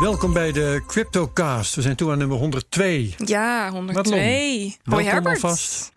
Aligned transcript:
Welkom 0.00 0.32
bij 0.32 0.52
de 0.52 0.82
CryptoCast. 0.86 1.74
We 1.74 1.82
zijn 1.82 1.96
toe 1.96 2.10
aan 2.10 2.18
nummer 2.18 2.38
102. 2.38 3.14
Ja, 3.24 3.70
102. 3.70 4.76
Hoi 4.84 5.04
Herbert. 5.04 5.42
alvast. 5.42 5.92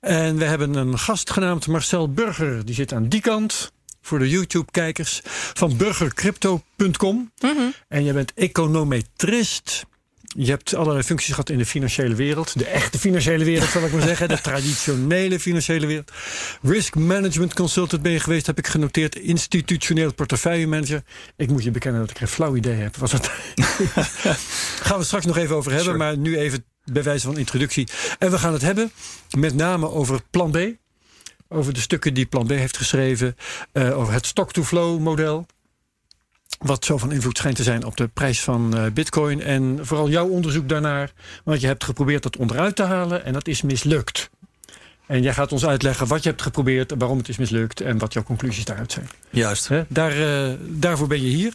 En 0.00 0.36
we 0.36 0.44
hebben 0.44 0.74
een 0.74 0.98
gast 0.98 1.30
genaamd 1.30 1.66
Marcel 1.66 2.12
Burger. 2.12 2.64
Die 2.64 2.74
zit 2.74 2.92
aan 2.92 3.08
die 3.08 3.20
kant 3.20 3.72
voor 4.02 4.18
de 4.18 4.28
YouTube-kijkers 4.28 5.20
van 5.54 5.76
burgercrypto.com. 5.76 7.32
Mhm. 7.40 7.58
En 7.88 8.04
jij 8.04 8.12
bent 8.12 8.32
econometrist. 8.34 9.86
Je 10.38 10.50
hebt 10.50 10.74
allerlei 10.74 11.02
functies 11.02 11.30
gehad 11.30 11.50
in 11.50 11.58
de 11.58 11.66
financiële 11.66 12.14
wereld. 12.14 12.58
De 12.58 12.66
echte 12.66 12.98
financiële 12.98 13.44
wereld, 13.44 13.70
zal 13.70 13.84
ik 13.84 13.92
maar 13.92 14.02
zeggen. 14.02 14.28
De 14.28 14.40
traditionele 14.40 15.40
financiële 15.40 15.86
wereld. 15.86 16.12
Risk 16.62 16.94
management 16.94 17.54
consultant 17.54 18.02
ben 18.02 18.12
je 18.12 18.20
geweest, 18.20 18.46
heb 18.46 18.58
ik 18.58 18.66
genoteerd. 18.66 19.16
Institutioneel 19.16 20.14
portefeuillemanager. 20.14 21.02
Ik 21.36 21.48
moet 21.48 21.64
je 21.64 21.70
bekennen 21.70 22.00
dat 22.00 22.10
ik 22.10 22.18
geen 22.18 22.28
flauw 22.28 22.56
idee 22.56 22.74
heb. 22.74 22.96
Was 22.96 23.12
het? 23.12 23.30
gaan 24.86 24.98
we 24.98 25.04
straks 25.04 25.26
nog 25.26 25.36
even 25.36 25.56
over 25.56 25.70
hebben. 25.72 25.92
Sure. 25.92 26.04
Maar 26.04 26.18
nu 26.18 26.38
even 26.38 26.64
bij 26.84 27.02
wijze 27.02 27.26
van 27.26 27.38
introductie. 27.38 27.88
En 28.18 28.30
we 28.30 28.38
gaan 28.38 28.52
het 28.52 28.62
hebben 28.62 28.90
met 29.38 29.54
name 29.54 29.90
over 29.90 30.20
plan 30.30 30.50
B. 30.50 30.58
Over 31.48 31.72
de 31.74 31.80
stukken 31.80 32.14
die 32.14 32.26
plan 32.26 32.46
B 32.46 32.50
heeft 32.50 32.76
geschreven. 32.76 33.36
eh, 33.72 33.98
over 33.98 34.12
het 34.12 34.26
stock-to-flow 34.26 35.00
model. 35.00 35.46
Wat 36.58 36.84
zo 36.84 36.98
van 36.98 37.12
invloed 37.12 37.38
schijnt 37.38 37.56
te 37.56 37.62
zijn 37.62 37.84
op 37.84 37.96
de 37.96 38.08
prijs 38.08 38.42
van 38.42 38.76
eh, 38.76 38.86
Bitcoin. 38.92 39.42
En 39.42 39.78
vooral 39.82 40.08
jouw 40.08 40.28
onderzoek 40.28 40.68
daarnaar. 40.68 41.12
Want 41.44 41.60
je 41.60 41.66
hebt 41.66 41.84
geprobeerd 41.84 42.22
dat 42.22 42.36
onderuit 42.36 42.76
te 42.76 42.82
halen 42.82 43.24
en 43.24 43.32
dat 43.32 43.48
is 43.48 43.62
mislukt. 43.62 44.30
En 45.06 45.22
jij 45.22 45.32
gaat 45.32 45.52
ons 45.52 45.66
uitleggen 45.66 46.06
wat 46.06 46.22
je 46.22 46.28
hebt 46.28 46.42
geprobeerd, 46.42 46.92
waarom 46.98 47.18
het 47.18 47.28
is 47.28 47.36
mislukt 47.36 47.80
en 47.80 47.98
wat 47.98 48.12
jouw 48.12 48.22
conclusies 48.22 48.64
daaruit 48.64 48.92
zijn. 48.92 49.08
Juist. 49.30 49.68
Hè? 49.68 49.82
Daar, 49.88 50.12
eh, 50.12 50.54
daarvoor 50.60 51.06
ben 51.06 51.22
je 51.22 51.28
hier. 51.28 51.52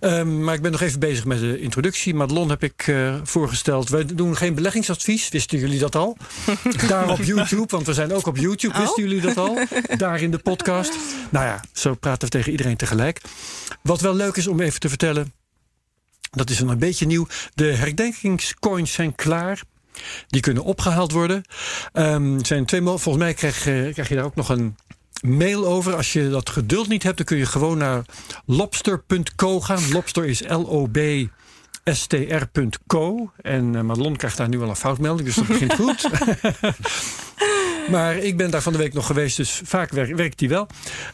Ehm, 0.00 0.44
maar 0.44 0.54
ik 0.54 0.62
ben 0.62 0.72
nog 0.72 0.80
even 0.80 1.00
bezig 1.00 1.24
met 1.24 1.40
de 1.40 1.60
introductie. 1.60 2.14
Madelon 2.14 2.48
heb 2.48 2.62
ik 2.62 2.84
eh, 2.86 3.14
voorgesteld. 3.22 3.88
Wij 3.88 4.04
doen 4.04 4.36
geen 4.36 4.54
beleggingsadvies. 4.54 5.28
Wisten 5.28 5.58
jullie 5.58 5.78
dat 5.78 5.96
al? 5.96 6.16
Daar 6.88 7.08
op 7.08 7.22
YouTube, 7.22 7.66
want 7.68 7.86
we 7.86 7.92
zijn 7.92 8.12
ook 8.12 8.26
op 8.26 8.36
YouTube. 8.36 8.74
Oh. 8.74 8.80
Wisten 8.80 9.02
jullie 9.02 9.20
dat 9.20 9.36
al? 9.36 9.58
Daar 9.96 10.20
in 10.20 10.30
de 10.30 10.38
podcast. 10.38 10.92
Nou 11.30 11.46
ja, 11.46 11.60
zo 11.72 11.94
praten 11.94 12.24
we 12.24 12.28
tegen 12.28 12.50
iedereen 12.50 12.76
tegelijk. 12.76 13.20
Wat 13.82 14.00
wel 14.00 14.14
leuk 14.14 14.36
is 14.36 14.46
om 14.46 14.60
even 14.60 14.80
te 14.80 14.88
vertellen. 14.88 15.32
Dat 16.30 16.50
is 16.50 16.60
een 16.60 16.78
beetje 16.78 17.06
nieuw. 17.06 17.26
De 17.54 17.64
herdenkingscoins 17.64 18.92
zijn 18.92 19.14
klaar. 19.14 19.62
Die 20.28 20.40
kunnen 20.40 20.64
opgehaald 20.64 21.12
worden. 21.12 21.42
Ehm, 21.92 22.44
zijn 22.44 22.64
twee 22.64 22.80
Volgens 22.82 23.16
mij 23.16 23.34
krijg, 23.34 23.66
eh, 23.66 23.92
krijg 23.92 24.08
je 24.08 24.14
daar 24.14 24.24
ook 24.24 24.34
nog 24.34 24.48
een 24.48 24.76
mail 25.20 25.66
over. 25.66 25.96
Als 25.96 26.12
je 26.12 26.28
dat 26.28 26.50
geduld 26.50 26.88
niet 26.88 27.02
hebt, 27.02 27.16
dan 27.16 27.26
kun 27.26 27.36
je 27.36 27.46
gewoon 27.46 27.78
naar 27.78 28.04
lobster.co 28.46 29.60
gaan. 29.60 29.92
Lobster 29.92 30.24
is 30.24 30.42
L-O-B. 30.48 30.98
str.co. 31.84 33.30
En 33.42 33.74
eh, 33.76 33.82
Madelon 33.82 34.16
krijgt 34.16 34.36
daar 34.36 34.48
nu 34.48 34.60
al 34.62 34.68
een 34.68 34.76
foutmelding, 34.76 35.26
dus 35.26 35.36
dat 35.36 35.46
begint 35.46 35.74
goed. 35.82 36.08
maar 37.90 38.16
ik 38.16 38.36
ben 38.36 38.50
daar 38.50 38.62
van 38.62 38.72
de 38.72 38.78
week 38.78 38.92
nog 38.92 39.06
geweest, 39.06 39.36
dus 39.36 39.60
vaak 39.64 39.90
wer- 39.90 40.16
werkt 40.16 40.38
die 40.38 40.48
wel. 40.48 40.66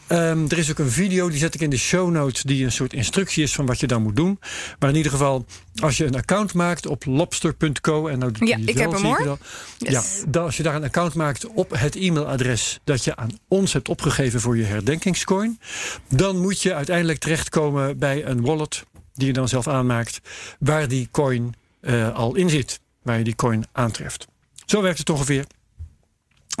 Ehm, 0.07 0.45
er 0.47 0.57
is 0.57 0.69
ook 0.71 0.79
een 0.79 0.91
video, 0.91 1.29
die 1.29 1.37
zet 1.39 1.53
ik 1.55 1.61
in 1.61 1.69
de 1.69 1.77
show 1.77 2.11
notes, 2.11 2.41
die 2.43 2.63
een 2.63 2.71
soort 2.71 2.93
instructie 2.93 3.43
is 3.43 3.53
van 3.53 3.65
wat 3.65 3.79
je 3.79 3.87
dan 3.87 4.01
moet 4.01 4.15
doen. 4.15 4.39
Maar 4.79 4.89
in 4.89 4.95
ieder 4.95 5.11
geval, 5.11 5.45
als 5.81 5.97
je 5.97 6.05
een 6.05 6.15
account 6.15 6.53
maakt 6.53 6.85
op 6.85 7.05
lobster.co. 7.05 8.07
En 8.07 8.19
nou 8.19 8.31
Ja, 8.39 8.57
ik 8.65 8.77
wel, 8.77 8.83
heb 8.91 9.01
hem, 9.01 9.03
hoor. 9.03 9.37
Yes. 9.77 9.91
Ja, 9.91 10.25
dan 10.27 10.43
als 10.43 10.57
je 10.57 10.63
daar 10.63 10.75
een 10.75 10.83
account 10.83 11.13
maakt 11.13 11.47
op 11.47 11.71
het 11.77 11.95
e-mailadres 11.95 12.79
dat 12.83 13.03
je 13.03 13.15
aan 13.15 13.29
ons 13.47 13.73
hebt 13.73 13.89
opgegeven 13.89 14.41
voor 14.41 14.57
je 14.57 14.63
herdenkingscoin, 14.63 15.59
dan 16.09 16.39
moet 16.41 16.61
je 16.61 16.73
uiteindelijk 16.73 17.19
terechtkomen 17.19 17.97
bij 17.97 18.25
een 18.25 18.41
wallet 18.41 18.83
die 19.21 19.29
je 19.29 19.39
dan 19.39 19.47
zelf 19.47 19.67
aanmaakt, 19.67 20.19
waar 20.59 20.87
die 20.87 21.07
coin 21.11 21.53
eh, 21.81 22.15
al 22.15 22.35
in 22.35 22.49
zit, 22.49 22.79
waar 23.01 23.17
je 23.17 23.23
die 23.23 23.35
coin 23.35 23.65
aantreft. 23.71 24.27
Zo 24.65 24.81
werkt 24.81 24.97
het 24.97 25.09
ongeveer. 25.09 25.45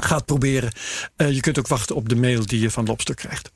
Ga 0.01 0.15
het 0.15 0.25
proberen. 0.25 0.71
Eh, 1.15 1.31
je 1.31 1.39
kunt 1.39 1.59
ook 1.59 1.67
wachten 1.67 1.95
op 1.95 2.09
de 2.09 2.15
mail 2.15 2.45
die 2.45 2.59
je 2.59 2.71
van 2.71 2.85
Lobster 2.85 3.15
krijgt. 3.15 3.51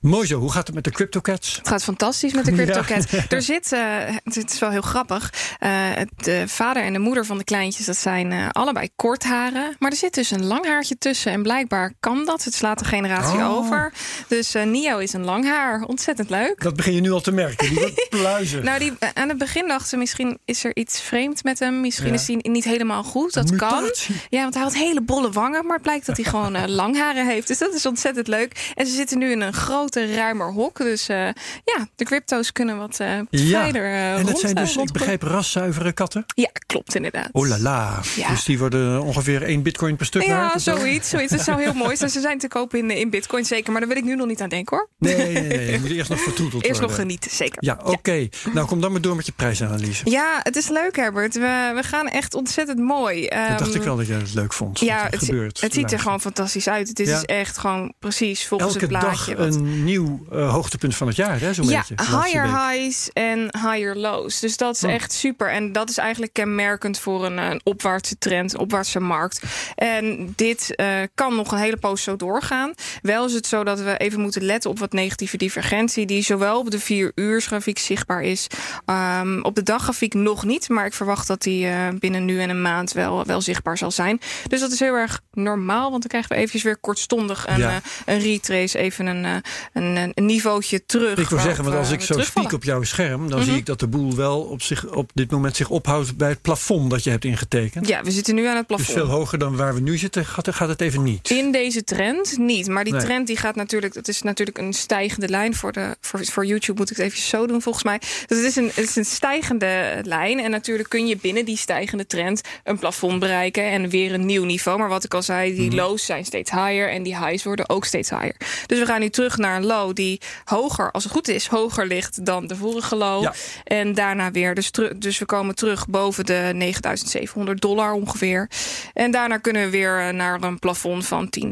Mooi 0.00 0.26
zo, 0.26 0.38
hoe 0.38 0.52
gaat 0.52 0.66
het 0.66 0.74
met 0.74 0.84
de 0.84 0.90
CryptoCats? 0.90 1.56
Het 1.56 1.68
gaat 1.68 1.82
fantastisch 1.84 2.32
met 2.32 2.44
de 2.44 2.50
Ja. 2.50 2.56
CryptoCat. 2.56 3.06
Er 3.32 3.42
zit, 3.42 3.72
eh, 3.72 3.80
het 4.24 4.52
is 4.52 4.58
wel 4.58 4.70
heel 4.70 4.80
grappig. 4.80 5.32
eh, 5.58 5.70
de 6.16 6.44
vader 6.46 6.82
en 6.82 6.92
de 6.92 6.98
moeder 6.98 7.24
van 7.26 7.38
de 7.38 7.44
kleintjes, 7.44 7.86
dat 7.86 7.96
zijn 7.96 8.32
eh, 8.32 8.48
allebei 8.50 8.88
kortharen. 8.96 9.76
Maar 9.78 9.90
er 9.90 9.96
zit 9.96 10.14
dus 10.14 10.30
een 10.30 10.44
lang 10.44 10.66
haartje 10.66 10.98
tussen. 10.98 11.32
En 11.32 11.42
blijkbaar 11.42 11.92
kan 12.00 12.24
dat. 12.24 12.44
Het 12.44 12.54
slaat 12.54 12.78
de 12.78 12.84
generatie 12.84 13.38
Oh. 13.38 13.50
over. 13.56 13.92
Dus 14.28 14.52
Nio 14.64 14.98
is 14.98 15.12
een 15.12 15.24
lang 15.24 15.44
haar. 15.44 15.82
Ontzettend 15.82 16.30
leuk. 16.30 16.62
Dat 16.62 16.76
begin 16.76 16.94
je 16.94 17.00
nu 17.00 17.10
al 17.10 17.20
te 17.20 17.32
merken. 17.32 17.68
Die 17.68 18.06
pluizen. 18.10 18.64
Nou, 18.64 18.78
die, 18.78 18.92
aan 19.14 19.28
het 19.28 19.38
begin 19.38 19.68
dachten 19.68 19.88
ze 19.88 19.96
misschien 19.96 20.38
is 20.44 20.64
er 20.64 20.76
iets 20.76 21.00
vreemd 21.00 21.44
met 21.44 21.58
hem. 21.58 21.80
Misschien 21.80 22.06
Ja. 22.08 22.12
is 22.14 22.26
hij 22.26 22.38
niet 22.42 22.64
helemaal 22.64 23.02
goed. 23.04 23.32
Dat 23.32 23.56
kan. 23.56 23.90
Ja, 24.30 24.42
want 24.42 24.54
hij 24.54 24.62
had 24.62 24.74
hele 24.74 25.02
bolle 25.02 25.30
wangen, 25.30 25.64
maar 25.64 25.74
het 25.74 25.82
blijkt 25.82 26.06
dat 26.06 26.16
hij 26.16 26.24
gewoon 26.24 26.54
eh, 26.54 26.66
lang 26.66 26.96
haren 26.98 27.26
heeft. 27.26 27.48
Dus 27.48 27.58
dat 27.58 27.74
is 27.74 27.86
ontzettend 27.86 28.28
leuk. 28.28 28.72
En 28.74 28.86
ze 28.86 28.92
zitten 28.92 29.18
nu 29.18 29.30
in 29.30 29.40
een 29.40 29.54
grote, 29.56 30.14
ruimer 30.14 30.52
hok. 30.52 30.76
Dus 30.78 31.08
eh, 31.08 31.16
ja, 31.64 31.88
de 31.96 32.04
crypto's 32.04 32.52
kunnen 32.52 32.78
wat 32.78 33.00
eh 33.00 33.18
Ja, 33.30 33.62
verder 33.64 33.82
eh, 33.84 34.10
en 34.12 34.16
dat 34.18 34.26
rond, 34.26 34.38
zijn 34.38 34.54
dus, 34.54 34.76
ik 34.76 34.92
begrijp, 34.92 35.22
raszuivere 35.22 35.92
katten. 35.92 36.24
Ja, 36.34 36.50
klopt 36.66 36.94
inderdaad. 36.94 37.28
Oh 37.32 37.46
la 37.48 37.58
la. 37.58 38.00
Ja. 38.16 38.28
Dus 38.28 38.44
die 38.44 38.58
worden 38.58 39.02
ongeveer 39.02 39.42
één 39.42 39.62
bitcoin 39.62 39.96
per 39.96 40.06
stuk 40.06 40.22
Ja, 40.22 40.58
zoiets, 40.58 41.08
zoiets. 41.08 41.32
Dat 41.32 41.40
zou 41.44 41.62
heel 41.62 41.72
mooi 41.84 41.96
zijn. 41.96 42.10
Ze 42.10 42.20
zijn 42.20 42.38
te 42.38 42.48
kopen 42.48 42.78
in, 42.78 42.90
in 42.90 43.10
bitcoin, 43.10 43.44
zeker. 43.44 43.70
Maar 43.72 43.80
daar 43.80 43.88
wil 43.88 43.98
ik 43.98 44.04
nu 44.04 44.14
nog 44.16 44.26
niet 44.26 44.40
aan 44.40 44.48
denken, 44.48 44.76
hoor. 44.76 44.88
Nee, 44.98 45.16
nee, 45.16 45.42
nee. 45.42 45.70
Je 45.72 45.80
moet 45.80 45.90
eerst 45.90 46.10
nog 46.10 46.20
vertroeteld 46.20 46.64
Eerst 46.64 46.80
nog 46.80 46.94
genieten, 46.94 47.30
zeker. 47.30 47.64
Ja, 47.64 47.78
oké. 47.84 48.28
Nou, 48.52 48.66
kom 48.66 48.80
dan 48.80 48.92
maar 48.92 49.00
door 49.00 49.16
met 49.16 49.26
je 49.26 49.32
prijsanalyse. 49.32 50.10
Ja, 50.10 50.40
het 50.42 50.56
is 50.56 50.68
leuk, 50.68 50.96
Herbert. 50.96 51.34
We, 51.34 51.72
we 51.74 51.82
gaan 51.82 52.06
echt 52.08 52.34
ontzettend 52.34 52.78
mooi. 52.78 53.20
dat 53.28 53.58
dacht 53.58 53.60
Ehm, 53.70 53.76
ik 53.76 53.82
wel 53.82 53.96
dat 53.96 54.06
jij 54.06 54.16
het 54.18 54.34
leuk 54.34 54.52
vond. 54.52 54.80
Ja, 54.80 55.06
het, 55.10 55.24
gebeurt. 55.24 55.60
het 55.60 55.74
ziet 55.74 55.92
er 55.92 55.98
gewoon 55.98 56.20
fantastisch 56.20 56.68
uit. 56.68 56.88
Het 56.88 57.00
is 57.00 57.08
Ja. 57.08 57.14
dus 57.14 57.24
echt 57.24 57.58
gewoon 57.58 57.92
precies 57.98 58.46
volgens 58.46 58.72
Elke 58.72 58.84
het 58.84 58.94
dag 58.94 59.00
plaatje. 59.02 59.36
wat- 59.36 59.45
een 59.54 59.84
nieuw 59.84 60.26
eh, 60.32 60.50
hoogtepunt 60.52 60.96
van 60.96 61.06
het 61.06 61.16
jaar, 61.16 61.40
hè? 61.40 61.54
Zo'n 61.54 61.68
ja, 61.68 61.84
beetje. 61.88 62.16
higher 62.16 62.68
highs 62.70 63.10
en 63.12 63.38
higher 63.52 63.96
lows. 63.96 64.40
Dus 64.40 64.56
dat 64.56 64.74
is 64.74 64.84
Oh. 64.84 64.90
echt 64.92 65.12
super. 65.12 65.50
En 65.50 65.72
dat 65.72 65.90
is 65.90 65.98
eigenlijk 65.98 66.32
kenmerkend 66.32 66.98
voor 66.98 67.24
een, 67.26 67.38
een 67.38 67.60
opwaartse 67.64 68.18
trend, 68.18 68.52
een 68.52 68.58
opwaartse 68.60 69.00
markt. 69.00 69.42
En 69.74 70.32
dit 70.36 70.74
eh, 70.74 70.88
kan 71.14 71.36
nog 71.36 71.52
een 71.52 71.58
hele 71.58 71.76
poos 71.76 72.02
zo 72.02 72.16
doorgaan. 72.16 72.72
Wel 73.02 73.24
is 73.26 73.32
het 73.32 73.46
zo 73.46 73.64
dat 73.64 73.80
we 73.80 73.96
even 73.96 74.20
moeten 74.20 74.42
letten 74.44 74.70
op 74.70 74.78
wat 74.78 74.92
negatieve 74.92 75.36
divergentie, 75.36 76.06
die 76.06 76.22
zowel 76.22 76.58
op 76.58 76.70
de 76.70 76.78
4 76.80 77.12
uursgrafiek 77.14 77.78
zichtbaar 77.78 78.22
is. 78.22 78.46
ehm, 78.84 79.40
op 79.42 79.54
de 79.54 79.62
daggrafiek 79.62 80.14
nog 80.14 80.44
niet, 80.44 80.68
maar 80.68 80.86
ik 80.86 80.94
verwacht 80.94 81.26
dat 81.26 81.42
die 81.42 81.66
eh, 81.66 81.88
binnen 81.98 82.24
nu 82.24 82.40
en 82.40 82.50
een 82.50 82.62
maand 82.62 82.92
wel, 82.92 83.24
wel 83.24 83.40
zichtbaar 83.40 83.78
zal 83.78 83.90
zijn. 83.90 84.20
Dus 84.48 84.60
dat 84.60 84.72
is 84.72 84.80
heel 84.80 84.94
erg 84.94 85.20
normaal, 85.32 85.90
want 85.90 86.00
dan 86.00 86.10
krijgen 86.10 86.30
we 86.30 86.36
eventjes 86.36 86.62
weer 86.62 86.76
kortstond 86.76 87.30
een, 87.46 87.58
Ja. 87.58 87.80
een 88.06 88.18
retrace, 88.18 88.78
even 88.78 89.06
een, 89.06 89.35
een, 89.72 90.12
een 90.14 90.26
niveautje 90.26 90.86
terug. 90.86 91.18
Ik 91.18 91.28
wil 91.28 91.38
zeggen, 91.38 91.64
want 91.64 91.76
als 91.76 91.88
we 91.88 91.94
ik 91.94 92.00
zo 92.00 92.20
spiek 92.20 92.52
op 92.52 92.64
jouw 92.64 92.82
scherm, 92.82 93.28
dan 93.30 93.38
Mhm. 93.38 93.48
zie 93.48 93.56
ik 93.56 93.66
dat 93.66 93.80
de 93.80 93.86
boel 93.88 94.14
wel 94.16 94.40
op, 94.40 94.62
zich, 94.62 94.86
op 94.86 95.10
dit 95.14 95.30
moment 95.30 95.56
zich 95.56 95.68
ophoudt 95.68 96.16
bij 96.16 96.28
het 96.28 96.42
plafond 96.42 96.90
dat 96.90 97.04
je 97.04 97.10
hebt 97.10 97.24
ingetekend. 97.24 97.88
Ja, 97.88 98.02
we 98.02 98.10
zitten 98.10 98.34
nu 98.34 98.46
aan 98.46 98.56
het 98.56 98.68
Dus 98.68 98.76
plafond. 98.76 98.98
veel 98.98 99.06
hoger 99.16 99.38
dan 99.38 99.56
waar 99.56 99.74
we 99.74 99.80
nu 99.80 99.98
zitten, 99.98 100.24
gaat, 100.26 100.54
gaat 100.54 100.68
het 100.68 100.80
even 100.80 101.02
niet. 101.02 101.30
In 101.30 101.52
deze 101.52 101.84
trend 101.84 102.38
niet. 102.38 102.68
Maar 102.68 102.84
die 102.84 102.92
Nee. 102.92 103.02
trend 103.02 103.26
die 103.26 103.36
gaat 103.36 103.54
natuurlijk. 103.56 103.94
Het 103.94 104.08
is 104.08 104.22
natuurlijk 104.22 104.58
een 104.58 104.72
stijgende 104.72 105.28
lijn. 105.28 105.54
Voor, 105.54 105.72
de, 105.72 105.96
voor, 106.00 106.24
voor 106.24 106.46
YouTube 106.46 106.78
moet 106.78 106.90
ik 106.90 106.96
het 106.96 107.06
even 107.06 107.18
zo 107.20 107.46
doen, 107.46 107.62
volgens 107.62 107.84
mij. 107.84 107.98
Dus 107.98 108.36
het 108.38 108.46
is, 108.46 108.56
een, 108.56 108.70
het 108.74 108.88
is 108.88 108.96
een 108.96 109.04
stijgende 109.04 110.00
lijn. 110.02 110.38
En 110.40 110.50
natuurlijk 110.50 110.88
kun 110.88 111.06
je 111.06 111.16
binnen 111.16 111.44
die 111.44 111.56
stijgende 111.56 112.06
trend 112.06 112.40
een 112.64 112.78
plafond 112.78 113.18
bereiken. 113.18 113.64
En 113.70 113.88
weer 113.88 114.14
een 114.14 114.26
nieuw 114.26 114.44
niveau. 114.44 114.78
Maar 114.78 114.88
wat 114.88 115.04
ik 115.04 115.14
al 115.14 115.22
zei, 115.22 115.54
die 115.54 115.66
Mhm. 115.66 115.76
lows 115.76 116.04
zijn 116.04 116.24
steeds 116.24 116.50
higher. 116.50 116.90
En 116.90 117.02
die 117.02 117.16
highs 117.18 117.44
worden 117.44 117.68
ook 117.68 117.84
steeds 117.84 118.10
higher. 118.10 118.34
Dus 118.66 118.78
we 118.78 118.86
gaan 118.86 119.00
nu 119.00 119.08
terug 119.10 119.25
naar 119.34 119.56
een 119.56 119.66
low 119.66 119.94
die 119.94 120.20
hoger, 120.44 120.90
als 120.90 121.04
het 121.04 121.12
goed 121.12 121.28
is, 121.28 121.46
hoger 121.46 121.86
ligt 121.86 122.24
dan 122.24 122.46
de 122.46 122.56
vorige 122.56 122.96
low. 122.96 123.22
Ja. 123.22 123.34
En 123.64 123.94
daarna 123.94 124.30
weer. 124.30 124.54
Dus, 124.54 124.70
dus 124.96 125.18
we 125.18 125.24
komen 125.24 125.54
terug 125.54 125.88
boven 125.88 126.26
de 126.26 126.50
9700 126.54 127.60
dollar 127.60 127.92
ongeveer. 127.92 128.50
En 128.94 129.10
daarna 129.10 129.38
kunnen 129.38 129.64
we 129.64 129.70
weer 129.70 130.00
eh, 130.00 130.14
naar 130.14 130.42
een 130.42 130.58
plafond 130.58 131.06
van 131.06 131.28
10.000, 131.40 131.50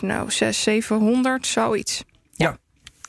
nou 0.00 0.30
600, 0.30 0.54
700, 0.54 1.46
zoiets. 1.46 2.02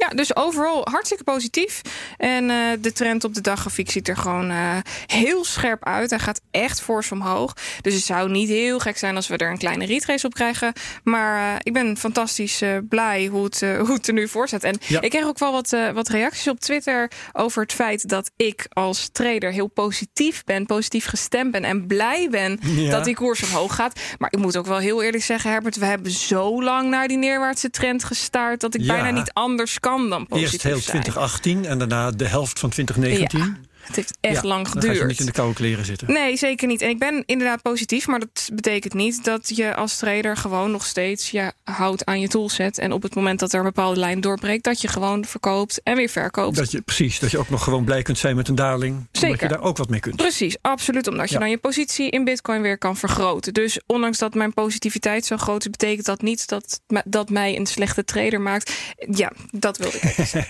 Ja. 0.03 0.09
Dus 0.15 0.35
overal 0.35 0.81
hartstikke 0.89 1.23
positief. 1.23 1.81
En 2.17 2.49
eh, 2.49 2.57
de 2.79 2.91
trend 2.91 3.23
op 3.23 3.33
de 3.33 3.41
daggrafiek 3.41 3.91
ziet 3.91 4.07
er 4.07 4.17
gewoon 4.17 4.49
eh, 4.49 4.77
heel 5.07 5.45
scherp 5.45 5.85
uit. 5.85 6.09
Hij 6.09 6.19
gaat 6.19 6.41
echt 6.51 6.81
fors 6.81 7.11
omhoog. 7.11 7.53
Dus 7.81 7.93
het 7.93 8.03
zou 8.03 8.29
niet 8.29 8.49
heel 8.49 8.79
gek 8.79 8.97
zijn 8.97 9.15
als 9.15 9.27
we 9.27 9.37
er 9.37 9.51
een 9.51 9.57
kleine 9.57 9.85
retrace 9.85 10.25
op 10.25 10.33
krijgen. 10.33 10.73
Maar 11.03 11.37
eh, 11.53 11.59
ik 11.63 11.73
ben 11.73 11.97
fantastisch 11.97 12.61
blij 12.89 13.25
hoe 13.25 13.43
het, 13.43 13.59
hoe 13.85 13.93
het 13.93 14.07
er 14.07 14.13
nu 14.13 14.27
voor 14.27 14.47
staat. 14.47 14.63
En 14.63 14.77
Ja. 14.87 15.01
ik 15.01 15.09
kreeg 15.09 15.25
ook 15.25 15.39
wel 15.39 15.51
wat, 15.51 15.75
wat 15.93 16.07
reacties 16.07 16.47
op 16.47 16.59
Twitter 16.59 17.11
over 17.33 17.61
het 17.61 17.73
feit 17.73 18.09
dat 18.09 18.31
ik 18.35 18.65
als 18.69 19.09
trader 19.11 19.51
heel 19.51 19.67
positief 19.67 20.43
ben, 20.43 20.65
positief 20.65 21.05
gestemd 21.05 21.51
ben 21.51 21.63
en 21.63 21.87
blij 21.87 22.27
ben 22.29 22.59
Ja. 22.61 22.89
dat 22.91 23.05
die 23.05 23.15
koers 23.15 23.43
omhoog 23.43 23.75
gaat. 23.75 23.99
Maar 24.17 24.31
ik 24.31 24.39
moet 24.39 24.57
ook 24.57 24.65
wel 24.65 24.77
heel 24.77 25.03
eerlijk 25.03 25.23
zeggen, 25.23 25.51
Herbert, 25.51 25.75
we 25.75 25.85
hebben 25.85 26.11
zo 26.11 26.63
lang 26.63 26.89
naar 26.89 27.07
die 27.07 27.17
neerwaartse 27.17 27.69
trend 27.69 28.03
gestaard 28.03 28.61
dat 28.61 28.73
ik 28.75 28.81
Ja. 28.81 28.93
bijna 28.93 29.09
niet 29.09 29.33
anders 29.33 29.79
kan 29.79 29.92
dan 30.09 30.27
positief 30.27 30.51
Eerst 30.51 30.63
heel 30.63 30.79
zijn. 30.79 31.01
2018 31.01 31.65
en 31.65 31.77
daarna 31.77 32.11
de 32.11 32.27
helft 32.27 32.59
van 32.59 32.69
2019. 32.69 33.57
Het 33.83 33.95
heeft 33.95 34.17
echt 34.21 34.43
lang 34.43 34.67
ga 34.67 34.73
je 34.73 34.87
geduurd. 34.87 35.07
niet 35.07 35.19
in 35.19 35.25
de 35.25 35.31
koude 35.31 35.53
kleren 35.55 35.85
zitten. 35.85 36.11
Nee, 36.13 36.37
zeker 36.37 36.67
niet. 36.67 36.81
En 36.81 36.89
ik 36.89 36.99
ben 36.99 37.23
inderdaad 37.25 37.61
positief, 37.61 38.07
maar 38.07 38.19
dat 38.19 38.49
betekent 38.53 38.93
niet 38.93 39.23
dat 39.23 39.55
je 39.55 39.75
als 39.75 39.97
trader 39.97 40.37
gewoon 40.37 40.71
nog 40.71 40.85
steeds 40.85 41.31
je 41.31 41.51
houdt 41.63 42.05
aan 42.05 42.19
je 42.19 42.27
toolset. 42.27 42.77
En 42.77 42.91
op 42.91 43.03
het 43.03 43.15
moment 43.15 43.39
dat 43.39 43.51
er 43.53 43.59
een 43.59 43.65
bepaalde 43.65 43.99
lijn 43.99 44.21
doorbreekt, 44.21 44.63
dat 44.63 44.81
je 44.81 44.87
gewoon 44.87 45.25
verkoopt 45.25 45.81
en 45.83 45.95
weer 45.95 46.09
verkoopt. 46.09 46.55
Dat 46.55 46.71
je, 46.71 46.81
precies, 46.81 47.19
dat 47.19 47.31
je 47.31 47.37
ook 47.37 47.49
nog 47.49 47.63
gewoon 47.63 47.83
blij 47.83 48.01
kunt 48.01 48.17
zijn 48.17 48.35
met 48.35 48.47
een 48.47 48.55
daling. 48.55 48.95
Omdat 48.95 49.07
Zeker. 49.11 49.41
je 49.41 49.47
daar 49.47 49.61
ook 49.63 49.77
wat 49.77 49.89
mee 49.89 49.99
kunt. 49.99 50.15
Precies, 50.15 50.55
absoluut. 50.61 51.07
Omdat 51.07 51.27
je 51.27 51.33
Ja. 51.33 51.39
dan 51.39 51.49
je 51.49 51.57
positie 51.57 52.09
in 52.09 52.23
Bitcoin 52.23 52.61
weer 52.61 52.77
kan 52.77 52.97
vergroten. 52.97 53.53
Dus 53.53 53.79
ondanks 53.85 54.17
dat 54.17 54.33
mijn 54.33 54.53
positiviteit 54.53 55.25
zo 55.25 55.37
groot 55.37 55.65
is, 55.65 55.69
betekent 55.69 56.05
dat 56.05 56.21
niet 56.21 56.47
dat, 56.47 56.81
dat 57.05 57.29
mij 57.29 57.55
een 57.55 57.65
slechte 57.65 58.03
trader 58.03 58.41
maakt. 58.41 58.73
Ja, 59.11 59.31
dat 59.51 59.77
wilde 59.77 59.97
ik 59.97 60.25
zeggen. 60.25 60.45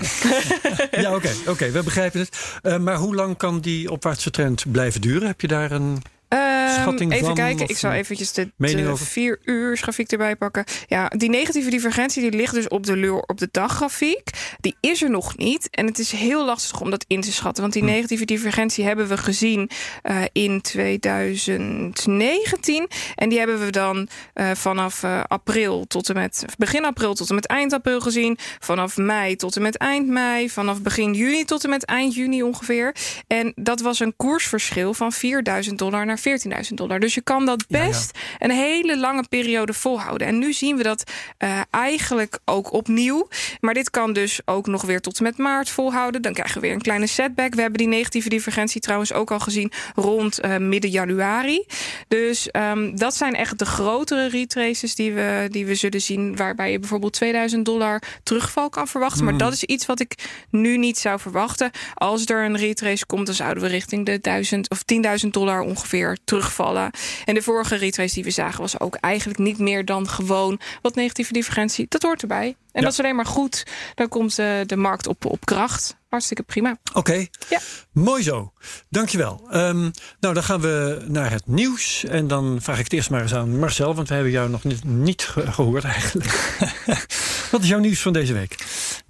Ja, 1.01 1.15
oké, 1.15 1.29
oké, 1.47 1.71
we 1.71 1.83
begrijpen 1.83 2.19
het. 2.19 2.37
Eh, 2.61 2.77
maar 2.77 2.95
hoe 2.95 3.15
lang 3.15 3.22
kan 3.37 3.59
die 3.59 3.91
opwaartse 3.91 4.31
trend 4.31 4.71
blijven 4.71 5.01
duren? 5.01 5.27
Heb 5.27 5.41
je 5.41 5.47
daar 5.47 5.71
een 5.71 6.01
Ehm, 6.33 6.69
Schatting 6.81 7.13
even 7.13 7.33
kijken, 7.33 7.69
ik 7.69 7.81
een 7.81 7.91
eventjes 7.91 8.33
de, 8.33 8.51
mening 8.57 8.87
over? 8.87 9.05
vier 9.05 9.39
uur 9.45 9.77
grafiek 9.77 10.11
erbij 10.11 10.35
pakken. 10.35 10.63
Ja, 10.87 11.07
die 11.07 11.29
negatieve 11.29 11.69
divergentie 11.69 12.21
die 12.21 12.31
ligt 12.39 12.53
dus 12.53 12.67
op 12.67 12.85
de, 12.85 12.97
leur- 12.97 13.21
op 13.25 13.37
de 13.39 13.47
daggrafiek. 13.51 14.29
Die 14.59 14.75
is 14.79 15.01
er 15.01 15.09
nog 15.09 15.37
niet. 15.37 15.69
En 15.69 15.85
het 15.85 15.99
is 15.99 16.11
heel 16.11 16.45
lastig 16.45 16.81
om 16.81 16.89
dat 16.89 17.05
in 17.07 17.21
te 17.21 17.31
schatten. 17.31 17.61
Want 17.61 17.73
die 17.73 17.83
Hm. 17.83 17.89
negatieve 17.89 18.25
divergentie 18.25 18.85
hebben 18.85 19.07
we 19.07 19.17
gezien 19.17 19.69
eh, 20.01 20.21
in 20.31 20.61
2019. 20.61 22.87
En 23.15 23.29
die 23.29 23.37
hebben 23.37 23.59
we 23.59 23.69
dan 23.71 24.07
eh, 24.33 24.51
vanaf 24.53 25.03
eh, 25.03 25.21
april 25.27 25.85
tot 25.87 26.09
en 26.09 26.15
met 26.15 26.45
begin 26.57 26.85
april 26.85 27.13
tot 27.13 27.29
en 27.29 27.35
met 27.35 27.47
eind 27.47 27.73
april 27.73 28.01
gezien. 28.01 28.37
Vanaf 28.59 28.97
mei 28.97 29.35
tot 29.35 29.55
en 29.55 29.61
met 29.61 29.77
eind 29.77 30.07
mei. 30.07 30.49
Vanaf 30.49 30.81
begin 30.81 31.13
juni 31.13 31.45
tot 31.45 31.63
en 31.63 31.69
met 31.69 31.85
eind 31.85 32.15
juni 32.15 32.43
ongeveer. 32.43 32.95
En 33.27 33.51
dat 33.55 33.81
was 33.81 33.99
een 33.99 34.13
koersverschil 34.15 34.93
van 34.93 35.11
4000 35.11 35.77
dollar 35.77 36.05
naar 36.05 36.19
14.000 36.29 36.73
dollar. 36.73 36.99
Dus 36.99 37.13
je 37.13 37.21
kan 37.21 37.45
dat 37.45 37.65
Ja, 37.67 37.79
ja. 37.79 37.87
best 37.87 38.17
een 38.39 38.51
hele 38.51 38.97
lange 38.97 39.23
periode 39.29 39.73
volhouden. 39.73 40.27
En 40.27 40.37
nu 40.39 40.53
zien 40.53 40.77
we 40.77 40.83
dat 40.83 41.11
eh, 41.37 41.61
eigenlijk 41.69 42.39
ook 42.45 42.73
opnieuw. 42.73 43.27
Maar 43.59 43.73
dit 43.73 43.89
kan 43.89 44.13
dus 44.13 44.39
ook 44.45 44.67
nog 44.67 44.81
weer 44.81 44.99
tot 45.01 45.17
en 45.17 45.23
met 45.23 45.37
maart 45.37 45.69
volhouden. 45.69 46.21
Dan 46.21 46.33
krijgen 46.33 46.55
we 46.55 46.67
weer 46.67 46.75
een 46.75 46.81
kleine 46.81 47.07
setback. 47.07 47.53
We 47.55 47.61
hebben 47.61 47.79
die 47.79 47.87
negatieve 47.87 48.29
divergentie 48.29 48.81
trouwens 48.81 49.13
ook 49.13 49.31
al 49.31 49.39
gezien 49.39 49.71
rond 49.95 50.39
eh, 50.39 50.57
midden 50.57 50.89
januari. 50.91 51.65
Dus 52.07 52.51
ehm, 52.51 52.95
dat 52.95 53.15
zijn 53.15 53.35
echt 53.35 53.59
de 53.59 53.65
grotere 53.65 54.27
retraces 54.29 54.95
die 54.95 55.13
we, 55.13 55.47
die 55.49 55.65
we 55.65 55.75
zullen 55.75 56.01
zien. 56.01 56.35
Waarbij 56.35 56.71
je 56.71 56.79
bijvoorbeeld 56.79 57.13
2000 57.13 57.65
dollar 57.65 58.01
terugval 58.23 58.69
kan 58.69 58.87
verwachten. 58.87 59.23
Maar 59.23 59.33
Mm. 59.33 59.39
dat 59.39 59.53
is 59.53 59.63
iets 59.63 59.85
wat 59.85 59.99
ik 59.99 60.15
nu 60.49 60.77
niet 60.77 60.97
zou 60.97 61.19
verwachten. 61.19 61.71
Als 61.93 62.25
er 62.25 62.43
een 62.45 62.57
retrace 62.57 63.05
komt, 63.05 63.25
dan 63.25 63.35
zouden 63.35 63.63
we 63.63 63.69
richting 63.69 64.05
de 64.05 64.19
1000 64.21 64.69
of 64.69 64.83
10.000 65.23 65.33
dollar 65.33 65.61
ongeveer 65.61 66.12
terugvallen. 66.23 66.91
En 67.25 67.33
de 67.33 67.41
vorige 67.41 67.75
retrace 67.75 68.13
die 68.13 68.23
we 68.23 68.31
zagen 68.31 68.61
was 68.61 68.79
ook 68.79 68.95
eigenlijk 68.95 69.39
niet 69.39 69.57
meer 69.57 69.85
dan 69.85 70.09
gewoon 70.09 70.59
wat 70.81 70.95
negatieve 70.95 71.33
divergentie. 71.33 71.85
Dat 71.89 72.01
hoort 72.03 72.21
erbij. 72.21 72.45
En 72.47 72.55
Ja. 72.71 72.81
dat 72.81 72.91
is 72.91 72.99
alleen 72.99 73.15
maar 73.15 73.25
goed. 73.25 73.63
Dan 73.95 74.07
komt 74.09 74.39
eh, 74.39 74.47
de 74.65 74.75
markt 74.75 75.07
op, 75.07 75.25
op 75.25 75.45
kracht. 75.45 75.95
Hartstikke 76.09 76.43
prima. 76.43 76.77
Oké, 76.93 77.25
Ja. 77.49 77.59
mooi 77.91 78.23
zo. 78.23 78.53
Dankjewel. 78.89 79.47
Ehm 79.51 79.89
nou, 80.19 80.33
dan 80.33 80.43
gaan 80.43 80.61
we 80.61 81.03
naar 81.07 81.31
het 81.31 81.47
nieuws. 81.47 82.03
En 82.03 82.27
dan 82.27 82.57
vraag 82.61 82.77
ik 82.77 82.83
het 82.83 82.93
eerst 82.93 83.09
maar 83.09 83.21
eens 83.21 83.33
aan 83.33 83.59
Marcel, 83.59 83.95
want 83.95 84.07
we 84.07 84.13
hebben 84.13 84.31
jou 84.31 84.49
nog 84.49 84.63
niet, 84.63 84.83
niet 84.83 85.21
ge- 85.21 85.51
gehoord 85.51 85.83
eigenlijk. 85.83 86.57
Wat 87.51 87.61
is 87.61 87.67
jouw 87.67 87.79
nieuws 87.79 88.01
van 88.01 88.13
deze 88.13 88.33
week? 88.33 88.55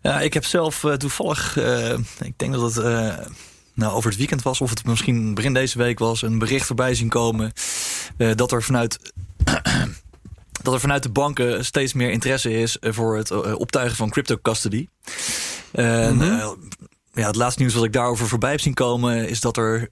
Ja, 0.02 0.20
ik 0.22 0.34
heb 0.34 0.46
zelf 0.46 0.84
eh, 0.84 0.94
toevallig, 0.94 1.58
eh, 1.58 1.94
ik 2.20 2.34
denk 2.38 2.54
dat 2.54 2.76
het 2.76 2.86
eh, 2.86 3.26
nou, 3.74 3.94
over 3.94 4.10
het 4.10 4.18
weekend 4.18 4.42
was, 4.42 4.62
of 4.62 4.70
het 4.70 4.86
misschien 4.86 5.34
begin 5.34 5.54
deze 5.54 5.78
week 5.78 6.00
was, 6.00 6.22
een 6.22 6.40
bericht 6.40 6.66
voorbij 6.66 6.96
zien 6.96 7.10
komen 7.10 7.54
eh, 8.18 8.36
dat 8.36 8.52
er 8.52 8.64
vanuit. 8.64 9.00
Dat 10.64 10.74
er 10.74 10.80
vanuit 10.80 11.04
de 11.04 11.10
banken 11.10 11.66
steeds 11.66 11.94
meer 11.94 12.12
interesse 12.12 12.52
is 12.52 12.80
eh, 12.80 12.94
voor 12.94 13.18
het 13.18 13.32
eh, 13.32 13.60
optuigen 13.60 13.96
van 13.96 14.10
crypto 14.10 14.38
custody. 14.42 14.88
En, 15.72 16.16
Mhm. 16.16 16.56
ja, 17.14 17.28
het 17.28 17.36
laatste 17.36 17.62
nieuws 17.62 17.74
wat 17.74 17.84
ik 17.84 17.94
daarover 17.94 18.28
voorbij 18.28 18.52
heb 18.52 18.60
zien 18.60 18.74
komen 18.74 19.30
is 19.30 19.42
dat 19.42 19.58
er 19.58 19.90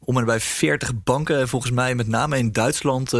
om 0.00 0.18
en 0.18 0.24
bij 0.24 0.40
40 0.40 0.90
banken, 1.04 1.48
volgens 1.48 1.72
mij 1.72 1.94
met 1.94 2.08
name 2.08 2.38
in 2.38 2.52
Duitsland, 2.52 3.12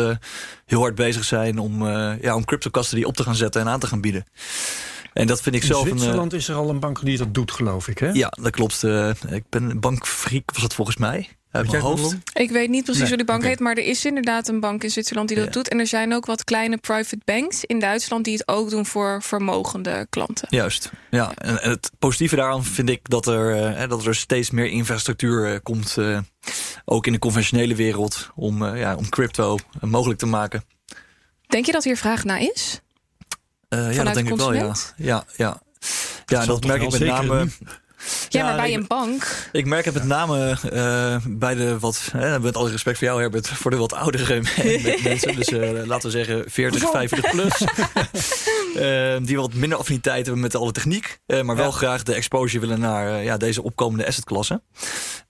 heel 0.66 0.80
hard 0.80 0.94
bezig 0.94 1.24
zijn 1.24 1.58
om, 1.58 1.86
eh, 1.86 2.12
ja, 2.20 2.34
om 2.34 2.44
crypto 2.44 2.70
custody 2.70 3.02
op 3.02 3.16
te 3.16 3.22
gaan 3.22 3.34
zetten 3.34 3.60
en 3.60 3.68
aan 3.68 3.80
te 3.80 3.86
gaan 3.86 4.00
bieden. 4.00 4.24
En 5.14 5.26
dat 5.26 5.40
vind 5.42 5.54
ik 5.54 5.60
In 5.60 5.66
zelf 5.66 5.82
een. 5.84 5.90
eh, 5.90 5.96
Zwitserland 5.98 6.32
is 6.32 6.48
er 6.48 6.54
al 6.54 6.68
een 6.70 6.80
bank 6.80 7.04
die 7.04 7.18
dat 7.18 7.34
doet, 7.34 7.50
geloof 7.52 7.88
ik. 7.88 7.98
Hè? 7.98 8.08
ja, 8.08 8.32
dat 8.40 8.50
klopt. 8.52 8.84
Eh, 8.84 9.10
ik 9.30 9.44
ben 9.48 9.70
een 9.70 9.80
bankfriek, 9.80 10.50
was 10.52 10.62
het 10.62 10.74
volgens 10.74 10.96
mij. 10.96 11.28
Uit 11.50 11.66
mijn 11.70 11.82
jij 11.82 11.90
het, 11.90 12.00
hoofd. 12.00 12.16
Ik 12.32 12.50
weet 12.50 12.68
niet 12.68 12.82
precies 12.84 13.00
Nee, 13.00 13.08
hoe 13.08 13.16
die 13.18 13.26
bank 13.26 13.42
heet, 13.44 13.60
maar 13.60 13.76
er 13.76 13.84
is 13.86 14.04
inderdaad 14.04 14.48
een 14.48 14.60
bank 14.60 14.84
in 14.84 14.90
Zwitserland 14.90 15.28
die 15.28 15.36
dat 15.36 15.46
Ja. 15.46 15.52
doet. 15.52 15.68
En 15.68 15.78
er 15.78 15.86
zijn 15.86 16.14
ook 16.14 16.26
wat 16.26 16.44
kleine 16.44 16.76
private 16.76 17.18
banks 17.24 17.64
in 17.64 17.78
Duitsland 17.78 18.24
die 18.24 18.34
het 18.34 18.48
ook 18.48 18.70
doen 18.70 18.86
voor 18.86 19.22
vermogende 19.22 20.06
klanten. 20.10 20.46
Juist. 20.50 20.90
Ja, 21.10 21.32
en, 21.34 21.62
en 21.62 21.70
het 21.70 21.90
positieve 21.98 22.36
daaraan 22.36 22.64
vind 22.64 22.88
ik 22.88 23.00
dat 23.08 23.26
er, 23.26 23.56
eh, 23.56 23.76
hè, 23.76 23.86
dat 23.88 24.06
er 24.06 24.14
steeds 24.14 24.50
meer 24.50 24.66
infrastructuur 24.66 25.52
eh, 25.52 25.58
komt. 25.62 25.96
eh, 25.98 26.18
ook 26.84 27.06
in 27.06 27.12
de 27.12 27.18
conventionele 27.18 27.74
wereld. 27.74 28.30
Om, 28.34 28.64
eh, 28.66 28.80
ja, 28.80 28.94
om 28.96 29.08
crypto 29.08 29.58
mogelijk 29.80 30.18
te 30.18 30.26
maken. 30.26 30.64
Denk 31.46 31.66
je 31.66 31.72
dat 31.72 31.84
hier 31.84 31.96
vraag 31.96 32.24
naar 32.24 32.40
is? 32.40 32.80
Eh, 33.74 33.94
ja, 33.94 34.04
dat 34.04 34.14
denk 34.14 34.26
de 34.26 34.32
ik 34.32 34.38
wel. 34.40 34.52
Ja, 34.52 34.74
ja, 34.96 35.24
ja. 35.36 35.60
Ja, 36.26 36.44
dat 36.44 36.64
merk 36.64 36.82
ik 36.82 36.90
met 36.90 37.00
name. 37.00 37.44
nu. 37.44 37.50
Ja, 38.28 38.44
maar 38.44 38.56
bij 38.56 38.70
ik- 38.70 38.76
een 38.76 38.86
bank. 38.86 39.48
Ik 39.52 39.66
merk 39.66 39.84
het 39.84 39.94
met 39.94 40.04
name 40.04 40.56
eh, 40.72 41.16
bij 41.28 41.54
de 41.54 41.78
wat, 41.78 42.08
hè, 42.12 42.40
met 42.40 42.56
alle 42.56 42.70
respect 42.70 42.98
voor 42.98 43.06
jou 43.06 43.20
Herbert, 43.20 43.48
voor 43.48 43.70
de 43.70 43.76
wat 43.76 43.92
oudere 43.92 44.42
mensen. 45.04 45.36
Dus 45.36 45.48
eh, 45.48 45.70
laten 45.86 46.10
we 46.10 46.16
zeggen 46.16 46.44
40, 46.50 46.90
50 46.90 47.30
plus. 47.30 47.52
Eh, 48.74 49.16
die 49.22 49.36
wat 49.36 49.54
minder 49.54 49.78
affiniteit 49.78 50.24
hebben 50.24 50.42
met 50.42 50.54
alle 50.54 50.72
techniek. 50.72 51.18
eh, 51.26 51.42
maar 51.42 51.56
wel 51.56 51.64
Ja. 51.64 51.70
graag 51.70 52.02
de 52.02 52.14
exposure 52.14 52.60
willen 52.66 52.80
naar 52.80 53.22
ja, 53.22 53.36
deze 53.36 53.62
opkomende 53.62 54.06
assetklassen. 54.06 54.62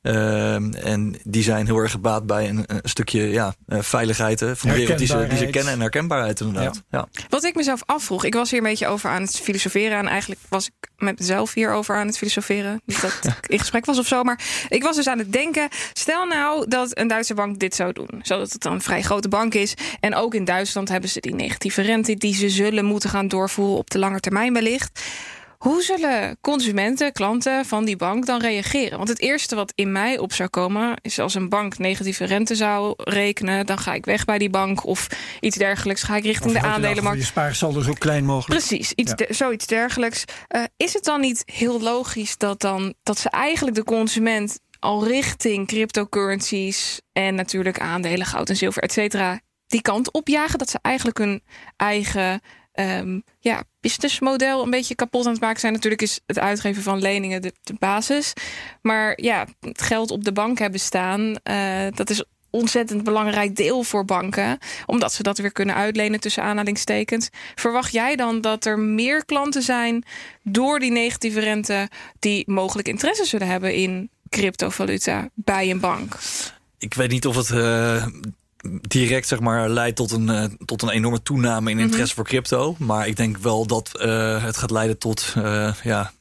En 0.03 1.17
die 1.25 1.43
zijn 1.43 1.67
heel 1.67 1.77
erg 1.79 1.91
gebaat 1.91 2.27
bij 2.27 2.49
een, 2.49 2.65
een 2.67 2.81
stukje 2.82 3.20
ja, 3.31 3.55
veiligheid 3.69 4.38
van 4.38 4.70
de 4.70 4.75
wereld 4.77 4.99
die 4.99 5.06
ze, 5.06 5.12
die 5.17 5.17
ze 5.17 5.17
Herkenbaarheid. 5.17 5.50
kennen. 5.50 5.73
En 5.73 5.81
herkenbaarheid 5.81 6.41
inderdaad. 6.41 6.82
Ja. 6.91 7.09
Wat 7.29 7.44
ik 7.44 7.55
mezelf 7.55 7.82
afvroeg, 7.87 8.25
ik 8.25 8.35
was 8.35 8.50
hier 8.50 8.59
een 8.59 8.65
beetje 8.67 8.87
over 8.87 9.11
aan 9.11 9.23
het 9.23 9.37
filosoferen. 9.41 9.99
En 9.99 10.06
eigenlijk 10.06 10.41
was 10.49 10.67
ik 10.67 10.73
met 10.97 11.19
mezelf 11.19 11.55
hierover 11.55 11.97
aan 11.97 12.06
het 12.06 12.19
filosoferen. 12.19 12.63
Niet 12.84 13.00
dat 13.00 13.25
ik 13.25 13.46
in 13.55 13.58
gesprek 13.58 13.84
was 13.84 13.99
of 13.99 14.06
zo, 14.06 14.22
maar 14.22 14.66
ik 14.69 14.82
was 14.82 14.96
dus 14.96 15.06
aan 15.06 15.19
het 15.19 15.32
denken. 15.32 15.69
Stel 15.93 16.26
nou 16.26 16.69
dat 16.69 16.98
een 16.98 17.08
Duitse 17.08 17.34
bank 17.34 17.58
dit 17.58 17.74
zou 17.74 17.93
doen. 17.93 18.08
Zodat 18.22 18.53
het 18.53 18.62
dan 18.62 18.72
een 18.72 18.82
vrij 18.82 19.03
grote 19.03 19.29
bank 19.29 19.55
is. 19.55 19.74
En 20.00 20.15
ook 20.15 20.34
in 20.34 20.44
Duitsland 20.44 20.89
hebben 20.89 21.10
ze 21.10 21.20
die 21.20 21.34
negatieve 21.34 21.82
rente 21.82 22.15
die 22.15 22.34
ze 22.34 22.48
zullen 22.48 22.84
moeten 22.84 23.10
gaan 23.10 23.29
doorvoeren 23.29 23.77
op 23.77 23.91
de 23.91 23.98
lange 23.98 24.20
termijn 24.20 24.53
wellicht. 24.53 25.00
Hoe 25.65 25.83
zullen 25.83 26.39
consumenten, 26.41 27.13
klanten 27.13 27.65
van 27.65 27.85
die 27.85 27.97
bank 27.97 28.27
dan 28.27 28.41
reageren? 28.41 28.97
Want 28.97 29.09
het 29.09 29.21
eerste 29.21 29.55
wat 29.55 29.73
in 29.75 29.93
mij 29.93 30.19
op 30.19 30.33
zou 30.33 30.49
komen 30.49 30.97
is 31.03 31.19
als 31.19 31.35
een 31.35 31.49
bank 31.49 31.79
negatieve 31.79 32.25
rente 32.25 32.55
zou 32.55 32.94
rekenen, 32.97 33.67
dan 33.67 33.79
ga 33.79 33.94
ik 33.94 34.05
weg 34.05 34.25
bij 34.25 34.39
die 34.39 34.51
bank 34.51 34.87
of 34.87 35.06
iets 35.41 35.56
dergelijks. 35.56 36.03
Ga 36.03 36.17
ik 36.17 36.25
richting 36.25 36.55
Of 36.55 36.61
de 36.61 36.67
aandelenmarkt. 36.67 37.19
Je 37.19 37.25
spaarsaldo 37.25 37.81
zo 37.81 37.93
klein 37.93 38.25
mogelijk. 38.25 38.65
Precies, 38.67 38.93
iets 38.93 39.11
Ja. 39.11 39.17
de- 39.17 39.35
zoiets 39.35 39.67
dergelijks. 39.67 40.25
Eh, 40.49 40.63
is 40.77 40.93
het 40.93 41.05
dan 41.05 41.21
niet 41.21 41.43
heel 41.47 41.81
logisch 41.81 42.37
dat, 42.39 42.61
dan, 42.61 42.94
dat 43.03 43.19
ze 43.19 43.31
eigenlijk 43.31 43.77
de 43.77 43.85
consument 43.85 44.59
al 44.79 45.06
richting 45.06 45.67
cryptocurrencies 45.67 47.01
en 47.13 47.35
natuurlijk 47.35 47.79
aandelen, 47.81 48.27
goud 48.27 48.49
en 48.49 48.56
zilver, 48.56 48.83
et 48.83 48.93
cetera, 48.93 49.41
die 49.67 49.83
kant 49.83 50.13
opjagen? 50.13 50.59
Dat 50.59 50.71
ze 50.71 50.79
eigenlijk 50.83 51.19
hun 51.19 51.43
eigen 51.77 52.41
ehm, 52.74 53.20
ja, 53.38 53.62
businessmodel 53.81 54.62
een 54.62 54.70
beetje 54.70 54.94
kapot 54.94 55.26
aan 55.26 55.32
het 55.32 55.40
maken 55.40 55.60
zijn. 55.60 55.72
Natuurlijk 55.72 56.02
is 56.02 56.20
het 56.26 56.38
uitgeven 56.38 56.82
van 56.82 56.98
leningen 56.98 57.43
de, 57.43 57.52
de 57.62 57.74
basis. 57.78 58.32
Maar 58.82 59.20
ja, 59.22 59.46
het 59.60 59.82
geld 59.82 60.10
op 60.10 60.24
de 60.24 60.32
bank 60.32 60.58
hebben 60.58 60.81
staan, 60.81 61.36
eh, 61.43 61.86
dat 61.94 62.10
is 62.10 62.24
ontzettend 62.54 63.04
belangrijk 63.04 63.56
deel 63.56 63.82
voor 63.82 64.04
banken. 64.04 64.58
Omdat 64.86 65.12
ze 65.12 65.22
dat 65.22 65.38
weer 65.38 65.52
kunnen 65.52 65.74
uitlenen 65.74 66.20
tussen 66.20 66.43
aanhalingstekens. 66.43 67.28
Verwacht 67.54 67.93
jij 67.93 68.16
dan 68.16 68.40
dat 68.40 68.64
er 68.64 68.78
meer 68.78 69.24
klanten 69.24 69.62
zijn 69.62 70.04
door 70.43 70.78
die 70.78 70.90
negatieve 70.90 71.40
rente 71.40 71.88
die 72.19 72.50
mogelijk 72.50 72.88
interesse 72.88 73.24
zullen 73.24 73.48
hebben 73.48 73.74
in 73.74 74.10
cryptovaluta 74.28 75.28
bij 75.34 75.70
een 75.70 75.81
bank? 75.81 76.19
Ik 76.78 76.94
weet 76.94 77.10
niet 77.10 77.26
of 77.26 77.36
het 77.36 77.50
eh, 77.50 78.06
direct 78.81 79.29
zeg 79.29 79.41
maar, 79.41 79.69
leidt 79.69 79.97
tot 79.97 80.11
een, 80.13 80.29
eh, 80.29 80.44
tot 80.65 80.83
een 80.83 80.89
enorme 80.91 81.23
toename 81.23 81.71
in 81.71 81.79
interesse 81.79 82.15
voor 82.15 82.25
crypto. 82.25 82.77
Maar 82.79 83.06
ik 83.09 83.17
denk 83.17 83.37
wel 83.37 83.67
dat 83.67 83.99
eh, 83.99 84.44
het 84.44 84.56
gaat 84.56 84.71
leiden 84.71 84.99
tot 84.99 85.33
eh, 85.37 85.75
ja, 85.83 86.13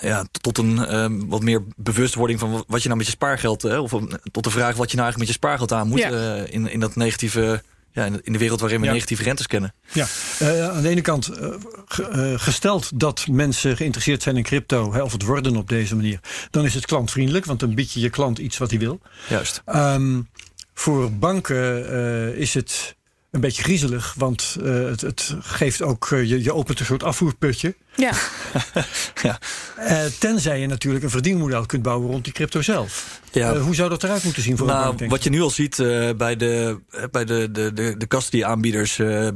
ja, 0.00 0.26
tot 0.30 0.58
een 0.58 1.28
wat 1.28 1.42
meer 1.42 1.62
bewustwording 1.76 2.38
van 2.38 2.64
wat 2.66 2.80
je 2.82 2.86
nou 2.86 2.98
met 2.98 3.06
je 3.06 3.12
spaargeld. 3.12 3.64
eh, 3.64 3.82
of 3.82 3.90
tot 4.32 4.44
de 4.44 4.50
vraag 4.50 4.76
wat 4.76 4.90
je 4.90 4.96
nou 4.96 5.06
eigenlijk 5.06 5.18
met 5.18 5.28
je 5.28 5.32
spaargeld 5.32 5.72
aan 5.72 5.88
moet. 5.88 5.98
Ja. 5.98 6.34
in, 6.44 6.70
in 6.70 6.80
dat 6.80 6.96
negatieve 6.96 7.62
ja, 7.96 8.04
in, 8.22 8.32
de, 8.32 8.38
wereld 8.38 8.60
waarin 8.60 8.80
we 8.80 8.86
Ja. 8.86 8.92
negatieve 8.92 9.22
rentes 9.22 9.46
kennen. 9.46 9.74
Ja, 9.92 10.06
eh, 10.38 10.68
aan 10.68 10.82
de 10.82 10.88
ene 10.88 11.00
kant 11.00 11.28
eh, 11.28 11.48
ge- 11.86 12.02
eh, 12.08 12.40
gesteld 12.40 12.90
dat 13.00 13.26
mensen 13.30 13.76
geïnteresseerd 13.76 14.22
zijn 14.22 14.36
in 14.36 14.42
crypto, 14.42 14.92
hè, 14.92 15.02
of 15.02 15.12
het 15.12 15.22
worden 15.22 15.56
op 15.56 15.68
deze 15.68 15.96
manier, 15.96 16.20
dan 16.50 16.64
is 16.64 16.74
het 16.74 16.86
klantvriendelijk, 16.86 17.44
want 17.44 17.60
dan 17.60 17.74
bied 17.74 17.92
je 17.92 18.00
je 18.00 18.10
klant 18.10 18.38
iets 18.38 18.58
wat 18.58 18.70
hij 18.70 18.78
wil. 18.78 19.00
Juist. 19.28 19.62
Ehm, 19.64 20.20
voor 20.74 21.12
banken 21.12 21.90
eh, 21.92 22.28
is 22.40 22.54
het 22.54 22.94
een 23.30 23.40
beetje 23.40 23.62
griezelig, 23.62 24.14
want 24.16 24.56
eh, 24.62 24.72
het, 24.84 25.00
het 25.00 25.34
geeft 25.40 25.82
ook, 25.82 26.06
je, 26.10 26.42
je 26.42 26.54
opent 26.54 26.80
een 26.80 26.86
soort 26.86 27.02
afvoerputje. 27.02 27.74
Ja, 27.96 28.12
Ja. 29.22 29.38
Eh, 29.76 30.04
tenzij 30.18 30.60
je 30.60 30.66
natuurlijk 30.66 31.04
een 31.04 31.10
verdienmodel 31.10 31.66
kunt 31.66 31.82
bouwen 31.82 32.10
rond 32.10 32.24
die 32.24 32.32
crypto 32.32 32.62
zelf. 32.62 33.20
Ja. 33.36 33.52
Eh, 33.54 33.62
hoe 33.62 33.74
zou 33.74 33.88
dat 33.90 34.02
eruit 34.02 34.24
moeten 34.24 34.42
zien 34.42 34.56
voor 34.56 34.68
een 34.68 34.74
Nou, 34.74 34.96
bank? 34.96 35.10
wat 35.10 35.24
je 35.24 35.30
nu 35.30 35.40
al 35.40 35.50
ziet 35.50 35.78
eh, 35.78 36.10
bij 36.16 36.36
de, 36.36 36.80
eh, 36.90 37.02
bij 37.10 37.24
de, 37.24 37.48
de, 37.52 37.72
de, 37.72 37.96
de 37.96 38.06
custody-aanbieders 38.06 38.98
eh, 38.98 39.26
eh, 39.26 39.32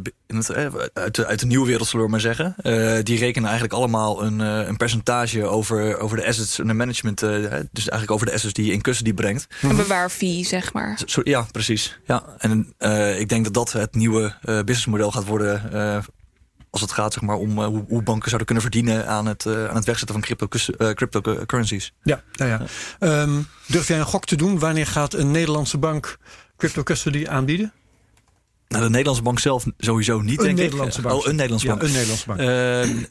uit, 0.93 1.15
de, 1.15 1.27
uit 1.27 1.41
de 1.41 1.47
nieuwe 1.47 1.67
wereld, 1.67 1.89
zullen 1.89 2.05
we 2.05 2.11
maar 2.11 2.21
zeggen. 2.21 2.55
eh, 2.57 2.99
die 3.03 3.19
rekenen 3.19 3.49
eigenlijk 3.49 3.79
allemaal 3.79 4.23
een, 4.25 4.41
eh, 4.41 4.67
een 4.69 4.77
percentage 4.77 5.45
over, 5.45 5.99
over 5.99 6.17
de 6.17 6.27
assets 6.27 6.59
en 6.59 6.67
de 6.67 6.75
management. 6.75 7.23
eh, 7.23 7.31
dus 7.73 7.89
eigenlijk 7.89 8.11
over 8.11 8.27
de 8.27 8.33
assets 8.33 8.53
die 8.53 8.67
je 8.67 8.73
in 8.73 8.81
custody 8.81 9.13
brengt. 9.15 9.47
een 9.63 9.77
bewaarfee, 9.77 10.45
zeg 10.45 10.73
maar. 10.73 10.99
Ja, 11.25 11.47
precies. 11.53 11.99
Ja. 12.07 12.23
En 12.39 12.75
eh, 12.79 13.21
ik 13.21 13.29
denk 13.29 13.45
dat 13.45 13.55
dat 13.55 13.73
het 13.73 13.95
nieuwe 13.95 14.25
eh, 14.43 14.55
businessmodel 14.59 15.11
gaat 15.11 15.27
worden. 15.27 15.63
Als 16.71 16.81
het 16.81 16.93
gaat 16.93 17.13
zeg 17.13 17.23
maar, 17.23 17.37
om 17.37 17.59
eh, 17.59 17.65
hoe, 17.67 17.85
hoe 17.89 18.03
banken 18.03 18.29
zouden 18.29 18.47
kunnen 18.47 18.63
verdienen 18.63 19.07
aan 19.09 19.27
het, 19.27 19.47
eh, 19.47 19.69
aan 19.69 19.75
het 19.77 19.85
wegzetten 19.85 20.15
van 20.21 20.21
crypto, 20.21 20.47
eh, 20.77 20.91
cryptocurrencies. 20.95 21.93
Ja, 22.03 22.23
nou 22.33 22.51
ja. 22.51 22.63
Ehm, 22.99 23.31
durf 23.67 23.89
jij 23.89 23.99
een 23.99 24.05
gok 24.05 24.25
te 24.25 24.37
doen? 24.37 24.59
Wanneer 24.59 24.87
gaat 24.87 25.15
een 25.15 25.31
Nederlandse 25.31 25.79
bank 25.79 26.19
crypto 26.57 26.83
custody 26.83 27.27
aanbieden? 27.29 27.73
Nou, 28.69 28.83
de 28.83 28.91
Nederlandse 28.91 29.23
bank 29.23 29.39
zelf 29.39 29.65
sowieso 29.79 30.21
niet, 30.21 30.39
Een 30.39 30.45
denk 30.45 30.59
Nederlandse 30.59 30.99
ik. 30.99 31.05
bank. 31.07 31.21
Oh, 31.21 31.27
een 31.27 31.35
Nederlandse 31.37 31.67
Ja, 31.67 31.73
bank. 31.73 31.85
een 31.85 31.93
Nederlandse 31.93 32.27
bank. 32.27 32.39
Eh, 32.41 32.47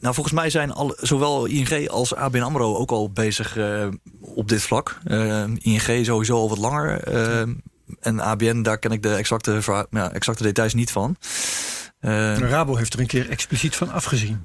nou, 0.00 0.14
volgens 0.14 0.34
mij 0.34 0.50
zijn 0.50 0.72
alle, 0.72 0.96
zowel 1.00 1.46
ING 1.46 1.88
als 1.88 2.14
ABN 2.14 2.40
AMRO 2.40 2.76
ook 2.76 2.90
al 2.90 3.10
bezig 3.10 3.58
op 4.20 4.48
dit 4.48 4.62
vlak. 4.62 4.98
Eh, 5.04 5.44
ING 5.58 6.04
sowieso 6.06 6.34
al 6.34 6.48
wat 6.48 6.58
langer. 6.58 7.02
en 8.00 8.20
ABN, 8.20 8.62
daar 8.62 8.78
ken 8.78 8.90
ik 8.90 9.02
de 9.02 9.14
exacte, 9.14 9.60
ja, 9.90 10.12
exacte 10.12 10.42
details 10.42 10.74
niet 10.74 10.90
van. 10.90 11.16
Eh, 12.00 12.38
Rabo 12.38 12.76
heeft 12.76 12.94
er 12.94 13.00
een 13.00 13.06
keer 13.06 13.30
expliciet 13.30 13.76
van 13.76 13.90
afgezien. 13.90 14.42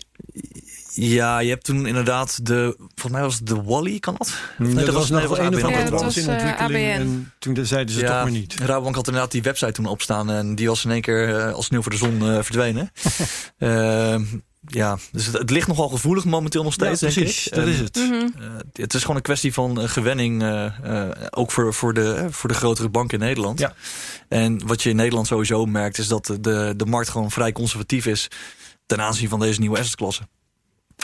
ja, 0.93 1.39
je 1.39 1.50
hebt 1.50 1.63
toen 1.63 1.85
inderdaad 1.85 2.45
de... 2.45 2.75
Volgens 2.77 3.12
mij 3.12 3.21
was 3.21 3.35
het 3.35 3.47
de 3.47 3.63
Wally, 3.63 4.00
kan 4.00 4.15
dat? 4.17 4.33
Nee, 4.57 4.85
dat, 4.85 4.93
was 4.93 5.09
nog 5.09 5.21
wel 5.21 5.29
dat 5.29 5.39
een 5.39 5.51
was 5.51 5.62
of 5.62 5.67
andere. 5.67 5.83
Ja, 5.83 5.89
was 5.89 6.17
in 6.17 6.27
eh, 6.27 6.33
ontwikkeling. 6.33 6.93
ABN. 6.93 7.01
En 7.01 7.33
toen 7.39 7.65
zeiden 7.65 7.93
ze 7.95 8.01
toch 8.01 8.09
maar 8.09 8.31
niet. 8.31 8.55
Rabobank 8.59 8.95
had 8.95 9.07
inderdaad 9.07 9.31
die 9.31 9.41
website 9.41 9.71
toen 9.71 9.85
opstaan 9.85 10.29
en 10.29 10.55
die 10.55 10.67
was 10.67 10.85
in 10.85 10.91
één 10.91 11.01
keer 11.01 11.35
eh, 11.35 11.53
als 11.53 11.65
sneeuw 11.65 11.81
voor 11.81 11.91
de 11.91 11.97
zon 11.97 12.21
eh, 12.21 12.41
verdwenen. 12.41 12.91
Ja, 14.67 14.98
dus 15.12 15.25
het, 15.25 15.38
het 15.38 15.50
ligt 15.50 15.67
nogal 15.67 15.89
gevoelig 15.89 16.25
momenteel 16.25 16.63
nog 16.63 16.74
steeds, 16.74 17.00
Ja, 17.00 17.07
denk 17.07 17.19
precies, 17.19 17.48
ik. 17.48 17.53
dat 17.53 17.63
En, 17.63 17.69
is 17.69 17.79
het. 17.79 17.95
Mhm. 17.95 18.13
eh, 18.13 18.48
het 18.74 18.93
is 18.93 19.01
gewoon 19.01 19.15
een 19.15 19.22
kwestie 19.22 19.53
van 19.53 19.81
eh, 19.81 19.88
gewenning, 19.89 20.41
eh, 20.43 20.65
eh, 21.05 21.10
ook 21.29 21.51
voor, 21.51 21.74
voor, 21.74 21.93
de, 21.93 22.27
voor 22.29 22.50
de 22.50 22.55
grotere 22.55 22.89
banken 22.89 23.19
in 23.19 23.25
Nederland. 23.25 23.60
Ja. 23.60 23.74
En 24.27 24.67
wat 24.67 24.84
je 24.84 24.89
in 24.89 24.95
Nederland 24.95 25.27
sowieso 25.27 25.65
merkt, 25.65 25.98
is 25.98 26.07
dat 26.07 26.25
de, 26.41 26.74
de 26.77 26.86
markt 26.86 27.10
gewoon 27.10 27.31
vrij 27.31 27.51
conservatief 27.51 28.05
is 28.05 28.27
ten 28.86 29.01
aanzien 29.01 29.29
van 29.29 29.39
deze 29.39 29.60
nieuwe 29.60 29.79
assetklasse. 29.79 30.22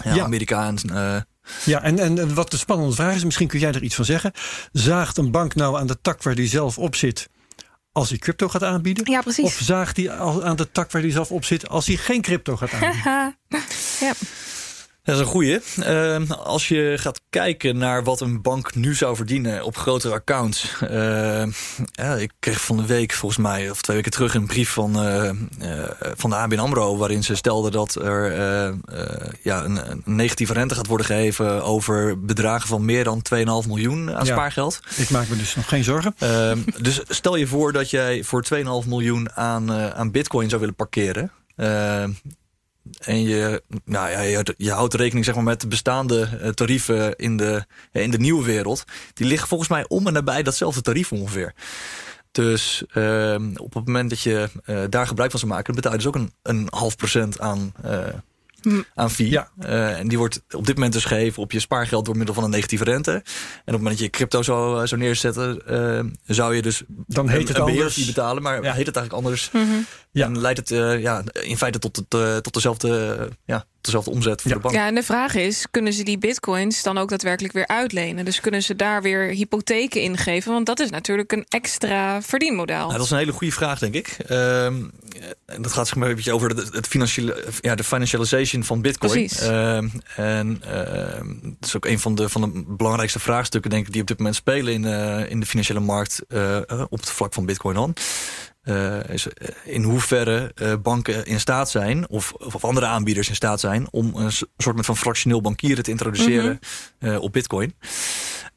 Ja, 0.04 0.14
Ja. 0.16 0.24
Amerika 0.24 0.68
en 0.68 0.78
eh, 0.94 1.22
Ja, 1.66 1.82
en, 1.84 2.00
en, 2.00 2.20
en 2.20 2.34
wat 2.34 2.52
de 2.52 2.58
spannende 2.58 2.96
vraag 2.96 3.16
is, 3.16 3.24
misschien 3.24 3.48
kun 3.48 3.60
jij 3.60 3.72
er 3.72 3.84
iets 3.84 3.96
van 3.96 4.06
zeggen. 4.06 4.32
Zaagt 4.72 5.18
een 5.18 5.32
bank 5.32 5.56
nou 5.56 5.80
aan 5.80 5.88
de 5.88 5.98
tak 6.02 6.24
waar 6.24 6.36
die 6.36 6.48
zelf 6.48 6.78
op 6.78 6.96
zit 6.96 7.30
als 7.92 8.10
hij 8.10 8.18
crypto 8.18 8.48
gaat 8.48 8.64
aanbieden? 8.64 9.12
Ja, 9.12 9.18
Of 9.18 9.24
precies. 9.24 9.58
zaagt 9.58 9.98
hij 9.98 10.12
al 10.12 10.44
aan 10.44 10.56
de 10.56 10.72
tak 10.72 10.92
waar 10.92 11.02
hij 11.02 11.12
zelf 11.12 11.32
op 11.32 11.46
zit 11.46 11.70
als 11.70 11.88
hij 11.88 11.96
geen 11.96 12.22
crypto 12.22 12.58
gaat 12.58 12.74
aanbieden? 12.74 13.04
ja. 14.00 14.14
Dat 15.04 15.16
is 15.16 15.22
een 15.22 15.28
goeie. 15.28 15.60
Ehm, 15.84 16.32
als 16.32 16.68
je 16.68 16.94
gaat 17.00 17.22
kijken 17.30 17.78
naar 17.78 18.04
wat 18.04 18.22
een 18.22 18.42
bank 18.42 18.76
nu 18.76 18.96
zou 18.96 19.16
verdienen 19.16 19.64
op 19.64 19.78
grotere 19.78 20.14
accounts. 20.14 20.76
ehm, 20.82 21.52
ja, 21.92 22.16
ik 22.16 22.32
kreeg 22.40 22.62
van 22.62 22.78
de 22.78 22.86
week, 22.86 23.12
volgens 23.12 23.42
mij, 23.42 23.70
of 23.70 23.82
twee 23.82 23.96
weken 23.96 24.12
terug, 24.12 24.34
een 24.34 24.46
brief 24.48 24.70
van, 24.70 24.96
eh, 25.00 25.30
eh, 25.30 25.36
van 26.16 26.30
de 26.30 26.36
ABN 26.36 26.58
AMRO. 26.60 26.98
Waarin 26.98 27.24
ze 27.24 27.36
stelden 27.36 27.72
dat 27.72 27.96
er 27.96 28.32
eh, 28.32 28.74
ja, 29.42 29.64
een, 29.64 29.90
een 29.92 30.02
negatieve 30.06 30.54
rente 30.54 30.76
gaat 30.76 30.88
worden 30.88 31.06
gegeven 31.06 31.64
over 31.64 32.26
bedragen 32.26 32.68
van 32.68 32.86
meer 32.86 33.04
dan 33.04 33.22
2,5 33.22 33.68
miljoen 33.68 34.16
aan 34.16 34.26
Ja. 34.26 34.32
spaargeld. 34.34 34.80
Ik 34.98 35.10
maak 35.10 35.28
me 35.28 35.36
dus 35.38 35.56
nog 35.56 35.68
geen 35.70 35.84
zorgen. 35.84 36.16
Ehm, 36.18 36.60
dus 36.82 37.02
stel 37.08 37.36
je 37.36 37.48
voor 37.48 37.72
dat 37.74 37.90
jij 37.90 38.24
voor 38.24 38.44
2,5 38.44 38.88
miljoen 38.88 39.32
aan, 39.34 39.72
aan 39.72 40.12
bitcoin 40.12 40.48
zou 40.50 40.60
willen 40.62 40.76
parkeren. 40.76 41.32
Ehm, 41.56 42.12
en 43.00 43.22
je, 43.22 43.64
nou 43.86 44.10
ja, 44.10 44.44
je, 44.58 44.72
houdt 44.72 44.94
rekening 44.94 45.26
zeg 45.26 45.36
maar, 45.36 45.44
met 45.44 45.62
de 45.62 45.68
bestaande 45.68 46.30
eh, 46.42 46.50
tarieven 46.50 47.16
in 47.16 47.38
de, 47.38 47.66
in 47.92 48.12
de 48.12 48.20
nieuwe 48.20 48.46
wereld. 48.46 48.84
Die 49.14 49.28
liggen 49.28 49.48
volgens 49.48 49.70
mij 49.70 49.86
om 49.88 50.08
en 50.08 50.14
nabij 50.14 50.44
datzelfde 50.44 50.82
tarief 50.82 51.12
ongeveer. 51.12 51.54
Dus 52.32 52.84
ehm, 52.94 53.52
op 53.56 53.74
het 53.74 53.86
moment 53.86 54.10
dat 54.10 54.22
je 54.22 54.50
eh, 54.66 54.84
daar 54.90 55.08
gebruik 55.08 55.32
van 55.32 55.40
zou 55.40 55.52
maken, 55.52 55.76
betaal 55.76 55.92
je 55.92 55.98
dus 55.98 56.08
ook 56.08 56.16
een, 56.16 56.34
een 56.44 56.68
half 56.70 56.96
procent 56.96 57.40
aan, 57.40 57.74
eh. 57.84 58.08
Aan 58.96 59.12
fee. 59.12 59.30
Ja. 59.30 59.50
Eh, 59.60 60.00
en 60.00 60.08
die 60.08 60.18
wordt 60.18 60.42
op 60.52 60.66
dit 60.66 60.76
moment 60.76 60.94
dus 60.94 61.06
gegeven 61.06 61.44
op 61.44 61.52
je 61.52 61.60
spaargeld 61.60 62.06
door 62.06 62.18
middel 62.18 62.36
van 62.36 62.44
een 62.44 62.50
negatieve 62.50 62.84
rente. 62.84 63.12
En 63.12 63.18
op 63.20 63.24
het 63.66 63.72
moment 63.72 63.90
dat 63.92 64.00
je 64.00 64.10
crypto 64.10 64.42
zou, 64.44 64.82
eh, 64.82 64.88
zou 64.88 65.02
neerzetten, 65.02 65.68
eh, 65.68 66.06
zou 66.36 66.56
je 66.56 66.62
dus 66.62 66.84
Dan 67.08 67.30
heet 67.30 67.48
het 67.48 67.58
een 67.58 67.64
anders. 67.64 68.06
betalen. 68.06 68.44
Maar 68.44 68.64
Ja. 68.64 68.74
heet 68.74 68.86
het 68.88 68.96
eigenlijk 68.96 69.26
anders? 69.26 69.52
Mhm. 69.52 69.66
Ja. 70.12 70.26
En 70.26 70.40
leidt 70.40 70.60
het 70.60 70.72
eh, 70.72 71.02
ja, 71.02 71.24
in 71.42 71.58
feite 71.58 71.80
tot, 71.80 71.96
het, 71.96 72.44
tot 72.44 72.54
dezelfde, 72.54 73.30
ja, 73.46 73.66
dezelfde 73.82 74.12
omzet 74.12 74.42
voor 74.42 74.50
Ja. 74.52 74.56
de 74.58 74.64
bank. 74.64 74.76
Ja, 74.76 74.88
en 74.88 74.96
de 74.96 75.04
vraag 75.04 75.36
is: 75.36 75.66
kunnen 75.72 75.94
ze 75.94 76.04
die 76.04 76.18
bitcoins 76.18 76.84
dan 76.84 76.98
ook 76.98 77.10
daadwerkelijk 77.10 77.54
weer 77.54 77.68
uitlenen? 77.68 78.26
Dus 78.26 78.40
kunnen 78.40 78.64
ze 78.64 78.76
daar 78.76 79.02
weer 79.02 79.22
hypotheken 79.22 80.02
ingeven? 80.02 80.52
Want 80.52 80.66
dat 80.66 80.80
is 80.80 80.90
natuurlijk 80.90 81.32
een 81.32 81.46
extra 81.50 82.22
verdienmodel. 82.22 82.78
Nou, 82.86 82.94
dat 82.94 83.06
is 83.06 83.12
een 83.12 83.18
hele 83.18 83.32
goede 83.32 83.54
vraag, 83.54 83.80
denk 83.80 83.94
ik. 83.94 84.08
Ehm, 84.28 84.76
en 85.46 85.62
dat 85.62 85.74
gaat 85.74 85.88
zeg 85.88 85.96
maar 85.96 86.10
een 86.10 86.16
beetje 86.16 86.34
over 86.34 86.50
het, 86.50 86.74
het 86.74 86.88
financiële, 86.88 87.44
ja, 87.62 87.76
de 87.76 87.84
financialization 87.84 88.64
van 88.64 88.82
Bitcoin. 88.82 89.12
Precies. 89.12 89.40
Ehm, 89.40 89.88
en 90.16 90.62
ehm, 90.66 91.28
dat 91.42 91.68
is 91.70 91.76
ook 91.76 91.86
een 91.86 92.00
van 92.00 92.16
de, 92.16 92.30
van 92.30 92.42
de 92.42 92.64
belangrijkste 92.68 93.20
vraagstukken, 93.20 93.70
denk 93.70 93.86
ik, 93.86 93.92
die 93.94 94.02
op 94.02 94.08
dit 94.08 94.18
moment 94.18 94.36
spelen 94.36 94.74
in, 94.74 94.86
eh, 94.86 95.30
in 95.30 95.40
de 95.40 95.46
financiële 95.46 95.80
markt 95.80 96.22
eh, 96.30 96.60
op 96.90 97.00
het 97.00 97.10
vlak 97.10 97.34
van 97.34 97.46
Bitcoin 97.46 97.76
dan. 97.76 97.94
Is 98.64 99.28
eh, 99.28 99.50
in 99.64 99.84
hoeverre 99.84 100.52
eh, 100.56 100.74
banken 100.82 101.26
in 101.26 101.40
staat 101.40 101.70
zijn, 101.70 102.10
of, 102.10 102.34
of 102.34 102.66
andere 102.66 102.86
aanbieders 102.86 103.30
in 103.30 103.36
staat 103.36 103.60
zijn, 103.60 103.88
om 103.92 104.16
een 104.16 104.32
soort 104.58 104.86
van 104.86 104.98
fractioneel 104.98 105.42
bankieren 105.42 105.84
te 105.84 105.92
introduceren 105.92 106.60
eh, 107.00 107.22
op 107.22 107.34
Bitcoin. 107.34 107.74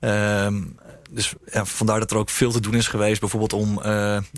Ehm, 0.01 0.63
dus 1.11 1.35
ja, 1.53 1.65
vandaar 1.65 1.99
dat 1.99 2.11
er 2.11 2.17
ook 2.17 2.31
veel 2.31 2.53
te 2.53 2.61
doen 2.61 2.75
is 2.75 2.89
geweest, 2.89 3.21
bijvoorbeeld 3.21 3.53
om, 3.53 3.81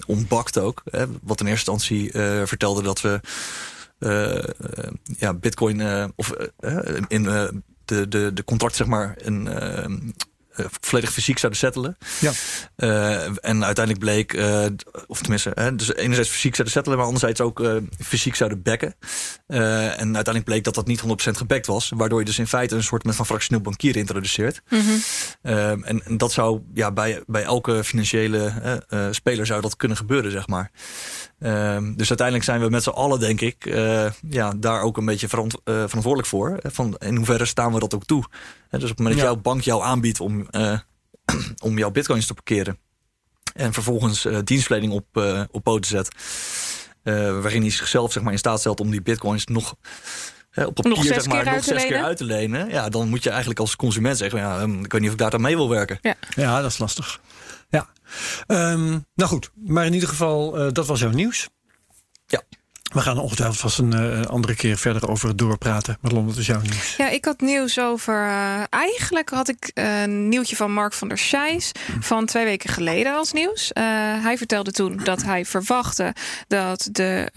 om 0.06 0.26
BACT 0.28 0.58
ook. 0.58 0.82
Hè, 0.90 1.04
wat 1.22 1.40
in 1.40 1.46
eerste 1.46 1.70
instantie 1.70 2.10
vertelde 2.46 2.82
dat 2.82 3.00
we 3.00 3.20
ja, 5.18 5.34
Bitcoin 5.34 6.12
of 6.16 6.32
in 7.08 7.22
de, 7.22 7.62
de, 7.84 8.32
de 8.32 8.44
contract, 8.44 8.76
zeg 8.76 8.86
maar, 8.86 9.14
een. 9.18 10.14
Eh, 10.56 10.66
volledig 10.80 11.12
fysiek 11.12 11.38
zouden 11.38 11.60
settelen. 11.60 11.96
Ja. 12.20 12.32
Eh, 12.76 13.22
en 13.24 13.64
uiteindelijk 13.64 13.98
bleek, 13.98 14.32
eh, 14.32 14.64
of 15.06 15.20
tenminste, 15.20 15.50
hè, 15.54 15.74
dus 15.74 15.94
enerzijds 15.94 16.30
fysiek 16.30 16.54
zouden 16.54 16.74
settelen, 16.74 16.98
maar 16.98 17.06
anderzijds 17.06 17.40
ook 17.40 17.70
fysiek 17.98 18.34
zouden 18.34 18.62
backen. 18.62 18.94
Eh, 19.46 19.84
en 19.84 20.14
uiteindelijk 20.14 20.44
bleek 20.44 20.64
dat 20.64 20.74
dat 20.74 20.86
niet 20.86 21.00
100% 21.00 21.36
gebackt 21.36 21.66
was, 21.66 21.92
waardoor 21.96 22.18
je 22.18 22.24
dus 22.24 22.38
in 22.38 22.46
feite 22.46 22.74
een 22.74 22.82
soort 22.82 23.04
met 23.04 23.14
van 23.14 23.26
fractioneel 23.26 23.62
bankier 23.62 23.96
introduceert. 23.96 24.62
Mhm. 24.68 24.82
En, 25.42 26.04
en 26.04 26.16
dat 26.16 26.32
zou 26.32 26.60
ja, 26.74 26.92
bij, 26.92 27.22
bij 27.26 27.42
elke 27.42 27.84
financiële 27.84 28.52
speler 29.10 29.46
zou 29.46 29.60
dat 29.60 29.76
kunnen 29.76 29.96
gebeuren, 29.96 30.30
zeg 30.30 30.46
maar. 30.46 30.70
Dus 31.96 32.08
uiteindelijk 32.08 32.44
zijn 32.44 32.60
we 32.60 32.68
met 32.70 32.82
z'n 32.82 32.88
allen, 32.90 33.20
denk 33.20 33.40
ik, 33.40 33.64
ja, 34.30 34.52
daar 34.56 34.80
ook 34.80 34.96
een 34.96 35.04
beetje 35.04 35.28
verant- 35.28 35.60
verantwoordelijk 35.64 36.26
voor. 36.28 36.58
Van 36.62 36.96
in 36.98 37.16
hoeverre 37.16 37.44
staan 37.44 37.72
we 37.72 37.78
dat 37.78 37.94
ook 37.94 38.04
toe? 38.04 38.24
Dus 38.70 38.82
op 38.82 38.88
het 38.88 38.98
moment 38.98 39.16
dat 39.16 39.24
Ja. 39.24 39.32
jouw 39.32 39.40
bank 39.42 39.60
jou 39.62 39.82
aanbiedt 39.82 40.20
om, 40.20 40.46
eh, 40.50 40.78
om 41.64 41.78
jouw 41.78 41.90
bitcoins 41.90 42.26
te 42.26 42.34
parkeren. 42.34 42.78
En 43.54 43.72
vervolgens 43.72 44.24
eh, 44.24 44.38
dienstverlening 44.44 44.92
op, 44.92 45.06
eh, 45.12 45.42
op 45.50 45.62
poten 45.62 45.90
zet. 45.90 46.08
eh, 47.02 47.14
waarin 47.40 47.60
hij 47.60 47.70
zichzelf 47.70 48.12
zeg 48.12 48.22
maar, 48.22 48.32
in 48.32 48.38
staat 48.38 48.60
stelt 48.60 48.80
om 48.80 48.90
die 48.90 49.02
bitcoins 49.02 49.44
nog 49.46 49.74
hè, 50.50 50.64
op 50.64 50.74
papier 50.74 50.90
Nog 50.92 51.04
zes 51.04 51.14
zeg 51.14 51.26
maar, 51.26 51.36
keer 51.42 51.46
uit 51.46 51.56
nog 51.56 51.64
te 51.64 51.72
zes 51.72 51.82
keer 51.82 51.90
lenen? 51.90 52.06
uit 52.06 52.16
te 52.16 52.24
lenen. 52.24 52.68
Ja, 52.68 52.88
dan 52.88 53.08
moet 53.08 53.22
je 53.22 53.28
eigenlijk 53.30 53.60
als 53.60 53.76
consument 53.76 54.16
zeggen: 54.16 54.38
ja, 54.38 54.60
ehm, 54.60 54.84
ik 54.84 54.92
weet 54.92 55.00
niet 55.00 55.06
of 55.10 55.16
ik 55.16 55.20
daar 55.20 55.32
aan 55.32 55.40
mee 55.40 55.56
wil 55.56 55.68
werken. 55.68 55.98
Ja, 56.36 56.60
dat 56.60 56.70
is 56.70 56.78
lastig. 56.78 57.20
Ja. 57.68 57.88
Ehm, 58.46 58.88
nou 59.14 59.30
goed, 59.30 59.50
maar 59.54 59.86
in 59.86 59.92
ieder 59.94 60.08
geval, 60.08 60.58
eh, 60.58 60.72
dat 60.72 60.86
was 60.86 61.00
jouw 61.00 61.10
nieuws. 61.10 61.48
Ja. 62.26 62.42
We 62.92 63.00
gaan 63.00 63.18
ongetwijfeld 63.18 63.60
vast 63.60 63.78
een 63.78 63.94
uh, 63.94 64.26
andere 64.26 64.54
keer 64.54 64.76
verder 64.76 65.08
over 65.08 65.36
doorpraten. 65.36 65.98
Maar 66.00 66.12
Londen, 66.12 66.38
is 66.38 66.46
jouw 66.46 66.60
nieuws. 66.60 66.96
Ja, 66.96 67.08
ik 67.08 67.24
had 67.24 67.40
nieuws 67.40 67.78
over... 67.78 68.26
Uh, 68.26 68.62
eigenlijk 68.70 69.28
had 69.28 69.48
ik 69.48 69.70
een 69.74 70.28
nieuwtje 70.28 70.56
van 70.56 70.72
Mark 70.72 70.92
van 70.92 71.08
der 71.08 71.18
Scheijs... 71.18 71.72
van 72.00 72.26
twee 72.26 72.44
weken 72.44 72.70
geleden 72.70 73.14
als 73.14 73.32
nieuws. 73.32 73.70
Uh, 73.74 73.82
hij 74.22 74.36
vertelde 74.36 74.70
toen 74.70 75.00
dat 75.04 75.22
hij 75.22 75.44
verwachtte 75.44 76.14
dat 76.48 76.88
de 76.92 77.30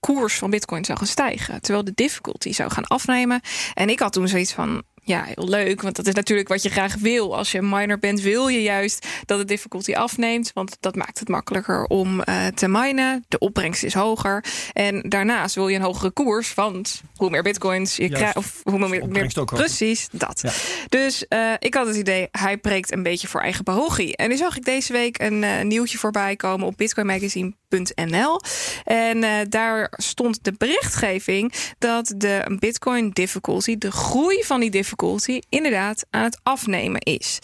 koers 0.00 0.38
van 0.38 0.50
bitcoin 0.50 0.84
zou 0.84 0.98
gaan 0.98 1.06
stijgen. 1.06 1.60
Terwijl 1.60 1.84
de 1.84 1.92
difficulty 1.94 2.52
zou 2.52 2.70
gaan 2.70 2.86
afnemen. 2.86 3.40
En 3.74 3.88
ik 3.88 3.98
had 3.98 4.12
toen 4.12 4.28
zoiets 4.28 4.52
van 4.52 4.82
ja, 5.10 5.24
heel 5.24 5.48
leuk. 5.48 5.82
Want 5.82 5.96
dat 5.96 6.06
is 6.06 6.14
natuurlijk 6.14 6.48
wat 6.48 6.62
je 6.62 6.68
graag 6.68 6.94
wil. 6.94 7.36
Als 7.36 7.52
je 7.52 7.58
een 7.58 7.68
miner 7.68 7.98
bent, 7.98 8.20
wil 8.20 8.48
je 8.48 8.62
juist 8.62 9.06
dat 9.26 9.38
de 9.38 9.44
difficulty 9.44 9.94
afneemt. 9.94 10.50
Want 10.54 10.76
dat 10.80 10.94
maakt 10.94 11.18
het 11.18 11.28
makkelijker 11.28 11.84
om 11.84 12.22
uh, 12.24 12.46
te 12.46 12.68
minen. 12.68 13.24
De 13.28 13.38
opbrengst 13.38 13.82
is 13.82 13.94
hoger. 13.94 14.44
En 14.72 15.00
daarnaast 15.08 15.54
wil 15.54 15.68
je 15.68 15.76
een 15.76 15.82
hogere 15.82 16.10
koers. 16.10 16.54
Want 16.54 17.02
hoe 17.14 17.30
meer 17.30 17.42
bitcoins 17.42 17.96
je 17.96 18.08
krijgt, 18.08 18.36
of 18.36 18.60
hoe 18.64 18.88
meer. 18.88 19.08
meer 19.08 19.44
precies, 19.44 20.08
dat. 20.12 20.40
Ja. 20.42 20.52
Dus 20.88 21.24
uh, 21.28 21.52
ik 21.58 21.74
had 21.74 21.86
het 21.86 21.96
idee, 21.96 22.28
hij 22.30 22.56
preekt 22.56 22.92
een 22.92 23.02
beetje 23.02 23.28
voor 23.28 23.40
eigen 23.40 23.64
parochie. 23.64 24.16
En 24.16 24.28
nu 24.28 24.36
zag 24.36 24.56
ik 24.56 24.64
deze 24.64 24.92
week 24.92 25.18
een 25.20 25.42
uh, 25.42 25.60
nieuwtje 25.62 25.98
voorbij 25.98 26.36
komen 26.36 26.66
op 26.66 26.76
bitcoinmagazine.nl. 26.76 28.40
En 28.84 29.48
daar 29.48 29.92
stond 29.96 30.44
de 30.44 30.52
berichtgeving 30.58 31.52
dat 31.78 32.14
de 32.16 32.56
Bitcoin 32.58 33.10
difficulty, 33.10 33.78
de 33.78 33.90
groei 33.90 34.42
van 34.44 34.60
die 34.60 34.70
difficulty 34.70 34.98
difficulty 35.00 35.40
inderdaad 35.48 36.06
aan 36.10 36.22
het 36.22 36.38
afnemen 36.42 37.00
is. 37.00 37.38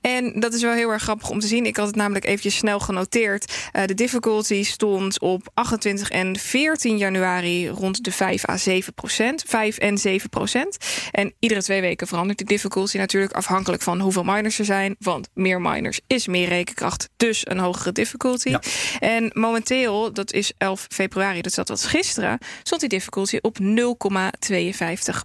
En 0.00 0.40
dat 0.40 0.54
is 0.54 0.62
wel 0.62 0.72
heel 0.72 0.90
erg 0.90 1.02
grappig 1.02 1.30
om 1.30 1.38
te 1.38 1.46
zien. 1.46 1.66
Ik 1.66 1.76
had 1.76 1.86
het 1.86 1.96
namelijk 1.96 2.24
eventjes 2.24 2.56
snel 2.56 2.80
genoteerd. 2.80 3.52
Uh, 3.72 3.84
de 3.84 3.94
difficulty 3.94 4.64
stond 4.64 5.20
op 5.20 5.50
28 5.54 6.10
en 6.10 6.38
14 6.38 6.98
januari 6.98 7.68
rond 7.68 8.04
de 8.04 8.12
5 8.12 8.48
à 8.48 8.56
7 8.56 8.94
procent. 8.94 9.44
5 9.46 9.78
en 9.78 9.98
7 9.98 10.28
procent. 10.28 10.76
En 11.10 11.34
iedere 11.38 11.62
twee 11.62 11.80
weken 11.80 12.06
verandert 12.06 12.38
de 12.38 12.44
difficulty 12.44 12.96
natuurlijk 12.96 13.32
afhankelijk 13.32 13.82
van 13.82 14.00
hoeveel 14.00 14.24
miners 14.24 14.58
er 14.58 14.64
zijn. 14.64 14.96
Want 14.98 15.28
meer 15.34 15.60
miners 15.60 16.00
is 16.06 16.26
meer 16.26 16.48
rekenkracht, 16.48 17.08
dus 17.16 17.46
een 17.46 17.58
hogere 17.58 17.92
difficulty. 17.92 18.48
Ja. 18.48 18.62
En 18.98 19.30
momenteel, 19.34 20.12
dat 20.12 20.32
is 20.32 20.52
11 20.58 20.86
februari, 20.88 21.40
dat 21.40 21.52
zat 21.52 21.68
was 21.68 21.84
gisteren, 21.84 22.38
stond 22.62 22.80
die 22.80 22.90
difficulty 22.90 23.38
op 23.40 23.58
0,52 23.60 23.66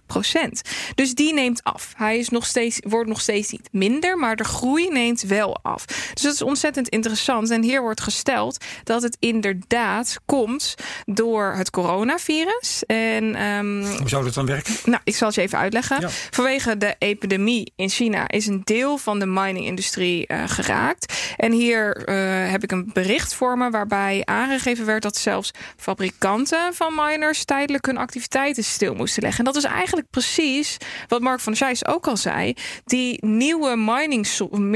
procent. 0.06 0.62
Dus 0.94 1.14
die 1.14 1.34
neemt 1.34 1.64
af. 1.76 1.92
Hij 1.96 2.18
is 2.18 2.28
nog 2.28 2.46
steeds, 2.46 2.78
wordt 2.80 3.08
nog 3.08 3.20
steeds 3.20 3.50
niet 3.50 3.68
minder, 3.72 4.18
maar 4.18 4.36
de 4.36 4.44
groei 4.44 4.88
neemt 4.88 5.22
wel 5.22 5.58
af. 5.62 5.84
Dus 5.84 6.22
dat 6.22 6.32
is 6.32 6.42
ontzettend 6.42 6.88
interessant. 6.88 7.50
En 7.50 7.62
hier 7.62 7.82
wordt 7.82 8.00
gesteld 8.00 8.64
dat 8.84 9.02
het 9.02 9.16
inderdaad 9.20 10.16
komt 10.26 10.74
door 11.04 11.54
het 11.56 11.70
coronavirus. 11.70 12.84
En, 12.86 13.42
um, 13.42 13.84
Hoe 13.84 14.08
zou 14.08 14.24
dat 14.24 14.34
dan 14.34 14.46
werken? 14.46 14.74
Nou, 14.84 15.00
ik 15.04 15.16
zal 15.16 15.26
het 15.26 15.36
je 15.36 15.42
even 15.42 15.58
uitleggen. 15.58 16.00
Ja. 16.00 16.08
Vanwege 16.30 16.76
de 16.76 16.94
epidemie 16.98 17.72
in 17.76 17.88
China 17.88 18.28
is 18.28 18.46
een 18.46 18.60
deel 18.64 18.98
van 18.98 19.18
de 19.18 19.26
miningindustrie 19.26 20.24
uh, 20.28 20.42
geraakt. 20.46 21.14
En 21.36 21.52
hier 21.52 22.08
uh, 22.08 22.50
heb 22.50 22.62
ik 22.62 22.72
een 22.72 22.90
bericht 22.92 23.34
voor 23.34 23.58
me 23.58 23.70
waarbij 23.70 24.22
aangegeven 24.24 24.86
werd 24.86 25.02
dat 25.02 25.16
zelfs 25.16 25.50
fabrikanten 25.76 26.74
van 26.74 26.94
miners 26.94 27.44
tijdelijk 27.44 27.86
hun 27.86 27.96
activiteiten 27.96 28.64
stil 28.64 28.94
moesten 28.94 29.22
leggen. 29.22 29.44
En 29.44 29.52
dat 29.52 29.62
is 29.62 29.70
eigenlijk 29.70 30.10
precies 30.10 30.76
wat 31.08 31.20
Mark 31.20 31.40
van 31.40 31.55
Zijs 31.56 31.86
ook 31.86 32.06
al 32.06 32.16
zei, 32.16 32.54
die 32.84 33.26
nieuwe 33.26 33.76
mining, 33.76 34.26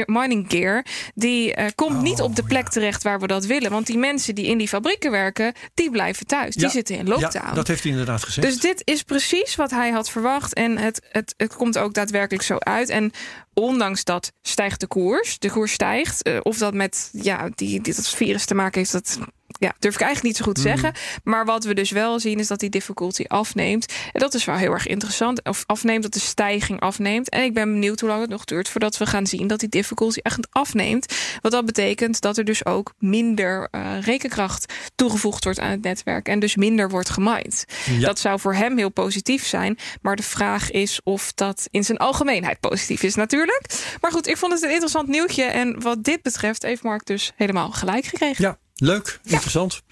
mining 0.07 0.45
gear, 0.49 0.85
die 1.15 1.57
uh, 1.57 1.65
komt 1.75 1.97
oh, 1.97 2.03
niet 2.03 2.21
op 2.21 2.37
de 2.37 2.43
plek 2.43 2.65
ja. 2.65 2.69
terecht 2.69 3.03
waar 3.03 3.21
we 3.21 3.27
dat 3.27 3.47
willen. 3.47 3.71
Want 3.71 3.87
die 3.87 3.99
mensen 3.99 4.35
die 4.35 4.47
in 4.47 4.59
die 4.59 4.69
fabrieken 4.69 5.11
werken, 5.11 5.53
die 5.75 5.91
blijven 5.91 6.27
thuis. 6.27 6.55
Die 6.55 6.69
zitten 6.69 6.97
in 6.97 7.09
lockdown. 7.09 7.47
Ja, 7.47 7.53
dat 7.53 7.69
heeft 7.69 7.83
hij 7.83 7.91
inderdaad 7.91 8.25
gezegd. 8.25 8.47
Dus 8.47 8.59
dit 8.59 8.83
is 8.85 9.03
precies 9.03 9.55
wat 9.55 9.71
hij 9.71 9.91
had 9.91 10.11
verwacht. 10.11 10.55
En 10.55 10.79
het, 10.79 11.09
het, 11.09 11.35
het 11.37 11.55
komt 11.55 11.79
ook 11.79 11.95
daadwerkelijk 11.95 12.45
zo 12.45 12.57
uit. 12.59 12.89
En 12.89 13.13
ondanks 13.55 14.05
dat 14.05 14.33
stijgt 14.43 14.81
de 14.81 14.87
koers. 14.87 15.39
De 15.39 15.51
koers 15.51 15.73
stijgt. 15.73 16.29
Uh, 16.29 16.39
of 16.43 16.59
dat 16.59 16.75
met 16.75 17.11
ja, 17.13 17.49
die, 17.55 17.81
dat 17.81 18.09
virus 18.09 18.45
te 18.45 18.55
maken 18.55 18.79
heeft, 18.79 18.93
dat 18.93 19.19
ja, 19.59 19.75
durf 19.79 19.95
ik 19.95 20.01
eigenlijk 20.01 20.23
niet 20.23 20.37
zo 20.37 20.45
goed 20.45 20.55
te 20.55 20.61
zeggen. 20.61 20.89
Mm. 20.89 21.21
Maar 21.25 21.45
wat 21.45 21.65
we 21.65 21.75
dus 21.75 21.91
wel 21.91 22.21
zien 22.21 22.39
is 22.39 22.47
dat 22.47 22.61
die 22.61 22.71
difficulty 22.71 23.25
afneemt. 23.27 23.93
En 24.13 24.21
dat 24.21 24.35
is 24.35 24.45
wel 24.45 24.57
heel 24.57 24.73
erg 24.73 24.87
interessant. 24.87 25.45
Of 25.45 25.63
afneemt, 25.67 26.03
dat 26.03 26.13
de 26.13 26.21
stijging 26.21 26.81
afneemt. 26.81 27.29
En 27.29 27.43
ik 27.43 27.55
ben 27.55 27.73
benieuwd 27.73 28.01
hoe 28.01 28.09
lang 28.09 28.21
het 28.21 28.31
nog 28.31 28.45
duurt 28.45 28.69
voordat 28.69 28.99
we 28.99 29.07
gaan 29.07 29.27
zien 29.27 29.47
dat 29.47 29.61
die 29.61 29.69
difficulty 29.69 30.19
echt 30.23 30.49
afneemt. 30.51 31.15
Wat 31.41 31.53
dat 31.53 31.67
betekent 31.67 32.21
dat 32.21 32.39
er 32.39 32.45
dus 32.45 32.67
ook 32.67 32.95
minder 32.99 33.69
uh, 33.71 34.01
rekenkracht 34.01 34.73
toegevoegd 34.95 35.45
wordt 35.45 35.61
aan 35.61 35.71
het 35.71 35.83
netwerk. 35.83 36.29
En 36.29 36.39
dus 36.39 36.57
minder 36.57 36.89
wordt 36.89 37.11
gemined. 37.11 37.65
Ja. 37.87 38.07
Dat 38.07 38.19
zou 38.19 38.41
voor 38.41 38.55
hem 38.55 38.77
heel 38.77 38.91
positief 38.91 39.47
zijn. 39.47 39.79
Maar 40.03 40.17
de 40.17 40.23
vraag 40.23 40.71
is 40.71 41.01
of 41.05 41.33
dat 41.33 41.69
in 41.71 41.85
zijn 41.85 41.99
algemeenheid 41.99 42.61
positief 42.61 43.03
is 43.03 43.15
natuurlijk. 43.15 43.63
Maar 44.01 44.13
goed, 44.13 44.27
ik 44.27 44.37
vond 44.37 44.53
het 44.53 44.63
een 44.63 44.71
interessant 44.71 45.09
nieuwtje. 45.09 45.45
En 45.45 45.81
wat 45.83 46.05
dit 46.05 46.23
betreft 46.23 46.63
heeft 46.63 46.83
Mark 46.83 47.07
dus 47.07 47.33
helemaal 47.37 47.71
gelijk 47.71 48.05
gekregen. 48.05 48.45
Ja. 48.45 48.59
Leuk, 48.81 49.21
interessant. 49.25 49.83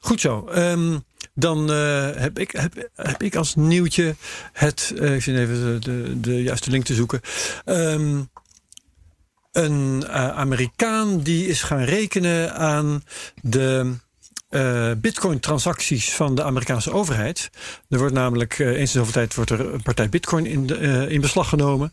Goed 0.00 0.20
zo. 0.20 0.48
Um, 0.54 1.04
dan 1.34 1.70
uh, 1.70 2.10
heb, 2.14 2.38
ik, 2.38 2.50
heb, 2.50 2.88
heb 2.94 3.22
ik 3.22 3.36
als 3.36 3.54
nieuwtje 3.54 4.14
het. 4.52 4.92
Uh, 4.94 5.14
ik 5.14 5.22
zit 5.22 5.36
even 5.36 5.80
de, 5.80 6.20
de 6.20 6.42
juiste 6.42 6.70
link 6.70 6.84
te 6.84 6.94
zoeken. 6.94 7.20
Um, 7.64 8.30
een 9.52 10.04
uh, 10.06 10.28
Amerikaan 10.28 11.20
die 11.20 11.46
is 11.46 11.62
gaan 11.62 11.84
rekenen 11.84 12.54
aan 12.54 13.04
de 13.42 13.96
uh, 14.56 14.90
bitcoin-transacties 14.96 16.14
van 16.14 16.34
de 16.34 16.42
Amerikaanse 16.42 16.92
overheid. 16.92 17.50
Er 17.88 17.98
wordt 17.98 18.14
namelijk 18.14 18.58
uh, 18.58 18.68
eens 18.68 18.78
in 18.78 18.86
zoveel 18.86 19.12
tijd 19.12 19.34
wordt 19.34 19.50
er 19.50 19.74
een 19.74 19.82
partij 19.82 20.08
bitcoin 20.08 20.46
in, 20.46 20.66
de, 20.66 20.78
uh, 20.78 21.10
in 21.10 21.20
beslag 21.20 21.48
genomen. 21.48 21.92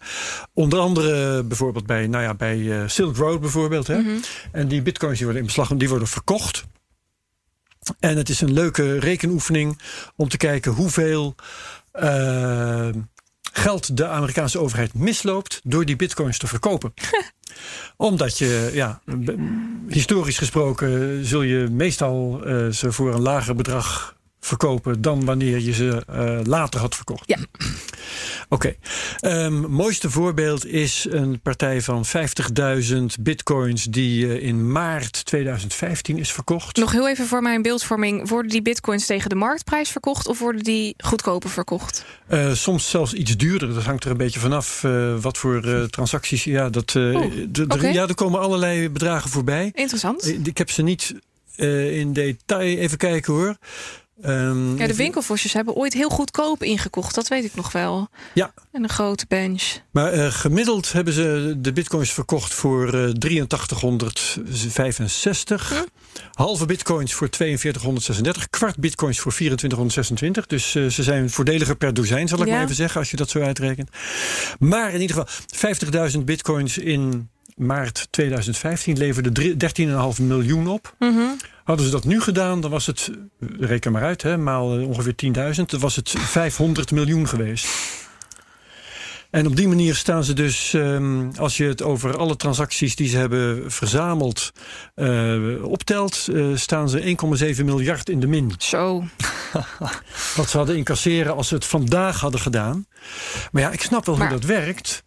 Onder 0.53 0.79
andere 0.79 1.43
bijvoorbeeld 1.43 1.85
bij, 1.85 2.07
nou 2.07 2.23
ja, 2.23 2.33
bij 2.33 2.87
Silk 2.87 3.15
Road 3.15 3.41
bijvoorbeeld. 3.41 3.87
Hè? 3.87 3.97
Mm 3.97 4.05
-hmm. 4.05 4.21
En 4.51 4.67
die 4.67 4.81
bitcoins 4.81 5.15
die 5.15 5.23
worden 5.25 5.41
in 5.41 5.47
beslag 5.47 5.69
die 5.69 5.89
worden 5.89 6.07
verkocht. 6.07 6.63
En 7.99 8.17
het 8.17 8.29
is 8.29 8.41
een 8.41 8.53
leuke 8.53 8.99
rekenoefening 8.99 9.81
om 10.15 10.29
te 10.29 10.37
kijken 10.37 10.71
hoeveel 10.71 11.35
geld 13.53 13.97
de 13.97 14.07
Amerikaanse 14.07 14.59
overheid 14.59 14.93
misloopt 14.93 15.61
door 15.63 15.85
die 15.85 15.95
bitcoins 15.95 16.37
te 16.37 16.47
verkopen. 16.47 16.93
Omdat 17.97 18.37
je, 18.37 18.69
ja, 18.73 19.01
historisch 19.87 20.37
gesproken 20.37 21.25
zul 21.25 21.41
je 21.41 21.67
meestal 21.71 22.41
uh, 22.45 22.71
ze 22.71 22.91
voor 22.91 23.13
een 23.13 23.21
lager 23.21 23.55
bedrag 23.55 24.15
verkopen 24.45 25.01
dan 25.01 25.25
wanneer 25.25 25.59
je 25.59 25.73
ze 25.73 26.03
uh, 26.09 26.39
later 26.43 26.79
had 26.79 26.95
verkocht. 26.95 27.23
Ja. 27.25 27.37
Oké. 28.49 28.75
Okay. 29.19 29.43
Um, 29.45 29.69
mooiste 29.69 30.09
voorbeeld 30.09 30.65
is 30.65 31.07
een 31.09 31.41
partij 31.41 31.81
van 31.81 32.05
50.000 32.91 33.03
bitcoins 33.19 33.83
die 33.83 34.25
uh, 34.25 34.47
in 34.47 34.71
maart 34.71 35.25
2015 35.25 36.17
is 36.17 36.31
verkocht. 36.31 36.77
Nog 36.77 36.91
heel 36.91 37.09
even 37.09 37.25
voor 37.25 37.41
mijn 37.41 37.61
beeldvorming. 37.61 38.29
Worden 38.29 38.51
die 38.51 38.61
bitcoins 38.61 39.05
tegen 39.05 39.29
de 39.29 39.35
marktprijs 39.35 39.89
verkocht 39.89 40.27
of 40.27 40.39
worden 40.39 40.63
die 40.63 40.93
goedkoper 40.97 41.49
verkocht? 41.49 42.05
Uh, 42.29 42.53
soms 42.53 42.89
zelfs 42.89 43.13
iets 43.13 43.37
duurder. 43.37 43.73
Dat 43.73 43.83
hangt 43.83 44.03
er 44.03 44.11
een 44.11 44.17
beetje 44.17 44.39
vanaf 44.39 44.81
wat 45.21 45.37
voor 45.37 45.87
transacties. 45.89 46.43
Ja, 46.43 46.69
dat, 46.69 46.95
okay. 46.95 47.93
ja, 47.93 48.07
er 48.07 48.15
komen 48.15 48.39
allerlei 48.39 48.89
bedragen 48.89 49.29
voorbij. 49.29 49.71
Interessant. 49.73 50.47
Ik 50.47 50.57
heb 50.57 50.69
ze 50.69 50.81
niet 50.81 51.15
in 51.55 52.13
detail 52.13 52.77
even 52.77 52.97
kijken 52.97 53.33
hoor. 53.33 53.57
Um, 54.21 54.77
ja, 54.77 54.87
de 54.87 54.95
winkelvosjes 54.95 55.53
hebben 55.53 55.73
ooit 55.73 55.93
heel 55.93 56.09
goedkoop 56.09 56.63
ingekocht. 56.63 57.15
Dat 57.15 57.27
weet 57.27 57.43
ik 57.43 57.55
nog 57.55 57.71
wel. 57.71 58.07
Ja. 58.33 58.53
En 58.71 58.83
een 58.83 58.89
grote 58.89 59.25
bench. 59.27 59.63
Maar 59.91 60.13
uh, 60.13 60.31
gemiddeld 60.31 60.91
hebben 60.91 61.13
ze 61.13 61.55
de 61.57 61.73
bitcoins 61.73 62.13
verkocht 62.13 62.53
voor 62.53 62.95
uh, 62.95 63.09
8365. 63.19 65.69
Hm? 65.69 65.75
Halve 66.31 66.65
bitcoins 66.65 67.13
voor 67.13 67.27
4236. 67.31 68.49
Kwart 68.49 68.77
bitcoins 68.77 69.19
voor 69.19 69.33
2426. 69.33 70.45
Dus 70.45 70.75
uh, 70.75 70.89
ze 70.89 71.03
zijn 71.03 71.29
voordeliger 71.29 71.75
per 71.75 71.93
dozijn, 71.93 72.27
zal 72.27 72.41
ik 72.41 72.47
ja. 72.47 72.53
maar 72.53 72.63
even 72.63 72.75
zeggen. 72.75 72.99
Als 72.99 73.11
je 73.11 73.17
dat 73.17 73.29
zo 73.29 73.41
uitrekent. 73.41 73.89
Maar 74.59 74.93
in 74.93 75.01
ieder 75.01 75.15
geval 75.15 76.11
50.000 76.11 76.17
bitcoins 76.23 76.77
in 76.77 77.29
maart 77.55 78.07
2015 78.09 78.97
leverde 78.97 79.55
13,5 80.17 80.21
miljoen 80.21 80.67
op. 80.67 80.95
Mm 80.99 81.15
-hmm. 81.15 81.37
Hadden 81.63 81.85
ze 81.85 81.91
dat 81.91 82.05
nu 82.05 82.21
gedaan, 82.21 82.61
dan 82.61 82.71
was 82.71 82.85
het, 82.85 83.11
reken 83.59 83.91
maar 83.91 84.03
uit, 84.03 84.21
hè, 84.21 84.37
maal 84.37 84.85
ongeveer 84.85 85.15
10.000, 85.55 85.65
dan 85.65 85.79
was 85.79 85.95
het 85.95 86.09
500 86.09 86.91
miljoen 86.91 87.27
geweest. 87.27 87.67
En 89.33 89.47
op 89.47 89.55
die 89.55 89.67
manier 89.67 89.95
staan 89.95 90.23
ze 90.23 90.33
dus, 90.33 90.73
um, 90.73 91.31
als 91.35 91.57
je 91.57 91.63
het 91.63 91.81
over 91.81 92.17
alle 92.17 92.35
transacties 92.35 92.95
die 92.95 93.07
ze 93.07 93.17
hebben 93.17 93.71
verzameld 93.71 94.51
uh, 94.95 95.63
optelt, 95.63 96.27
uh, 96.31 96.55
staan 96.55 96.89
ze 96.89 97.17
1,7 97.55 97.65
miljard 97.65 98.09
in 98.09 98.19
de 98.19 98.27
min. 98.27 98.53
Zo. 98.57 99.03
Wat 100.35 100.49
ze 100.49 100.57
hadden 100.57 100.75
incasseren 100.75 101.35
als 101.35 101.47
ze 101.47 101.55
het 101.55 101.65
vandaag 101.65 102.19
hadden 102.19 102.39
gedaan. 102.39 102.85
Maar 103.51 103.61
ja, 103.61 103.71
ik 103.71 103.81
snap 103.81 104.05
wel 104.05 104.17
maar... 104.17 104.29
hoe 104.29 104.39
dat 104.39 104.47
werkt. 104.47 105.03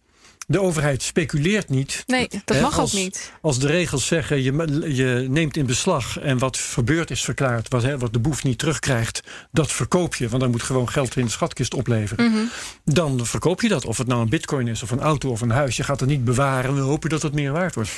De 0.49 0.61
overheid 0.61 1.03
speculeert 1.03 1.69
niet. 1.69 2.03
Nee, 2.05 2.27
dat 2.45 2.55
Hè, 2.55 2.61
mag 2.61 2.79
als- 2.79 2.95
ook 2.95 2.99
niet. 3.01 3.31
Als 3.41 3.59
de 3.59 3.67
regels 3.67 4.05
zeggen, 4.07 4.43
je, 4.43 4.53
je 4.95 5.25
neemt 5.29 5.57
in 5.57 5.65
beslag 5.65 6.19
en 6.19 6.37
wat 6.37 6.57
verbeurd 6.57 7.11
is 7.11 7.21
verklaard, 7.23 7.67
wat, 7.69 7.83
hè, 7.83 7.97
wat 7.97 8.13
de 8.13 8.19
boef 8.19 8.43
niet 8.43 8.57
terugkrijgt, 8.57 9.21
dat 9.51 9.71
verkoop 9.71 10.15
je, 10.15 10.29
want 10.29 10.41
dan 10.41 10.51
moet 10.51 10.63
gewoon 10.63 10.89
geld 10.89 11.15
in 11.15 11.25
de 11.25 11.31
schatkist 11.31 11.73
opleveren. 11.73 12.31
Mhm. 12.31 12.43
Dan 12.83 13.25
verkoop 13.25 13.61
je 13.61 13.67
dat. 13.67 13.85
Of 13.85 13.97
het 13.97 14.07
nou 14.07 14.21
een 14.21 14.29
bitcoin 14.29 14.67
is, 14.67 14.83
of 14.83 14.91
een 14.91 14.99
auto 14.99 15.29
of 15.29 15.41
een 15.41 15.49
huis. 15.49 15.77
Je 15.77 15.83
gaat 15.83 15.99
het 15.99 16.09
niet 16.09 16.23
bewaren 16.25 16.75
en 16.75 16.81
hopen 16.81 17.09
dat 17.09 17.21
het 17.21 17.33
meer 17.33 17.51
waard 17.51 17.75
wordt. 17.75 17.91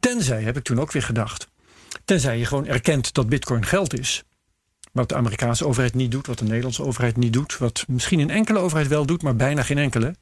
Tenzij, 0.00 0.42
heb 0.42 0.56
ik 0.56 0.64
toen 0.64 0.80
ook 0.80 0.92
weer 0.92 1.02
gedacht, 1.02 1.48
tenzij 2.04 2.38
je 2.38 2.44
gewoon 2.44 2.66
erkent 2.66 3.14
dat 3.14 3.28
bitcoin 3.28 3.64
geld 3.66 3.98
is. 3.98 4.22
Wat 4.92 5.08
de 5.08 5.14
Amerikaanse 5.14 5.66
overheid 5.66 5.94
niet 5.94 6.10
doet, 6.10 6.26
wat 6.26 6.38
de 6.38 6.44
Nederlandse 6.44 6.82
overheid 6.82 7.16
niet 7.16 7.32
doet, 7.32 7.58
wat 7.58 7.84
misschien 7.88 8.20
een 8.20 8.30
enkele 8.30 8.58
overheid 8.58 8.88
wel 8.88 9.06
doet, 9.06 9.22
maar 9.22 9.36
bijna 9.36 9.62
geen 9.62 9.78
enkele. 9.78 10.14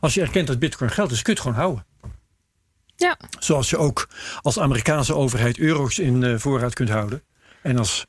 Als 0.00 0.14
je 0.14 0.20
erkent 0.20 0.46
dat 0.46 0.58
bitcoin 0.58 0.90
geld 0.90 1.10
is, 1.10 1.22
kun 1.22 1.32
je 1.34 1.40
het 1.40 1.48
gewoon 1.48 1.64
houden. 1.64 1.86
Ja. 2.96 3.16
Zoals 3.38 3.70
je 3.70 3.76
ook 3.76 4.08
als 4.40 4.58
Amerikaanse 4.58 5.14
overheid 5.14 5.58
euro's 5.58 5.98
in 5.98 6.22
eh, 6.22 6.38
voorraad 6.38 6.74
kunt 6.74 6.88
houden. 6.88 7.22
En 7.62 7.78
als 7.78 8.06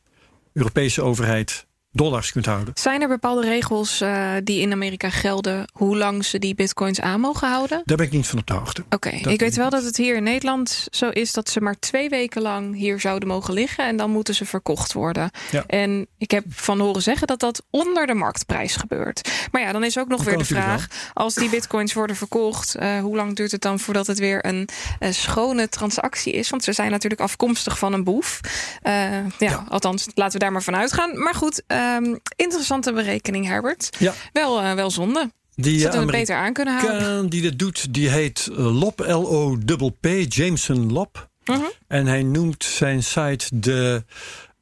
Europese 0.54 1.02
overheid 1.02 1.68
dollars 1.96 2.32
kunt 2.32 2.46
houden. 2.46 2.74
Zijn 2.78 3.02
er 3.02 3.08
bepaalde 3.08 3.42
regels 3.42 4.02
eh, 4.02 4.32
die 4.44 4.60
in 4.62 4.72
Amerika 4.72 5.10
gelden 5.10 5.68
hoe 5.74 5.98
lang 5.98 6.26
ze 6.26 6.40
die 6.40 6.56
bitcoins 6.56 7.02
aan 7.02 7.20
mogen 7.20 7.48
houden? 7.50 7.82
Daar 7.86 7.98
ben 7.98 8.06
ik 8.06 8.12
niet 8.12 8.28
van 8.28 8.40
op 8.40 8.48
de 8.48 8.54
hoogte. 8.54 8.84
Oké, 8.90 9.10
ik 9.10 9.40
weet 9.40 9.56
wel 9.56 9.70
dat 9.70 9.84
het 9.84 9.98
hier 9.98 10.16
in 10.16 10.24
Nederland 10.24 10.88
zo 10.92 11.10
is 11.10 11.34
dat 11.34 11.50
ze 11.50 11.62
maar 11.62 11.80
twee 11.80 12.10
weken 12.10 12.42
lang 12.42 12.76
hier 12.76 13.00
zouden 13.00 13.28
mogen 13.28 13.54
liggen 13.54 13.86
en 13.86 13.98
dan 13.98 14.10
moeten 14.12 14.36
ze 14.36 14.46
verkocht 14.46 14.94
worden. 14.94 15.30
Ja. 15.52 15.64
En 15.68 16.08
ik 16.18 16.32
heb 16.32 16.44
van 16.50 16.80
horen 16.80 17.02
zeggen 17.02 17.28
dat 17.28 17.40
dat 17.40 17.64
onder 17.70 18.08
de 18.08 18.14
marktprijs 18.14 18.76
gebeurt. 18.76 19.32
Maar 19.52 19.62
ja, 19.62 19.72
dan 19.72 19.84
is 19.84 19.98
ook 19.98 20.08
nog 20.08 20.18
Dat 20.18 20.28
weer 20.28 20.38
de 20.38 20.46
vraag: 20.46 20.88
als 21.14 21.34
die 21.34 21.50
bitcoins 21.50 21.94
worden 21.94 22.16
verkocht, 22.16 22.76
eh, 22.76 23.00
hoe 23.00 23.16
lang 23.16 23.36
duurt 23.36 23.52
het 23.52 23.62
dan 23.62 23.80
voordat 23.80 24.08
het 24.08 24.20
weer 24.20 24.46
een 24.46 24.68
eh, 25.00 25.12
schone 25.12 25.70
transactie 25.70 26.34
is? 26.34 26.50
Want 26.50 26.64
ze 26.64 26.74
zijn 26.74 26.92
natuurlijk 26.92 27.22
afkomstig 27.22 27.78
van 27.78 27.94
een 27.94 28.04
boef. 28.04 28.40
Ja, 28.84 29.24
Ja. 29.40 29.66
althans, 29.70 30.08
laten 30.16 30.34
we 30.34 30.40
daar 30.40 30.52
maar 30.52 30.64
van 30.64 30.76
uitgaan. 30.76 31.20
Maar 31.20 31.36
goed, 31.36 31.64
ehm, 31.84 32.16
interessante 32.36 32.94
berekening, 32.94 33.46
Herbert. 33.46 33.90
Ja. 34.00 34.14
Wel, 34.34 34.62
eh, 34.62 34.74
wel 34.74 34.92
zonde. 34.92 35.32
Die 35.56 35.84
hadden 35.84 36.02
het 36.02 36.10
Amerikaan 36.10 36.20
beter 36.20 36.36
aan 36.36 36.54
kunnen 36.54 36.80
houden. 36.80 37.30
die 37.30 37.42
dit 37.42 37.60
doet, 37.60 37.94
die 37.94 38.10
heet 38.10 38.50
eh, 38.52 38.80
Lop, 38.80 39.00
L-O-P-P, 39.00 40.08
Jameson 40.34 40.92
Lop. 40.92 41.30
Mhm. 41.46 41.62
En 41.88 42.06
hij 42.08 42.24
noemt 42.24 42.64
zijn 42.64 43.04
site 43.04 43.46
de 43.60 44.04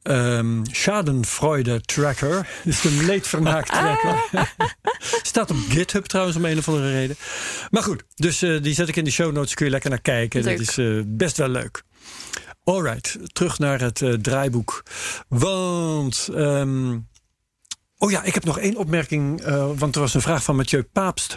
ehm 0.02 0.64
Schadenfreude 0.70 1.80
Tracker. 1.80 2.48
Dus 2.64 2.80
de 2.80 2.90
leedvermaak 2.90 3.66
tracker. 3.66 4.22
Staat 5.22 5.50
op 5.50 5.56
GitHub 5.68 6.04
trouwens 6.04 6.36
om 6.36 6.44
een 6.44 6.58
of 6.58 6.68
andere 6.68 6.92
reden. 6.92 7.16
Maar 7.70 7.82
goed, 7.82 8.02
dus 8.14 8.42
eh, 8.42 8.62
die 8.62 8.74
zet 8.74 8.88
ik 8.88 8.96
in 8.96 9.04
de 9.04 9.10
show 9.10 9.32
notes. 9.32 9.54
Kun 9.54 9.64
je 9.66 9.72
lekker 9.72 9.90
naar 9.90 10.00
kijken. 10.00 10.42
Leuk. 10.44 10.58
Dat 10.58 10.68
is 10.68 10.78
eh, 10.78 11.00
best 11.06 11.36
wel 11.36 11.48
leuk. 11.48 11.82
Alright, 12.64 13.18
terug 13.32 13.58
naar 13.58 13.80
het 13.80 14.02
eh, 14.02 14.12
draaiboek. 14.12 14.82
Want. 15.28 16.28
ehm, 16.34 16.98
Oh 18.02 18.10
ja, 18.10 18.22
ik 18.22 18.34
heb 18.34 18.44
nog 18.44 18.58
één 18.58 18.76
opmerking. 18.76 19.40
eh, 19.40 19.70
want 19.76 19.94
er 19.94 20.00
was 20.00 20.14
een 20.14 20.20
vraag 20.20 20.42
van 20.44 20.56
Mathieu 20.56 20.82
Paapst. 20.82 21.36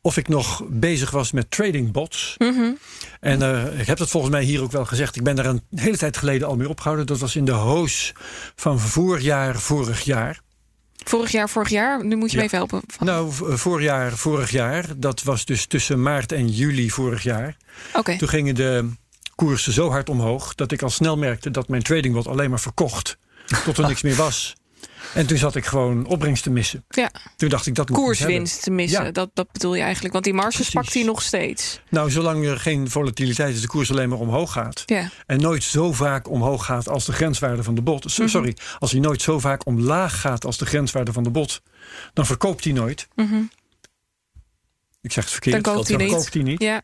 Of 0.00 0.16
ik 0.16 0.28
nog 0.28 0.62
bezig 0.68 1.10
was 1.10 1.32
met 1.32 1.50
trading 1.50 1.92
bots. 1.92 2.34
Mhm. 2.38 2.72
En 3.20 3.42
eh, 3.42 3.80
ik 3.80 3.86
heb 3.86 3.98
dat 3.98 4.10
volgens 4.10 4.32
mij 4.32 4.42
hier 4.42 4.62
ook 4.62 4.72
wel 4.72 4.84
gezegd. 4.84 5.16
Ik 5.16 5.22
ben 5.22 5.36
daar 5.36 5.46
een 5.46 5.62
hele 5.74 5.96
tijd 5.96 6.16
geleden 6.16 6.48
al 6.48 6.56
mee 6.56 6.68
opgehouden. 6.68 7.06
Dat 7.06 7.18
was 7.18 7.36
in 7.36 7.44
de 7.44 7.52
hoos 7.52 8.12
van 8.56 8.80
voorjaar 8.80 9.56
vorig 9.60 10.00
jaar. 10.04 10.40
Vorig 11.04 11.30
jaar, 11.30 11.48
vorig 11.48 11.68
jaar. 11.68 12.04
Nu 12.04 12.16
moet 12.16 12.30
je 12.30 12.36
Ja. 12.36 12.42
me 12.42 12.48
even 12.48 12.58
helpen. 12.58 12.82
Nou, 12.98 13.32
v- 13.32 13.40
voorjaar 13.60 14.12
vorig 14.12 14.50
jaar. 14.50 14.84
Dat 14.96 15.22
was 15.22 15.44
dus 15.44 15.66
tussen 15.66 16.02
maart 16.02 16.32
en 16.32 16.48
juli 16.48 16.90
vorig 16.90 17.22
jaar. 17.22 17.56
Oké. 17.94 18.16
Toen 18.18 18.28
gingen 18.28 18.54
de 18.54 18.90
koersen 19.34 19.72
zo 19.72 19.90
hard 19.90 20.08
omhoog. 20.10 20.54
dat 20.54 20.72
ik 20.72 20.82
al 20.82 20.90
snel 20.90 21.16
merkte 21.16 21.50
dat 21.50 21.68
mijn 21.68 21.82
tradingbot 21.82 22.26
alleen 22.26 22.50
maar 22.50 22.60
verkocht. 22.60 23.16
tot 23.64 23.78
er 23.78 23.86
niks 23.88 24.02
meer 24.02 24.14
was. 24.16 24.54
En 25.14 25.26
toen 25.26 25.38
zat 25.38 25.54
ik 25.54 25.64
gewoon 25.64 26.06
opbrengst 26.06 26.42
te 26.42 26.50
missen. 26.50 26.84
Ja, 26.88 27.10
Toen 27.36 27.48
dacht 27.48 27.66
ik 27.66 27.74
dat 27.74 27.88
moet 27.88 27.96
hebben. 27.98 28.16
koerswinst 28.16 28.62
te 28.62 28.70
missen. 28.70 29.04
Ja. 29.04 29.10
Dat, 29.10 29.30
dat 29.34 29.52
bedoel 29.52 29.74
je 29.74 29.82
eigenlijk. 29.82 30.12
Want 30.12 30.24
die 30.24 30.34
marges 30.34 30.54
Precies. 30.54 30.74
pakt 30.74 30.94
hij 30.94 31.02
nog 31.02 31.22
steeds. 31.22 31.80
Nou, 31.88 32.10
zolang 32.10 32.44
er 32.46 32.58
geen 32.60 32.90
volatiliteit 32.90 33.54
is, 33.54 33.60
de 33.60 33.66
koers 33.66 33.90
alleen 33.90 34.08
maar 34.08 34.18
omhoog 34.18 34.52
gaat. 34.52 34.82
Ja. 34.86 35.10
En 35.26 35.40
nooit 35.40 35.62
zo 35.62 35.92
vaak 35.92 36.30
omhoog 36.30 36.64
gaat 36.64 36.88
als 36.88 37.04
de 37.04 37.12
grenswaarde 37.12 37.62
van 37.62 37.74
de 37.74 37.82
bot. 37.82 38.18
Mhm. 38.18 38.28
Sorry, 38.28 38.56
als 38.78 38.90
hij 38.90 39.00
nooit 39.00 39.22
zo 39.22 39.38
vaak 39.38 39.66
omlaag 39.66 40.20
gaat 40.20 40.44
als 40.44 40.58
de 40.58 40.66
grenswaarde 40.66 41.12
van 41.12 41.22
de 41.22 41.30
bot, 41.30 41.62
dan 42.12 42.26
verkoopt 42.26 42.64
hij 42.64 42.72
nooit. 42.72 43.08
Mhm. 43.14 43.42
Ik 45.00 45.12
zeg 45.12 45.24
het 45.24 45.32
verkeerd. 45.32 45.64
Dan 45.64 45.74
koopt 45.74 45.88
hij 45.88 45.96
niet. 45.96 46.08
verkoopt 46.08 46.34
hij 46.34 46.42
niet. 46.42 46.62
ja. 46.62 46.82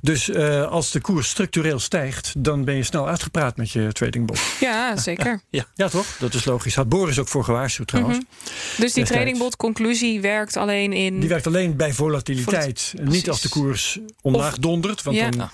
Dus 0.00 0.28
eh, 0.28 0.66
als 0.68 0.90
de 0.90 1.00
koers 1.00 1.28
structureel 1.28 1.78
stijgt, 1.78 2.32
dan 2.38 2.64
ben 2.64 2.74
je 2.74 2.82
snel 2.82 3.08
uitgepraat 3.08 3.56
met 3.56 3.70
je 3.70 3.92
tradingbot. 3.92 4.40
ja, 4.60 4.96
zeker. 4.96 5.40
Ja, 5.74 5.88
toch? 5.88 6.06
Dat 6.18 6.34
is 6.34 6.44
logisch. 6.44 6.74
Had 6.74 6.88
Boris 6.88 7.18
ook 7.18 7.28
voor 7.28 7.44
gewaarschuwd 7.44 7.88
trouwens. 7.88 8.18
Mhm. 8.18 8.26
Dus 8.44 8.76
die 8.76 8.84
Destijds. 8.84 9.10
tradingbot 9.10 9.56
conclusie 9.56 10.20
werkt 10.20 10.56
alleen 10.56 10.92
in... 10.92 11.20
Die 11.20 11.28
werkt 11.28 11.46
alleen 11.46 11.76
bij 11.76 11.92
volatiliteit. 11.92 12.94
Niet 13.02 13.28
als 13.28 13.40
de 13.40 13.48
koers 13.48 13.98
omlaag 14.20 14.58
dondert. 14.58 15.02
Want 15.02 15.16
Ja. 15.16 15.30
dan 15.30 15.50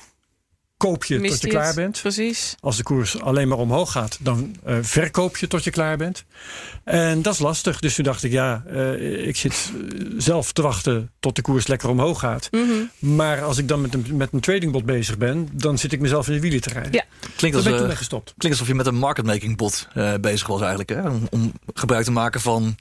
koop 0.79 1.05
je 1.05 1.21
tot 1.21 1.41
je 1.41 1.49
klaar 1.49 1.75
bent. 1.75 2.01
Precies. 2.01 2.55
Als 2.61 2.77
de 2.77 2.83
koers 2.83 3.21
alleen 3.21 3.49
maar 3.49 3.59
omhoog 3.59 3.93
gaat, 3.93 4.19
dan 4.21 4.57
eh, 4.65 4.77
verkoop 4.81 5.37
je 5.37 5.47
tot 5.47 5.65
je 5.65 5.71
klaar 5.71 5.97
bent. 5.97 6.25
En 6.85 7.23
dat 7.23 7.33
is 7.33 7.39
lastig. 7.39 7.81
Dus 7.81 7.95
toen 7.95 8.05
dacht 8.05 8.25
ik, 8.25 8.33
ja, 8.33 8.63
eh, 8.67 9.27
ik 9.27 9.37
zit 9.37 9.73
eh, 9.75 10.07
zelf 10.17 10.53
te 10.53 10.63
wachten 10.63 11.11
tot 11.21 11.37
de 11.37 11.43
koers 11.43 11.67
lekker 11.67 11.89
omhoog 11.89 12.21
gaat. 12.21 12.49
Mhm. 12.51 13.15
Maar 13.17 13.43
als 13.43 13.59
ik 13.59 13.69
dan 13.69 13.81
met 13.81 13.95
een, 13.95 14.07
met 14.13 14.33
een 14.33 14.41
tradingbot 14.41 14.85
bezig 14.85 15.19
ben, 15.19 15.49
dan 15.53 15.79
zit 15.79 15.93
ik 15.93 16.01
mezelf 16.01 16.27
in 16.29 16.35
de 16.35 16.41
wielen 16.41 16.61
te 16.61 16.71
rijden. 16.71 16.93
Ja. 16.93 17.05
Klinkt 17.37 17.57
als, 17.57 17.65
ben 17.65 17.91
ik 17.91 17.97
gestopt. 17.97 18.35
klinkt 18.37 18.59
alsof 18.59 18.67
je 18.67 18.79
met 18.79 18.87
een 18.87 18.99
marketmaking 18.99 19.57
bot 19.57 19.89
eh, 19.95 20.15
bezig 20.21 20.47
was 20.47 20.61
eigenlijk. 20.61 20.91
Hè? 20.91 21.09
Om, 21.09 21.27
om 21.31 21.53
gebruik 21.75 22.05
te 22.05 22.11
maken 22.11 22.41
van 22.41 22.77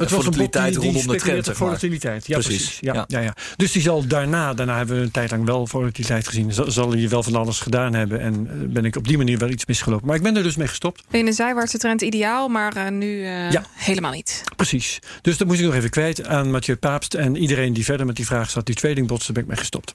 Het 0.00 0.10
was 0.10 0.26
een 0.26 0.30
bot 0.30 0.52
die, 0.52 0.60
volatiliteit 0.62 0.72
die 0.74 0.82
rondom 0.92 1.12
de 1.12 1.18
trend. 1.18 1.50
volatiliteit. 1.56 2.26
Ja, 2.26 2.38
precies. 2.38 2.56
Precies, 2.56 2.78
Ja, 2.80 2.94
ja. 2.94 3.04
ja. 3.08 3.20
Ja, 3.20 3.34
Dus 3.56 3.72
die 3.72 3.82
zal 3.82 4.06
daarna, 4.06 4.54
daarna 4.54 4.76
hebben 4.76 4.96
we 4.96 5.02
een 5.02 5.10
tijd 5.10 5.30
lang 5.30 5.44
wel 5.44 5.66
volatiliteit 5.66 6.28
gezien. 6.28 6.52
Zal, 6.52 6.70
zal 6.70 6.90
hij 6.92 7.08
wel 7.08 7.22
van 7.22 7.34
alles 7.34 7.60
gedaan 7.60 7.94
hebben. 7.94 8.20
En 8.20 8.34
eh, 8.50 8.54
ben 8.68 8.84
ik 8.84 8.96
op 8.96 9.08
die 9.08 9.16
manier 9.16 9.38
wel 9.38 9.48
iets 9.48 9.66
misgelopen. 9.66 10.06
Maar 10.06 10.16
ik 10.16 10.22
ben 10.22 10.36
er 10.36 10.42
dus 10.42 10.56
mee 10.56 10.68
gestopt. 10.68 11.02
In 11.10 11.26
een 11.26 11.32
zijwaartse 11.32 11.78
trend 11.78 12.02
ideaal, 12.02 12.48
maar 12.48 12.76
eh, 12.76 12.88
nu 12.90 13.24
eh, 13.24 13.50
Ja. 13.50 13.64
helemaal 13.74 14.12
niet. 14.12 14.42
Precies. 14.56 14.98
Dus 15.22 15.36
dat 15.36 15.46
moest 15.46 15.60
ik 15.60 15.66
nog 15.66 15.74
even 15.74 15.90
kwijt 15.90 16.26
aan 16.26 16.50
Mathieu 16.50 16.76
Paapst. 16.76 17.14
En 17.14 17.36
iedereen 17.36 17.72
die 17.72 17.84
verder 17.84 18.06
met 18.06 18.16
die 18.16 18.26
vraag 18.26 18.50
zat, 18.50 18.66
die 18.66 18.74
tradingbots, 18.74 19.24
daar 19.26 19.32
ben 19.34 19.42
ik 19.42 19.48
mee 19.48 19.58
gestopt. 19.58 19.94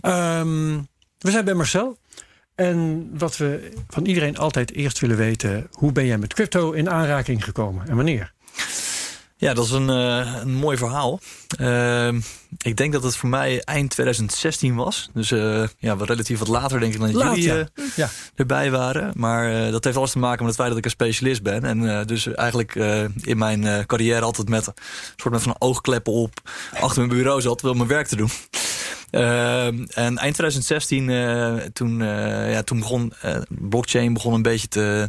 Ehm, 0.00 0.76
we 1.18 1.30
zijn 1.30 1.44
bij 1.44 1.54
Marcel. 1.54 1.98
En 2.54 3.08
wat 3.18 3.36
we 3.36 3.70
van 3.88 4.06
iedereen 4.06 4.36
altijd 4.38 4.72
eerst 4.72 4.98
willen 4.98 5.16
weten... 5.16 5.66
hoe 5.72 5.92
ben 5.92 6.06
jij 6.06 6.18
met 6.18 6.34
crypto 6.34 6.72
in 6.72 6.90
aanraking 6.90 7.44
gekomen 7.44 7.88
en 7.88 7.96
wanneer? 7.96 8.32
Ja, 9.40 9.54
dat 9.54 9.64
is 9.64 9.70
een, 9.70 9.90
eh, 9.90 10.34
een 10.40 10.54
mooi 10.54 10.76
verhaal. 10.76 11.20
Ehm, 11.58 12.20
ik 12.58 12.76
denk 12.76 12.92
dat 12.92 13.02
het 13.02 13.16
voor 13.16 13.28
mij 13.28 13.62
eind 13.64 13.90
2016 13.90 14.74
was. 14.74 15.10
Dus 15.14 15.30
eh, 15.30 15.64
ja, 15.78 15.96
wat 15.96 16.08
relatief 16.08 16.38
wat 16.38 16.48
later 16.48 16.80
denk 16.80 16.94
ik 16.94 17.00
dan 17.00 17.12
Laat, 17.12 17.36
jullie 17.36 17.52
ja. 17.52 17.68
eh, 17.74 17.84
Ja. 17.96 18.08
erbij 18.34 18.70
waren. 18.70 19.12
Maar 19.14 19.70
dat 19.70 19.84
heeft 19.84 19.96
alles 19.96 20.10
te 20.10 20.18
maken 20.18 20.38
met 20.38 20.46
het 20.46 20.56
feit 20.56 20.68
dat 20.68 20.78
ik 20.78 20.84
een 20.84 20.90
specialist 20.90 21.42
ben. 21.42 21.64
En 21.64 22.06
dus 22.06 22.26
eigenlijk 22.26 22.74
in 23.22 23.38
mijn 23.38 23.86
carrière 23.86 24.20
altijd 24.24 24.48
met 24.48 24.66
een 24.66 24.72
soort 25.16 25.34
met 25.34 25.42
van 25.42 25.56
oogkleppen 25.58 26.12
op 26.12 26.40
achter 26.80 27.06
mijn 27.06 27.18
bureau 27.18 27.40
zat, 27.40 27.60
wil 27.62 27.74
mijn 27.74 27.88
werk 27.88 28.06
te 28.06 28.16
doen. 28.16 28.30
Ehm, 29.10 29.84
en 29.94 30.18
eind 30.18 30.34
2016, 30.34 31.10
eh, 31.10 31.54
toen, 31.72 31.98
ja, 32.50 32.62
toen 32.62 32.78
begon 32.78 33.12
blockchain 33.48 34.12
begon 34.12 34.34
een 34.34 34.42
beetje 34.42 34.68
te, 34.68 35.08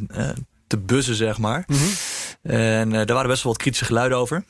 te 0.70 0.78
buzzen, 0.78 1.16
zeg 1.16 1.38
maar. 1.38 1.64
Mhm. 1.68 1.80
En 2.42 2.92
eh, 2.92 3.06
daar 3.06 3.16
waren 3.16 3.30
best 3.30 3.44
wel 3.44 3.52
wat 3.52 3.62
kritische 3.62 3.86
geluiden 3.86 4.18
over. 4.18 4.44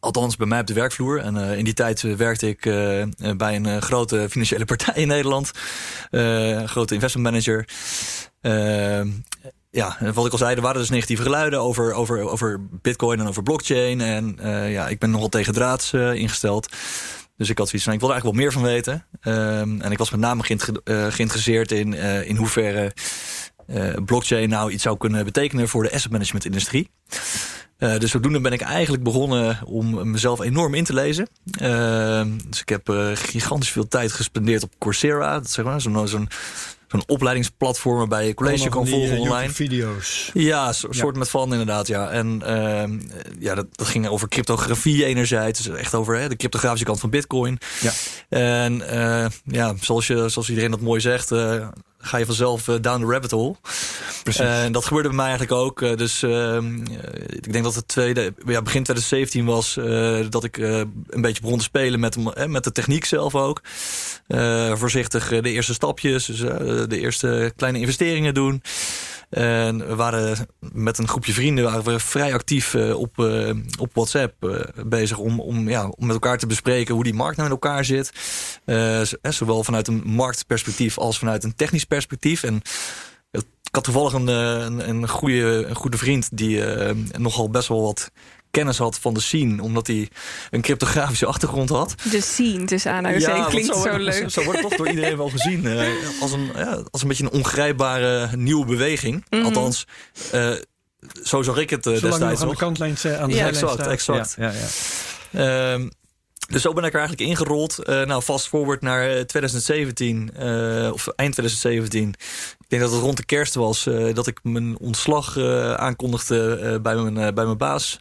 Althans, 0.00 0.36
bij 0.36 0.46
mij 0.46 0.60
op 0.60 0.66
de 0.66 0.74
werkvloer. 0.74 1.18
En 1.18 1.36
eh, 1.36 1.58
in 1.58 1.64
die 1.64 1.74
tijd 1.74 2.04
eh, 2.04 2.14
werkte 2.14 2.48
ik 2.48 2.60
bij 3.36 3.56
een 3.56 3.82
grote 3.82 4.26
financiële 4.30 4.64
partij 4.74 4.94
in 4.94 5.08
Nederland. 5.08 5.50
Een 6.10 6.68
grote 6.68 6.94
investment 6.94 7.26
manager. 7.26 7.68
Ja, 9.70 9.96
wat 10.14 10.26
ik 10.26 10.32
al 10.32 10.38
zei, 10.38 10.54
er 10.54 10.62
waren 10.62 10.80
dus 10.80 10.90
negatieve 10.90 11.22
geluiden 11.22 11.60
over, 11.60 11.92
over, 11.92 12.28
over 12.28 12.66
bitcoin 12.70 13.20
en 13.20 13.28
over 13.28 13.42
blockchain. 13.42 14.00
En 14.00 14.38
ja, 14.70 14.88
ik 14.88 14.98
ben 14.98 15.10
nogal 15.10 15.28
tegen 15.28 15.52
draads 15.52 15.92
ingesteld. 15.92 16.68
Dus 17.36 17.50
ik 17.50 17.58
had 17.58 17.68
zoiets 17.68 17.84
van, 17.84 17.94
ik 17.94 18.00
wilde 18.00 18.14
eigenlijk 18.14 18.24
wel 18.24 18.44
meer 18.44 18.52
van 18.52 18.72
weten. 18.72 19.06
Ehm, 19.20 19.80
en 19.80 19.92
ik 19.92 19.98
was 19.98 20.10
met 20.10 20.20
name 20.20 20.42
geïnter- 20.42 20.80
geïnteresseerd 21.12 21.72
in, 21.72 21.94
in 22.24 22.36
hoeverre 22.36 22.92
blockchain 24.04 24.48
nou 24.48 24.70
iets 24.70 24.82
zou 24.82 24.96
kunnen 24.96 25.24
betekenen 25.24 25.68
voor 25.68 25.82
de 25.82 25.92
asset 25.92 26.10
management 26.10 26.44
industrie. 26.44 26.90
Eh, 27.80 27.98
dus 27.98 28.10
zodoende 28.10 28.40
ben 28.40 28.52
ik 28.52 28.60
eigenlijk 28.60 29.02
begonnen 29.02 29.58
om 29.64 30.10
mezelf 30.10 30.40
enorm 30.40 30.74
in 30.74 30.84
te 30.84 30.94
lezen. 30.94 31.28
Ehm, 31.58 32.28
dus 32.48 32.60
ik 32.60 32.68
heb 32.68 32.88
eh, 32.88 33.10
gigantisch 33.14 33.70
veel 33.70 33.88
tijd 33.88 34.12
gespendeerd 34.12 34.62
op 34.62 34.72
Coursera. 34.78 35.38
Dat 35.38 35.50
zeg 35.50 35.64
maar 35.64 35.80
zo'n 35.80 36.08
zo'n 36.08 36.28
zo'n 36.88 37.02
opleidingsplatform 37.06 37.96
waarbij 37.96 38.26
je 38.26 38.34
college 38.34 38.68
kan 38.68 38.86
volgen 38.86 39.18
online. 39.18 39.52
video's. 39.52 40.30
Ja, 40.34 40.72
so, 40.72 40.92
soort 40.92 41.16
met 41.16 41.30
van 41.30 41.50
inderdaad, 41.50 41.86
ja. 41.86 42.10
En 42.10 42.42
ehm, 42.44 43.00
ja, 43.38 43.54
dat, 43.54 43.66
dat 43.72 43.86
ging 43.86 44.08
over 44.08 44.28
cryptografie 44.28 45.04
enerzijds. 45.04 45.62
Dus 45.62 45.76
echt 45.76 45.94
over 45.94 46.16
hè, 46.16 46.28
de 46.28 46.36
cryptografische 46.36 46.86
kant 46.86 47.00
van 47.00 47.10
bitcoin. 47.10 47.58
Ja. 47.80 47.92
En 48.28 48.82
ja, 49.44 49.74
zoals, 49.80 50.06
je, 50.06 50.28
zoals 50.28 50.48
iedereen 50.48 50.70
dat 50.70 50.80
mooi 50.80 51.00
zegt 51.00 51.30
ga 52.00 52.16
je 52.16 52.26
vanzelf 52.26 52.68
uh, 52.68 52.74
down 52.80 53.00
the 53.00 53.06
rabbit 53.06 53.30
hole. 53.30 53.54
Precies. 54.22 54.40
En 54.40 54.72
dat 54.72 54.84
gebeurde 54.84 55.08
bij 55.08 55.16
mij 55.16 55.28
eigenlijk 55.28 55.60
ook. 55.60 55.80
Uh, 55.80 55.96
dus 55.96 56.22
uh, 56.22 56.56
ik 57.26 57.52
denk 57.52 57.64
dat 57.64 57.74
het 57.74 57.88
tweede, 57.88 58.34
ja, 58.46 58.62
begin 58.62 58.82
2017 58.82 59.44
was 59.44 59.78
dat 60.30 60.44
ik 60.44 60.56
een 60.56 61.20
beetje 61.20 61.42
begon 61.42 61.58
te 61.58 61.64
spelen 61.64 62.00
met, 62.00 62.16
met 62.46 62.64
de 62.64 62.72
techniek 62.72 63.04
zelf 63.04 63.34
ook. 63.34 63.60
voorzichtig 64.72 65.28
de 65.28 65.50
eerste 65.50 65.74
stapjes, 65.74 66.24
dus 66.24 66.38
de 66.88 66.98
eerste 66.98 67.52
kleine 67.56 67.78
investeringen 67.78 68.34
doen. 68.34 68.62
We 69.30 69.94
waren 69.96 70.46
met 70.72 70.98
een 70.98 71.08
groepje 71.08 71.32
vrienden 71.32 71.64
waren 71.64 71.84
we 71.84 72.00
vrij 72.00 72.34
actief 72.34 72.74
uh, 72.74 72.98
op, 72.98 73.18
uh, 73.18 73.54
op 73.78 73.90
WhatsApp 73.94 74.44
uh, 74.44 74.60
bezig 74.86 75.18
om, 75.18 75.40
om, 75.40 75.68
ja, 75.68 75.88
om 75.88 76.06
met 76.06 76.14
elkaar 76.14 76.38
te 76.38 76.46
bespreken 76.46 76.94
hoe 76.94 77.04
die 77.04 77.14
markt 77.14 77.36
nou 77.36 77.48
in 77.48 77.54
elkaar 77.54 77.84
zit. 77.84 78.12
zowel 79.22 79.64
vanuit 79.64 79.88
een 79.88 80.02
marktperspectief 80.04 80.98
als 80.98 81.18
vanuit 81.18 81.44
een 81.44 81.54
technisch 81.54 81.84
perspectief. 81.84 82.42
En 82.42 82.62
ik 83.30 83.74
had 83.76 83.84
toevallig 83.84 84.12
een, 84.12 84.28
een, 84.88 85.08
goede, 85.08 85.64
een 85.66 85.74
goede 85.74 85.98
vriend 85.98 86.36
die 86.36 86.62
nogal 87.18 87.50
best 87.50 87.68
wel 87.68 87.82
wat 87.82 88.10
kennis 88.50 88.78
had 88.78 88.98
van 88.98 89.14
de 89.14 89.20
scene, 89.20 89.62
omdat 89.62 89.86
hij 89.86 90.08
een 90.50 90.60
cryptografische 90.60 91.26
achtergrond 91.26 91.68
had. 91.68 91.94
De 92.10 92.20
scene, 92.20 92.64
dus 92.64 92.86
aanhalingstekens, 92.86 93.44
ja, 93.44 93.50
klinkt 93.50 93.74
zo, 93.74 93.82
zo 93.82 93.96
leuk. 93.96 94.30
Zo, 94.30 94.44
wordt 94.44 94.60
toch 94.60 94.76
door 94.76 94.88
iedereen 94.88 95.16
wel 95.16 95.28
gezien 95.28 95.64
uh, 95.64 95.82
als, 96.20 96.32
een, 96.32 96.50
ja, 96.54 96.82
als 96.90 97.02
een 97.02 97.08
beetje 97.08 97.24
een 97.24 97.30
ongrijpbare 97.30 98.36
nieuwe 98.36 98.66
beweging. 98.66 99.14
Mm 99.14 99.38
-hmm. 99.38 99.46
Althans, 99.46 99.86
uh, 100.34 100.52
zo 101.22 101.42
zag 101.42 101.58
ik 101.58 101.70
het 101.70 101.86
uh, 101.86 102.00
destijds 102.00 102.42
aan 102.42 102.48
de 102.48 102.56
kantlijn 102.56 102.96
aan 103.18 103.28
de 103.28 103.36
ja, 103.36 103.46
exact, 103.46 103.86
exact. 103.86 104.34
Ja, 104.38 104.52
ja, 104.52 104.58
ja. 105.30 105.72
Um, 105.72 105.90
dus 106.50 106.62
zo 106.62 106.72
ben 106.72 106.84
ik 106.84 106.92
er 106.92 106.98
eigenlijk 106.98 107.30
ingerold. 107.30 107.78
Uh, 107.80 108.02
nou, 108.02 108.22
fast 108.22 108.48
forward 108.48 108.80
naar 108.80 109.26
2017, 109.26 110.30
uh, 110.38 110.92
of 110.92 111.06
eind 111.06 111.32
2017. 111.32 112.08
Ik 112.58 112.68
denk 112.68 112.82
dat 112.82 112.92
het 112.92 113.00
rond 113.00 113.16
de 113.16 113.24
kerst 113.24 113.54
was 113.54 113.86
uh, 113.86 114.14
dat 114.14 114.26
ik 114.26 114.40
mijn 114.42 114.78
ontslag 114.78 115.38
aankondigde 115.76 116.78
bij, 116.82 116.96
mijn, 116.96 117.34
bij 117.34 117.44
mijn 117.44 117.56
baas 117.56 118.00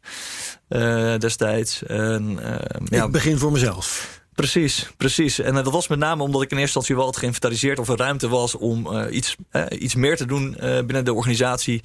destijds. 1.18 1.84
En, 1.84 2.40
ja, 2.86 3.06
ik 3.06 3.12
begin 3.12 3.38
voor 3.38 3.52
mezelf. 3.52 4.18
Precies, 4.36 4.88
precies. 4.98 5.40
En 5.40 5.54
dat 5.54 5.72
was 5.72 5.88
met 5.88 6.00
name 6.00 6.24
omdat 6.24 6.42
ik 6.42 6.52
in 6.52 6.58
eerste 6.58 6.78
instantie 6.78 6.96
wel 6.96 7.06
had 7.06 7.18
geïnventariseerd 7.18 7.80
of 7.80 7.90
er 7.90 7.98
ruimte 7.98 8.28
was 8.28 8.56
om 8.56 8.88
uh, 8.88 9.16
iets, 9.16 9.36
iets 9.70 9.96
meer 9.96 10.18
te 10.18 10.26
doen 10.26 10.56
uh, 10.56 10.60
binnen 10.60 11.06
de 11.06 11.14
organisatie 11.14 11.82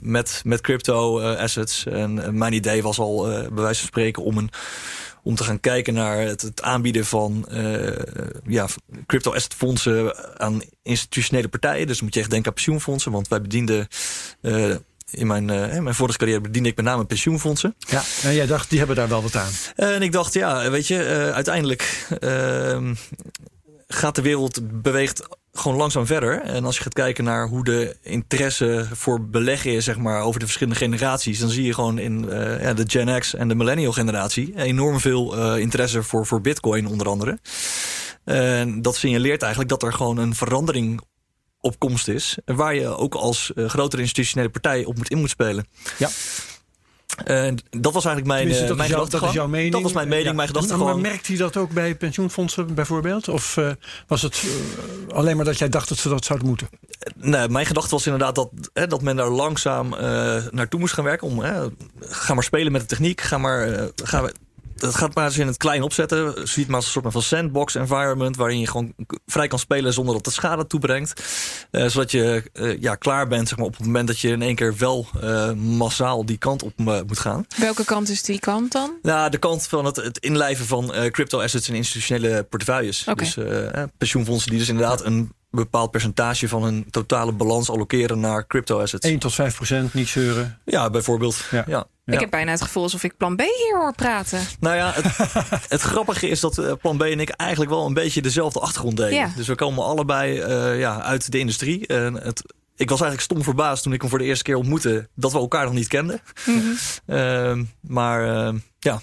met, 0.00 0.42
met 0.44 0.60
crypto 0.60 1.20
assets. 1.20 1.86
En 1.86 2.38
mijn 2.38 2.52
idee 2.52 2.82
was 2.82 2.98
al, 2.98 3.22
bij 3.26 3.62
wijze 3.62 3.78
van 3.78 3.88
spreken, 3.88 4.22
om 4.22 4.38
een 4.38 4.50
om 5.24 5.34
te 5.34 5.44
gaan 5.44 5.60
kijken 5.60 5.94
naar 5.94 6.18
het, 6.18 6.42
het 6.42 6.62
aanbieden 6.62 7.06
van 7.06 7.46
uh, 7.50 7.88
ja, 8.46 8.66
crypto 9.06 9.34
asset 9.34 9.54
fondsen 9.54 10.16
aan 10.40 10.62
institutionele 10.82 11.48
partijen. 11.48 11.86
Dus 11.86 12.00
moet 12.00 12.14
je 12.14 12.20
echt 12.20 12.30
denken 12.30 12.48
aan 12.48 12.54
pensioenfondsen, 12.54 13.12
want 13.12 13.28
wij 13.28 13.40
bedienden 13.40 13.88
uh, 14.40 14.74
in 15.10 15.26
mijn, 15.26 15.48
uh, 15.48 15.78
mijn 15.78 15.94
vorige 15.94 16.18
carrière 16.18 16.40
bediende 16.40 16.68
ik 16.68 16.76
met 16.76 16.84
name 16.84 17.04
pensioenfondsen. 17.04 17.74
Ja, 17.78 18.02
en 18.22 18.34
jij 18.34 18.46
dacht, 18.46 18.68
die 18.70 18.78
hebben 18.78 18.96
daar 18.96 19.08
wel 19.08 19.22
wat 19.22 19.36
aan. 19.36 19.52
en 19.74 20.02
ik 20.02 20.12
dacht, 20.12 20.34
ja, 20.34 20.70
weet 20.70 20.86
je, 20.86 21.30
uiteindelijk 21.34 22.08
uh, 22.20 22.90
gaat 23.88 24.14
de 24.14 24.22
wereld 24.22 24.82
beweegt 24.82 25.22
gewoon 25.58 25.76
langzaam 25.76 26.06
verder. 26.06 26.40
En 26.40 26.64
als 26.64 26.76
je 26.76 26.82
gaat 26.82 26.94
kijken 26.94 27.24
naar 27.24 27.48
hoe 27.48 27.64
de 27.64 27.96
interesse 28.02 28.86
voor 28.92 29.26
beleggen 29.28 29.72
is, 29.72 29.84
zeg 29.84 29.98
maar, 29.98 30.22
over 30.22 30.40
de 30.40 30.46
verschillende 30.46 30.78
generaties, 30.78 31.38
dan 31.38 31.48
zie 31.48 31.64
je 31.64 31.74
gewoon 31.74 31.98
in 31.98 32.26
ja, 32.60 32.74
de 32.74 32.84
Gen 32.86 33.20
X 33.20 33.34
en 33.34 33.48
de 33.48 33.54
millennial 33.54 33.92
generatie 33.92 34.52
enorm 34.56 35.00
veel 35.00 35.38
uh, 35.38 35.60
interesse 35.60 36.02
voor, 36.02 36.26
voor 36.26 36.40
Bitcoin, 36.40 36.86
onder 36.86 37.08
andere. 37.08 37.38
En 38.24 38.82
dat 38.82 38.96
signaleert 38.96 39.42
eigenlijk 39.42 39.70
dat 39.70 39.82
er 39.82 39.92
gewoon 39.92 40.16
een 40.16 40.34
verandering 40.34 41.00
op 41.60 41.78
komst 41.78 42.08
is, 42.08 42.38
waar 42.44 42.74
je 42.74 42.86
ook 42.86 43.14
als 43.14 43.52
uh, 43.54 43.68
grotere 43.68 44.02
institutionele 44.02 44.50
partij 44.50 44.84
op 44.84 44.96
moet 44.96 45.10
in 45.10 45.18
moet 45.18 45.30
spelen. 45.30 45.66
Ja. 45.98 46.08
Uh, 47.26 47.52
dat 47.70 47.92
was 47.92 48.04
eigenlijk 48.04 48.26
mijn, 48.26 48.48
uh, 48.48 48.68
dat 48.68 48.76
mijn 48.76 48.90
is 48.90 49.08
Dat 49.08 49.22
is 49.22 49.32
jouw 49.32 49.48
mening. 49.48 49.72
Dat 49.72 49.82
was 49.82 49.92
mijn 49.92 50.08
mening, 50.08 50.26
ja. 50.26 50.32
mijn 50.32 50.48
gedachte 50.48 50.76
Maar 50.76 50.98
merkte 50.98 51.32
je 51.32 51.38
dat 51.38 51.56
ook 51.56 51.70
bij 51.70 51.94
pensioenfondsen 51.94 52.74
bijvoorbeeld? 52.74 53.28
Of 53.28 53.56
uh, 53.56 53.70
was 54.06 54.22
het 54.22 54.44
alleen 55.08 55.36
maar 55.36 55.44
dat 55.44 55.58
jij 55.58 55.68
dacht 55.68 55.88
dat 55.88 55.98
ze 55.98 56.08
dat 56.08 56.24
zouden 56.24 56.48
moeten? 56.48 56.68
Nee, 57.16 57.48
mijn 57.48 57.66
gedachte 57.66 57.90
was 57.90 58.04
inderdaad 58.04 58.34
dat, 58.34 58.50
hè, 58.72 58.86
dat 58.86 59.02
men 59.02 59.16
daar 59.16 59.28
langzaam 59.28 59.88
naartoe 60.50 60.80
moest 60.80 60.94
gaan 60.94 61.04
werken. 61.04 61.26
Om, 61.26 61.42
ga 62.00 62.34
maar 62.34 62.44
spelen 62.44 62.72
met 62.72 62.80
de 62.80 62.86
techniek. 62.86 63.20
Ga 63.20 63.38
maar, 63.38 63.90
ga, 64.04 64.30
dat 64.74 64.94
gaat 64.94 65.14
maar 65.14 65.24
eens 65.24 65.38
in 65.38 65.46
het 65.46 65.56
klein 65.56 65.82
opzetten. 65.82 66.48
Ziet 66.48 66.66
maar 66.66 66.76
als 66.76 66.84
een 66.84 66.90
soort 66.90 67.12
van 67.12 67.22
sandbox 67.22 67.74
environment. 67.74 68.36
Waarin 68.36 68.60
je 68.60 68.66
gewoon 68.66 68.94
vrij 69.26 69.46
kan 69.46 69.58
spelen 69.58 69.92
zonder 69.92 70.14
dat 70.14 70.24
het 70.24 70.34
schade 70.34 70.66
toebrengt. 70.66 71.22
Uh, 71.70 71.86
zodat 71.86 72.10
je 72.10 72.50
uh, 72.52 72.80
ja, 72.80 72.94
klaar 72.94 73.26
bent 73.28 73.48
zeg 73.48 73.58
maar, 73.58 73.66
op 73.66 73.76
het 73.76 73.86
moment 73.86 74.06
dat 74.06 74.20
je 74.20 74.28
in 74.28 74.42
één 74.42 74.54
keer 74.54 74.76
wel 74.76 75.06
uh, 75.22 75.52
massaal 75.52 76.26
die 76.26 76.38
kant 76.38 76.62
op 76.62 76.72
moet 76.76 77.18
gaan. 77.18 77.46
Welke 77.56 77.84
kant 77.84 78.08
is 78.08 78.22
die 78.22 78.38
kant 78.38 78.72
dan? 78.72 78.98
Nou, 79.02 79.30
de 79.30 79.38
kant 79.38 79.66
van 79.66 79.84
het, 79.84 79.96
het 79.96 80.18
inlijven 80.18 80.66
van 80.66 80.92
crypto 81.10 81.40
assets 81.40 81.68
in 81.68 81.74
institutionele 81.74 82.42
portefeuilles. 82.42 83.04
Okay. 83.08 83.32
Dus 83.34 83.36
pensioenfondsen 83.98 84.50
die 84.50 84.58
dus 84.58 84.68
inderdaad 84.68 85.04
een 85.04 85.32
bepaald 85.54 85.90
percentage 85.90 86.48
van 86.48 86.62
hun 86.62 86.86
totale 86.90 87.32
balans 87.32 87.70
allokeren 87.70 88.20
naar 88.20 88.46
crypto 88.46 88.80
assets. 88.80 89.06
1 89.06 89.18
tot 89.18 89.34
5 89.34 89.54
procent, 89.54 89.94
niet 89.94 90.08
zeuren. 90.08 90.58
Ja, 90.64 90.90
bijvoorbeeld. 90.90 91.44
Ja. 91.50 91.64
ja. 91.66 91.86
Ik 92.06 92.20
heb 92.20 92.30
bijna 92.30 92.50
het 92.50 92.62
gevoel 92.62 92.82
alsof 92.82 93.04
ik 93.04 93.16
plan 93.16 93.36
B 93.36 93.40
hier 93.40 93.76
hoor 93.78 93.94
praten. 93.94 94.40
Nou 94.60 94.76
ja, 94.76 94.92
het, 94.94 95.16
het 95.74 95.80
grappige 95.80 96.28
is 96.28 96.40
dat 96.40 96.58
eh, 96.58 96.72
plan 96.80 96.96
B 96.96 97.02
en 97.02 97.20
ik 97.20 97.28
eigenlijk 97.28 97.70
wel 97.70 97.86
een 97.86 97.94
beetje 97.94 98.22
dezelfde 98.22 98.60
achtergrond 98.60 98.96
deden. 98.96 99.14
Ja. 99.14 99.32
Dus 99.36 99.46
we 99.46 99.54
komen 99.54 99.84
allebei 99.84 100.44
uh, 100.44 100.78
ja, 100.78 101.02
uit 101.02 101.32
de 101.32 101.38
industrie. 101.38 101.86
En 101.86 102.14
het, 102.14 102.54
ik 102.76 102.90
was 102.90 103.00
eigenlijk 103.00 103.20
stom 103.20 103.42
verbaasd 103.42 103.82
toen 103.82 103.92
ik 103.92 104.00
hem 104.00 104.10
voor 104.10 104.18
de 104.18 104.24
eerste 104.24 104.44
keer 104.44 104.56
ontmoette 104.56 105.08
dat 105.14 105.32
we 105.32 105.38
elkaar 105.38 105.64
nog 105.64 105.74
niet 105.74 105.88
kenden. 105.88 106.20
Mm 106.46 106.60
-hmm. 106.60 106.76
uh, 107.16 107.64
maar 107.80 108.52
ja, 108.78 109.00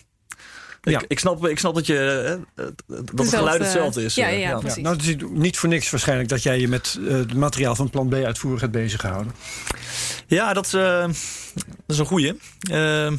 ik, 0.84 0.92
ja. 0.92 1.02
ik, 1.08 1.20
snap, 1.20 1.48
ik 1.48 1.60
snap 1.60 1.76
dat, 1.76 1.86
je, 1.86 2.40
dat 2.56 2.74
het 3.16 3.30
geluid 3.30 3.62
hetzelfde 3.62 4.04
is. 4.04 4.16
Ja, 4.16 4.28
ja, 4.28 4.38
ja. 4.38 4.58
precies. 4.58 4.84
Nou, 4.84 4.96
het 4.96 5.08
is 5.08 5.16
niet 5.30 5.58
voor 5.58 5.70
niks 5.70 5.90
waarschijnlijk 5.90 6.30
dat 6.30 6.44
jij 6.44 6.60
je 6.60 6.68
met 6.68 6.98
uh, 7.00 7.12
het 7.12 7.34
materiaal 7.34 7.76
van 7.76 7.90
plan 7.90 8.10
B 8.10 8.14
uitvoerig 8.14 8.62
hebt 8.62 8.74
bezig 8.74 9.02
gehouden. 9.02 9.34
Ja, 10.28 10.54
dat 10.54 10.66
is, 10.66 10.74
uh, 10.74 11.02
dat 11.54 11.66
is 11.88 11.98
een 11.98 12.06
goeie. 12.06 12.34
Uh, 12.72 13.12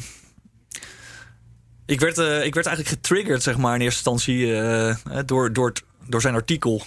ik, 1.85 1.99
werd, 1.99 2.17
ik 2.17 2.53
werd 2.53 2.65
eigenlijk 2.65 2.87
getriggerd, 2.87 3.43
zeg 3.43 3.57
maar, 3.57 3.75
in 3.75 3.81
eerste 3.81 4.11
instantie 4.11 4.51
door, 5.25 5.53
door, 5.53 5.73
door 6.07 6.21
zijn 6.21 6.33
artikel. 6.33 6.81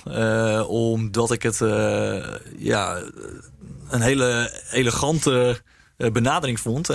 omdat 0.68 1.30
ik 1.30 1.42
het 1.42 1.58
ja, 2.58 3.02
een 3.88 4.00
hele 4.00 4.60
elegante 4.70 5.60
benadering 5.96 6.61
vond. 6.61 6.87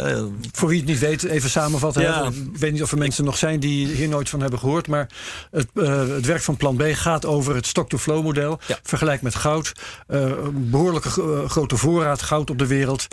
Voor 0.52 0.70
wie 0.70 0.78
het 0.78 0.88
niet 0.88 1.00
weet, 1.00 1.24
even 1.24 1.50
samenvatten. 1.50 2.02
Ja. 2.02 2.26
Ik 2.26 2.58
weet 2.58 2.72
niet 2.72 2.84
of 2.84 2.92
er 2.92 2.98
mensen 2.98 3.26
nog 3.26 3.38
zijn 3.38 3.60
die 3.60 3.88
hier 3.88 4.08
nooit 4.08 4.30
van 4.30 4.42
hebben 4.42 4.60
gehoord. 4.60 4.88
Maar 4.88 5.10
het, 5.52 5.68
uh, 5.74 6.08
het 6.08 6.26
werk 6.26 6.42
van 6.42 6.58
Plan 6.58 6.76
B 6.76 6.84
gaat 6.84 7.26
over 7.26 7.56
het 7.56 7.68
stock-to-flow 7.68 8.24
model. 8.24 8.60
Ja. 8.68 8.80
Vergelijk 8.84 9.22
met 9.22 9.36
goud. 9.36 9.74
Uh, 10.08 10.32
behoorlijke 10.52 11.10
uh, 11.22 11.50
grote 11.50 11.78
voorraad 11.78 12.22
goud 12.22 12.50
op 12.50 12.58
de 12.58 12.68
wereld 12.68 13.08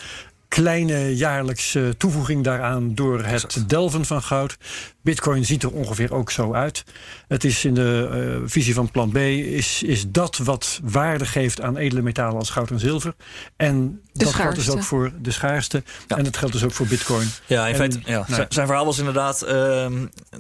kleine 0.49 1.17
jaarlijkse 1.17 1.95
toevoeging 1.99 2.45
daaraan 2.45 2.95
door 2.95 3.17
het 3.17 3.45
exact. 3.45 3.69
delven 3.69 4.05
van 4.05 4.23
goud. 4.23 4.57
Bitcoin 5.03 5.45
ziet 5.45 5.63
er 5.63 5.73
ongeveer 5.73 6.15
ook 6.15 6.31
zo 6.31 6.53
uit. 6.53 6.85
Het 7.29 7.45
is 7.45 7.65
in 7.65 7.75
de 7.75 8.39
uh, 8.43 8.49
visie 8.49 8.75
van 8.75 8.91
plan 8.91 9.11
B 9.11 9.17
is, 9.17 9.83
is 9.83 10.11
dat 10.11 10.37
wat 10.37 10.81
waarde 10.83 11.27
geeft 11.27 11.61
aan 11.61 11.77
edele 11.77 12.03
metalen 12.03 12.39
als 12.39 12.51
goud 12.51 12.71
en 12.71 12.79
zilver. 12.79 13.15
En 13.57 14.01
de 14.13 14.25
dat 14.25 14.29
schaarste. 14.29 14.43
geldt 14.43 14.57
dus 14.57 14.71
ook 14.71 14.83
voor 14.83 15.13
de 15.21 15.31
schaarste. 15.31 15.83
Ja. 16.07 16.17
En 16.17 16.25
dat 16.25 16.37
geldt 16.37 16.55
dus 16.55 16.65
ook 16.65 16.73
voor 16.73 16.87
Bitcoin. 16.87 17.29
Ja, 17.47 17.67
in 17.67 17.75
feite, 17.75 18.01
ja. 18.05 18.25
nou, 18.29 18.45
zijn 18.49 18.67
verhaal 18.67 18.85
was 18.85 18.99
inderdaad 18.99 19.45
uh, 19.49 19.87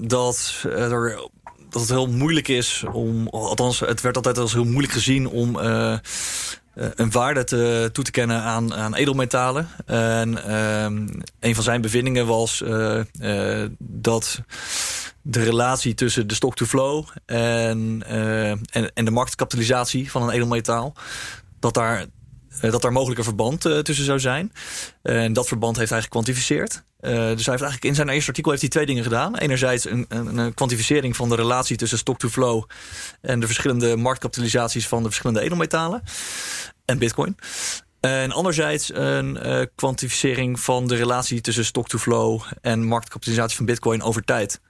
dat 0.01 0.64
er 0.64 1.29
dat 1.71 1.81
het 1.81 1.90
heel 1.90 2.09
moeilijk 2.09 2.49
is 2.49 2.85
om, 2.92 3.29
althans, 3.29 3.81
het 3.81 4.01
werd 4.01 4.16
altijd 4.16 4.38
als 4.38 4.53
heel 4.53 4.64
moeilijk 4.64 4.92
gezien 4.92 5.29
om 5.29 5.57
uh, 5.59 5.97
een 6.94 7.10
waarde 7.10 7.44
toe 7.92 8.04
te 8.04 8.10
kennen 8.10 8.42
aan, 8.42 8.74
aan 8.74 8.94
edelmetalen. 8.94 9.68
En 9.86 10.54
um, 10.84 11.22
een 11.40 11.54
van 11.54 11.64
zijn 11.64 11.80
bevindingen 11.80 12.26
was 12.26 12.60
uh, 12.60 13.00
uh, 13.20 13.64
dat 13.78 14.40
de 15.22 15.42
relatie 15.42 15.94
tussen 15.94 16.26
de 16.26 16.34
stock-to-flow 16.34 17.04
en, 17.26 18.02
en, 18.70 18.92
en 18.94 19.04
de 19.04 19.10
marktkapitalisatie 19.10 20.10
van 20.10 20.22
een 20.22 20.30
edelmetaal, 20.30 20.94
dat 21.60 21.74
daar 21.74 22.06
dat 22.61 22.83
daar 22.83 22.92
mogelijk 22.92 23.18
een 23.18 23.25
verband 23.25 23.66
uh, 23.66 23.79
tussen 23.79 24.05
zou 24.05 24.21
zijn. 24.21 24.53
en 25.03 25.33
dat 25.33 25.49
verband 25.49 25.77
heeft 25.77 25.90
hij 25.90 26.03
gekwantificeerd. 26.03 26.83
dus 27.01 27.11
hij 27.11 27.27
heeft 27.35 27.47
eigenlijk 27.47 27.85
in 27.85 27.94
zijn 27.94 28.09
eerste 28.09 28.29
artikel 28.29 28.51
heeft 28.51 28.62
hij 28.62 28.71
twee 28.71 28.87
dingen 28.87 29.03
gedaan. 29.03 29.37
Enerzijds 29.37 29.85
een, 29.85 30.07
een, 30.09 30.38
een 30.38 30.55
kwantificering 30.55 31.16
van 31.16 31.29
de 31.29 31.37
relatie 31.37 31.77
tussen 31.77 31.99
stock-to-flow 31.99 32.64
en 33.21 33.40
de 33.40 33.47
verschillende 33.47 33.97
marktkapitalisaties 33.97 34.88
van 34.88 35.03
de 35.03 35.09
verschillende 35.09 35.40
edelmetalen 35.40 36.03
en 36.85 36.99
Bitcoin. 36.99 37.37
En 38.01 38.33
anderzijds 38.33 38.94
een 38.94 39.38
uh, 39.47 39.62
kwantificering 39.75 40.61
van 40.61 40.87
de 40.87 40.97
relatie 40.97 41.40
tussen 41.40 41.64
stock-to-flow 41.64 42.42
en 42.61 42.85
marktkapitalisatie 42.85 43.57
van 43.57 43.66
Bitcoin 43.66 44.03
over 44.03 44.25
tijd. 44.25 44.61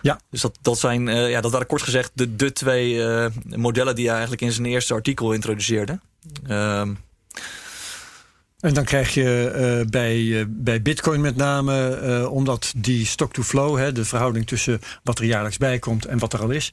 Ja. 0.00 0.20
Dus 0.30 0.40
dat, 0.40 0.58
dat 0.62 0.78
zijn, 0.78 1.06
uh, 1.06 1.30
ja, 1.30 1.40
dat 1.40 1.52
waren 1.52 1.66
kort 1.66 1.82
gezegd 1.82 2.10
de, 2.14 2.36
de 2.36 2.52
twee 2.52 2.94
uh, 2.94 3.26
modellen 3.44 3.94
die 3.94 4.04
hij 4.04 4.12
eigenlijk 4.12 4.42
in 4.42 4.52
zijn 4.52 4.66
eerste 4.66 4.94
artikel 4.94 5.32
introduceerde. 5.32 6.00
Um, 6.48 6.98
en 8.60 8.74
dan 8.74 8.84
krijg 8.84 9.14
je 9.14 9.52
uh, 9.80 9.90
bij, 9.90 10.46
bij 10.48 10.82
Bitcoin 10.82 11.20
met 11.20 11.36
name, 11.36 12.28
omdat 12.30 12.72
die 12.76 13.06
stock-to-flow, 13.06 13.94
de 13.94 14.04
verhouding 14.04 14.46
tussen 14.46 14.80
wat 15.02 15.18
er 15.18 15.24
jaarlijks 15.24 15.58
bij 15.58 15.78
komt 15.78 16.04
en 16.04 16.18
wat 16.18 16.32
er 16.32 16.40
al 16.40 16.50
is, 16.50 16.72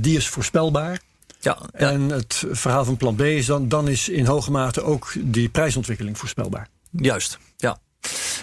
die 0.00 0.16
is 0.16 0.28
voorspelbaar. 0.28 1.00
Ja, 1.40 1.58
ja, 1.78 1.90
En 1.90 2.00
het 2.08 2.44
verhaal 2.50 2.84
van 2.84 2.96
plan 2.96 3.14
B 3.14 3.20
is 3.20 3.46
dan, 3.46 3.68
dan 3.68 3.88
is 3.88 4.08
in 4.08 4.26
hoge 4.26 4.50
mate 4.50 4.82
ook 4.82 5.12
die 5.20 5.48
prijsontwikkeling 5.48 6.18
voorspelbaar. 6.18 6.68
Juist, 6.90 7.38
ja. 7.56 7.78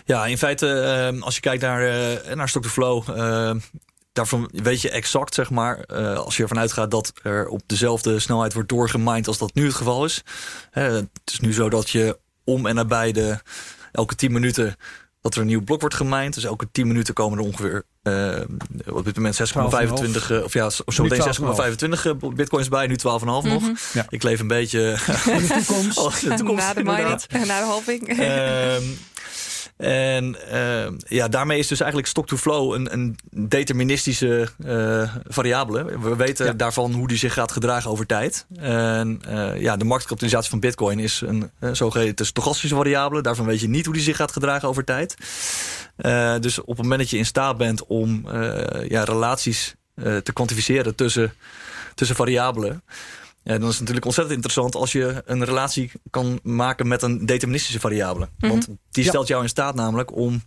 Ja, 0.06 0.26
in 0.26 0.38
feite, 0.38 1.12
uh, 1.14 1.22
als 1.22 1.36
je 1.36 1.42
kijkt 1.42 1.62
naar, 1.62 2.36
naar 2.36 2.50
stock-to-flow, 2.50 3.10
uh, 3.10 3.56
daarvan 4.16 4.50
weet 4.54 4.82
je 4.82 4.90
exact, 4.90 5.34
zeg 5.34 5.50
maar, 5.50 5.86
als 6.16 6.38
je 6.38 6.44
ervan 6.44 6.60
uitgaat 6.60 6.92
dat 6.92 7.14
er 7.24 7.48
op 7.48 7.62
dezelfde 7.66 8.20
snelheid 8.20 8.54
wordt 8.54 8.70
doorgemined 8.70 9.28
als 9.28 9.38
dat 9.38 9.54
nu 9.54 9.66
het 9.66 9.76
geval 9.76 10.06
is. 10.06 10.24
het 10.72 11.10
is 11.26 11.40
nu 11.40 11.54
zo 11.54 11.70
dat 11.70 11.90
je 11.90 12.20
om 12.44 12.66
en 12.66 12.76
nabij 12.76 13.12
de 13.12 13.40
elke 13.92 14.16
10 14.16 14.32
minuten 14.32 14.76
dat 15.26 15.36
er 15.36 15.42
een 15.42 15.48
nieuw 15.48 15.64
blok 15.64 15.80
wordt 15.80 15.96
gemined. 15.96 16.34
Dus 16.34 16.44
elke 16.44 16.68
10 16.72 16.88
minuten 16.88 17.14
komen 17.14 17.38
er 17.40 17.46
ongeveer 17.46 17.84
uh, 18.04 18.42
op 18.86 19.06
dit 19.06 19.16
moment 19.16 19.40
6,25 19.40 20.32
uh, 20.32 20.44
of 20.44 20.54
ja, 20.54 20.70
zo 20.70 21.04
meteen 21.04 21.22
6,25 22.32 22.34
bitcoins 22.36 22.70
bij, 22.70 22.88
nu 22.88 22.96
12,5 22.96 23.04
mm 23.04 23.28
-hmm. 23.28 23.48
nog. 23.48 23.64
Ja. 23.94 24.06
Ik 24.10 24.24
leef 24.24 24.40
een 24.40 24.48
beetje 24.48 24.98
in 25.26 25.38
de 25.48 25.64
toekomst. 25.66 25.98
oh, 26.04 26.20
de 26.20 26.34
toekomst 26.34 26.64
na 26.64 26.74
de 26.74 26.84
mining, 26.84 27.28
na 27.48 27.60
de 27.60 27.66
halving. 27.66 28.20
Uh, 28.20 28.76
en 29.78 30.36
uh, 30.52 30.88
ja, 30.98 31.28
daarmee 31.28 31.60
is 31.60 31.68
dus 31.68 31.80
eigenlijk 31.80 32.10
stock-to-flow 32.10 32.74
een, 32.74 32.94
een 32.94 33.18
deterministische 33.32 34.48
uh, 34.66 35.16
variabele. 35.28 36.00
We 36.00 36.16
weten 36.16 36.46
ja. 36.46 36.54
daarvan 36.54 36.94
hoe 36.94 37.08
die 37.08 37.18
zich 37.18 37.34
gaat 37.34 37.52
gedragen 37.52 37.92
over 37.92 38.06
tijd. 38.06 38.46
En 38.56 39.22
uh, 39.28 39.62
ja, 39.62 39.78
de 39.78 39.86
marktkapitalisatie 39.86 40.50
van 40.50 40.60
Bitcoin 40.60 41.00
is 41.00 41.22
een 41.22 41.52
zogeheten 41.72 42.26
stochastische 42.26 42.76
variabele. 42.76 43.22
Daarvan 43.22 43.46
weet 43.46 43.60
je 43.60 43.68
niet 43.68 43.86
hoe 43.86 43.94
die 43.94 44.04
zich 44.04 44.16
gaat 44.16 44.32
gedragen 44.32 44.68
over 44.68 44.84
tijd. 44.84 45.16
dus 46.42 46.60
op 46.60 46.68
het 46.68 46.82
moment 46.82 47.00
dat 47.00 47.10
je 47.10 47.18
in 47.18 47.26
staat 47.26 47.58
bent 47.58 47.86
om 47.86 48.26
ja, 48.88 49.04
relaties 49.04 49.76
te 49.96 50.34
kwantificeren 50.34 50.96
tussen, 50.96 51.34
tussen 51.96 52.16
variabelen. 52.16 52.84
Ja, 53.48 53.58
dan 53.58 53.62
is 53.62 53.70
het 53.70 53.80
natuurlijk 53.80 54.06
ontzettend 54.06 54.36
interessant 54.36 54.76
als 54.76 54.92
je 54.92 55.22
een 55.26 55.46
relatie 55.46 55.92
kan 56.10 56.40
maken 56.44 56.88
met 56.88 57.02
een 57.02 57.26
deterministische 57.26 57.80
variabele. 57.80 58.26
Mm 58.26 58.32
-hmm. 58.38 58.50
Want 58.50 58.68
die 58.92 59.04
stelt 59.04 59.28
ja. 59.28 59.34
jou 59.34 59.44
in 59.44 59.50
staat 59.50 59.76
namelijk 59.76 60.16
om, 60.16 60.42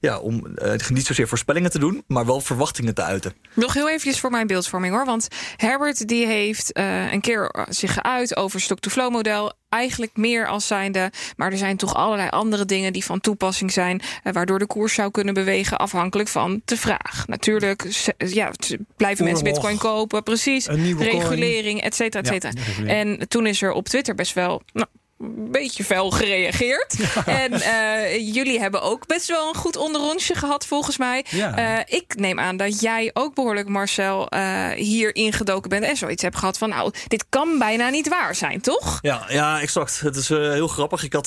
ja, 0.00 0.18
om 0.18 0.46
uh, 0.62 0.72
niet 0.88 1.06
zozeer 1.06 1.28
voorspellingen 1.28 1.70
te 1.70 1.78
doen, 1.78 2.02
maar 2.06 2.26
wel 2.26 2.40
verwachtingen 2.40 2.94
te 2.94 3.02
uiten. 3.02 3.32
Nog 3.54 3.74
heel 3.74 3.88
eventjes 3.88 4.20
voor 4.20 4.30
mijn 4.30 4.46
beeldvorming 4.46 4.94
hoor. 4.94 5.04
Want 5.04 5.28
Herbert 5.56 6.08
die 6.08 6.26
heeft 6.26 6.78
uh, 6.78 7.12
een 7.12 7.20
keer 7.20 7.66
zich 7.68 7.92
geuit 7.92 8.36
over 8.36 8.60
stock-to-flow 8.60 9.12
model 9.12 9.52
eigenlijk 9.68 10.16
meer 10.16 10.46
als 10.46 10.66
zijnde. 10.66 11.12
Maar 11.36 11.52
er 11.52 11.58
zijn 11.58 11.76
toch 11.76 11.94
allerlei 11.94 12.28
andere 12.28 12.64
dingen 12.64 12.92
die 12.92 13.04
van 13.04 13.20
toepassing 13.20 13.72
zijn. 13.72 14.00
Uh, 14.24 14.32
waardoor 14.32 14.58
de 14.58 14.66
koers 14.66 14.94
zou 14.94 15.10
kunnen 15.10 15.34
bewegen 15.34 15.78
afhankelijk 15.78 16.28
van 16.28 16.62
de 16.64 16.76
vraag. 16.76 17.24
Natuurlijk, 17.26 18.12
ja, 18.16 18.52
blijven 18.96 19.24
mensen 19.24 19.44
bitcoin 19.44 19.78
kopen. 19.78 20.22
Precies. 20.22 20.66
Regulering, 20.98 21.82
et 21.82 21.94
cetera, 21.94 22.22
et 22.22 22.26
cetera. 22.26 22.52
Ja, 22.84 22.86
en 22.86 23.28
toen 23.28 23.46
is 23.46 23.62
er 23.62 23.72
op 23.72 23.88
Twitter 23.88 24.14
best 24.14 24.32
wel. 24.32 24.62
Nou, 24.72 24.86
een 25.18 25.50
beetje 25.50 25.84
fel 25.84 26.10
gereageerd. 26.10 26.94
Ja. 26.98 27.26
En 27.26 27.52
uh, 27.52 28.34
jullie 28.34 28.60
hebben 28.60 28.82
ook 28.82 29.06
best 29.06 29.28
wel 29.28 29.48
een 29.48 29.54
goed 29.54 29.76
onderrondje 29.76 30.34
gehad, 30.34 30.66
volgens 30.66 30.98
mij. 30.98 31.24
Ja. 31.30 31.58
Uh, 31.58 31.82
ik 31.86 32.14
neem 32.16 32.40
aan 32.40 32.56
dat 32.56 32.80
jij 32.80 33.10
ook 33.12 33.34
behoorlijk, 33.34 33.68
Marcel, 33.68 34.26
uh, 34.34 34.68
hier 34.70 35.14
ingedoken 35.14 35.70
bent 35.70 35.84
en 35.84 35.96
zoiets 35.96 36.22
hebt 36.22 36.36
gehad 36.36 36.58
van, 36.58 36.68
nou, 36.68 36.92
dit 37.06 37.24
kan 37.28 37.58
bijna 37.58 37.88
niet 37.88 38.08
waar 38.08 38.34
zijn, 38.34 38.60
toch? 38.60 38.98
Ja, 39.02 39.24
ja 39.28 39.60
exact. 39.60 40.00
Het 40.00 40.16
is 40.16 40.28
heel 40.28 40.68
grappig. 40.68 41.02
Ik 41.02 41.12
had, 41.12 41.26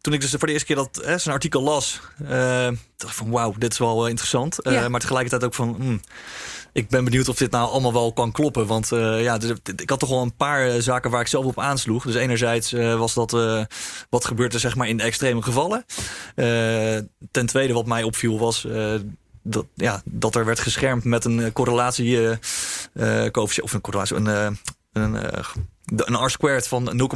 toen 0.00 0.12
ik 0.12 0.20
dus 0.20 0.30
voor 0.30 0.46
de 0.46 0.52
eerste 0.52 0.66
keer 0.66 0.76
dat 0.76 1.00
zijn 1.02 1.34
artikel 1.34 1.62
las, 1.62 2.00
dacht 2.96 3.14
van, 3.16 3.30
wauw, 3.30 3.54
dit 3.58 3.72
is 3.72 3.78
wel 3.78 4.06
interessant. 4.06 4.56
Ja. 4.58 4.88
Maar 4.88 5.00
tegelijkertijd 5.00 5.44
ook 5.44 5.54
van, 5.54 5.74
hmm, 5.78 6.00
ik 6.72 6.88
ben 6.88 7.04
benieuwd 7.04 7.28
of 7.28 7.36
dit 7.36 7.50
nou 7.50 7.70
allemaal 7.70 7.92
wel 7.92 8.12
kan 8.12 8.32
kloppen. 8.32 8.66
Want 8.66 8.92
uh, 8.92 9.22
ja, 9.22 9.38
ik 9.76 9.90
had 9.90 9.98
toch 9.98 10.08
wel 10.08 10.22
een 10.22 10.36
paar 10.36 10.68
uh, 10.68 10.80
zaken 10.80 11.10
waar 11.10 11.20
ik 11.20 11.26
zelf 11.26 11.44
op 11.44 11.58
aansloeg. 11.58 12.04
Dus 12.04 12.14
enerzijds 12.14 12.72
uh, 12.72 12.98
was 12.98 13.14
dat 13.14 13.30
wat 14.10 14.24
gebeurt 14.24 14.54
er 14.54 14.60
zeg 14.60 14.76
maar 14.76 14.88
in 14.88 14.96
de 14.96 15.02
extreme 15.02 15.42
gevallen. 15.42 15.84
ten 17.30 17.46
tweede 17.46 17.72
wat 17.72 17.86
mij 17.86 18.02
opviel 18.02 18.38
was 18.38 18.66
dat, 19.42 19.66
ja, 19.74 20.02
dat 20.04 20.34
er 20.34 20.44
werd 20.44 20.60
geschermd 20.60 21.04
met 21.04 21.24
een 21.24 21.52
correlatie 21.52 22.38
of 23.32 23.72
een 23.72 23.80
correlatie 23.80 24.16
een, 24.16 24.58
een 24.92 25.16
een 25.96 26.24
R-squared 26.24 26.68
van 26.68 27.10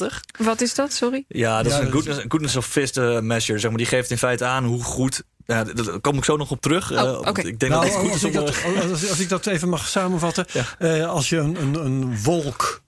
0,95. 0.00 0.06
Wat 0.38 0.60
is 0.60 0.74
dat, 0.74 0.92
sorry? 0.92 1.24
Ja, 1.28 1.62
dat 1.62 1.72
ja, 1.72 1.78
is 1.78 1.84
een 1.84 1.92
goodness, 1.92 2.24
goodness 2.28 2.56
of 2.56 2.66
fit 2.66 2.96
measure. 3.22 3.58
Zeg 3.58 3.70
maar. 3.70 3.78
Die 3.78 3.86
geeft 3.86 4.10
in 4.10 4.18
feite 4.18 4.44
aan 4.44 4.64
hoe 4.64 4.82
goed 4.82 5.22
ja, 5.46 5.64
daar 5.64 6.00
kom 6.00 6.16
ik 6.16 6.24
zo 6.24 6.36
nog 6.36 6.50
op 6.50 6.60
terug. 6.60 6.92
Oh, 6.92 6.96
uh, 6.96 7.18
okay. 7.18 7.44
Ik 7.44 7.60
denk 7.60 7.72
nou, 7.72 7.84
dat 7.84 7.92
het 7.92 8.02
goed 8.02 8.12
als, 8.12 8.22
is 8.22 8.24
ik 8.24 8.32
dat, 8.32 8.64
als, 8.90 9.08
als, 9.08 9.20
ik 9.20 9.28
dat 9.28 9.46
even 9.46 9.68
mag 9.68 9.88
samenvatten. 9.88 10.46
Ja. 10.52 10.64
Uh, 10.78 11.06
als 11.08 11.28
je 11.28 11.36
een, 11.36 11.56
een, 11.60 11.74
een 11.74 12.22
wolk 12.22 12.84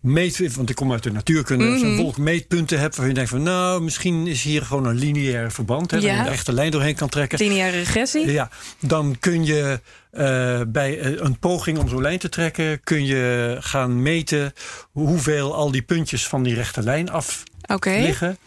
meet, 0.00 0.54
want 0.54 0.70
ik 0.70 0.76
kom 0.76 0.92
uit 0.92 1.02
de 1.02 1.12
natuurkunde, 1.12 1.64
mm 1.64 1.70
-hmm. 1.70 1.80
als 1.82 1.88
je 1.90 1.96
een 1.96 2.02
wolk 2.02 2.18
meetpunten 2.18 2.80
hebt 2.80 2.96
waar 2.96 3.06
je 3.06 3.14
denkt 3.14 3.30
van 3.30 3.42
nou, 3.42 3.82
misschien 3.82 4.26
is 4.26 4.42
hier 4.42 4.62
gewoon 4.62 4.86
een 4.86 4.94
lineair 4.94 5.52
verband, 5.52 5.90
hè, 5.90 5.96
ja. 5.96 6.06
waar 6.06 6.14
je 6.14 6.20
een 6.20 6.32
echte 6.32 6.52
lijn 6.52 6.70
doorheen 6.70 6.94
kan 6.94 7.08
trekken. 7.08 7.38
Lineaire 7.38 7.76
regressie. 7.76 8.32
Ja, 8.32 8.50
dan 8.80 9.16
kun 9.20 9.44
je 9.44 9.80
uh, 10.12 10.60
bij 10.68 11.18
een 11.20 11.38
poging 11.38 11.78
om 11.78 11.88
zo'n 11.88 12.02
lijn 12.02 12.18
te 12.18 12.28
trekken, 12.28 12.80
kun 12.80 13.06
je 13.06 13.56
gaan 13.60 14.02
meten 14.02 14.52
hoeveel 14.92 15.54
al 15.54 15.70
die 15.70 15.82
puntjes 15.82 16.26
van 16.26 16.42
die 16.42 16.54
rechte 16.54 16.82
lijn 16.82 17.10
af 17.10 17.42
okay. 17.66 18.00
liggen. 18.00 18.38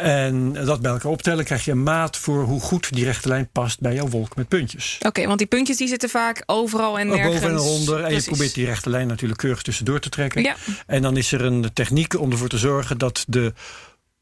En 0.00 0.52
dat 0.52 0.80
bij 0.80 0.90
elkaar 0.90 1.10
optellen 1.10 1.44
krijg 1.44 1.64
je 1.64 1.70
een 1.70 1.82
maat 1.82 2.16
voor 2.16 2.42
hoe 2.42 2.60
goed 2.60 2.92
die 2.92 3.04
rechte 3.04 3.28
lijn 3.28 3.48
past 3.52 3.80
bij 3.80 3.94
jouw 3.94 4.08
wolk 4.08 4.36
met 4.36 4.48
puntjes. 4.48 4.94
Oké, 4.96 5.06
okay, 5.06 5.26
want 5.26 5.38
die 5.38 5.46
puntjes 5.46 5.76
die 5.76 5.88
zitten 5.88 6.08
vaak 6.08 6.42
overal 6.46 6.98
en 6.98 7.06
nergens. 7.06 7.34
Boven 7.34 7.50
en 7.50 7.58
onder. 7.58 7.96
En 7.96 8.02
Precies. 8.02 8.24
je 8.24 8.30
probeert 8.30 8.54
die 8.54 8.66
rechte 8.66 8.90
lijn 8.90 9.06
natuurlijk 9.06 9.40
keurig 9.40 9.62
tussendoor 9.62 10.00
te 10.00 10.08
trekken. 10.08 10.42
Ja. 10.42 10.56
En 10.86 11.02
dan 11.02 11.16
is 11.16 11.32
er 11.32 11.44
een 11.44 11.72
techniek 11.72 12.18
om 12.18 12.30
ervoor 12.30 12.48
te 12.48 12.58
zorgen 12.58 12.98
dat 12.98 13.24
de 13.28 13.52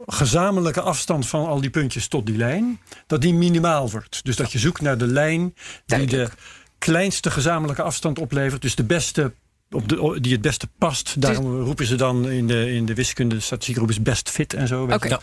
gezamenlijke 0.07 0.81
afstand 0.81 1.27
van 1.27 1.47
al 1.47 1.61
die 1.61 1.71
puntjes 1.71 2.09
tot 2.09 2.27
die 2.27 2.37
lijn, 2.37 2.81
dat 3.07 3.21
die 3.21 3.35
minimaal 3.35 3.91
wordt. 3.91 4.21
Dus 4.25 4.37
dat 4.37 4.53
je 4.53 4.59
zoekt 4.59 4.81
naar 4.81 4.99
de 4.99 5.07
lijn 5.07 5.55
die 5.87 6.07
de 6.07 6.29
kleinste 6.79 7.31
gezamenlijke 7.31 7.83
afstand 7.83 8.19
oplevert. 8.19 8.62
Dus 8.62 8.75
de 8.75 8.85
beste 8.85 9.33
op 9.71 9.89
de, 9.89 10.19
die 10.21 10.33
het 10.33 10.41
beste 10.41 10.69
past. 10.79 11.21
Daarom 11.21 11.63
roepen 11.63 11.87
ze 11.87 11.95
dan 11.95 12.29
in 12.29 12.47
de, 12.47 12.73
in 12.73 12.87
de 12.87 12.95
wiskunde 12.95 13.41
statistiek 13.41 13.77
roepen 13.77 13.95
ze 13.95 14.01
best 14.01 14.31
fit 14.31 14.55
en 14.55 14.69
zo. 14.69 14.83
Okay. 14.83 15.09
Ja. 15.09 15.21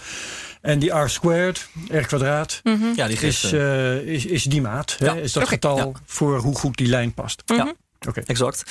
En 0.62 0.80
die 0.80 0.92
R 0.92 1.10
squared, 1.10 1.68
R 1.90 2.06
kwadraat, 2.06 2.60
mm 2.64 2.80
-hmm. 2.80 2.94
ja, 2.96 3.08
die 3.08 3.20
is, 3.20 3.54
uh, 3.54 3.96
is, 3.96 4.26
is 4.26 4.44
die 4.44 4.62
maat. 4.62 4.96
Ja. 5.00 5.14
Hè? 5.14 5.22
Is 5.22 5.34
dat 5.34 5.44
okay. 5.44 5.56
getal 5.56 5.78
ja. 5.78 5.92
voor 6.06 6.40
hoe 6.40 6.56
goed 6.56 6.78
die 6.78 6.88
lijn 6.88 7.14
past. 7.14 7.44
Mm 7.46 7.58
-hmm. 7.58 7.66
Ja. 7.66 7.74
Okay. 8.10 8.24
Exact. 8.28 8.64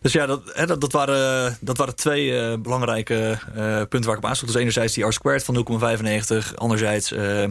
Dus 0.00 0.12
ja, 0.12 0.26
dat, 0.26 0.42
hè, 0.54 0.66
dat, 0.66 0.80
dat, 0.80 0.92
waren, 0.92 1.56
dat 1.60 1.76
waren 1.76 1.96
twee 1.96 2.26
uh, 2.26 2.54
belangrijke 2.58 3.38
uh, 3.56 3.76
punten 3.76 4.04
waar 4.04 4.12
ik 4.12 4.22
op 4.22 4.24
aansloeg. 4.24 4.50
Dus 4.50 4.60
enerzijds 4.60 4.94
die 4.94 5.06
R 5.06 5.12
squared 5.12 5.44
van 5.44 5.66
0,95. 6.42 6.54
Anderzijds 6.54 7.12
uh, 7.12 7.44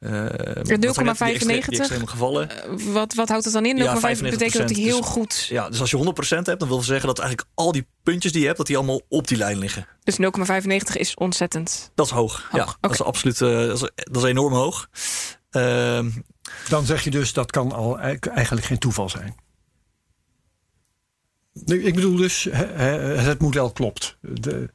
uh, 0.00 0.10
0,95 0.10 2.04
gevallen. 2.04 2.48
Uh, 2.50 2.92
wat, 2.92 3.14
wat 3.14 3.28
houdt 3.28 3.44
het 3.44 3.52
dan 3.52 3.66
in? 3.66 3.78
0,5 3.78 3.82
ja, 3.82 4.00
betekent 4.00 4.52
dat 4.52 4.70
hij 4.70 4.80
heel 4.80 5.00
dus, 5.00 5.10
goed. 5.10 5.46
Ja, 5.48 5.68
dus 5.68 5.80
als 5.80 5.90
je 5.90 5.96
100% 5.96 6.28
hebt, 6.28 6.58
dan 6.58 6.68
wil 6.68 6.76
dat 6.76 6.84
zeggen 6.84 7.06
dat 7.06 7.18
eigenlijk 7.18 7.48
al 7.54 7.72
die 7.72 7.86
puntjes 8.02 8.32
die 8.32 8.40
je 8.40 8.46
hebt, 8.46 8.58
dat 8.58 8.66
die 8.66 8.76
allemaal 8.76 9.00
op 9.08 9.28
die 9.28 9.36
lijn 9.36 9.58
liggen. 9.58 9.86
Dus 10.04 10.16
0,95 10.18 10.92
is 10.92 11.14
ontzettend. 11.14 11.90
Dat 11.94 12.06
is 12.06 12.12
hoog. 12.12 12.32
hoog. 12.32 12.52
Ja, 12.52 12.62
okay. 12.62 12.74
dat 12.80 12.90
is 12.90 13.02
absoluut. 13.02 13.40
Uh, 13.40 13.66
dat, 13.66 13.82
is, 13.82 13.90
dat 13.94 14.22
is 14.22 14.28
enorm 14.28 14.52
hoog. 14.52 14.88
Uh, 15.50 16.04
dan 16.68 16.86
zeg 16.86 17.04
je 17.04 17.10
dus 17.10 17.32
dat 17.32 17.50
kan 17.50 17.72
al 17.72 17.98
eigenlijk 17.98 18.66
geen 18.66 18.78
toeval 18.78 19.08
zijn. 19.08 19.34
Ik 21.66 21.94
bedoel 21.94 22.16
dus, 22.16 22.48
het 22.50 23.40
model 23.40 23.70
klopt. 23.70 24.16
De, 24.20 24.70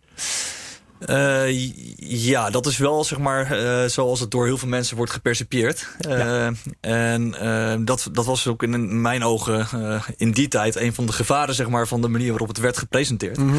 Uh, 0.99 1.75
ja, 1.97 2.49
dat 2.49 2.65
is 2.65 2.77
wel 2.77 3.03
zeg 3.03 3.19
maar 3.19 3.59
uh, 3.59 3.85
zoals 3.85 4.19
het 4.19 4.31
door 4.31 4.45
heel 4.45 4.57
veel 4.57 4.67
mensen 4.67 4.97
wordt 4.97 5.11
gepercipieerd. 5.11 5.87
Uh, 6.07 6.17
ja. 6.17 6.51
En 6.79 7.31
dat, 7.85 8.09
dat 8.11 8.25
was 8.25 8.47
ook 8.47 8.63
in 8.63 9.01
mijn 9.01 9.23
ogen 9.23 9.67
in 10.17 10.31
die 10.31 10.47
tijd 10.47 10.75
een 10.75 10.93
van 10.93 11.05
de 11.05 11.11
gevaren 11.11 11.55
zeg 11.55 11.69
maar, 11.69 11.87
van 11.87 12.01
de 12.01 12.07
manier 12.07 12.29
waarop 12.29 12.47
het 12.47 12.57
werd 12.57 12.77
gepresenteerd. 12.77 13.37
Mm 13.37 13.53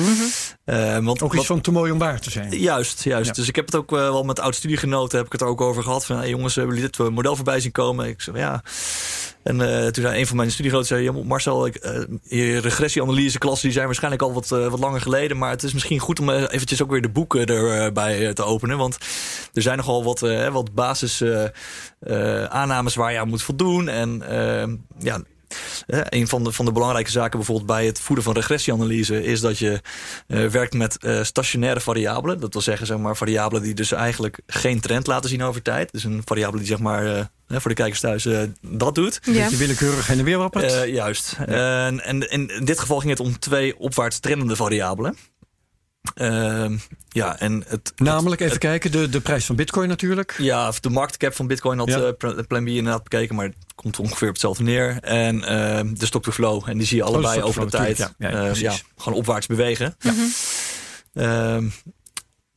-hmm. 0.65 1.05
want, 1.05 1.23
ook 1.23 1.35
iets 1.35 1.47
van 1.47 1.61
te 1.61 1.71
mooi 1.71 1.93
om 1.93 1.99
waar 1.99 2.21
te 2.21 2.31
zijn. 2.31 2.59
Juist, 2.59 3.05
juist. 3.05 3.27
Ja. 3.27 3.33
Dus 3.33 3.49
ik 3.49 3.57
heb 3.57 3.67
het 3.67 3.75
ook 3.75 3.91
wel 3.91 4.25
met 4.25 4.41
oud-studiegenoten 4.41 5.17
heb 5.17 5.27
ik 5.27 5.33
het 5.33 5.41
er 5.41 5.47
ook 5.47 5.61
over 5.61 5.83
gehad. 5.83 6.07
Van 6.07 6.17
hey, 6.17 6.29
jongens, 6.29 6.55
hebben 6.55 6.75
jullie 6.75 6.91
dit 6.91 7.11
model 7.11 7.37
voorbij 7.37 7.61
zien 7.61 7.73
komen? 7.73 8.09
Ik 8.09 8.21
zei 8.21 8.39
ja. 8.39 8.63
En 9.47 9.61
uh, 9.61 9.87
toen 9.87 10.05
zei 10.05 10.21
een 10.21 10.27
van 10.27 10.37
mijn 10.37 10.51
studiegenoten, 10.51 10.97
zei, 10.97 11.11
Marcel, 11.11 11.67
ik, 11.67 11.85
uh, 11.85 12.01
je 12.23 12.59
regressieanalyseklassen 12.59 13.65
die 13.65 13.73
zijn 13.73 13.87
waarschijnlijk 13.87 14.23
al 14.23 14.33
wat, 14.33 14.51
uh, 14.51 14.69
wat 14.69 14.79
langer 14.79 15.01
geleden. 15.01 15.39
Maar 15.39 15.51
het 15.51 15.63
is 15.63 15.73
misschien 15.73 15.99
goed 15.99 16.21
om 16.21 16.31
eventjes 16.31 16.83
ook 16.83 16.91
weer 16.91 17.03
de 17.03 17.09
boeken 17.09 17.47
erbij 17.47 18.33
te 18.33 18.45
openen. 18.45 18.79
Want 18.79 18.99
er 19.53 19.63
zijn 19.63 19.77
nogal 19.77 20.05
wat, 20.05 20.21
wat 20.53 20.75
basis 20.75 21.25
aannames 22.49 22.95
waar 22.95 23.13
je 23.13 23.19
aan 23.19 23.29
moet 23.29 23.43
voldoen. 23.43 23.89
En 23.89 24.23
ja, 24.99 25.23
uh, 25.87 26.01
een 26.05 26.29
van 26.29 26.45
de, 26.45 26.53
van 26.53 26.65
de 26.65 26.73
belangrijke 26.73 27.11
zaken 27.11 27.39
bijvoorbeeld 27.39 27.67
bij 27.67 27.87
het 27.87 28.01
voeden 28.01 28.25
van 28.25 28.35
regressieanalyse 28.35 29.25
is 29.25 29.41
dat 29.41 29.59
je 29.59 29.81
uh, 30.29 30.47
werkt 30.47 30.75
met 30.75 30.97
uh, 31.01 31.23
stationaire 31.23 31.81
variabelen. 31.81 32.41
Dat 32.41 32.53
wil 32.53 32.63
zeggen, 32.63 32.87
zeg 32.87 32.99
maar, 32.99 33.17
variabelen 33.17 33.63
die 33.63 33.75
dus 33.75 33.93
eigenlijk 33.93 34.41
geen 34.47 34.81
trend 34.81 35.07
laten 35.07 35.31
zien 35.31 35.43
over 35.43 35.63
tijd. 35.63 35.93
Dus 35.93 36.05
een 36.05 36.23
variabele 36.25 36.59
die 36.59 36.69
zeg 36.69 36.79
maar 36.79 37.31
voor 37.49 37.71
de 37.71 37.77
kijkers 37.77 38.01
thuis 38.01 38.29
dat 38.61 38.95
doet. 38.95 39.21
Ja. 39.23 39.43
Dat 39.43 39.51
je 39.51 39.57
willekeurig 39.57 40.07
heen 40.07 40.19
en 40.19 40.25
weer 40.25 40.39
wappert. 40.39 40.89
juist. 40.89 41.37
Ja. 41.47 41.87
En, 41.87 42.01
en 42.01 42.31
in 42.31 42.65
dit 42.65 42.81
geval 42.81 42.99
ging 42.99 43.11
het 43.11 43.21
om 43.21 43.39
twee 43.39 43.79
opwaarts 43.79 44.19
trendende 44.19 44.57
variabelen. 44.57 45.17
Uh, 46.15 46.71
ja, 47.09 47.39
en 47.39 47.65
het, 47.67 47.93
Namelijk, 47.97 48.41
even 48.41 48.59
kijken, 48.59 48.93
de, 48.93 49.09
de 49.09 49.21
prijs 49.21 49.45
van 49.45 49.57
bitcoin 49.57 49.89
natuurlijk. 49.89 50.35
Ja, 50.39 50.73
de 50.81 50.91
marktcap 50.91 51.35
van 51.35 51.47
bitcoin 51.47 51.79
had 51.79 51.89
ja. 51.89 51.99
uh, 51.99 52.39
Plan 52.49 52.65
B 52.65 52.69
inderdaad 52.69 53.03
bekeken, 53.03 53.35
maar 53.35 53.53
komt 53.93 53.99
ongeveer 53.99 54.29
op 54.29 54.35
hetzelfde 54.35 54.63
neer. 54.63 54.99
En 55.01 55.37
uh, 55.37 55.81
de 55.99 56.07
stock 56.07 56.23
to 56.23 56.31
flow, 56.31 56.69
en 56.69 56.79
die 56.79 56.87
zie 56.87 56.97
je 56.97 57.03
allebei 57.03 57.39
oh, 57.39 57.47
over 57.47 57.65
de 57.65 57.71
tijd 57.71 57.99
ja. 57.99 58.15
Ja, 58.19 58.49
uh, 58.49 58.55
ja, 58.55 58.75
gewoon 58.97 59.19
opwaarts 59.19 59.47
bewegen. 59.47 59.97
Ja. 59.99 60.13
-hmm. 61.13 61.73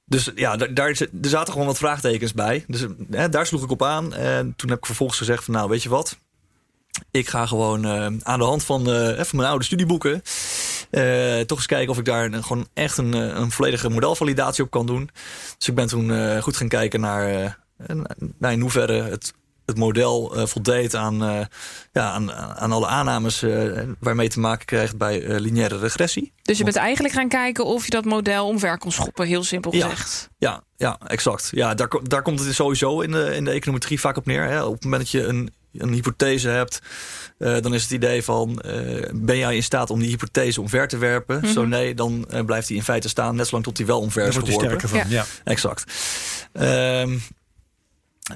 dus 0.05 0.32
ja, 0.36 0.55
daar, 0.55 0.73
daar, 0.73 0.89
er 0.89 1.30
zaten 1.30 1.51
gewoon 1.53 1.67
wat 1.67 1.77
vraagtekens 1.77 2.34
bij. 2.34 2.65
Dus 2.67 2.86
daar 3.30 3.45
sloeg 3.45 3.63
ik 3.63 3.71
op 3.71 3.84
aan. 3.84 4.13
En 4.13 4.53
toen 4.55 4.69
heb 4.69 4.77
ik 4.77 4.86
vervolgens 4.86 5.17
gezegd 5.17 5.43
van 5.43 5.53
nou, 5.53 5.69
weet 5.69 5.84
je 5.84 5.89
wat... 5.89 6.17
Ik 7.11 7.30
ga 7.30 7.45
gewoon 7.45 7.86
uh, 7.86 8.05
aan 8.21 8.39
de 8.39 8.45
hand 8.45 8.63
van, 8.63 8.89
uh, 8.89 9.21
van 9.23 9.38
mijn 9.38 9.49
oude 9.49 9.65
studieboeken... 9.65 10.21
Uh, 10.91 11.39
toch 11.39 11.57
eens 11.57 11.67
kijken 11.67 11.89
of 11.89 11.97
ik 11.97 12.05
daar 12.05 12.25
een, 12.25 12.43
gewoon 12.43 12.67
echt 12.73 12.97
een, 12.97 13.13
een 13.13 13.51
volledige 13.51 13.89
modelvalidatie 13.89 14.63
op 14.63 14.69
kan 14.71 14.86
doen. 14.86 15.09
Dus 15.57 15.67
ik 15.67 15.75
ben 15.75 15.88
toen 15.88 16.41
goed 16.41 16.57
gaan 16.57 16.67
kijken 16.67 16.99
naar, 16.99 17.57
naar 18.38 18.51
in 18.51 18.61
hoeverre 18.61 19.03
het 19.03 19.34
het 19.70 19.78
model 19.78 20.38
uh, 20.38 20.45
voldeed 20.45 20.95
aan, 20.95 21.24
uh, 21.24 21.39
ja, 21.91 22.11
aan, 22.11 22.32
aan 22.34 22.72
alle 22.72 22.88
aannames 22.88 23.43
uh, 23.43 23.80
waarmee 23.99 24.30
te 24.30 24.39
maken 24.39 24.65
krijgt 24.65 24.97
bij 24.97 25.39
lineaire 25.39 25.78
regressie. 25.78 26.34
Dus 26.41 26.57
je 26.57 26.63
bent 26.63 26.76
eigenlijk 26.76 27.13
gaan 27.13 27.28
kijken 27.28 27.65
of 27.65 27.86
je 27.86 27.91
dat 27.91 28.05
model 28.05 28.47
omver 28.47 28.78
kon 28.78 28.91
schoppen, 28.91 29.28
heel 29.28 29.43
simpel 29.43 29.72
gezegd. 29.72 30.30
Ja, 30.38 30.63
ja, 30.78 30.97
exact. 31.07 31.49
Ja, 31.51 31.74
daar, 31.74 31.89
daar 32.03 32.22
komt 32.22 32.39
het 32.39 32.55
sowieso 32.55 33.01
in 33.01 33.11
de, 33.11 33.36
in 33.36 33.45
de 33.45 33.51
econometrie 33.51 33.99
vaak 33.99 34.17
op 34.17 34.26
neer. 34.26 34.43
Hè. 34.43 34.63
Op 34.63 34.74
het 34.74 34.84
moment 34.84 35.01
dat 35.01 35.11
je 35.11 35.24
een, 35.24 35.53
een 35.74 35.93
hypothese 35.93 36.49
hebt, 36.49 36.80
dan 37.38 37.74
is 37.74 37.82
het 37.82 37.91
idee 37.91 38.24
van... 38.24 38.61
ben 39.13 39.38
jij 39.38 39.55
in 39.55 39.63
staat 39.63 39.89
om 39.89 39.99
die 39.99 40.09
hypothese 40.09 40.61
omver 40.61 40.88
te 40.88 40.97
werpen? 40.97 41.36
Mm 41.36 41.43
-hmm. 41.43 41.51
Zo 41.51 41.65
nee, 41.65 41.93
dan 41.93 42.28
blijft 42.45 42.67
die 42.67 42.78
in 42.78 42.84
feite 42.84 43.09
staan... 43.09 43.36
net 43.36 43.47
zolang 43.47 43.65
tot 43.65 43.76
die 43.76 43.86
wel 43.86 43.99
omver 43.99 44.28
is 44.28 44.36
geworpen. 44.36 44.65
sterker 44.65 44.89
van, 44.89 44.97
ja. 44.97 45.05
ja. 45.07 45.26
Exact. 45.43 45.84
Ehm, 46.53 47.17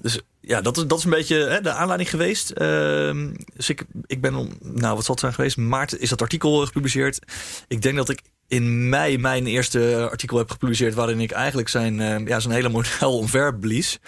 dus 0.01 0.21
ja, 0.45 0.61
dat 0.61 0.77
is, 0.77 0.87
dat 0.87 0.97
is 0.97 1.03
een 1.03 1.09
beetje 1.09 1.35
hè, 1.35 1.61
de 1.61 1.71
aanleiding 1.71 2.09
geweest. 2.09 2.51
Uh, 2.51 3.27
dus 3.55 3.69
ik, 3.69 3.85
ik 4.05 4.21
ben, 4.21 4.33
nou 4.61 4.95
wat 4.95 5.05
zal 5.05 5.13
het 5.13 5.19
zijn 5.19 5.33
geweest? 5.33 5.57
Maart 5.57 5.99
is 5.99 6.09
dat 6.09 6.21
artikel 6.21 6.65
gepubliceerd. 6.65 7.19
Ik 7.67 7.81
denk 7.81 7.95
dat 7.95 8.09
ik 8.09 8.21
in 8.47 8.89
mei 8.89 9.17
mijn 9.17 9.47
eerste 9.47 10.07
artikel 10.11 10.37
heb 10.37 10.51
gepubliceerd... 10.51 10.93
waarin 10.93 11.19
ik 11.19 11.31
eigenlijk 11.31 11.69
zijn, 11.69 11.99
uh, 11.99 12.27
ja, 12.27 12.39
zijn 12.39 12.53
hele 12.53 12.69
model 12.69 13.17
omver 13.19 13.55
blies. 13.55 13.99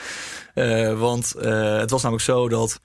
Uh, 0.55 0.99
want 0.99 1.33
uh, 1.38 1.77
het 1.77 1.89
was 1.89 2.01
namelijk 2.01 2.25
zo 2.25 2.49
dat... 2.49 2.79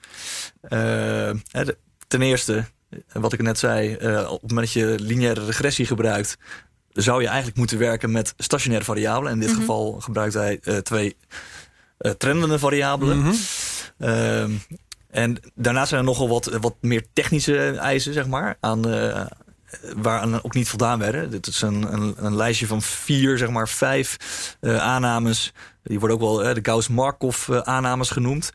ten 2.07 2.21
eerste, 2.21 2.65
wat 3.13 3.33
ik 3.33 3.41
net 3.41 3.59
zei... 3.59 3.93
op 4.27 4.41
het 4.41 4.51
moment 4.51 4.55
dat 4.59 4.71
je 4.71 4.95
lineaire 4.99 5.45
regressie 5.45 5.85
gebruikt... 5.85 6.37
zou 6.91 7.21
je 7.21 7.27
eigenlijk 7.27 7.57
moeten 7.57 7.77
werken 7.77 8.11
met 8.11 8.33
stationaire 8.37 8.85
variabelen. 8.85 9.33
In 9.33 9.39
dit 9.39 9.47
mm 9.47 9.53
-hmm. 9.53 9.61
geval 9.63 9.91
gebruikt 9.99 10.33
hij 10.33 10.59
twee 10.83 11.15
trendende 12.17 12.59
variabelen. 12.59 13.17
Mm 13.17 13.33
-hmm. 13.97 14.59
en 15.09 15.37
daarnaast 15.55 15.89
zijn 15.89 16.01
er 16.01 16.07
nogal 16.07 16.29
wat, 16.29 16.45
wat 16.45 16.75
meer 16.81 17.05
technische 17.13 17.69
eisen, 17.71 18.13
zeg 18.13 18.27
maar, 18.27 18.57
aan, 18.59 18.87
uh, 18.87 19.25
waaraan 19.95 20.43
ook 20.43 20.53
niet 20.53 20.69
voldaan 20.69 20.99
werden. 20.99 21.31
Dit 21.31 21.47
is 21.47 21.61
een, 21.61 21.93
een, 21.93 22.15
een, 22.17 22.35
lijstje 22.35 22.67
van 22.67 22.81
vier, 22.81 23.37
zeg 23.37 23.49
maar 23.49 23.69
vijf 23.69 24.17
uh, 24.61 24.77
aannames. 24.77 25.53
Die 25.83 25.99
worden 25.99 26.17
ook 26.17 26.23
wel 26.23 26.47
uh, 26.47 26.53
de 26.53 26.59
Gauss-Markov 26.63 27.49
aannames 27.49 28.09
genoemd. 28.09 28.51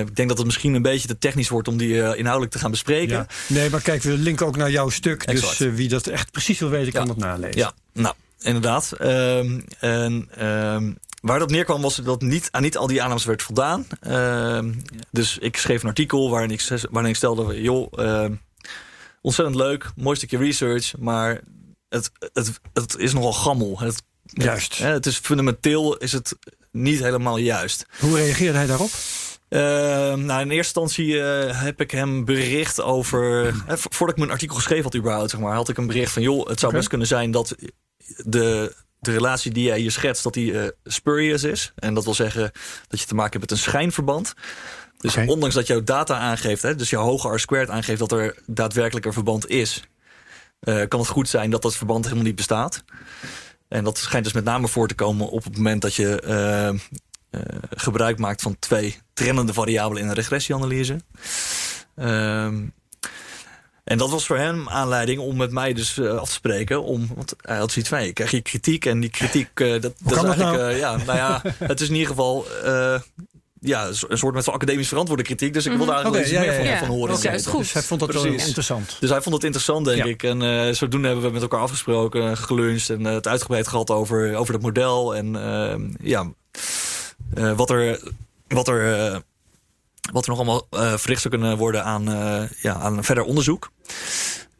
Ik 0.00 0.16
denk 0.16 0.28
dat 0.28 0.38
het 0.38 0.46
misschien 0.46 0.74
een 0.74 0.82
beetje 0.82 1.08
te 1.08 1.18
technisch 1.18 1.48
wordt 1.48 1.68
om 1.68 1.76
die 1.76 2.16
inhoudelijk 2.16 2.52
te 2.52 2.58
gaan 2.58 2.70
bespreken. 2.70 3.16
Ja. 3.16 3.26
Nee, 3.48 3.70
maar 3.70 3.80
kijk, 3.80 4.02
we 4.02 4.18
linken 4.18 4.46
ook 4.46 4.56
naar 4.56 4.70
jouw 4.70 4.88
stuk. 4.88 5.22
Exact. 5.22 5.58
Dus 5.58 5.74
wie 5.74 5.88
dat 5.88 6.06
echt 6.06 6.30
precies 6.30 6.58
wil 6.58 6.68
weten, 6.68 6.92
kan 6.92 7.02
ja. 7.02 7.08
dat 7.08 7.16
nalezen. 7.16 7.60
Ja, 7.60 7.72
nou, 7.92 8.14
inderdaad. 8.40 8.92
Um, 9.00 9.64
en 9.78 10.28
um, 10.44 10.98
Waar 11.24 11.38
dat 11.38 11.50
neerkwam 11.50 11.82
was 11.82 11.96
dat 11.96 12.20
niet, 12.20 12.48
aan 12.50 12.62
niet 12.62 12.76
al 12.76 12.86
die 12.86 13.02
aannames 13.02 13.24
werd 13.24 13.42
voldaan. 13.42 13.86
Uh, 14.06 14.64
dus 15.10 15.38
ik 15.38 15.56
schreef 15.56 15.82
een 15.82 15.88
artikel 15.88 16.30
waarin 16.30 16.50
ik, 16.50 16.68
waarin 16.90 17.10
ik 17.10 17.16
stelde... 17.16 17.62
joh, 17.62 17.92
uh, 17.96 18.26
ontzettend 19.20 19.56
leuk, 19.56 19.90
mooi 19.96 20.16
stukje 20.16 20.38
research... 20.38 20.96
maar 20.98 21.40
het, 21.88 22.10
het, 22.32 22.60
het 22.72 22.98
is 22.98 23.12
nogal 23.12 23.32
gammel. 23.32 23.78
Het, 23.78 24.02
juist. 24.24 24.78
Het, 24.78 24.92
het 24.92 25.06
is 25.06 25.16
fundamenteel 25.16 25.96
is 25.96 26.12
het 26.12 26.36
niet 26.70 27.00
helemaal 27.00 27.36
juist. 27.36 27.86
Hoe 28.00 28.16
reageerde 28.16 28.58
hij 28.58 28.66
daarop? 28.66 28.90
Uh, 29.48 29.60
nou, 30.24 30.40
in 30.40 30.50
eerste 30.50 30.80
instantie 30.80 31.06
uh, 31.06 31.62
heb 31.62 31.80
ik 31.80 31.90
hem 31.90 32.24
bericht 32.24 32.80
over. 32.80 33.46
Uh, 33.46 33.54
voordat 33.94 34.16
ik 34.16 34.16
mijn 34.16 34.30
artikel 34.30 34.56
geschreven 34.56 34.84
had, 34.84 34.96
überhaupt, 34.96 35.30
zeg 35.30 35.40
maar, 35.40 35.54
had 35.54 35.68
ik 35.68 35.78
een 35.78 35.86
bericht 35.86 36.12
van: 36.12 36.22
joh, 36.22 36.38
het 36.38 36.58
zou 36.58 36.66
okay. 36.66 36.72
best 36.72 36.88
kunnen 36.88 37.06
zijn 37.06 37.30
dat 37.30 37.54
de 38.16 38.74
de 39.04 39.12
relatie 39.12 39.52
die 39.52 39.64
jij 39.64 39.78
hier 39.78 39.90
schetst, 39.90 40.22
dat 40.22 40.34
die 40.34 40.52
uh, 40.52 40.68
spurious 40.84 41.42
is. 41.42 41.72
En 41.76 41.94
dat 41.94 42.04
wil 42.04 42.14
zeggen 42.14 42.50
dat 42.88 43.00
je 43.00 43.06
te 43.06 43.14
maken 43.14 43.38
hebt 43.40 43.50
met 43.50 43.58
een 43.58 43.64
schijnverband. 43.64 44.34
Dus 44.98 45.12
okay. 45.12 45.26
ondanks 45.26 45.54
dat 45.54 45.66
jouw 45.66 45.82
data 45.82 46.18
aangeeft, 46.18 46.62
hè, 46.62 46.74
dus 46.74 46.90
jouw 46.90 47.02
hoge 47.02 47.34
R-squared 47.34 47.70
aangeeft 47.70 47.98
dat 47.98 48.12
er 48.12 48.38
daadwerkelijk 48.46 49.06
een 49.06 49.12
verband 49.12 49.48
is, 49.48 49.82
uh, 50.60 50.82
kan 50.88 51.00
het 51.00 51.08
goed 51.08 51.28
zijn 51.28 51.50
dat 51.50 51.62
dat 51.62 51.76
verband 51.76 52.04
helemaal 52.04 52.24
niet 52.24 52.36
bestaat. 52.36 52.84
En 53.68 53.84
dat 53.84 53.98
schijnt 53.98 54.24
dus 54.24 54.34
met 54.34 54.44
name 54.44 54.68
voor 54.68 54.88
te 54.88 54.94
komen 54.94 55.28
op 55.28 55.44
het 55.44 55.56
moment 55.56 55.82
dat 55.82 55.94
je 55.94 56.22
uh, 56.26 57.00
gebruik 57.70 58.18
maakt 58.18 58.42
van 58.42 58.56
twee 58.58 58.98
trendende 59.12 59.52
variabelen 59.52 60.02
in 60.02 60.08
een 60.08 60.14
regressieanalyse. 60.14 61.00
Ehm, 61.94 62.66
en 63.84 63.98
dat 63.98 64.10
was 64.10 64.26
voor 64.26 64.36
hem 64.36 64.68
aanleiding 64.68 65.20
om 65.20 65.36
met 65.36 65.50
mij 65.50 65.72
dus 65.72 65.96
uh, 65.96 66.16
af 66.16 66.28
te 66.28 66.34
spreken. 66.34 66.82
Om, 66.82 67.08
want 67.14 67.34
hij 67.40 67.56
had 67.56 67.72
zoiets 67.72 67.90
van, 67.90 68.04
je 68.04 68.12
krijg 68.12 68.30
je 68.30 68.40
kritiek. 68.40 68.86
En 68.86 69.00
die 69.00 69.10
kritiek, 69.10 69.60
uh, 69.60 69.70
dat, 69.72 69.82
dat 69.82 70.16
is 70.16 70.22
eigenlijk... 70.22 70.56
Nou? 70.56 70.72
Uh, 70.72 70.78
ja, 70.78 70.96
nou 70.96 71.18
ja, 71.18 71.42
het 71.58 71.80
is 71.80 71.88
in 71.88 71.94
ieder 71.94 72.08
geval... 72.08 72.46
ja, 73.60 73.86
een 73.86 74.18
soort 74.18 74.34
met 74.34 74.44
zo'n 74.44 74.54
academisch 74.54 74.88
verantwoorde 74.88 75.22
kritiek. 75.22 75.52
Dus 75.52 75.66
ik 75.66 75.70
wilde 75.70 75.86
daar 75.86 75.94
eigenlijk 75.94 76.24
okay, 76.24 76.38
iets 76.38 76.46
ja, 76.46 76.60
meer 76.62 76.70
ja, 76.70 76.78
van, 76.78 76.86
van, 76.86 76.96
horen. 76.96 77.14
Okay, 77.14 77.32
dus, 77.32 77.44
dus 77.44 77.72
hij 77.72 77.82
vond 77.82 78.00
dat 78.00 78.08
Precies. 78.08 78.36
wel 78.36 78.46
interessant. 78.46 78.96
Dus 79.00 79.10
hij 79.10 79.22
vond 79.22 79.34
het 79.34 79.44
interessant, 79.44 79.84
denk 79.86 80.04
ik. 80.04 80.22
En 80.22 80.76
zodoende 80.76 81.06
hebben 81.06 81.24
we 81.26 81.32
met 81.32 81.42
elkaar 81.42 81.60
afgesproken, 81.60 82.36
geluncht... 82.36 82.90
en 82.90 83.04
het 83.04 83.28
uitgebreid 83.28 83.68
gehad 83.68 83.90
over, 83.90 84.36
over 84.36 84.54
het 84.54 84.62
model. 84.62 85.14
En 85.14 85.96
ja, 86.00 86.32
wat 87.56 87.70
er... 87.70 88.00
Wat 88.48 88.68
er 88.68 89.22
wat 90.12 90.24
er 90.24 90.30
nog 90.30 90.38
allemaal 90.38 90.66
uh, 90.70 90.96
verricht 90.96 91.22
zou 91.22 91.34
kunnen 91.34 91.56
worden 91.56 91.84
aan, 91.84 92.08
uh, 92.08 92.42
ja, 92.62 92.74
aan 92.74 93.04
verder 93.04 93.24
onderzoek. 93.24 93.72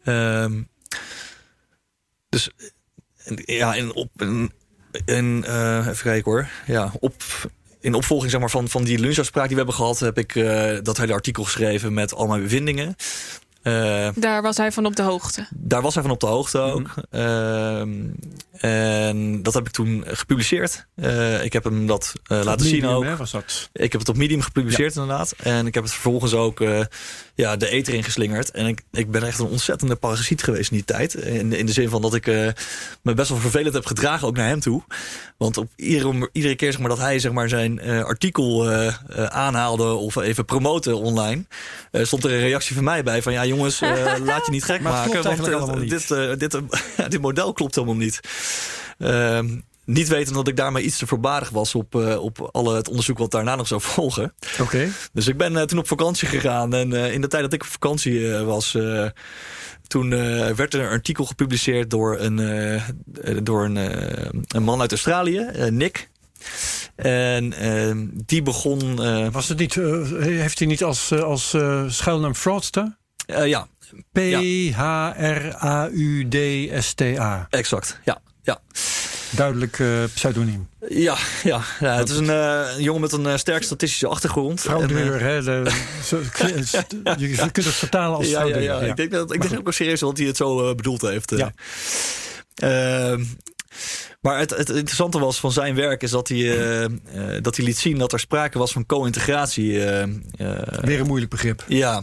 Uh, 0.05 0.47
dus 2.29 2.51
ja, 3.35 3.75
in, 3.75 3.95
op, 3.95 4.11
in, 5.05 5.45
uh, 5.47 5.87
even 5.87 6.03
kijken 6.03 6.33
hoor. 6.33 6.49
Ja, 6.67 6.93
op, 7.01 7.23
in 7.81 7.95
opvolging 7.95 8.31
zeg 8.31 8.41
maar, 8.41 8.51
van, 8.51 8.69
van 8.69 8.85
die 8.85 8.99
lunchafspraak 8.99 9.47
die 9.49 9.57
we 9.57 9.63
hebben 9.63 9.75
gehad, 9.75 9.99
heb 9.99 10.19
ik 10.19 10.35
dat 10.85 10.97
hele 10.97 11.13
artikel 11.13 11.45
geschreven 11.45 11.95
met 11.95 12.15
al 12.15 12.27
mijn 12.27 12.43
bevindingen. 12.43 12.97
Daar 14.15 14.43
was 14.43 14.57
hij 14.57 14.73
van 14.73 14.87
op 14.87 14.97
de 14.97 15.03
hoogte. 15.03 15.47
Daar 15.51 15.83
was 15.83 15.95
hij 15.95 16.03
van 16.03 16.13
op 16.13 16.21
de 16.21 16.27
hoogte 16.27 16.59
ook. 16.59 16.95
Mm 17.11 17.11
-hmm. 17.11 18.15
en 18.61 19.43
dat 19.43 19.55
heb 19.55 19.67
ik 19.67 19.73
toen 19.73 20.05
gepubliceerd. 20.07 20.87
ik 21.43 21.53
heb 21.53 21.65
hem 21.65 21.87
dat 21.87 22.13
laten 22.27 22.67
zien 22.67 22.87
ook. 22.87 23.05
Hè, 23.05 23.17
was 23.17 23.31
dat? 23.31 23.71
Ik 23.73 23.93
heb 23.93 24.01
het 24.01 24.11
op 24.11 24.17
Medium 24.17 24.41
gepubliceerd 24.41 24.95
inderdaad. 24.95 25.35
En 25.37 25.67
ik 25.67 25.75
heb 25.75 25.83
het 25.83 25.93
vervolgens 25.93 26.35
ook 26.35 26.61
ja, 27.35 27.57
de 27.57 27.69
eter 27.69 27.95
ingeslingerd. 27.95 28.51
En 28.51 28.67
ik, 28.67 28.83
ik 28.93 29.11
ben 29.11 29.23
echt 29.23 29.39
een 29.39 29.47
ontzettende 29.47 29.97
parasiet 29.97 30.43
geweest 30.43 30.71
in 30.71 30.77
die 30.77 30.87
tijd. 30.87 31.15
In, 31.15 31.53
in 31.53 31.67
de 31.67 31.73
zin 31.73 31.89
van 31.89 32.03
dat 32.03 32.15
ik 32.15 32.27
me 33.03 33.15
best 33.15 33.29
wel 33.29 33.39
vervelend 33.39 33.75
heb 33.75 33.87
gedragen 33.87 34.27
ook 34.27 34.37
naar 34.37 34.49
hem 34.49 34.61
toe. 34.61 34.83
Want 35.37 35.57
op 35.57 35.71
iedere, 35.77 36.29
iedere 36.33 36.57
keer 36.57 36.73
zeg 36.73 36.81
maar, 36.81 36.89
dat 36.89 36.99
hij 36.99 37.19
zeg 37.19 37.33
maar, 37.33 37.49
zijn 37.49 37.81
artikel 38.05 38.71
aanhaalde 39.29 39.85
of 39.85 40.17
even 40.17 40.45
promoten 40.45 40.97
online... 40.97 41.45
stond 41.93 42.25
er 42.25 42.33
een 42.33 42.41
reactie 42.41 42.75
van 42.75 42.85
mij 42.85 43.03
bij 43.03 43.23
van 43.23 43.33
ja 43.33 43.45
jongens, 43.45 43.81
laat 44.31 44.47
je 44.47 44.51
niet 44.51 44.65
gek 44.65 44.81
maken. 44.81 45.23
Want 45.23 45.89
dit, 45.89 46.09
dit, 46.39 46.61
dit 47.09 47.21
model 47.21 47.53
klopt 47.53 47.75
helemaal 47.75 47.97
niet. 47.97 48.21
Niet 49.85 50.09
weten 50.09 50.35
dat 50.35 50.49
ik 50.49 50.57
daarmee 50.57 50.85
iets 50.85 50.99
te 50.99 51.07
voorbarig 51.07 51.51
was 51.51 51.75
op, 51.75 51.95
uh, 51.95 52.23
op 52.23 52.49
alle 52.53 52.77
het 52.77 52.89
onderzoek 52.89 53.19
wat 53.19 53.31
daarna 53.31 53.57
nog 53.57 53.67
zou 53.67 53.81
volgen. 53.95 54.35
Oké. 54.61 54.89
Dus 55.13 55.29
ik 55.29 55.37
ben 55.37 55.53
uh, 55.53 55.63
toen 55.63 55.79
op 55.79 55.87
vakantie 55.87 56.29
gegaan. 56.29 56.75
En 56.75 56.91
uh, 56.91 57.13
in 57.13 57.21
de 57.21 57.29
tijd 57.29 57.43
dat 57.43 57.53
ik 57.53 57.63
op 57.63 57.69
vakantie 57.69 58.29
was, 58.29 58.77
toen 59.87 60.11
werd 60.55 60.75
er 60.75 60.81
een 60.81 60.89
artikel 60.89 61.25
gepubliceerd 61.25 61.91
door 61.91 62.19
een, 62.21 62.81
door 63.43 63.65
een, 63.65 63.77
een 64.49 64.63
man 64.63 64.81
uit 64.81 64.91
Australië, 64.91 65.51
Nick. 65.71 66.11
En 66.97 67.53
ehm, 67.53 68.07
die 68.13 68.43
begon. 68.43 68.97
was 69.31 69.49
het 69.49 69.59
niet, 69.59 69.75
heeft 70.19 70.59
hij 70.59 70.69
niet 70.69 70.85
als, 70.85 71.13
als 71.13 71.57
schuilnaam 71.89 72.35
fraudster? 72.35 72.97
ja, 73.27 73.69
P-H-R-A-U-D-S-T-A. 74.13 74.77
Exact, 77.51 78.01
ja. 78.05 78.21
ja. 78.43 78.61
Duidelijk 79.37 79.79
uh, 79.79 80.05
pseudoniem. 80.15 80.69
Ja, 80.89 81.17
ja, 81.43 81.61
ja, 81.81 81.97
het 81.97 82.09
is 82.09 82.17
een, 82.17 82.25
uh, 82.25 82.75
een 82.77 82.83
jongen 82.83 83.01
met 83.01 83.13
een 83.13 83.25
uh, 83.25 83.37
sterk 83.37 83.63
statistische 83.63 84.07
achtergrond. 84.07 84.61
Fraudeur, 84.61 85.21
hè? 85.21 85.43
De, 85.43 85.71
je 87.19 87.51
kunt 87.53 87.67
het 87.67 87.75
vertalen 87.75 88.17
als 88.17 88.29
fraudeur. 88.29 88.63
Ja, 88.63 88.81
ja. 88.81 88.87
Ik 88.87 88.97
denk, 88.97 89.11
dat, 89.11 89.35
ik 89.35 89.49
denk 89.49 89.59
ook 89.59 89.73
serieus 89.73 90.01
dat 90.01 90.19
hij 90.19 90.27
het 90.27 90.37
zo 90.37 90.75
bedoeld 90.75 91.01
heeft. 91.01 91.35
Ehm, 92.55 93.25
maar 94.21 94.39
het, 94.39 94.51
het, 94.51 94.69
interessante 94.69 95.19
was 95.19 95.41
van 95.41 95.53
zijn 95.53 95.75
werk 95.75 96.03
is 96.03 96.11
dat 96.11 96.29
hij, 96.29 96.89
dat 97.41 97.57
hij 97.57 97.65
liet 97.65 97.79
zien 97.79 97.99
dat 97.99 98.13
er 98.13 98.21
sprake 98.21 98.59
was 98.59 98.73
van 98.73 98.87
co-integratie. 98.87 99.79
Weer 100.81 101.01
een 101.01 101.07
moeilijk 101.07 101.31
begrip. 101.31 101.65
Ja, 101.69 102.03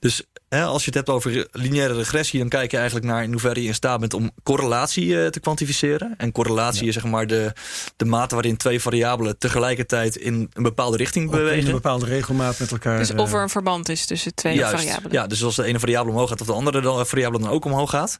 dus 0.00 0.22
als 0.48 0.80
je 0.80 0.86
het 0.86 0.94
hebt 0.94 1.08
over 1.08 1.48
lineaire 1.52 1.94
regressie, 1.94 2.38
dan 2.38 2.48
kijk 2.48 2.70
je 2.70 2.76
eigenlijk 2.76 3.06
naar 3.06 3.22
in 3.22 3.30
hoeverre 3.30 3.62
je 3.62 3.66
in 3.66 3.74
staat 3.74 4.00
bent 4.00 4.14
om 4.14 4.30
correlatie 4.42 5.22
eh, 5.22 5.30
te 5.30 5.40
kwantificeren. 5.40 6.14
En 6.16 6.32
correlatie 6.32 6.88
is 6.88 6.94
zeg 6.94 7.04
maar 7.04 7.26
de, 7.26 7.52
de 7.96 8.04
mate 8.04 8.34
waarin 8.34 8.56
twee 8.56 8.80
variabelen 8.80 9.38
tegelijkertijd 9.38 10.16
in 10.16 10.50
een 10.52 10.62
bepaalde 10.62 10.96
richting 10.96 11.30
bewegen. 11.30 11.58
In 11.58 11.66
een 11.66 11.72
bepaalde 11.72 12.06
regelmaat 12.06 12.58
met 12.58 12.70
elkaar. 12.70 12.98
Dus 12.98 13.14
of 13.14 13.32
er 13.32 13.42
een 13.42 13.48
verband 13.48 13.88
is 13.88 14.06
tussen 14.06 14.34
twee 14.34 14.54
Juist, 14.54 14.74
variabelen. 14.74 15.12
Ja, 15.12 15.26
dus 15.26 15.44
als 15.44 15.56
de 15.56 15.64
ene 15.64 15.78
variabele 15.78 16.12
omhoog 16.12 16.28
gaat, 16.28 16.40
of 16.40 16.46
de 16.46 16.52
andere 16.52 16.80
dan, 16.80 17.06
variabele 17.06 17.42
dan 17.42 17.52
ook 17.52 17.64
omhoog 17.64 17.90
gaat. 17.90 18.18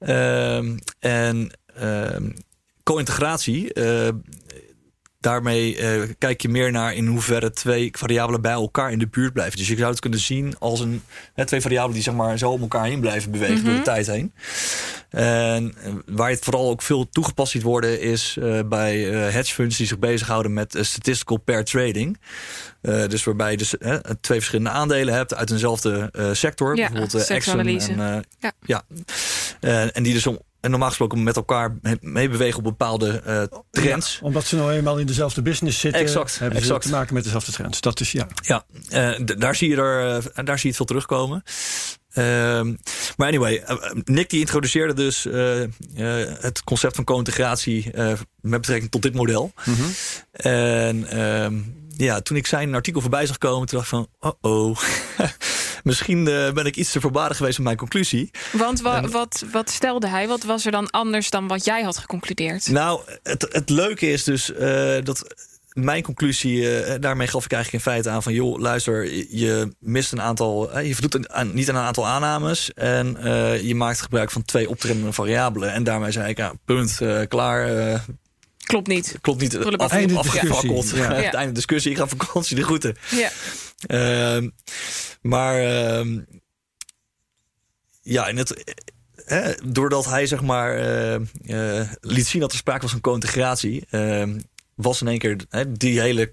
Uh, 0.00 0.56
en 0.98 1.50
uh, 1.80 2.16
co-integratie 2.82 3.74
uh, 3.74 4.08
Daarmee 5.24 5.78
uh, 5.78 6.02
kijk 6.18 6.42
je 6.42 6.48
meer 6.48 6.70
naar 6.70 6.94
in 6.94 7.06
hoeverre 7.06 7.50
twee 7.50 7.90
variabelen 7.92 8.40
bij 8.40 8.52
elkaar 8.52 8.92
in 8.92 8.98
de 8.98 9.06
buurt 9.06 9.32
blijven. 9.32 9.58
Dus 9.58 9.68
je 9.68 9.76
zou 9.76 9.90
het 9.90 10.00
kunnen 10.00 10.18
zien 10.18 10.54
als 10.58 10.80
een, 10.80 11.02
hè, 11.34 11.44
twee 11.44 11.60
variabelen 11.60 11.94
die 11.94 12.02
zeg 12.02 12.14
maar, 12.14 12.38
zo 12.38 12.50
om 12.50 12.60
elkaar 12.60 12.84
heen 12.84 13.00
blijven 13.00 13.30
bewegen 13.30 13.56
door 13.56 13.64
de 13.64 13.70
mhm. 13.70 13.82
tijd 13.82 14.06
heen. 14.06 14.32
En 15.10 15.74
uh, 15.86 15.92
waar 16.06 16.30
het 16.30 16.44
vooral 16.44 16.70
ook 16.70 16.82
veel 16.82 17.08
toegepast 17.08 17.52
ziet 17.52 17.62
worden 17.62 18.00
is 18.00 18.36
uh, 18.38 18.60
bij 18.66 18.98
hedge 19.08 19.54
funds 19.54 19.76
die 19.76 19.86
zich 19.86 19.98
bezighouden 19.98 20.52
met 20.52 20.78
statistical 20.80 21.36
pair 21.36 21.64
trading. 21.64 22.18
dus 22.80 23.24
waarbij 23.24 23.50
je 23.50 23.56
dus 23.56 23.74
twee 24.20 24.38
verschillende 24.38 24.70
aandelen 24.70 25.14
hebt 25.14 25.34
uit 25.34 25.50
eenzelfde 25.50 26.10
sector. 26.32 26.76
Ja, 26.76 26.90
bijvoorbeeld 26.90 27.30
Exxon 27.30 27.58
en, 27.58 28.24
ja. 28.38 28.52
ja. 28.60 28.84
en 29.92 30.02
die 30.02 30.12
dus 30.12 30.26
om 30.26 30.38
en 30.64 30.70
normaal 30.70 30.88
gesproken 30.88 31.22
met 31.22 31.36
elkaar 31.36 31.78
meebewegen 32.00 32.58
op 32.58 32.64
bepaalde 32.64 33.22
uh, 33.26 33.42
trends. 33.70 34.18
Ja, 34.20 34.26
omdat 34.26 34.44
ze 34.44 34.56
nou 34.56 34.72
eenmaal 34.72 34.98
in 34.98 35.06
dezelfde 35.06 35.42
business 35.42 35.80
zitten, 35.80 36.00
exact, 36.00 36.38
hebben 36.38 36.58
exact. 36.58 36.82
ze 36.82 36.88
te 36.88 36.96
maken 36.96 37.14
met 37.14 37.24
dezelfde 37.24 37.52
trends. 37.52 37.80
Dat 37.80 38.00
is 38.00 38.12
ja. 38.12 38.26
Ja, 38.42 38.64
uh, 38.92 39.26
daar 39.38 39.54
zie 39.54 39.68
je 39.68 39.76
er, 39.76 40.16
uh, 40.16 40.44
daar 40.44 40.58
zie 40.58 40.62
je 40.62 40.66
het 40.66 40.76
veel 40.76 40.86
terugkomen. 40.86 41.42
Ehm, 42.12 42.74
maar 43.16 43.28
anyway, 43.28 43.64
Nick 44.04 44.30
die 44.30 44.40
introduceerde 44.40 44.94
dus 44.94 45.22
het 46.40 46.64
concept 46.64 46.94
van 46.94 47.04
co-integratie 47.04 47.90
met 48.40 48.60
betrekking 48.60 48.90
tot 48.90 49.02
dit 49.02 49.14
model. 49.14 49.52
Mm 49.64 49.74
-hmm. 49.74 49.90
En 50.32 51.08
ehm, 51.08 51.60
ja, 51.96 52.20
toen 52.20 52.36
ik 52.36 52.46
zijn 52.46 52.74
artikel 52.74 53.00
voorbij 53.00 53.26
zag 53.26 53.38
komen, 53.38 53.68
toen 53.68 53.78
dacht 53.78 53.92
ik 53.92 53.98
van, 53.98 54.08
oh 54.20 54.52
oh. 54.52 54.78
Misschien 55.84 56.28
uh, 56.28 56.52
ben 56.52 56.66
ik 56.66 56.76
iets 56.76 56.92
te 56.92 57.00
voorbarig 57.00 57.36
geweest 57.36 57.56
met 57.56 57.66
mijn 57.66 57.76
conclusie. 57.76 58.30
Want 58.52 58.80
wa 58.80 58.96
en, 58.96 59.10
wat, 59.10 59.44
wat 59.52 59.70
stelde 59.70 60.08
hij? 60.08 60.28
Wat 60.28 60.42
was 60.42 60.66
er 60.66 60.72
dan 60.72 60.90
anders 60.90 61.30
dan 61.30 61.46
wat 61.46 61.64
jij 61.64 61.82
had 61.82 61.98
geconcludeerd? 61.98 62.68
Nou, 62.68 63.00
het, 63.22 63.46
het 63.50 63.70
leuke 63.70 64.10
is 64.10 64.24
dus 64.24 64.50
uh, 64.50 64.58
dat 65.02 65.34
mijn 65.74 66.02
conclusie, 66.02 66.84
uh, 66.86 66.94
daarmee 67.00 67.26
gaf 67.26 67.44
ik 67.44 67.52
eigenlijk 67.52 67.84
in 67.84 67.90
feite 67.90 68.10
aan 68.10 68.22
van... 68.22 68.32
joh, 68.32 68.58
luister, 68.58 69.12
je 69.36 69.72
mist 69.78 70.12
een 70.12 70.20
aantal... 70.20 70.78
je 70.78 70.94
voldoet 70.94 71.28
aan, 71.28 71.54
niet 71.54 71.68
aan 71.68 71.76
een 71.76 71.82
aantal 71.82 72.06
aannames... 72.06 72.74
en 72.74 73.16
uh, 73.24 73.62
je 73.62 73.74
maakt 73.74 74.00
gebruik 74.00 74.30
van 74.30 74.44
twee 74.44 74.68
optredende 74.68 75.12
variabelen. 75.12 75.72
En 75.72 75.84
daarmee 75.84 76.10
zei 76.10 76.28
ik, 76.28 76.36
ja, 76.36 76.52
punt, 76.64 76.98
uh, 77.02 77.20
klaar... 77.28 78.02
Klopt 78.64 78.86
niet. 78.86 79.18
Klopt 79.20 79.40
niet. 79.40 79.58
Af, 79.58 79.76
af, 79.76 79.90
einde 79.90 80.22
discussie. 80.22 80.96
Ja. 81.02 81.32
Einde 81.32 81.52
discussie. 81.52 81.90
Ik 81.90 81.96
ga 81.96 82.06
vakantie 82.06 82.56
de 82.56 82.62
groeten. 82.62 82.96
Ja. 83.10 83.30
Uh, 83.86 84.48
maar 85.20 85.62
uh, 85.62 86.18
ja, 88.02 88.26
in 88.26 88.36
het, 88.36 88.74
hè, 89.14 89.52
doordat 89.64 90.04
hij 90.04 90.26
zeg 90.26 90.42
maar 90.42 90.78
uh, 90.78 91.20
uh, 91.44 91.88
liet 92.00 92.26
zien 92.26 92.40
dat 92.40 92.52
er 92.52 92.58
sprake 92.58 92.82
was 92.82 92.90
van 92.90 93.00
co-integratie, 93.00 93.86
ehm, 93.90 94.40
was 94.74 95.00
in 95.00 95.08
één 95.08 95.18
keer 95.18 95.44
hè, 95.48 95.72
die 95.72 96.00
hele 96.00 96.32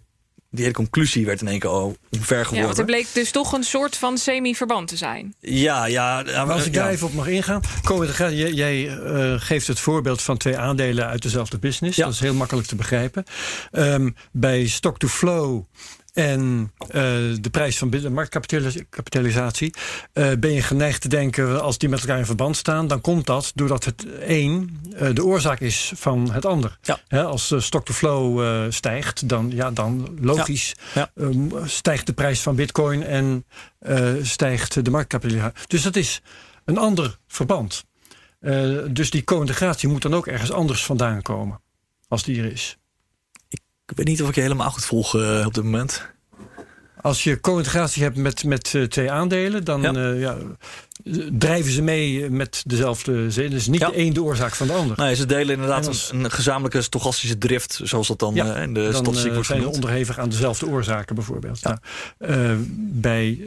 die 0.53 0.63
hele 0.63 0.75
conclusie 0.75 1.25
werd 1.25 1.41
in 1.41 1.47
één 1.47 1.59
keer 1.59 1.69
al 1.69 1.95
omver 2.09 2.35
geworden. 2.35 2.59
Ja, 2.59 2.65
want 2.65 2.77
er 2.77 2.85
bleek 2.85 3.07
dus 3.13 3.31
toch 3.31 3.53
een 3.53 3.63
soort 3.63 3.97
van 3.97 4.17
semi-verband 4.17 4.87
te 4.87 4.97
zijn. 4.97 5.35
Ja, 5.39 5.85
ja. 5.85 6.23
Maar 6.23 6.51
als 6.51 6.65
ik 6.65 6.73
daar 6.73 6.89
even 6.89 7.07
op 7.07 7.13
mag 7.13 7.27
ingaan. 7.27 7.61
Jij, 8.17 8.51
jij 8.51 8.83
uh, 8.83 9.33
geeft 9.37 9.67
het 9.67 9.79
voorbeeld 9.79 10.21
van 10.21 10.37
twee 10.37 10.57
aandelen 10.57 11.07
uit 11.07 11.21
dezelfde 11.21 11.59
business. 11.59 11.97
Ja. 11.97 12.05
Dat 12.05 12.13
is 12.13 12.19
heel 12.19 12.33
makkelijk 12.33 12.67
te 12.67 12.75
begrijpen. 12.75 13.23
Um, 13.71 14.15
bij 14.31 14.67
stock-to-flow 14.67 15.63
en 16.13 16.71
uh, 16.81 16.91
de 17.41 17.49
prijs 17.51 17.77
van 17.77 17.89
de 17.89 18.09
marktkapitalisatie, 18.09 19.73
uh, 20.13 20.31
ben 20.39 20.51
je 20.51 20.61
geneigd 20.61 21.01
te 21.01 21.07
denken 21.07 21.61
als 21.61 21.77
die 21.77 21.89
met 21.89 21.99
elkaar 21.99 22.17
in 22.17 22.25
verband 22.25 22.57
staan, 22.57 22.87
dan 22.87 23.01
komt 23.01 23.25
dat 23.25 23.51
doordat 23.55 23.85
het 23.85 24.05
een 24.19 24.79
uh, 24.93 25.13
de 25.13 25.23
oorzaak 25.23 25.59
is 25.59 25.91
van 25.95 26.31
het 26.31 26.45
ander. 26.45 26.77
Ja. 26.81 26.99
He, 27.07 27.23
als 27.23 27.53
stock 27.57 27.85
to 27.85 27.93
flow 27.93 28.71
stijgt, 28.71 29.29
dan, 29.29 29.51
ja, 29.53 29.71
dan 29.71 30.17
logisch 30.21 30.75
ja. 30.93 31.11
Ja. 31.15 31.23
Um, 31.23 31.51
stijgt 31.65 32.05
de 32.05 32.13
prijs 32.13 32.41
van 32.41 32.55
bitcoin 32.55 33.03
en 33.03 33.45
stijgt 34.21 34.85
de 34.85 34.91
marktkapitalisatie. 34.91 35.65
Dus 35.67 35.81
dat 35.81 35.95
is 35.95 36.21
een 36.65 36.77
ander 36.77 37.17
verband. 37.27 37.85
dus 38.89 39.09
die 39.09 39.23
co-integratie 39.23 39.89
moet 39.89 40.01
dan 40.01 40.13
ook 40.13 40.27
ergens 40.27 40.51
anders 40.51 40.85
vandaan 40.85 41.21
komen, 41.21 41.61
als 42.07 42.23
die 42.23 42.39
er 42.39 42.51
is. 42.51 42.77
Ik 43.91 43.97
weet 43.97 44.07
niet 44.07 44.21
of 44.21 44.29
ik 44.29 44.35
je 44.35 44.41
helemaal 44.41 44.71
goed 44.71 44.85
volg 44.85 45.15
uh, 45.15 45.43
op 45.45 45.53
dit 45.53 45.63
moment. 45.63 46.09
Als 47.01 47.23
je 47.23 47.39
co-integratie 47.39 48.03
hebt 48.03 48.17
met, 48.17 48.43
met 48.43 48.73
uh, 48.73 48.83
twee 48.83 49.11
aandelen, 49.11 49.63
dan 49.63 49.81
ja. 49.81 49.93
Uh, 49.93 50.19
ja, 50.19 50.37
drijven 51.37 51.71
ze 51.71 51.81
mee 51.81 52.29
met 52.29 52.63
dezelfde 52.65 53.31
zin. 53.31 53.49
Dus 53.49 53.67
niet 53.67 53.79
ja. 53.79 53.89
de 53.89 53.97
een 53.97 54.13
de 54.13 54.23
oorzaak 54.23 54.55
van 54.55 54.67
de 54.67 54.73
ander. 54.73 54.97
Nee, 54.97 55.15
ze 55.15 55.25
delen 55.25 55.53
inderdaad 55.53 55.87
als, 55.87 56.11
een, 56.13 56.31
gezamenlijke 56.31 56.81
stochastische 56.81 57.37
drift, 57.37 57.79
zoals 57.83 58.07
dat 58.07 58.19
dan 58.19 58.33
ja, 58.33 58.55
in 58.55 58.73
de 58.73 58.83
dan, 58.83 58.93
statistiek 58.93 59.33
wordt 59.33 59.47
zijn 59.47 59.67
onderhevig 59.67 60.19
aan 60.19 60.29
dezelfde 60.29 60.67
oorzaken 60.67 61.15
bijvoorbeeld. 61.15 61.61
Nou, 61.63 61.77
bij 62.77 63.39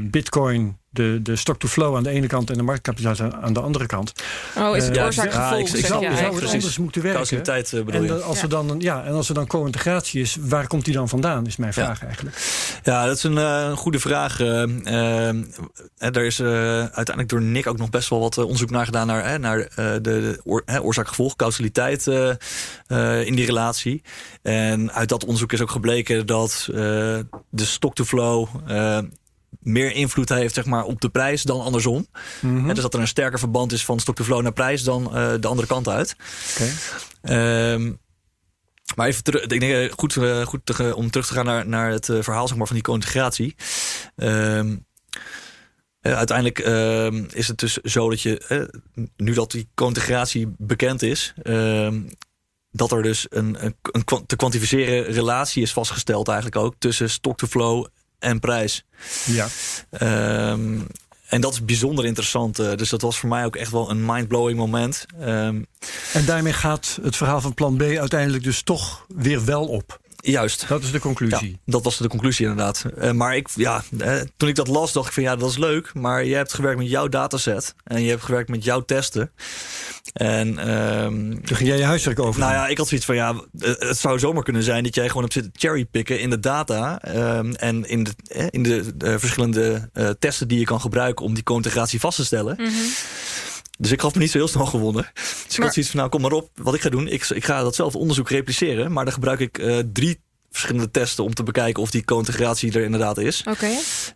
bitcoin 0.00 0.76
de, 0.96 1.20
de 1.22 1.36
stock-to-flow 1.36 1.96
aan 1.96 2.02
de 2.02 2.10
ene 2.10 2.26
kant 2.26 2.50
en 2.50 2.56
de 2.56 2.62
marktkapitalisatie 2.62 3.36
aan 3.36 3.52
de 3.52 3.60
andere 3.60 3.86
kant. 3.86 4.12
Oh, 4.56 4.76
is 4.76 4.84
het 4.84 4.96
uh, 4.96 5.04
oorzaak 5.04 5.32
ja, 5.32 5.48
gevolg? 5.48 5.68
Ik 5.68 5.86
zou, 5.86 6.02
ja, 6.02 6.16
zou 6.16 6.34
het 6.34 6.52
anders 6.52 6.78
moeten 6.78 7.02
werken. 7.02 7.42
Tijd, 7.42 7.72
uh, 7.72 7.84
bedoel 7.84 8.04
en, 8.04 8.22
als 8.22 8.42
er 8.42 8.48
dan, 8.48 8.76
ja, 8.78 9.04
en 9.04 9.12
als 9.12 9.28
er 9.28 9.34
dan 9.34 9.46
co-integratie 9.46 10.20
is, 10.20 10.36
waar 10.40 10.66
komt 10.66 10.84
die 10.84 10.94
dan 10.94 11.08
vandaan, 11.08 11.46
is 11.46 11.56
mijn 11.56 11.72
vraag 11.72 12.00
ja. 12.00 12.06
eigenlijk. 12.06 12.36
Ja, 12.82 13.06
dat 13.06 13.16
is 13.16 13.22
een 13.22 13.36
uh, 13.36 13.72
goede 13.72 13.98
vraag. 13.98 14.40
er 14.40 16.24
is 16.24 16.38
uiteindelijk 16.96 17.28
door 17.28 17.42
Nick 17.42 17.66
ook 17.66 17.78
nog 17.78 17.90
best 17.90 18.08
wel 18.08 18.20
wat 18.20 18.38
onderzoek 18.38 18.70
naar 18.70 18.84
gedaan 18.84 19.06
naar, 19.06 19.40
naar 19.40 19.58
de, 19.76 19.98
de 20.02 20.40
oor, 20.44 20.62
oorzaak-gevolg, 20.82 21.36
causaliteit 21.36 22.06
in 23.26 23.34
die 23.34 23.46
relatie. 23.46 24.02
En 24.42 24.92
uit 24.92 25.08
dat 25.08 25.24
onderzoek 25.24 25.52
is 25.52 25.60
ook 25.60 25.70
gebleken 25.70 26.26
dat 26.26 26.64
de 27.50 27.64
stock-to-flow 27.64 28.48
meer 29.60 29.92
invloed 29.92 30.28
heeft 30.28 30.54
zeg 30.54 30.64
maar, 30.64 30.84
op 30.84 31.00
de 31.00 31.08
prijs 31.08 31.42
dan 31.42 31.60
andersom. 31.60 32.06
Hè, 32.66 32.72
dus 32.74 32.82
dat 32.82 32.94
er 32.94 33.00
een 33.00 33.08
sterker 33.08 33.38
verband 33.38 33.72
is 33.72 33.84
van 33.84 34.00
stock-to-flow 34.00 34.42
naar 34.42 34.52
prijs 34.52 34.82
dan 34.82 35.14
eh, 35.16 35.32
de 35.40 35.48
andere 35.48 35.68
kant 35.68 35.88
uit. 35.88 36.16
Ehm, 37.22 37.92
maar 38.96 39.06
even 39.06 39.22
terug, 39.22 39.42
ik 39.42 39.48
denk 39.48 39.62
eh, 39.62 39.92
goed, 39.96 40.16
eh, 40.16 40.46
goed 40.46 40.60
te- 40.64 40.96
om 40.96 41.10
terug 41.10 41.26
te 41.26 41.32
gaan 41.34 41.44
naar, 41.44 41.68
naar 41.68 41.90
het 41.90 42.08
eh, 42.08 42.18
verhaal 42.22 42.48
zeg 42.48 42.56
maar, 42.56 42.66
van 42.66 42.76
die 42.76 42.84
co-integratie. 42.84 43.54
Ehm, 44.16 44.68
eh, 44.68 44.72
uiteindelijk 46.14 46.58
ehm, 46.58 47.24
is 47.32 47.48
het 47.48 47.58
dus 47.58 47.76
zo 47.76 48.10
dat 48.10 48.20
je, 48.20 48.38
eh, 48.38 49.04
nu 49.16 49.34
dat 49.34 49.50
die 49.50 49.68
co-integratie 49.74 50.54
bekend 50.58 51.02
is, 51.02 51.34
ehm, 51.42 52.00
dat 52.70 52.92
er 52.92 53.02
dus 53.02 53.26
een, 53.28 53.64
een, 53.64 53.76
een 53.82 54.26
te 54.26 54.36
kwantificeren 54.36 55.04
relatie 55.04 55.62
is 55.62 55.72
vastgesteld 55.72 56.28
eigenlijk 56.28 56.56
ook 56.56 56.74
tussen 56.78 57.10
stock-to-flow 57.10 57.86
en 58.18 58.40
prijs. 58.40 58.84
Ja. 59.24 59.46
Ehm, 59.90 60.80
en 61.26 61.40
dat 61.40 61.52
is 61.52 61.64
bijzonder 61.64 62.04
interessant. 62.04 62.58
eh, 62.58 62.74
dus 62.74 62.88
dat 62.88 63.02
was 63.02 63.18
voor 63.18 63.28
mij 63.28 63.44
ook 63.44 63.56
echt 63.56 63.70
wel 63.70 63.90
een 63.90 64.04
mind-blowing 64.04 64.58
moment. 64.58 65.06
En 66.12 66.24
daarmee 66.26 66.52
gaat 66.52 66.98
het 67.02 67.16
verhaal 67.16 67.40
van 67.40 67.54
plan 67.54 67.76
B 67.76 67.82
uiteindelijk 67.82 68.44
dus 68.44 68.62
toch 68.62 69.06
weer 69.14 69.44
wel 69.44 69.66
op. 69.66 70.00
juist. 70.30 70.68
Dat 70.68 70.82
is 70.82 70.86
de 70.90 70.92
Ja, 70.92 70.98
conclusie. 71.02 71.58
dat 71.66 71.84
was 71.84 71.96
de 71.96 72.08
conclusie 72.08 72.46
inderdaad. 72.46 72.84
Eh, 72.98 73.10
maar 73.12 73.36
ik, 73.36 73.48
ja, 73.54 73.82
eh, 73.98 74.20
toen 74.36 74.48
ik 74.48 74.54
dat 74.54 74.68
las, 74.68 74.92
dacht 74.92 75.06
ik 75.06 75.12
van 75.12 75.22
ja, 75.22 75.36
dat 75.36 75.50
is 75.50 75.56
leuk. 75.58 75.94
Maar 75.94 76.24
je 76.24 76.34
hebt 76.34 76.52
gewerkt 76.54 76.78
met 76.78 76.88
jouw 76.90 77.08
dataset. 77.08 77.74
En 77.84 78.02
je 78.02 78.10
hebt 78.10 78.22
gewerkt 78.22 78.48
met 78.48 78.64
jouw 78.64 78.80
testen. 78.84 79.30
En 80.12 80.58
ehm, 80.58 81.30
Toen 81.42 81.56
ging 81.56 81.68
jij 81.68 81.78
je 81.78 81.84
huiswerk 81.84 82.18
over. 82.18 82.40
nou 82.40 82.52
ja, 82.52 82.66
ik 82.68 82.78
had 82.78 82.88
zoiets 82.88 83.06
van 83.06 83.14
ja, 83.14 83.34
eh, 83.58 83.72
het 83.78 83.98
zou 83.98 84.18
zomaar 84.18 84.42
kunnen 84.42 84.62
zijn 84.62 84.82
dat 84.84 84.94
jij 84.94 85.06
gewoon 85.06 85.22
hebt 85.22 85.34
zitten 85.34 85.52
cherrypicken 85.56 86.20
in 86.20 86.30
de 86.30 86.40
data. 86.40 87.00
ehm, 87.02 87.52
en 87.52 87.88
in 87.88 88.04
de, 88.04 88.10
eh, 88.26 88.46
in 88.50 88.62
de 88.62 88.92
verschillende 89.18 89.90
eh, 89.92 90.08
testen 90.18 90.48
die 90.48 90.58
je 90.58 90.64
kan 90.64 90.80
gebruiken 90.80 91.24
om 91.24 91.34
die 91.34 91.42
co-integratie 91.42 92.00
vast 92.00 92.16
te 92.16 92.24
stellen. 92.24 92.56
Dus 93.78 93.92
ik 93.92 94.00
had 94.00 94.14
me 94.14 94.20
niet 94.20 94.30
zo 94.30 94.38
heel 94.38 94.48
snel 94.48 94.66
gewonnen. 94.66 95.10
Dus 95.14 95.56
ik 95.56 95.62
had 95.62 95.72
zoiets 95.72 95.90
van, 95.90 95.98
nou 95.98 96.10
kom 96.10 96.20
maar 96.20 96.32
op. 96.32 96.50
Wat 96.54 96.74
ik 96.74 96.80
ga 96.80 96.88
doen, 96.88 97.08
ik, 97.08 97.28
ik 97.28 97.44
ga 97.44 97.62
datzelfde 97.62 97.98
onderzoek 97.98 98.30
repliceren. 98.30 98.92
Maar 98.92 99.04
dan 99.04 99.14
gebruik 99.14 99.40
ik 99.40 99.58
eh, 99.58 99.78
drie 99.92 100.20
verschillende 100.56 100.90
testen 100.90 101.24
om 101.24 101.34
te 101.34 101.42
bekijken 101.42 101.82
of 101.82 101.90
die 101.90 102.04
co-integratie 102.04 102.72
er 102.72 102.84
inderdaad 102.84 103.18
is. 103.18 103.44
Oké. 103.48 103.68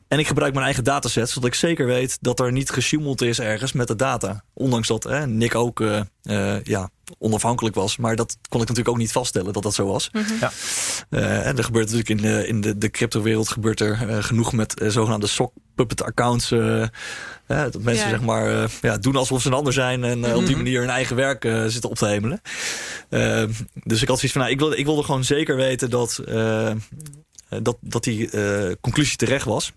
En 0.08 0.18
ik 0.18 0.26
gebruik 0.26 0.52
mijn 0.52 0.64
eigen 0.64 0.84
dataset, 0.84 1.28
zodat 1.30 1.48
ik 1.48 1.54
zeker 1.54 1.86
weet 1.86 2.18
dat 2.20 2.40
er 2.40 2.52
niet 2.52 2.70
gesjoemeld 2.70 3.22
is 3.22 3.40
ergens 3.40 3.72
met 3.72 3.88
de 3.88 3.96
data. 3.96 4.44
Ondanks 4.54 4.88
dat 4.88 5.04
hè, 5.04 5.26
Nick 5.26 5.54
ook 5.54 5.80
eh, 5.80 6.00
eh, 6.22 6.64
ja, 6.64 6.90
onafhankelijk 7.18 7.74
was. 7.74 7.96
Maar 7.96 8.16
dat 8.16 8.36
kon 8.48 8.60
ik 8.60 8.68
natuurlijk 8.68 8.88
ook 8.88 9.02
niet 9.02 9.12
vaststellen 9.12 9.52
dat 9.52 9.62
dat 9.62 9.74
zo 9.74 9.86
was. 9.86 10.10
Ja. 10.40 10.52
Eh, 11.10 11.46
en 11.46 11.56
er 11.56 11.64
gebeurt 11.64 11.90
natuurlijk 11.90 12.20
in 12.20 12.30
de, 12.30 12.46
in 12.46 12.60
de, 12.60 12.78
de 12.78 12.90
cryptowereld 12.90 13.48
gebeurt 13.48 13.80
er 13.80 14.22
genoeg 14.22 14.52
met 14.52 14.82
zogenaamde 14.86 15.26
sock 15.26 15.52
puppet 15.74 16.02
accounts. 16.02 16.54
Dat 17.54 17.82
mensen 17.82 18.04
Ja. 18.04 18.10
zeg 18.10 18.20
maar 18.20 18.62
eh, 18.62 18.68
ja, 18.82 18.98
doen 18.98 19.16
alsof 19.16 19.40
ze 19.42 19.48
een 19.48 19.54
ander 19.54 19.72
zijn 19.72 20.04
en 20.04 20.24
eh, 20.24 20.34
op 20.36 20.40
die 20.46 20.54
Mhm. 20.54 20.62
manier 20.62 20.80
hun 20.80 20.90
eigen 20.90 21.16
werk 21.16 21.44
eh, 21.44 21.64
zitten 21.66 21.90
op 21.90 21.96
te 21.96 22.06
hemelen. 22.06 22.40
Dus 23.84 24.02
ik 24.02 24.08
had 24.08 24.18
zoiets 24.18 24.32
van, 24.32 24.40
nou, 24.40 24.52
ik, 24.52 24.58
wilde, 24.58 24.76
ik 24.76 24.84
wilde 24.84 25.02
gewoon 25.02 25.24
zeker 25.24 25.56
weten 25.56 25.90
dat, 25.90 26.20
dat, 27.62 27.76
dat 27.80 28.04
die 28.04 28.30
conclusie 28.80 29.16
terecht 29.16 29.44
was. 29.44 29.72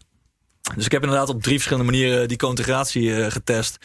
Dus 0.76 0.86
ik 0.86 0.92
heb 0.92 1.04
inderdaad 1.04 1.30
op 1.30 1.42
drie 1.44 1.56
verschillende 1.56 1.92
manieren 1.92 2.28
die 2.28 2.38
co-integratie 2.38 3.32
getest. 3.32 3.78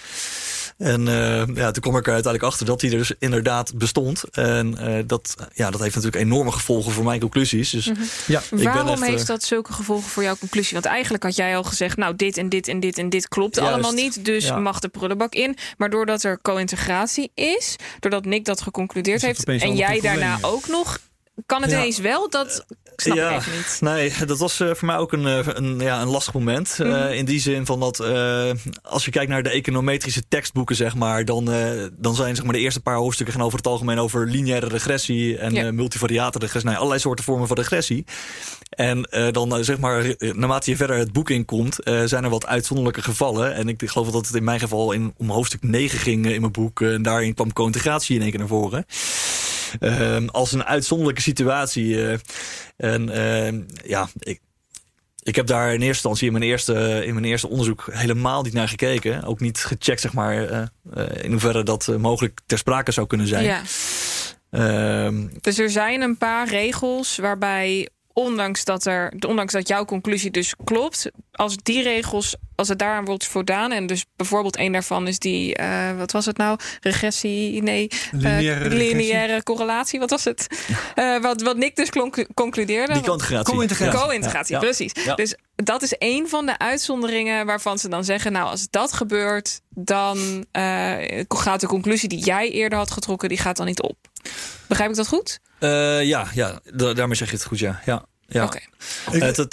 En 0.79 1.09
eh, 1.09 1.43
ja, 1.55 1.71
toen 1.71 1.83
kwam 1.83 1.97
ik 1.97 2.07
er 2.07 2.13
uiteindelijk 2.13 2.43
achter 2.43 2.67
dat 2.67 2.81
die 2.81 2.91
er 2.91 2.99
dus 2.99 3.13
inderdaad 3.19 3.75
bestond. 3.75 4.25
En 4.33 4.79
eh, 4.79 5.03
dat, 5.07 5.35
ja, 5.55 5.71
dat 5.71 5.81
heeft 5.81 5.95
natuurlijk 5.95 6.25
enorme 6.25 6.53
gevolgen 6.53 6.93
voor 6.93 7.05
mijn 7.05 7.21
conclusies. 7.21 7.71
Dus 7.71 7.91
Ja. 8.27 8.43
ben 8.51 8.63
Waarom 8.65 8.89
echt, 8.89 9.03
eh, 9.03 9.09
heeft 9.09 9.27
dat 9.27 9.43
zulke 9.43 9.73
gevolgen 9.73 10.11
voor 10.11 10.23
jouw 10.23 10.37
conclusie? 10.37 10.73
Want 10.73 10.85
eigenlijk 10.85 11.23
had 11.23 11.37
jij 11.37 11.57
al 11.57 11.65
gezegd, 11.65 11.97
nou 11.97 12.17
dit 12.17 12.37
en 12.37 12.49
dit 12.49 12.69
en 12.69 12.81
dit 12.81 12.99
en 12.99 13.09
dit 13.09 13.29
klopt 13.29 13.57
Juist. 13.57 13.73
allemaal 13.73 13.93
niet. 13.93 14.25
Dus 14.25 14.45
Ja. 14.45 14.59
mag 14.59 14.79
de 14.81 14.89
prullenbak 14.89 15.35
in. 15.35 15.57
Maar 15.77 15.91
doordat 15.91 16.23
er 16.23 16.39
co-integratie 16.43 17.31
is, 17.35 17.77
doordat 18.01 18.25
Nick 18.25 18.45
dat 18.45 18.61
geconcludeerd 18.61 19.23
heeft 19.23 19.45
en 19.45 19.77
jij 19.77 20.01
daarna 20.01 20.39
ook 20.41 20.69
nog, 20.69 20.99
kan 21.47 21.63
het 21.63 21.71
Ja. 21.71 21.77
ineens 21.79 21.99
wel? 21.99 22.31
Dat 22.31 22.65
snap 22.97 23.17
ja, 23.17 23.31
ik 23.31 23.37
even 23.39 23.53
niet. 23.57 23.77
Nee, 23.81 24.13
dat 24.27 24.39
was 24.39 24.61
eh, 24.61 24.71
voor 24.75 24.87
mij 24.87 24.97
ook 24.97 25.13
een, 25.13 25.27
eh, 25.27 25.39
een, 25.47 25.79
ja, 25.79 26.01
een 26.01 26.09
lastig 26.09 26.35
moment. 26.35 26.77
Eh, 26.81 26.87
Mhm. 26.89 27.13
in 27.13 27.25
die 27.25 27.41
zin 27.41 27.67
van 27.67 27.81
dat 27.81 28.01
als 28.83 29.05
je 29.05 29.11
kijkt 29.11 29.31
naar 29.31 29.43
de 29.43 29.49
econometrische 29.51 30.23
tekstboeken, 30.29 30.77
zeg 30.77 30.95
maar, 30.95 31.25
dan, 31.25 31.45
dan 31.93 32.15
zijn 32.15 32.35
zeg 32.37 32.45
maar, 32.45 32.53
de 32.55 32.61
eerste 32.61 32.81
paar 32.81 32.97
hoofdstukken 32.97 33.35
gaan 33.37 33.45
over 33.45 33.59
het 33.59 33.67
algemeen 33.67 33.99
over 33.99 34.27
lineaire 34.27 34.69
regressie 34.69 35.39
en 35.39 35.55
Ja. 35.55 35.73
multivariate 35.73 36.39
regressie. 36.39 36.65
Nou, 36.71 36.77
allerlei 36.77 37.01
soorten 37.01 37.25
vormen 37.25 37.47
van 37.49 37.57
regressie. 37.57 38.05
En 38.71 39.09
dan 39.33 39.65
zeg 39.65 39.79
maar, 39.79 40.15
naarmate 40.19 40.71
je 40.71 40.77
verder 40.77 40.97
het 40.97 41.13
boek 41.13 41.31
inkomt, 41.31 41.83
eh 41.83 42.03
zijn 42.05 42.25
er 42.25 42.31
wat 42.31 42.47
uitzonderlijke 42.47 43.03
gevallen. 43.03 43.55
En 43.55 43.69
ik 43.69 43.83
geloof 43.87 44.11
dat 44.11 44.27
het 44.27 44.35
in 44.37 44.45
mijn 44.45 44.61
geval 44.61 44.93
in, 44.93 45.15
om 45.17 45.31
hoofdstuk 45.31 45.63
9 45.63 45.99
ging 45.99 46.27
in 46.27 46.41
mijn 46.41 46.53
boek. 46.53 46.81
en 46.81 47.03
daarin 47.03 47.35
kwam 47.35 47.53
co-integratie 47.53 48.15
in 48.17 48.21
één 48.23 48.31
keer 48.31 48.39
naar 48.39 48.49
voren. 48.49 48.85
Ehm, 49.81 50.27
als 50.27 50.53
een 50.53 50.65
uitzonderlijke 50.65 51.23
situatie. 51.23 52.07
eh, 52.07 52.19
en 52.77 53.09
ehm, 53.09 53.61
ja, 53.85 54.09
ik, 54.19 54.41
ik 55.23 55.37
heb 55.37 55.47
daar 55.47 55.67
in 55.67 55.73
eerste 55.73 55.87
instantie 55.89 56.27
in 56.27 56.33
mijn 56.33 56.45
eerste, 56.45 57.03
in 57.07 57.13
mijn 57.15 57.25
eerste 57.27 57.49
onderzoek 57.49 57.89
helemaal 57.91 58.43
niet 58.43 58.53
naar 58.53 58.69
gekeken. 58.69 59.25
Ook 59.25 59.41
niet 59.41 59.59
gecheckt, 59.59 60.01
zeg 60.01 60.13
maar, 60.13 60.49
eh, 60.49 60.63
eh, 60.93 61.25
in 61.25 61.31
hoeverre 61.31 61.63
dat 61.63 61.87
mogelijk 61.99 62.41
ter 62.47 62.59
sprake 62.59 62.93
zou 62.93 63.07
kunnen 63.07 63.27
zijn. 63.27 63.45
Ja. 63.45 63.63
Ehm, 64.51 65.27
Dus 65.41 65.59
er 65.59 65.71
zijn 65.71 66.01
een 66.01 66.19
paar 66.19 66.49
regels 66.49 67.17
waarbij, 67.17 67.89
ondanks 68.19 68.65
dat, 68.65 68.87
er, 68.87 69.13
ondanks 69.27 69.53
dat 69.53 69.69
jouw 69.69 69.85
conclusie 69.85 70.31
dus 70.31 70.55
klopt, 70.65 71.11
als 71.33 71.57
die 71.63 71.83
regels, 71.83 72.37
als 72.55 72.69
het 72.69 72.79
daaraan 72.79 73.05
wordt 73.05 73.27
voldaan, 73.27 73.73
en 73.73 73.87
dus 73.87 74.05
bijvoorbeeld 74.17 74.59
een 74.59 74.73
daarvan 74.73 75.07
is 75.07 75.19
die, 75.19 75.55
eh, 75.55 75.97
wat 75.97 76.13
was 76.13 76.27
het 76.27 76.37
nou? 76.37 76.59
Regressie, 76.81 77.63
nee, 77.63 77.89
eh, 77.89 77.97
Lineaire 78.13 78.53
regressie? 78.69 78.95
lineaire 78.97 79.43
correlatie, 79.43 79.99
wat 79.99 80.11
was 80.11 80.25
het? 80.25 80.47
Eh, 80.95 81.21
wat, 81.21 81.43
wat 81.43 81.57
Nick 81.57 81.77
dus 81.77 81.91
conclu- 81.91 82.27
concludeerde. 82.35 82.93
die 82.93 83.03
co-integratie. 83.03 83.55
Co-integratie. 83.55 83.99
Ja. 83.99 84.05
Co-integratie, 84.07 84.55
Ja. 84.55 84.61
precies. 84.61 84.93
Ja. 85.05 85.15
Dus 85.15 85.35
dat 85.55 85.83
is 85.83 85.95
een 85.99 86.29
van 86.29 86.47
de 86.47 86.59
uitzonderingen 86.59 87.47
waarvan 87.47 87.79
ze 87.79 87.89
dan 87.89 88.05
zeggen: 88.05 88.33
Nou, 88.33 88.51
als 88.51 88.67
dat 88.71 88.93
gebeurt, 88.93 89.61
dan 89.69 90.45
eh, 90.53 90.95
gaat 91.29 91.61
de 91.61 91.67
conclusie 91.67 92.09
die 92.09 92.25
jij 92.25 92.51
eerder 92.51 92.79
had 92.79 92.91
getrokken, 92.91 93.29
die 93.29 93.39
gaat 93.39 93.57
dan 93.57 93.67
niet 93.67 93.83
op. 93.83 93.97
Begrijp 94.67 94.91
ik 94.91 94.97
dat 94.97 95.09
goed? 95.09 95.39
Eh, 95.59 96.05
ja, 96.05 96.29
ja 96.35 96.61
da- 96.75 96.93
daarmee 96.93 97.17
zeg 97.17 97.29
je 97.31 97.37
het 97.37 97.45
goed, 97.45 97.59
ja. 97.59 97.81
ja. 97.85 98.05
Ja. 98.31 98.45
Oké. 98.45 98.59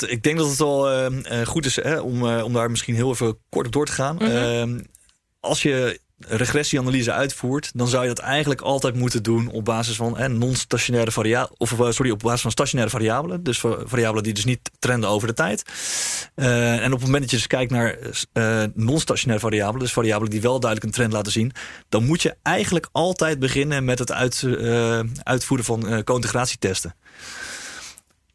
Ik- 0.07 0.23
denk 0.23 0.37
dat 0.37 0.47
het 0.49 0.57
wel 0.57 0.89
eh, 0.91 1.39
eh, 1.41 1.47
goed 1.47 1.65
is 1.65 1.75
hè, 1.75 1.99
om, 1.99 2.27
eh, 2.29 2.43
om 2.43 2.53
daar 2.53 2.69
misschien 2.69 2.95
heel 2.95 3.11
even 3.11 3.37
kort 3.49 3.65
op 3.65 3.71
door 3.73 3.85
te 3.85 3.91
gaan. 3.91 4.15
Mhm. 4.15 4.25
Ehm, 4.25 4.79
als 5.39 5.61
je 5.61 5.99
regressieanalyse 6.19 7.11
uitvoert, 7.11 7.71
dan 7.73 7.87
zou 7.87 8.01
je 8.01 8.09
dat 8.09 8.19
eigenlijk 8.19 8.61
altijd 8.61 8.95
moeten 8.95 9.23
doen 9.23 9.49
op 9.49 9.65
basis 9.65 9.95
van 9.95 10.37
non-stationaire 10.37 11.11
variabelen. 11.11 11.59
Of 11.59 11.79
eh, 11.79 11.91
sorry, 11.91 12.11
op 12.11 12.19
basis 12.19 12.41
van 12.41 12.51
stationaire 12.51 12.95
variabelen. 12.95 13.43
Dus 13.43 13.59
va- 13.59 13.77
variabelen 13.85 14.23
die 14.23 14.33
dus 14.33 14.45
niet 14.45 14.71
trenden 14.79 15.09
over 15.09 15.27
de 15.27 15.33
tijd. 15.33 15.63
Eh, 16.35 16.83
en 16.83 16.85
op 16.85 16.91
het 16.91 17.05
moment 17.05 17.21
dat 17.21 17.31
je 17.31 17.37
dus 17.37 17.47
kijkt 17.47 17.71
naar 17.71 17.97
eh, 18.33 18.63
non-stationaire 18.73 19.45
variabelen, 19.45 19.79
dus 19.79 19.93
variabelen 19.93 20.31
die 20.31 20.41
wel 20.41 20.59
duidelijk 20.59 20.83
een 20.83 20.97
trend 20.97 21.13
laten 21.13 21.31
zien, 21.31 21.51
dan 21.89 22.05
moet 22.05 22.21
je 22.21 22.35
eigenlijk 22.41 22.89
altijd 22.91 23.39
beginnen 23.39 23.85
met 23.85 23.99
het 23.99 24.11
uit, 24.11 24.43
uitvoeren 25.23 25.65
van 25.65 26.03
co-integratietesten. 26.03 26.95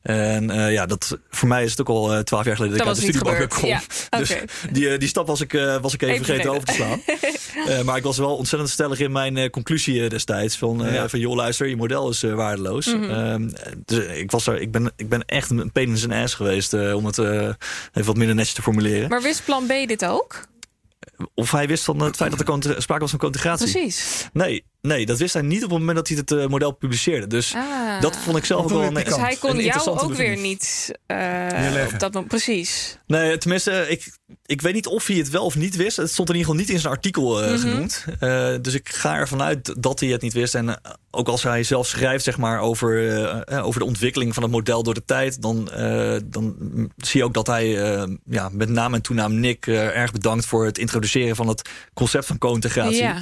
En 0.03 0.51
eh, 0.51 0.73
ja, 0.73 0.87
dat, 0.87 1.19
voor 1.31 1.49
mij 1.49 1.65
is 1.65 1.71
het 1.71 1.81
ook 1.81 1.89
al 1.89 2.13
eh, 2.15 2.19
twaalf 2.19 2.45
jaar 2.45 2.57
geleden 2.57 2.79
dat, 2.79 2.87
Dat 2.87 2.97
ik 2.97 3.03
uit 3.03 3.13
de 3.13 3.19
studiebank 3.19 3.51
kom. 3.51 3.69
Ja, 3.69 3.81
Dus 4.19 4.37
die, 4.71 4.89
eh, 4.89 4.99
die 4.99 5.09
stap 5.09 5.27
was 5.27 5.41
ik, 5.41 5.53
was 5.81 5.95
ik 5.95 6.03
even, 6.03 6.15
Even 6.15 6.25
vergeten 6.25 6.51
over 6.51 6.65
te 6.65 6.73
slaan. 6.73 7.03
Maar 7.85 7.97
ik 7.97 8.03
was 8.03 8.19
wel 8.19 8.37
ontzettend 8.37 8.71
stellig 8.71 8.99
in 8.99 9.13
mijn 9.13 9.51
conclusie 9.51 10.09
destijds. 10.09 10.57
Van, 10.57 10.79
Ja. 10.93 11.09
van 11.09 11.19
joh, 11.19 11.35
luister, 11.35 11.67
je 11.69 11.77
model 11.77 12.09
is 12.09 12.21
waardeloos. 12.21 12.87
Mhm. 12.87 13.11
Ehm, 13.11 13.51
dus 13.85 14.05
ik, 14.05 14.31
was 14.31 14.47
er, 14.47 14.61
ik, 14.61 14.71
ben, 14.71 14.93
ik 14.97 15.09
ben 15.09 15.25
echt 15.25 15.51
een 15.51 15.73
pain 15.73 15.89
in 15.89 15.97
zijn 15.97 16.13
ass 16.13 16.35
geweest. 16.35 16.73
om 16.73 17.07
het 17.07 17.19
even 17.19 17.57
wat 17.93 18.17
minder 18.17 18.35
netjes 18.35 18.55
te 18.55 18.63
formuleren. 18.63 19.09
Maar 19.09 19.23
wist 19.23 19.45
plan 19.45 19.67
B 19.67 19.89
dit 19.89 20.05
ook? 20.05 20.49
Of 21.35 21.51
hij 21.51 21.67
wist 21.67 21.85
van 21.85 22.01
het 22.01 22.17
feit 22.17 22.39
dat 22.39 22.65
er 22.65 22.83
sprake 22.83 23.01
was 23.01 23.11
van 23.11 23.21
integratie. 23.21 23.71
Precies. 23.71 24.29
Nee, 24.33 24.65
nee, 24.83 25.07
dat 25.07 25.19
wist 25.19 25.33
hij 25.35 25.43
niet 25.43 25.65
op 25.65 25.71
het 25.71 25.79
moment 25.79 25.97
dat 25.97 26.09
hij 26.09 26.17
het 26.17 26.31
eh, 26.31 26.47
model 26.47 26.71
publiceerde. 26.73 27.27
Dus 27.27 27.55
Ah. 27.55 28.01
dat 28.01 28.17
vond 28.17 28.37
ik 28.37 28.45
zelf 28.45 28.63
ook 28.63 28.69
wel 28.71 28.83
een, 28.83 28.95
Dus 28.95 29.17
hij 29.17 29.37
kon 29.37 29.59
jou 29.59 29.89
ook 29.99 30.15
weer 30.15 30.37
niet 30.37 30.93
eh, 31.07 31.87
op 31.93 31.99
dat 32.01 32.13
moment. 32.13 32.29
Precies. 32.29 32.99
Nee, 33.07 33.39
tenminste, 33.39 33.87
ik, 33.89 34.19
ik 34.47 34.61
weet 34.61 34.75
niet 34.75 34.87
of 34.87 35.07
hij 35.07 35.17
het 35.17 35.31
wel 35.31 35.45
of 35.45 35.57
niet 35.57 35.77
wist. 35.77 35.97
Het 35.97 36.11
stond 36.11 36.29
in 36.29 36.35
ieder 36.35 36.51
geval 36.51 36.67
niet 36.67 36.75
in 36.75 36.81
zijn 36.81 36.93
artikel 36.93 37.43
eh, 37.43 37.51
Mhm. 37.51 37.59
genoemd. 37.61 38.05
Eh, 38.21 38.55
dus 38.63 38.75
ik 38.75 38.89
ga 38.89 39.17
ervan 39.17 39.43
uit 39.43 39.75
dat 39.83 40.01
hij 40.01 40.09
het 40.09 40.23
niet 40.23 40.33
wist. 40.33 40.55
En 40.55 40.81
ook 41.11 41.29
als 41.29 41.43
hij 41.43 41.63
zelf 41.63 41.87
schrijft 41.87 42.25
zeg 42.25 42.39
maar, 42.39 42.61
over, 42.61 43.63
over 43.63 43.81
de 43.81 43.87
ontwikkeling 43.87 44.35
van 44.35 44.43
het 44.43 44.53
model 44.53 44.83
door 44.83 44.95
de 44.95 45.05
tijd... 45.05 45.43
dan, 45.43 45.71
eh, 45.73 46.17
dan 46.25 46.55
zie 46.97 47.21
je 47.21 47.27
ook 47.27 47.35
dat 47.35 47.47
hij 47.47 47.83
eh, 47.95 48.09
ja, 48.25 48.49
met 48.53 48.69
naam 48.69 48.95
en 48.95 49.03
toenaam 49.03 49.41
Nick... 49.41 49.67
eh, 49.67 49.97
erg 49.97 50.13
bedankt 50.13 50.47
voor 50.47 50.65
het 50.65 50.79
introduceren 50.79 51.37
van 51.37 51.49
het 51.49 51.69
concept 51.95 52.27
van 52.27 52.39
co-integratie. 52.39 53.03
Ja. 53.03 53.19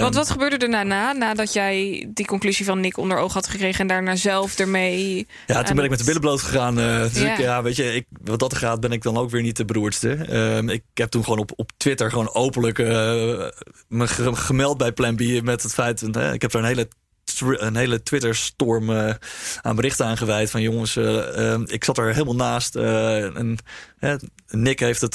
Want 0.00 0.14
wat 0.14 0.30
gebeurde 0.30 0.56
er 0.56 0.70
daarna, 0.70 1.12
nadat 1.12 1.52
jij 1.52 2.08
die 2.14 2.26
conclusie 2.26 2.64
van 2.64 2.80
Nick 2.80 2.96
onder 2.96 3.18
oog 3.18 3.32
had 3.32 3.46
gekregen 3.48 3.80
en 3.80 3.86
daarna 3.86 4.16
zelf 4.16 4.58
ermee. 4.58 5.26
Ja, 5.46 5.62
toen 5.62 5.74
ben 5.76 5.84
ik 5.84 5.90
met 5.90 5.98
de 5.98 6.04
billen 6.04 6.20
bloot 6.20 6.42
gegaan. 6.42 6.78
eh, 6.78 7.00
dus 7.00 7.20
Ja. 7.22 7.32
ik, 7.32 7.38
ja, 7.38 7.62
weet 7.62 7.76
je, 7.76 7.94
ik, 7.94 8.06
wat 8.22 8.38
dat 8.38 8.54
gaat, 8.56 8.80
ben 8.80 8.92
ik 8.92 9.02
dan 9.02 9.16
ook 9.16 9.30
weer 9.30 9.42
niet 9.42 9.56
de 9.56 9.64
beroerdste. 9.64 10.12
Ehm, 10.14 10.68
ik 10.68 10.82
heb 10.94 11.10
toen 11.10 11.22
gewoon 11.24 11.38
op, 11.38 11.52
op 11.56 11.70
Twitter 11.76 12.10
gewoon 12.10 12.34
openlijk 12.34 12.78
eh, 12.78 12.86
me 13.88 14.06
ge- 14.08 14.34
gemeld 14.36 14.78
bij 14.78 14.92
Plan 14.92 15.14
B 15.16 15.20
met 15.42 15.62
het 15.62 15.74
feit, 15.74 16.02
eh, 16.16 16.32
ik 16.32 16.42
heb 16.42 16.50
daar 16.50 16.62
een 16.62 16.68
hele 16.68 16.88
een 17.40 17.76
hele 17.76 18.02
Twitter-storm 18.02 18.90
eh, 18.90 19.14
aan 19.60 19.76
berichten 19.76 20.06
aangeweid. 20.06 20.50
Van 20.50 20.62
jongens, 20.62 20.96
eh, 20.96 21.52
eh, 21.52 21.60
ik 21.66 21.84
zat 21.84 21.98
er 21.98 22.12
helemaal 22.12 22.34
naast. 22.34 22.76
en, 22.76 23.58
Nick 24.50 24.80
heeft 24.80 25.00
het 25.00 25.14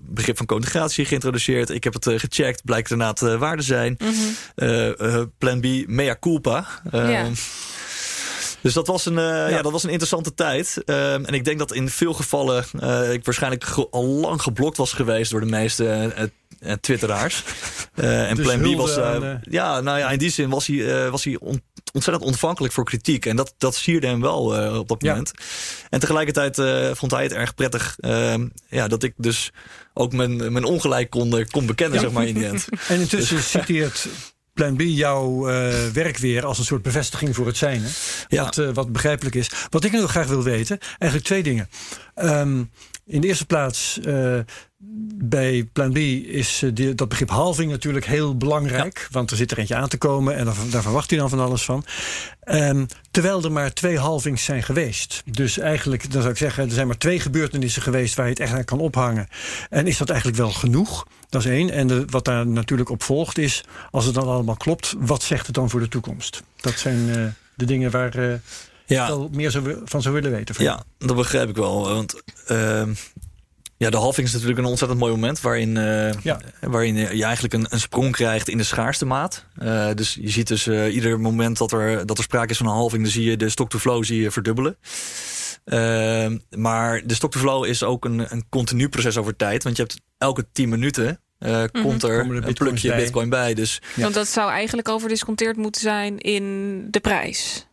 begrip 0.00 0.36
van 0.36 0.46
conjugatie 0.46 1.04
geïntroduceerd. 1.04 1.70
Ik 1.70 1.84
heb 1.84 1.92
het 1.94 2.04
gecheckt. 2.04 2.64
Blijkt 2.64 2.90
inderdaad 2.90 3.20
waar 3.38 3.56
te 3.56 3.62
zijn. 3.62 3.98
Mhm. 3.98 5.26
Plan 5.38 5.60
B, 5.60 5.66
mea 5.86 6.16
culpa. 6.20 6.66
Ja. 6.92 7.28
Dus 8.66 8.74
dat 8.74 8.86
was, 8.86 9.06
een, 9.06 9.18
eh, 9.18 9.50
ja. 9.50 9.62
dat 9.62 9.72
was 9.72 9.82
een 9.82 9.88
interessante 9.90 10.34
tijd. 10.34 10.82
Ehm, 10.84 11.24
en 11.24 11.34
ik 11.34 11.44
denk 11.44 11.58
dat 11.58 11.72
in 11.72 11.88
veel 11.88 12.12
gevallen 12.12 12.64
eh, 12.80 13.12
ik 13.12 13.24
waarschijnlijk 13.24 13.64
ge- 13.64 13.88
al 13.90 14.04
lang 14.04 14.42
geblokt 14.42 14.76
was 14.76 14.92
geweest 14.92 15.30
door 15.30 15.40
de 15.40 15.46
meeste 15.46 15.86
eh, 16.60 16.72
twitteraars. 16.80 17.42
En 17.94 18.36
Dus 18.36 18.46
Plan 18.46 18.74
B 18.74 18.76
was. 18.76 18.98
aan, 18.98 19.40
ja, 19.50 19.80
nou 19.80 19.98
ja, 19.98 20.10
in 20.10 20.18
die 20.18 20.30
zin 20.30 20.50
was 20.50 20.66
hij, 20.66 21.10
was 21.10 21.24
hij 21.24 21.36
on- 21.40 21.62
ontzettend 21.92 22.26
ontvankelijk 22.26 22.74
voor 22.74 22.84
kritiek. 22.84 23.26
En 23.26 23.36
dat, 23.36 23.54
dat 23.58 23.74
sierde 23.74 24.06
hem 24.06 24.20
wel 24.20 24.42
op 24.78 24.88
dat 24.88 25.02
Ja. 25.02 25.08
moment. 25.10 25.30
En 25.90 26.00
tegelijkertijd 26.00 26.56
vond 26.98 27.12
hij 27.12 27.22
het 27.22 27.32
erg 27.32 27.54
prettig 27.54 27.96
ehm, 28.00 28.46
ja, 28.68 28.88
dat 28.88 29.02
ik 29.02 29.12
dus 29.16 29.50
ook 29.94 30.12
mijn, 30.12 30.52
mijn 30.52 30.64
ongelijk 30.64 31.10
kon, 31.10 31.46
kon 31.50 31.66
bekennen, 31.66 31.94
Ja. 31.96 32.02
zeg 32.02 32.12
maar, 32.12 32.26
in 32.26 32.34
die 32.34 32.46
end. 32.46 32.66
En 32.88 33.00
intussen 33.00 33.42
citeert 33.42 34.06
Plan 34.56 34.76
B 34.76 34.80
jouw 34.80 35.48
eh, 35.48 35.86
werk 35.92 36.16
weer 36.18 36.44
als 36.44 36.58
een 36.58 36.64
soort 36.64 36.82
bevestiging 36.82 37.34
voor 37.34 37.46
het 37.46 37.56
zijn. 37.56 37.82
Hè? 37.82 37.88
Ja. 38.28 38.44
Wat, 38.44 38.58
eh, 38.58 38.68
wat 38.72 38.92
begrijpelijk 38.92 39.34
is. 39.34 39.50
Wat 39.70 39.84
ik 39.84 39.92
heel 39.92 40.06
graag 40.06 40.26
wil 40.26 40.42
weten, 40.42 40.78
eigenlijk 40.98 41.24
twee 41.24 41.42
dingen. 41.42 41.68
Ehm, 42.14 42.64
in 43.06 43.20
de 43.20 43.26
eerste 43.26 43.46
plaats, 43.46 44.00
eh, 44.00 44.38
bij 45.18 45.68
Plan 45.72 45.92
B 45.92 45.96
is 45.96 46.62
eh, 46.62 46.70
die- 46.74 46.94
dat 46.94 47.08
begrip 47.08 47.30
halving 47.30 47.70
natuurlijk 47.70 48.06
heel 48.06 48.36
belangrijk. 48.36 49.08
Want 49.10 49.30
er 49.30 49.36
zit 49.36 49.50
er 49.50 49.58
eentje 49.58 49.74
aan 49.74 49.88
te 49.88 49.98
komen 49.98 50.36
en 50.36 50.44
daar, 50.44 50.54
daar 50.70 50.82
verwacht 50.82 51.10
hij 51.10 51.18
dan 51.18 51.28
van 51.28 51.40
alles 51.40 51.62
van. 51.64 51.84
Ehm, 52.40 52.84
terwijl 53.10 53.42
er 53.44 53.52
maar 53.52 53.72
twee 53.72 53.98
halvings 53.98 54.44
zijn 54.44 54.62
geweest. 54.62 55.22
Dus 55.30 55.58
eigenlijk, 55.58 56.12
dan 56.12 56.20
zou 56.20 56.32
ik 56.32 56.38
zeggen, 56.38 56.64
er 56.64 56.70
zijn 56.70 56.86
maar 56.86 56.98
twee 56.98 57.20
gebeurtenissen 57.20 57.82
geweest 57.82 58.14
waar 58.14 58.24
je 58.24 58.30
het 58.32 58.40
echt 58.40 58.52
aan 58.52 58.64
kan 58.64 58.78
ophangen. 58.80 59.28
En 59.70 59.86
is 59.86 59.96
dat 59.98 60.08
eigenlijk 60.08 60.38
wel 60.38 60.50
genoeg? 60.52 61.06
Dat 61.28 61.44
is 61.44 61.50
één. 61.50 61.70
En 61.70 61.86
de, 61.86 62.04
wat 62.06 62.24
daar 62.24 62.46
natuurlijk 62.46 62.90
op 62.90 63.02
volgt 63.02 63.38
is, 63.38 63.64
als 63.90 64.04
het 64.04 64.14
dan 64.14 64.26
allemaal 64.28 64.56
klopt, 64.56 64.94
wat 64.98 65.22
zegt 65.22 65.46
het 65.46 65.54
dan 65.54 65.70
voor 65.70 65.80
de 65.80 65.88
toekomst? 65.88 66.42
Dat 66.60 66.78
zijn 66.78 67.08
eh, 67.10 67.24
de 67.54 67.64
dingen 67.64 67.90
waar 67.90 68.14
eh 68.14 68.34
Ja. 68.86 69.06
wel 69.06 69.28
meer 69.32 69.78
van 69.84 70.02
zou 70.02 70.14
willen 70.14 70.30
weten. 70.30 70.54
van. 70.54 70.64
Ja, 70.64 70.82
dat 70.98 71.16
begrijp 71.16 71.48
ik 71.48 71.56
wel. 71.56 71.84
Want 71.88 72.22
ehm, 72.46 72.92
ja, 73.78 73.90
de 73.90 73.96
halving 73.96 74.26
is 74.26 74.32
natuurlijk 74.32 74.58
een 74.58 74.64
ontzettend 74.64 75.00
mooi 75.00 75.12
moment 75.12 75.40
waarin, 75.40 75.76
eh, 75.76 76.12
Ja. 76.22 76.40
waarin 76.60 76.94
je 76.94 77.24
eigenlijk 77.24 77.54
een, 77.54 77.66
een 77.70 77.80
sprong 77.80 78.12
krijgt 78.12 78.48
in 78.48 78.58
de 78.58 78.64
schaarste 78.64 79.04
maat. 79.04 79.44
Eh, 79.56 79.90
dus 79.94 80.18
je 80.20 80.30
ziet 80.30 80.48
dus 80.48 80.66
eh, 80.66 80.94
ieder 80.94 81.20
moment 81.20 81.58
dat 81.58 81.72
er, 81.72 82.06
dat 82.06 82.18
er 82.18 82.24
sprake 82.24 82.50
is 82.50 82.56
van 82.56 82.66
een 82.66 82.72
halving, 82.72 83.02
dan 83.02 83.12
zie 83.12 83.24
je 83.30 83.36
de 83.36 83.48
stock-to-flow 83.48 84.04
zie 84.04 84.20
je 84.20 84.30
verdubbelen. 84.30 84.76
Ehm, 85.64 86.38
maar 86.56 87.02
de 87.06 87.14
stock-to-flow 87.14 87.64
is 87.64 87.82
ook 87.82 88.04
een, 88.04 88.32
een 88.32 88.44
continu 88.48 88.88
proces 88.88 89.16
over 89.16 89.36
tijd. 89.36 89.62
Want 89.62 89.76
je 89.76 89.82
hebt 89.82 90.00
elke 90.18 90.46
10 90.52 90.68
minuten 90.68 91.20
eh, 91.38 91.64
komt 91.72 92.02
er 92.02 92.10
er 92.10 92.46
een 92.46 92.54
plukje 92.54 92.88
bij. 92.88 92.96
bitcoin 92.96 93.28
bij. 93.28 93.54
Dus 93.54 93.82
Ja. 93.94 94.02
Want 94.02 94.14
dat 94.14 94.28
zou 94.28 94.50
eigenlijk 94.50 94.88
overdisconteerd 94.88 95.56
moeten 95.56 95.80
zijn 95.80 96.18
in 96.18 96.86
de 96.90 97.00
prijs. 97.00 97.66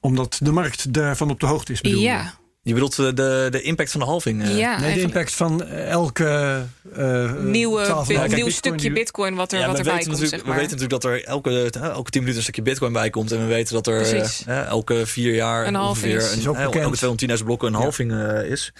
Omdat 0.00 0.38
de 0.42 0.52
markt 0.52 0.92
daarvan 0.92 1.30
op 1.30 1.40
de 1.40 1.46
hoogte 1.46 1.72
is. 1.72 1.80
bedoel 1.80 1.98
je? 2.00 2.04
Ja, 2.04 2.34
je 2.64 2.72
bedoelt 2.72 2.98
eh, 2.98 3.06
de, 3.14 3.48
de 3.50 3.62
impact 3.62 3.90
van 3.90 4.00
de 4.00 4.06
halving. 4.06 4.42
eh. 4.42 4.58
ja 4.58 4.80
Nee, 4.80 4.94
de 4.94 5.00
impact 5.00 5.34
van 5.34 5.62
elke 5.68 6.62
eh, 6.96 7.32
Nieuwe, 7.42 7.84
12,5 7.86 8.06
bit- 8.06 8.16
kijk, 8.16 8.28
nieuw 8.28 8.44
bitcoin 8.44 8.50
stukje 8.52 8.92
bitcoin 8.92 9.34
wat 9.34 9.52
er 9.52 9.58
Ja, 9.58 9.66
wat 9.66 9.78
erbij 9.78 10.04
komt, 10.04 10.18
zeg 10.18 10.30
maar. 10.30 10.54
we 10.54 10.60
weten 10.60 10.76
natuurlijk 10.76 11.02
dat 11.02 11.04
er 11.04 11.24
elke, 11.24 11.70
elke 11.80 12.10
10 12.10 12.20
minuten 12.20 12.36
een 12.36 12.42
stukje 12.42 12.62
bitcoin 12.62 12.92
bij 12.92 13.10
komt. 13.10 13.32
En 13.32 13.38
we 13.38 13.44
weten 13.46 13.74
dat 13.74 13.86
er 13.86 14.32
elke 14.46 15.06
vier 15.06 15.34
jaar 15.34 15.66
Een 15.66 15.74
halving 15.74 16.12
ongeveer 16.14 16.28
is. 16.28 16.32
een, 16.32 16.38
Is 16.38 16.46
ook 16.46 16.56
bekend. 16.72 17.02
elke 17.02 17.26
210.000 17.38 17.44
blokken 17.44 17.68
een 17.68 17.74
Ja. 17.74 17.80
halving 17.80 18.12
eh, 18.12 18.50
is. 18.50 18.72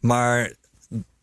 Maar 0.00 0.52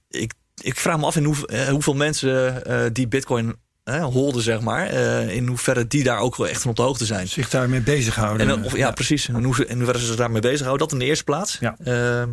ik, 0.09 0.33
ik 0.61 0.75
vraag 0.75 0.97
me 0.99 1.05
af 1.05 1.15
in 1.15 1.23
hoe, 1.23 1.35
hoeveel 1.69 1.93
mensen 1.95 2.65
eh, 2.65 2.81
die 2.93 3.07
bitcoin 3.07 3.55
eh, 3.83 4.03
holden, 4.03 4.41
zeg 4.41 4.61
maar. 4.61 4.87
eh, 4.87 5.35
in 5.35 5.47
hoeverre 5.47 5.87
die 5.87 6.03
daar 6.03 6.19
ook 6.19 6.35
wel 6.35 6.47
echt 6.47 6.61
van 6.61 6.69
op 6.71 6.75
de 6.77 6.81
hoogte 6.81 7.05
zijn. 7.05 7.27
zich 7.27 7.49
daarmee 7.49 7.81
bezighouden. 7.81 8.49
En, 8.49 8.63
of, 8.63 8.77
ja, 8.77 8.91
precies. 8.91 9.27
En 9.27 9.43
hoe, 9.43 9.65
in 9.65 9.75
hoeverre 9.77 9.99
ze 9.99 10.05
zich 10.05 10.15
daarmee 10.15 10.41
bezighouden. 10.41 10.87
Dat 10.87 10.93
in 10.93 10.99
de 10.99 11.09
eerste 11.09 11.23
plaats. 11.23 11.57
Ja. 11.59 11.75
Ehm, 11.83 12.29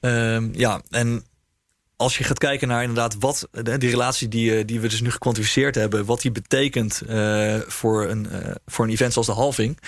ehm, 0.00 0.48
ja, 0.52 0.80
en 0.90 1.24
als 1.96 2.18
je 2.18 2.24
gaat 2.24 2.38
kijken 2.38 2.68
naar 2.68 2.80
inderdaad 2.80 3.16
wat 3.18 3.48
die 3.78 3.90
relatie 3.90 4.28
die, 4.28 4.56
eh, 4.56 4.66
die 4.66 4.80
we 4.80 4.88
dus 4.88 5.00
nu 5.00 5.10
gekwantificeerd 5.10 5.74
hebben, 5.74 6.04
wat 6.04 6.20
die 6.20 6.30
betekent 6.32 7.00
eh, 7.08 7.54
voor, 7.66 8.08
een, 8.08 8.26
voor 8.66 8.84
een 8.84 8.90
event 8.90 9.12
zoals 9.12 9.26
de 9.28 9.34
halving, 9.34 9.78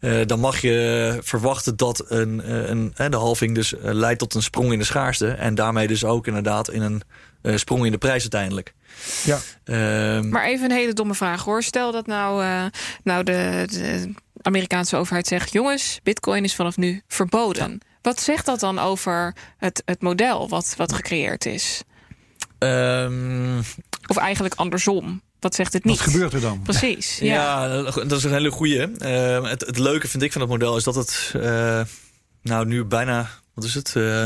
Mhm. 0.00 0.26
dan 0.26 0.40
mag 0.40 0.60
je 0.60 1.18
verwachten 1.22 1.76
dat 1.76 2.04
een, 2.10 2.52
een, 2.72 2.94
de 3.10 3.16
halving 3.16 3.54
dus 3.54 3.74
leidt 3.80 4.18
tot 4.18 4.34
een 4.34 4.42
sprong 4.42 4.72
in 4.72 4.78
de 4.78 4.84
schaarste. 4.84 5.28
En 5.28 5.54
daarmee 5.54 5.86
dus 5.86 6.04
ook 6.04 6.26
inderdaad 6.26 6.70
in 6.70 6.82
een 6.82 7.02
sprong 7.58 7.84
in 7.84 7.92
de 7.92 7.98
prijs 7.98 8.20
uiteindelijk. 8.20 8.74
Ja. 9.24 9.38
Ehm, 9.64 10.28
Maar 10.28 10.44
even 10.44 10.70
een 10.70 10.76
hele 10.76 10.92
domme 10.92 11.14
vraag 11.14 11.44
hoor. 11.44 11.62
Stel 11.62 11.92
dat 11.92 12.06
nou, 12.06 12.42
eh, 12.44 12.64
nou 13.04 13.22
de, 13.24 13.64
de 13.70 14.12
Amerikaanse 14.42 14.96
overheid 14.96 15.26
zegt: 15.26 15.52
jongens, 15.52 16.00
Bitcoin 16.02 16.44
is 16.44 16.54
vanaf 16.54 16.76
nu 16.76 17.02
verboden. 17.08 17.80
Wat 18.02 18.20
zegt 18.20 18.46
dat 18.46 18.60
dan 18.60 18.78
over 18.78 19.34
het, 19.58 19.82
het 19.84 20.02
model 20.02 20.48
wat, 20.48 20.74
wat 20.76 20.92
gecreëerd 20.92 21.46
is? 21.46 21.82
ehm, 22.58 23.58
Of 24.06 24.16
eigenlijk 24.16 24.54
andersom? 24.54 25.22
Wat 25.40 25.54
zegt 25.54 25.72
het 25.72 25.84
niet? 25.84 25.98
Wat 25.98 26.12
gebeurt 26.12 26.32
er 26.32 26.40
dan? 26.40 26.62
Precies. 26.62 27.18
Ja. 27.18 27.64
Ja, 27.66 27.82
dat 27.82 28.12
is 28.12 28.24
een 28.24 28.32
hele 28.32 28.50
goeie. 28.50 28.80
Eh, 28.96 29.50
het, 29.50 29.60
het 29.66 29.78
leuke 29.78 30.08
vind 30.08 30.22
ik 30.22 30.32
van 30.32 30.40
het 30.40 30.50
model 30.50 30.76
is 30.76 30.84
dat 30.84 30.94
het 30.94 31.32
eh, 31.34 31.80
nou 32.42 32.66
nu 32.66 32.84
bijna, 32.84 33.28
wat 33.54 33.64
is 33.64 33.74
het? 33.74 33.96
eh 33.96 34.24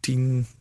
tien, 0.00 0.46
twee, 0.46 0.46
eh, 0.46 0.53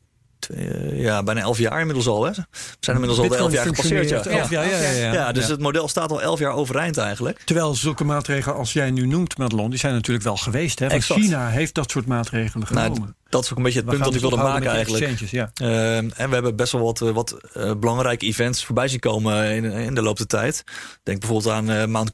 ja, 0.94 1.24
bijna 1.24 1.42
elf 1.42 1.58
jaar 1.58 1.80
inmiddels 1.80 2.08
al. 2.08 2.24
Hè? 2.24 2.32
We 2.32 2.44
zijn 2.80 2.96
inmiddels 2.96 3.20
al 3.20 3.30
de 3.30 3.36
elf 3.36 3.52
jaar 3.52 3.66
gepasseerd. 3.66 4.10
Ja. 4.10 4.16
functioneert 4.16 4.42
elf 4.42 4.50
jaar, 4.50 4.70
ja, 4.70 4.78
ja, 4.78 4.90
ja, 4.92 5.14
Ja, 5.14 5.32
dus 5.32 5.48
het 5.48 5.60
model 5.60 5.88
staat 5.88 6.12
al 6.12 6.22
elf 6.22 6.40
jaar 6.40 6.54
overeind 6.54 6.98
eigenlijk. 6.98 7.42
Terwijl 7.46 7.76
zulke 7.76 8.04
maatregelen 8.04 8.58
als 8.58 8.74
jij 8.74 8.92
nu 8.92 9.06
noemt, 9.08 9.38
Madelon, 9.38 9.70
die 9.70 9.80
zijn 9.80 9.94
natuurlijk 9.94 10.26
wel 10.26 10.38
geweest. 10.38 10.80
Hè? 10.80 10.88
Want. 10.88 11.04
China 11.04 11.50
heeft 11.50 11.74
dat 11.74 11.92
soort 11.92 12.06
maatregelen 12.06 12.68
Nou, 12.72 12.86
genomen. 12.88 13.16
Dat 13.34 13.44
is 13.44 13.52
ook 13.52 13.58
een 13.58 13.64
beetje 13.64 13.80
het 13.80 13.88
We 13.90 13.96
punt 13.96 14.04
dat 14.04 14.14
ik 14.14 14.22
dus 14.22 14.30
wilde 14.30 14.50
maken 14.50 14.72
eigenlijk. 14.72 15.20
ja. 15.20 15.52
Ehm, 15.54 16.10
en 16.16 16.28
we 16.28 16.34
hebben 16.34 16.56
best 16.56 16.72
wel 16.72 16.82
wat, 16.82 17.02
eh, 17.02 17.10
wat 17.10 17.38
eh, 17.54 17.72
belangrijke 17.76 18.26
events 18.26 18.66
voorbij 18.66 18.88
zien 18.88 19.00
komen 19.00 19.52
in, 19.52 19.64
in 19.64 19.96
de 19.96 20.02
loop 20.02 20.18
der 20.18 20.28
tijd. 20.28 20.64
Denk 21.04 21.20
bijvoorbeeld 21.20 21.54
aan 21.54 21.70
eh 21.70 21.86
Mount 21.86 22.12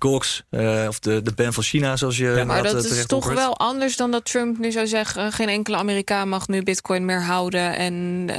eh, 0.50 0.86
of 0.88 1.00
de, 1.00 1.22
de 1.22 1.32
ban 1.36 1.54
van 1.54 1.64
China, 1.64 1.98
zoals 1.98 2.18
je 2.18 2.24
Maar 2.24 2.38
inderdaad, 2.38 2.72
dat 2.72 2.84
is 2.84 3.06
toch 3.06 3.34
wel 3.34 3.58
anders 3.58 3.96
dan 3.96 4.12
dat 4.12 4.26
Trump 4.26 4.58
nu 4.58 4.72
zou 4.72 4.88
zeggen: 4.88 5.32
geen 5.32 5.50
enkele 5.50 5.78
Amerikaan 5.78 6.30
mag 6.30 6.48
nu 6.48 6.64
Bitcoin 6.64 7.06
meer 7.06 7.24
houden 7.24 7.76
en 7.76 8.30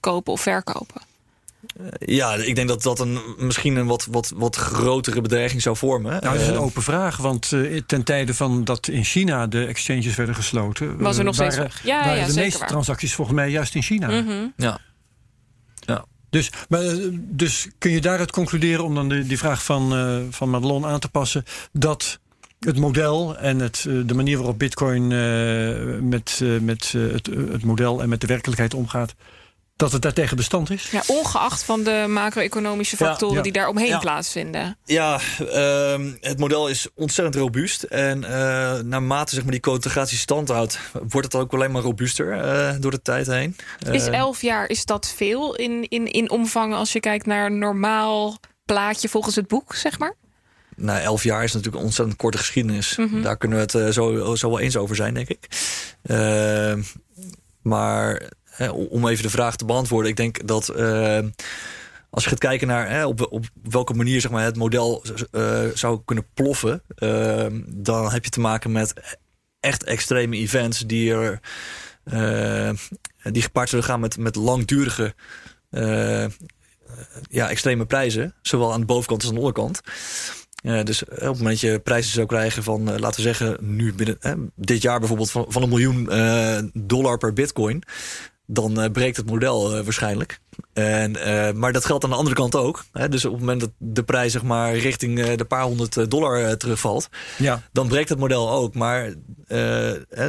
kopen 0.00 0.32
of 0.32 0.40
verkopen. 0.40 1.00
Ja, 1.98 2.34
ik 2.34 2.54
denk 2.54 2.68
dat 2.68 2.82
dat 2.82 3.00
een, 3.00 3.18
misschien 3.38 3.76
een 3.76 3.86
wat, 3.86 4.06
wat, 4.10 4.32
wat 4.34 4.56
grotere 4.56 5.20
bedreiging 5.20 5.62
zou 5.62 5.76
vormen. 5.76 6.10
Nou, 6.10 6.22
dat 6.22 6.34
is 6.34 6.48
een 6.48 6.54
Eh, 6.54 6.62
open 6.62 6.82
vraag, 6.82 7.16
want 7.16 7.52
eh, 7.52 7.80
ten 7.86 8.02
tijde 8.02 8.34
van 8.34 8.64
dat 8.64 8.88
in 8.88 9.04
China 9.04 9.46
de 9.46 9.64
exchanges 9.64 10.14
werden 10.14 10.34
gesloten, 10.34 10.98
Was 10.98 11.14
er 11.14 11.20
eh, 11.20 11.26
nog 11.26 11.34
steeds 11.34 11.56
waren, 11.56 11.70
weg. 11.72 11.84
Ja, 11.84 11.98
waren 11.98 12.18
ja 12.18 12.24
de 12.24 12.26
zeker 12.26 12.42
meeste 12.42 12.58
waar. 12.58 12.68
transacties 12.68 13.14
volgens 13.14 13.36
mij 13.36 13.50
juist 13.50 13.74
in 13.74 13.82
China. 13.82 14.20
Mhm. 14.20 14.46
ja. 14.56 14.80
Dus, 16.30 16.50
maar, 16.68 16.82
dus 17.16 17.68
kun 17.78 17.90
je 17.90 18.00
daaruit 18.00 18.30
concluderen, 18.30 18.84
om 18.84 18.94
dan 18.94 19.08
de, 19.08 19.26
die 19.26 19.38
vraag 19.38 19.64
van, 19.64 19.96
eh, 19.96 20.16
van 20.30 20.50
Madelon 20.50 20.86
aan 20.86 21.00
te 21.00 21.08
passen, 21.08 21.44
dat 21.72 22.18
het 22.60 22.78
model 22.78 23.36
en 23.36 23.58
het, 23.58 23.86
de 24.06 24.14
manier 24.14 24.36
waarop 24.36 24.58
Bitcoin 24.58 25.12
eh, 25.12 25.98
met, 26.00 26.40
eh, 26.42 26.58
met 26.60 26.92
eh, 26.96 27.12
het, 27.12 27.26
het 27.26 27.64
model 27.64 28.02
en 28.02 28.08
met 28.08 28.20
de 28.20 28.26
werkelijkheid 28.26 28.74
omgaat, 28.74 29.14
dat 29.76 29.92
het 29.92 30.02
daartegen 30.02 30.36
bestand 30.36 30.70
is? 30.70 30.90
Ja, 30.90 31.02
ongeacht 31.06 31.62
van 31.62 31.82
de 31.82 32.04
macro-economische 32.08 32.96
factoren 32.96 33.36
ja. 33.36 33.42
die 33.42 33.52
daar 33.52 33.68
omheen 33.68 33.86
Ja. 33.86 33.98
plaatsvinden. 33.98 34.76
Ja, 34.84 35.20
ehm, 35.38 36.12
het 36.20 36.38
model 36.38 36.68
is 36.68 36.88
ontzettend 36.94 37.36
robuust. 37.36 37.82
En 37.82 38.24
eh, 38.24 38.80
naarmate 38.80 39.34
zeg 39.34 39.42
maar, 39.42 39.52
die 39.52 39.60
conjugatie 39.60 40.18
stand 40.18 40.48
houdt, 40.48 40.78
wordt 41.08 41.32
het 41.32 41.42
ook 41.42 41.52
alleen 41.52 41.70
maar 41.70 41.82
robuuster 41.82 42.40
eh, 42.40 42.74
door 42.80 42.90
de 42.90 43.02
tijd 43.02 43.26
heen. 43.26 43.56
Is 43.90 44.06
Eh, 44.06 44.14
elf 44.14 44.42
jaar, 44.42 44.68
is 44.68 44.84
dat 44.84 45.12
veel 45.16 45.54
in, 45.56 45.88
in, 45.88 46.06
in 46.12 46.30
omvang 46.30 46.74
als 46.74 46.92
je 46.92 47.00
kijkt 47.00 47.26
naar 47.26 47.46
een 47.46 47.58
normaal 47.58 48.38
plaatje 48.64 49.08
volgens 49.08 49.34
het 49.36 49.46
boek, 49.48 49.74
zeg 49.74 49.98
maar? 49.98 50.14
Nou, 50.76 51.00
elf 51.00 51.22
jaar 51.22 51.44
is 51.44 51.52
natuurlijk 51.52 51.78
een 51.78 51.84
ontzettend 51.88 52.16
korte 52.18 52.38
geschiedenis. 52.38 52.96
Mhm. 52.96 53.22
Daar 53.22 53.36
kunnen 53.36 53.58
we 53.66 53.78
het 53.78 53.94
zo, 53.94 54.34
zo 54.34 54.48
wel 54.48 54.60
eens 54.60 54.76
over 54.76 54.96
zijn, 54.96 55.14
denk 55.14 55.28
ik. 55.28 55.48
Ehm, 56.02 56.82
maar 57.62 58.22
om 58.90 59.08
even 59.08 59.22
de 59.22 59.30
vraag 59.30 59.56
te 59.56 59.64
beantwoorden. 59.64 60.10
Ik 60.10 60.16
denk 60.16 60.46
dat, 60.46 60.68
eh, 60.68 61.18
als 62.10 62.24
je 62.24 62.30
gaat 62.30 62.38
kijken 62.38 62.66
naar 62.66 62.90
hè, 62.90 63.06
op, 63.06 63.26
op 63.30 63.44
welke 63.62 63.94
manier 63.94 64.20
zeg 64.20 64.30
maar, 64.30 64.44
het 64.44 64.56
model 64.56 65.04
uh, 65.32 65.60
zou 65.74 66.00
kunnen 66.04 66.26
ploffen, 66.34 66.82
uh, 66.98 67.46
dan 67.66 68.10
heb 68.10 68.24
je 68.24 68.30
te 68.30 68.40
maken 68.40 68.72
met 68.72 69.18
echt 69.60 69.84
extreme 69.84 70.36
events 70.36 70.80
die 70.80 71.12
er 71.12 71.40
die 73.32 73.42
gepaard 73.42 73.68
zullen 73.68 73.84
gaan 73.84 74.00
met, 74.00 74.18
met 74.18 74.36
langdurige 74.36 75.14
ja, 77.28 77.48
extreme 77.48 77.86
prijzen, 77.86 78.34
zowel 78.42 78.72
aan 78.72 78.80
de 78.80 78.86
bovenkant 78.86 79.20
als 79.20 79.28
aan 79.28 79.34
de 79.34 79.40
onderkant. 79.40 79.80
Dus 80.86 81.04
op 81.04 81.10
het 81.10 81.24
moment 81.24 81.60
dat 81.60 81.60
je 81.60 81.80
prijzen 81.80 82.12
zou 82.12 82.26
krijgen 82.26 82.62
van, 82.62 82.98
laten 82.98 83.16
we 83.16 83.34
zeggen, 83.34 83.56
nu 83.60 83.94
binnen 83.94 84.52
dit 84.54 84.82
jaar 84.82 84.98
bijvoorbeeld 84.98 85.30
van, 85.30 85.44
van 85.48 85.62
een 85.62 85.68
miljoen 85.68 86.10
dollar 86.72 87.18
per 87.18 87.32
bitcoin, 87.32 87.82
dan 88.46 88.88
breekt 88.92 89.16
het 89.16 89.30
model 89.30 89.82
waarschijnlijk. 89.84 90.40
En, 90.72 91.12
maar 91.58 91.72
dat 91.72 91.84
geldt 91.84 92.04
aan 92.04 92.10
de 92.10 92.16
andere 92.16 92.36
kant 92.36 92.54
ook. 92.54 92.84
Hè? 92.92 93.08
Dus 93.08 93.24
op 93.24 93.30
het 93.30 93.40
moment 93.40 93.60
dat 93.60 93.70
de 93.78 94.02
prijs 94.02 94.32
zeg 94.32 94.42
maar, 94.42 94.76
richting 94.76 95.34
de 95.34 95.44
paar 95.44 95.62
honderd 95.62 96.10
dollar 96.10 96.56
terugvalt, 96.56 97.08
ja. 97.38 97.62
dan 97.72 97.88
breekt 97.88 98.08
het 98.08 98.18
model 98.18 98.50
ook. 98.50 98.74
Maar 98.74 99.14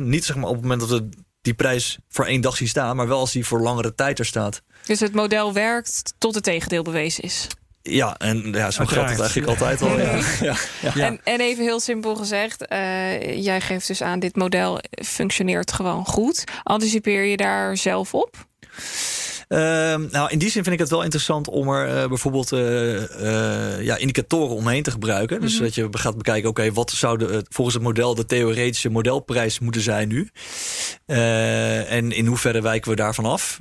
niet 0.01 0.25
zeg 0.25 0.35
maar, 0.35 0.47
op 0.47 0.53
het 0.53 0.61
moment 0.61 0.79
dat 0.79 0.89
we 0.89 1.09
die 1.41 1.53
prijs 1.53 1.97
voor 2.09 2.25
één 2.25 2.41
dag 2.41 2.57
zien 2.57 2.67
staan, 2.67 2.95
maar 2.95 3.07
wel 3.07 3.19
als 3.19 3.31
die 3.31 3.45
voor 3.45 3.61
langere 3.61 3.95
tijd 3.95 4.19
er 4.19 4.25
staat. 4.25 4.61
Dus 4.85 4.99
het 4.99 5.13
model 5.13 5.53
werkt 5.53 6.13
tot 6.17 6.35
het 6.35 6.43
tegendeel 6.43 6.83
bewezen 6.83 7.23
is. 7.23 7.47
Ja, 7.89 8.15
en 8.17 8.51
ja, 8.51 8.71
zo 8.71 8.85
geldt 8.85 9.09
het 9.09 9.19
eigenlijk 9.19 9.47
altijd 9.49 9.81
al. 9.81 9.99
Ja. 9.99 10.15
Ja. 10.41 10.55
ja. 10.95 11.05
En, 11.05 11.19
en, 11.23 11.39
even 11.39 11.63
heel 11.63 11.79
simpel 11.79 12.15
gezegd, 12.15 12.65
uh, 12.71 13.43
jij 13.43 13.61
geeft 13.61 13.87
dus 13.87 14.01
aan, 14.01 14.19
dit 14.19 14.35
model 14.35 14.79
functioneert 15.05 15.71
gewoon 15.71 16.05
goed. 16.05 16.43
Anticipeer 16.63 17.23
je 17.23 17.37
daar 17.37 17.77
zelf 17.77 18.13
op? 18.13 18.35
Uh, 19.49 19.59
nou, 20.11 20.29
in 20.29 20.37
die 20.37 20.49
zin 20.49 20.63
vind 20.63 20.75
ik 20.75 20.79
het 20.79 20.89
wel 20.89 21.03
interessant 21.03 21.47
om 21.47 21.69
er 21.69 22.03
uh, 22.03 22.07
bijvoorbeeld 22.07 22.51
uh, 22.51 23.81
ja, 23.81 23.97
indicatoren 23.97 24.55
omheen 24.55 24.83
te 24.83 24.91
gebruiken. 24.91 25.41
Dus 25.41 25.51
mm 25.51 25.57
-hmm. 25.57 25.65
dat 25.65 25.75
je 25.75 25.87
gaat 25.91 26.17
bekijken, 26.17 26.49
oké, 26.49 26.61
okay, 26.61 26.73
wat 26.73 26.91
zou 26.91 27.17
de, 27.17 27.45
volgens 27.49 27.75
het 27.75 27.85
model 27.85 28.15
de 28.15 28.25
theoretische 28.25 28.89
modelprijs 28.89 29.59
moeten 29.59 29.81
zijn 29.81 30.07
nu? 30.07 30.29
en 31.05 32.11
in 32.11 32.25
hoeverre 32.25 32.61
wijken 32.61 32.89
we 32.89 32.95
daarvan 32.95 33.25
af? 33.25 33.59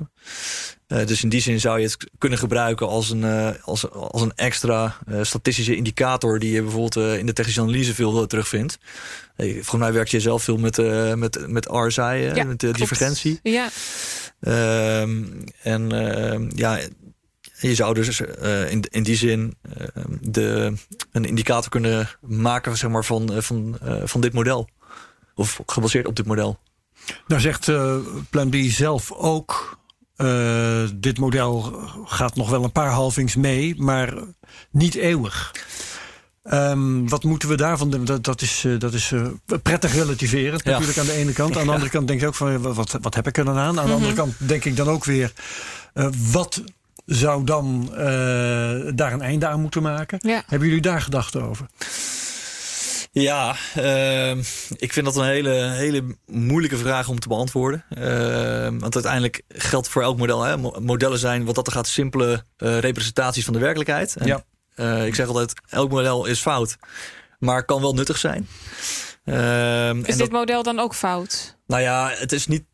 Uh, 0.87 1.05
dus 1.05 1.23
in 1.23 1.29
die 1.29 1.41
zin 1.41 1.59
zou 1.59 1.79
je 1.79 1.85
het 1.85 1.97
kunnen 2.17 2.39
gebruiken 2.39 2.87
als 2.87 3.09
een, 3.09 3.21
uh, 3.21 3.49
als, 3.61 3.91
als 3.91 4.21
een 4.21 4.33
extra 4.35 4.97
uh, 5.07 5.23
statistische 5.23 5.75
indicator 5.75 6.39
die 6.39 6.51
je 6.51 6.61
bijvoorbeeld 6.61 7.19
in 7.19 7.25
de 7.25 7.33
technische 7.33 7.61
analyse 7.61 7.93
veel 7.93 8.27
terugvindt. 8.27 8.77
Hey, 9.35 9.53
volgens 9.53 9.81
mij 9.81 9.93
werk 9.93 10.07
je 10.07 10.19
zelf 10.19 10.43
veel 10.43 10.57
met, 10.57 10.77
met, 11.15 11.47
met 11.47 11.65
RSI, 11.65 12.01
ja, 12.01 12.43
met 12.43 12.59
de 12.59 12.71
divergentie. 12.71 13.39
Ja. 13.43 13.69
Ehm, 14.39 15.23
en 15.61 15.91
ehm, 15.91 16.49
ja, 16.55 16.79
je 17.59 17.75
zou 17.75 17.93
dus 17.93 18.21
in, 18.69 18.81
in 18.89 19.03
die 19.03 19.15
zin 19.15 19.57
ehm, 19.61 20.17
de, 20.21 20.73
een 21.11 21.25
indicator 21.25 21.69
kunnen 21.69 22.09
maken 22.21 22.77
zeg 22.77 22.89
maar, 22.89 23.05
van, 23.05 23.29
van, 23.43 23.77
van 24.03 24.21
dit 24.21 24.33
model. 24.33 24.69
Of 25.35 25.61
gebaseerd 25.65 26.07
op 26.07 26.15
dit 26.15 26.25
model. 26.25 26.59
Nou 27.27 27.41
zegt 27.41 27.71
Plan 28.29 28.49
B 28.49 28.55
zelf 28.55 29.11
ook 29.11 29.79
dit 30.95 31.17
model 31.17 31.61
gaat 32.05 32.35
nog 32.35 32.49
wel 32.49 32.63
een 32.63 32.71
paar 32.71 32.91
halvings 32.91 33.35
mee, 33.35 33.75
maar 33.81 34.13
niet 34.71 34.95
eeuwig. 34.95 35.51
Um, 36.53 37.09
wat 37.09 37.23
moeten 37.23 37.49
we 37.49 37.55
daarvan 37.55 37.89
doen? 37.89 38.05
Dat, 38.05 38.23
dat 38.23 38.41
is, 38.41 38.63
uh, 38.63 38.79
dat 38.79 38.93
is 38.93 39.11
uh, 39.11 39.27
prettig 39.63 39.93
relativerend 39.93 40.63
ja. 40.63 40.71
natuurlijk 40.71 40.97
aan 40.97 41.05
de 41.05 41.11
ene 41.11 41.33
kant. 41.33 41.57
Aan 41.57 41.65
de 41.65 41.71
andere 41.71 41.91
kant 41.91 42.07
denk 42.07 42.21
ik 42.21 42.27
ook 42.27 42.35
van 42.35 42.61
wat, 42.73 42.97
wat 43.01 43.15
heb 43.15 43.27
ik 43.27 43.37
er 43.37 43.45
dan 43.45 43.57
aan? 43.57 43.67
Aan 43.67 43.71
mm 43.71 43.79
-hmm. 43.79 43.87
de 43.87 43.93
andere 43.93 44.13
kant 44.13 44.33
denk 44.37 44.65
ik 44.65 44.75
dan 44.75 44.87
ook 44.87 45.05
weer 45.05 45.31
wat 46.31 46.63
zou 47.05 47.43
dan 47.43 47.89
daar 48.95 49.13
een 49.13 49.21
einde 49.21 49.47
aan 49.47 49.61
moeten 49.61 49.81
maken? 49.81 50.19
Ja. 50.21 50.43
Hebben 50.47 50.67
jullie 50.67 50.83
daar 50.83 51.01
gedachten 51.01 51.41
over? 51.41 51.67
Ja, 53.21 53.55
uh, 53.77 54.37
ik 54.77 54.93
vind 54.93 55.05
dat 55.05 55.15
een 55.15 55.25
hele, 55.25 55.49
hele 55.51 56.03
moeilijke 56.25 56.77
vraag 56.77 57.09
om 57.09 57.19
te 57.19 57.27
beantwoorden. 57.27 57.83
Uh, 57.97 58.79
want 58.79 58.93
uiteindelijk 58.93 59.41
geldt 59.47 59.89
voor 59.89 60.01
elk 60.01 60.17
model. 60.17 60.43
Hè, 60.43 60.57
modellen 60.79 61.19
zijn 61.19 61.45
wat 61.45 61.55
dat 61.55 61.67
er 61.67 61.73
gaat 61.73 61.87
simpele 61.87 62.43
uh, 62.57 62.79
representaties 62.79 63.45
van 63.45 63.53
de 63.53 63.59
werkelijkheid. 63.59 64.15
En, 64.15 64.27
ja. 64.27 64.43
Uh, 64.79 65.05
ik 65.05 65.15
zeg 65.15 65.27
altijd, 65.27 65.53
elk 65.69 65.89
model 65.89 66.25
is 66.25 66.41
fout, 66.41 66.77
maar 67.39 67.65
kan 67.65 67.81
wel 67.81 67.93
nuttig 67.93 68.17
zijn. 68.17 68.47
Ehm, 69.25 69.97
is 69.97 70.05
dit 70.05 70.17
dat, 70.17 70.31
model 70.31 70.63
dan 70.63 70.79
ook 70.79 70.95
fout? 70.95 71.57
Nou 71.67 71.81
ja, 71.81 72.09
het 72.09 72.31
is 72.31 72.47
niet 72.47 72.65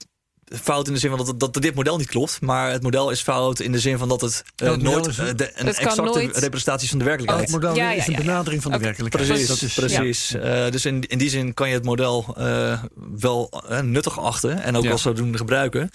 fout 0.61 0.87
in 0.87 0.93
de 0.93 0.99
zin 0.99 1.09
van 1.09 1.25
dat, 1.25 1.39
dat, 1.39 1.61
dit 1.61 1.75
model 1.75 1.97
niet 1.97 2.07
klopt. 2.07 2.41
Maar 2.41 2.71
het 2.71 2.83
model 2.83 3.09
is 3.09 3.21
fout 3.21 3.59
in 3.59 3.71
de 3.71 3.79
zin 3.79 3.97
van 3.97 4.09
dat 4.09 4.21
het 4.21 4.43
uh, 4.63 4.75
nooit 4.75 5.07
uh, 5.07 5.15
de, 5.35 5.51
een 5.55 5.67
exacte 5.67 6.01
nooit... 6.01 6.37
representatie 6.37 6.89
van 6.89 6.97
de 6.97 7.05
werkelijkheid 7.05 7.47
is. 7.47 7.53
Oh, 7.55 7.61
het 7.61 7.69
model 7.69 7.83
ja, 7.83 7.91
ja, 7.91 7.97
is 7.97 8.07
een 8.07 8.15
benadering 8.15 8.61
van 8.61 8.71
de 8.71 8.77
okay. 8.77 8.95
werkelijkheid. 8.95 9.27
Precies, 9.27 9.47
dat 9.47 9.61
is, 9.61 9.73
precies. 9.73 10.35
Uh, 10.35 10.69
dus 10.69 10.85
in, 10.85 11.07
in 11.07 11.17
die 11.17 11.29
zin 11.29 11.53
kan 11.53 11.67
je 11.67 11.73
het 11.73 11.83
model 11.85 12.35
wel 13.19 13.63
nuttig 13.81 14.19
achten 14.19 14.63
en 14.63 14.75
ook 14.75 14.83
wel 14.83 14.97
zodoende 14.97 15.37
gebruiken. 15.37 15.89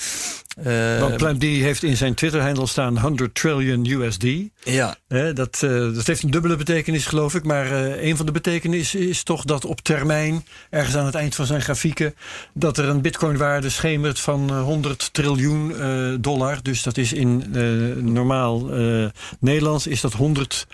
Want 0.98 1.16
Plan 1.16 1.38
D 1.38 1.42
heeft 1.42 1.82
in 1.82 1.96
zijn 1.96 2.14
Twitter-handle 2.14 2.66
staan 2.66 2.98
100 2.98 3.34
trillion 3.34 3.86
USD. 3.86 4.24
Ja. 4.62 4.96
dat, 5.34 5.58
dat 5.94 6.06
heeft 6.06 6.22
een 6.22 6.30
dubbele 6.30 6.56
betekenis, 6.56 7.06
geloof 7.06 7.34
ik. 7.34 7.44
Maar 7.44 7.72
een 7.72 8.16
van 8.16 8.26
de 8.26 8.32
betekenissen 8.32 9.08
is 9.08 9.22
toch 9.22 9.44
dat 9.44 9.64
op 9.64 9.80
termijn, 9.80 10.46
ergens 10.70 10.96
aan 10.96 11.06
het 11.06 11.14
eind 11.14 11.34
van 11.34 11.46
zijn 11.46 11.62
grafieken, 11.62 12.14
dat 12.54 12.78
er 12.78 12.88
een 12.88 13.00
bitcoin-waarde 13.00 13.70
schemert 13.70 14.20
van 14.20 14.47
100 14.50 15.12
triljoen 15.12 15.70
uh, 15.70 16.16
dollar. 16.20 16.62
Dus 16.62 16.82
dat 16.82 16.96
is 16.96 17.12
in 17.12 17.44
uh, 17.52 17.96
normaal 17.96 18.80
uh, 18.80 19.08
Nederlands 19.40 19.86
is 19.86 20.00
dat 20.00 20.12
100 20.12 20.66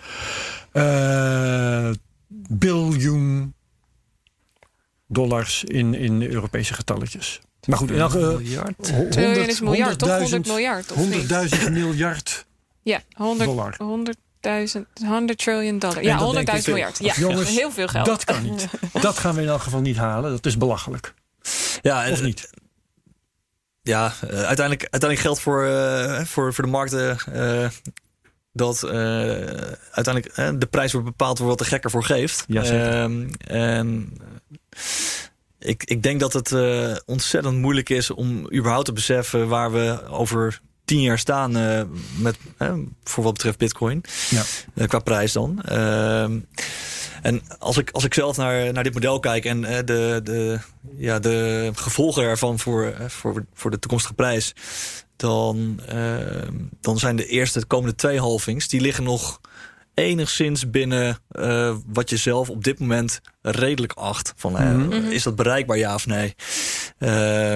biljoen 2.49 3.55
dollars 5.09 5.65
in, 5.65 5.95
in 5.95 6.23
Europese 6.23 6.75
getalletjes. 6.75 7.41
Maar 7.67 7.79
goed, 7.79 7.91
in 7.91 7.99
elk 7.99 8.15
miljard. 8.15 8.91
100, 8.91 9.49
is 9.49 9.61
miljard, 9.61 9.99
toch? 9.99 10.19
100 10.19 10.47
miljard. 10.47 10.93
100.000 11.65 11.73
miljard 11.73 12.47
ja, 12.85 13.01
100, 13.17 13.45
dollar. 13.49 13.75
100 13.79 14.17
100 15.05 15.39
triljoen 15.39 15.79
dollar. 15.79 16.03
Ja, 16.03 16.19
100.000 16.19 16.65
miljard. 16.67 16.99
Ja, 16.99 17.15
jongens, 17.15 17.49
heel 17.59 17.71
veel 17.71 17.89
geld. 17.89 18.07
Dat 18.07 18.25
kan 18.25 18.43
niet. 18.43 18.69
Dat 18.93 19.19
gaan 19.19 19.35
we 19.35 19.43
in 19.43 19.49
elk 19.49 19.63
geval 19.63 19.81
niet 19.81 19.97
halen. 19.97 20.31
Dat 20.31 20.47
is 20.47 20.57
belachelijk. 20.57 21.15
Ja, 21.83 22.11
of 22.11 22.23
niet? 22.23 22.51
Ja, 23.85 24.13
uh, 24.25 24.31
uiteindelijk, 24.31 24.83
uiteindelijk 24.91 25.21
geldt 25.21 25.41
voor, 25.41 25.65
uh, 25.65 26.25
voor, 26.25 26.55
voor 26.55 26.65
de 26.65 26.71
markten 26.71 27.19
uh, 27.35 27.69
dat 28.53 28.85
uiteindelijk 29.91 30.61
de 30.61 30.67
prijs 30.71 30.93
wordt 30.93 31.07
bepaald 31.07 31.37
door 31.37 31.47
wat 31.47 31.59
de 31.59 31.65
gekker 31.65 31.91
voor 31.91 32.05
geeft. 32.05 32.45
Ja, 32.49 32.63
ehm, 32.63 33.29
en 33.47 34.13
ik, 35.59 35.85
ik 35.85 36.03
denk 36.03 36.21
dat 36.21 36.33
het 36.33 36.55
ontzettend 37.07 37.57
moeilijk 37.57 37.89
is 37.89 38.11
om 38.11 38.53
überhaupt 38.53 38.87
te 38.87 38.93
beseffen 38.93 39.49
waar 39.49 39.73
we 39.73 40.09
over 40.09 40.61
tien 40.85 41.01
jaar 41.01 41.19
staan 41.19 41.53
met, 42.19 42.37
voor 43.05 43.25
wat 43.25 43.33
betreft 43.33 43.59
Bitcoin. 43.59 44.05
Ja. 44.75 44.87
qua 44.87 44.99
prijs 44.99 45.33
dan. 45.33 45.61
Ehm, 47.25 47.35
en 47.35 47.43
als 47.59 47.79
ik, 47.79 47.91
als 47.91 48.05
ik 48.05 48.15
zelf 48.15 48.37
naar, 48.37 48.73
naar 48.73 48.83
dit 48.83 48.95
model 48.95 49.21
kijk 49.21 49.45
en 49.45 49.63
uh, 49.63 49.69
de, 49.85 50.21
de, 50.25 50.59
ja, 50.97 51.19
de 51.19 51.71
gevolgen 51.75 52.23
ervan 52.23 52.59
voor, 52.59 52.95
uh, 53.01 53.09
voor, 53.09 53.45
voor 53.55 53.71
de 53.71 53.79
toekomstige 53.79 54.15
prijs, 54.15 54.55
dan, 55.17 55.81
uh, 55.93 56.17
dan 56.81 56.99
zijn 56.99 57.17
de 57.17 57.27
eerste, 57.27 57.61
de 57.61 57.67
komende 57.67 57.95
twee 57.95 58.21
halvings, 58.21 58.69
die 58.69 58.81
liggen 58.81 59.05
nog 59.05 59.41
enigszins 59.95 60.71
binnen 60.71 61.19
uh, 61.33 61.77
wat 61.87 62.11
je 62.11 62.17
zelf 62.17 62.51
op 62.51 62.65
dit 62.65 62.79
moment 62.79 63.21
redelijk 63.43 63.93
acht. 63.93 64.33
Van, 64.37 64.53
mm 64.53 64.91
-hmm. 64.91 65.11
Is 65.11 65.23
dat 65.23 65.37
bereikbaar, 65.37 65.79
ja 65.79 65.95
of 65.95 66.07
nee? 66.07 66.35
Uh, 66.99 67.09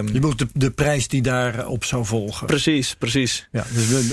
je 0.06 0.20
moet 0.20 0.38
de, 0.38 0.46
de 0.52 0.70
prijs 0.70 1.08
die 1.08 1.22
daarop 1.22 1.84
zou 1.84 2.04
volgen. 2.04 2.46
Precies, 2.46 2.94
precies. 2.94 3.48
Ja, 3.52 3.64
dus 3.72 4.04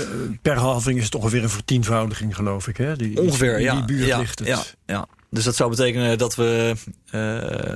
per 0.42 0.56
halving 0.56 0.98
is 0.98 1.04
het 1.04 1.14
ongeveer 1.14 1.42
een 1.42 1.50
vertienvoudiging, 1.50 2.34
geloof 2.36 2.68
ik. 2.68 2.76
Hè? 2.76 2.96
Die, 2.96 3.20
ongeveer, 3.20 3.56
die, 3.56 3.64
ja. 3.64 3.74
Die 3.74 3.84
buurt 3.84 4.06
ja, 4.06 4.18
ligt 4.18 4.38
het. 4.38 4.48
Ja, 4.48 4.62
ja. 4.86 5.06
Dus 5.30 5.44
dat 5.44 5.56
zou 5.56 5.70
betekenen 5.70 6.18
dat 6.18 6.34
we 6.34 6.74
uh, 7.14 7.74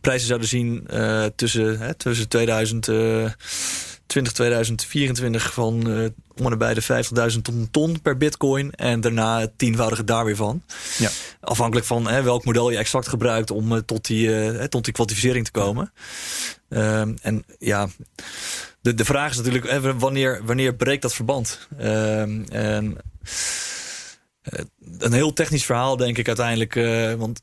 prijzen 0.00 0.26
zouden 0.26 0.48
zien 0.48 0.86
uh, 0.90 1.24
tussen, 1.24 1.78
hè, 1.78 1.94
tussen 1.94 2.28
2020 2.28 4.32
2024 4.32 5.52
van 5.52 5.90
uh, 5.90 6.08
om 6.36 6.52
en 6.52 6.58
bij 6.58 6.74
de 6.74 7.04
50.000 7.34 7.40
ton, 7.42 7.68
ton 7.70 8.00
per 8.02 8.16
bitcoin. 8.16 8.72
En 8.72 9.00
daarna 9.00 9.40
het 9.40 9.58
tienvoudige 9.58 10.04
daar 10.04 10.24
weer 10.24 10.36
van. 10.36 10.62
Ja. 10.98 11.10
Afhankelijk 11.40 11.86
van 11.86 12.08
hè, 12.08 12.22
welk 12.22 12.44
model 12.44 12.70
je 12.70 12.76
exact 12.76 13.08
gebruikt 13.08 13.50
om 13.50 13.72
uh, 13.72 13.78
tot, 13.78 14.06
die, 14.06 14.28
uh, 14.28 14.62
tot 14.62 14.84
die 14.84 14.92
kwantificering 14.92 15.44
te 15.44 15.50
komen. 15.50 15.92
Ehm, 16.68 17.14
en 17.22 17.44
ja, 17.58 17.88
de, 18.80 18.94
de 18.94 19.04
vraag 19.04 19.30
is 19.30 19.36
natuurlijk 19.36 19.70
hè, 19.70 19.98
wanneer, 19.98 20.40
wanneer 20.44 20.74
breekt 20.74 21.02
dat 21.02 21.14
verband? 21.14 21.68
Ehm, 21.78 22.42
en 22.48 22.96
een 24.98 25.12
heel 25.12 25.32
technisch 25.32 25.64
verhaal, 25.64 25.96
denk 25.96 26.18
ik 26.18 26.26
uiteindelijk. 26.26 26.74
Uh, 26.74 27.12
want 27.14 27.40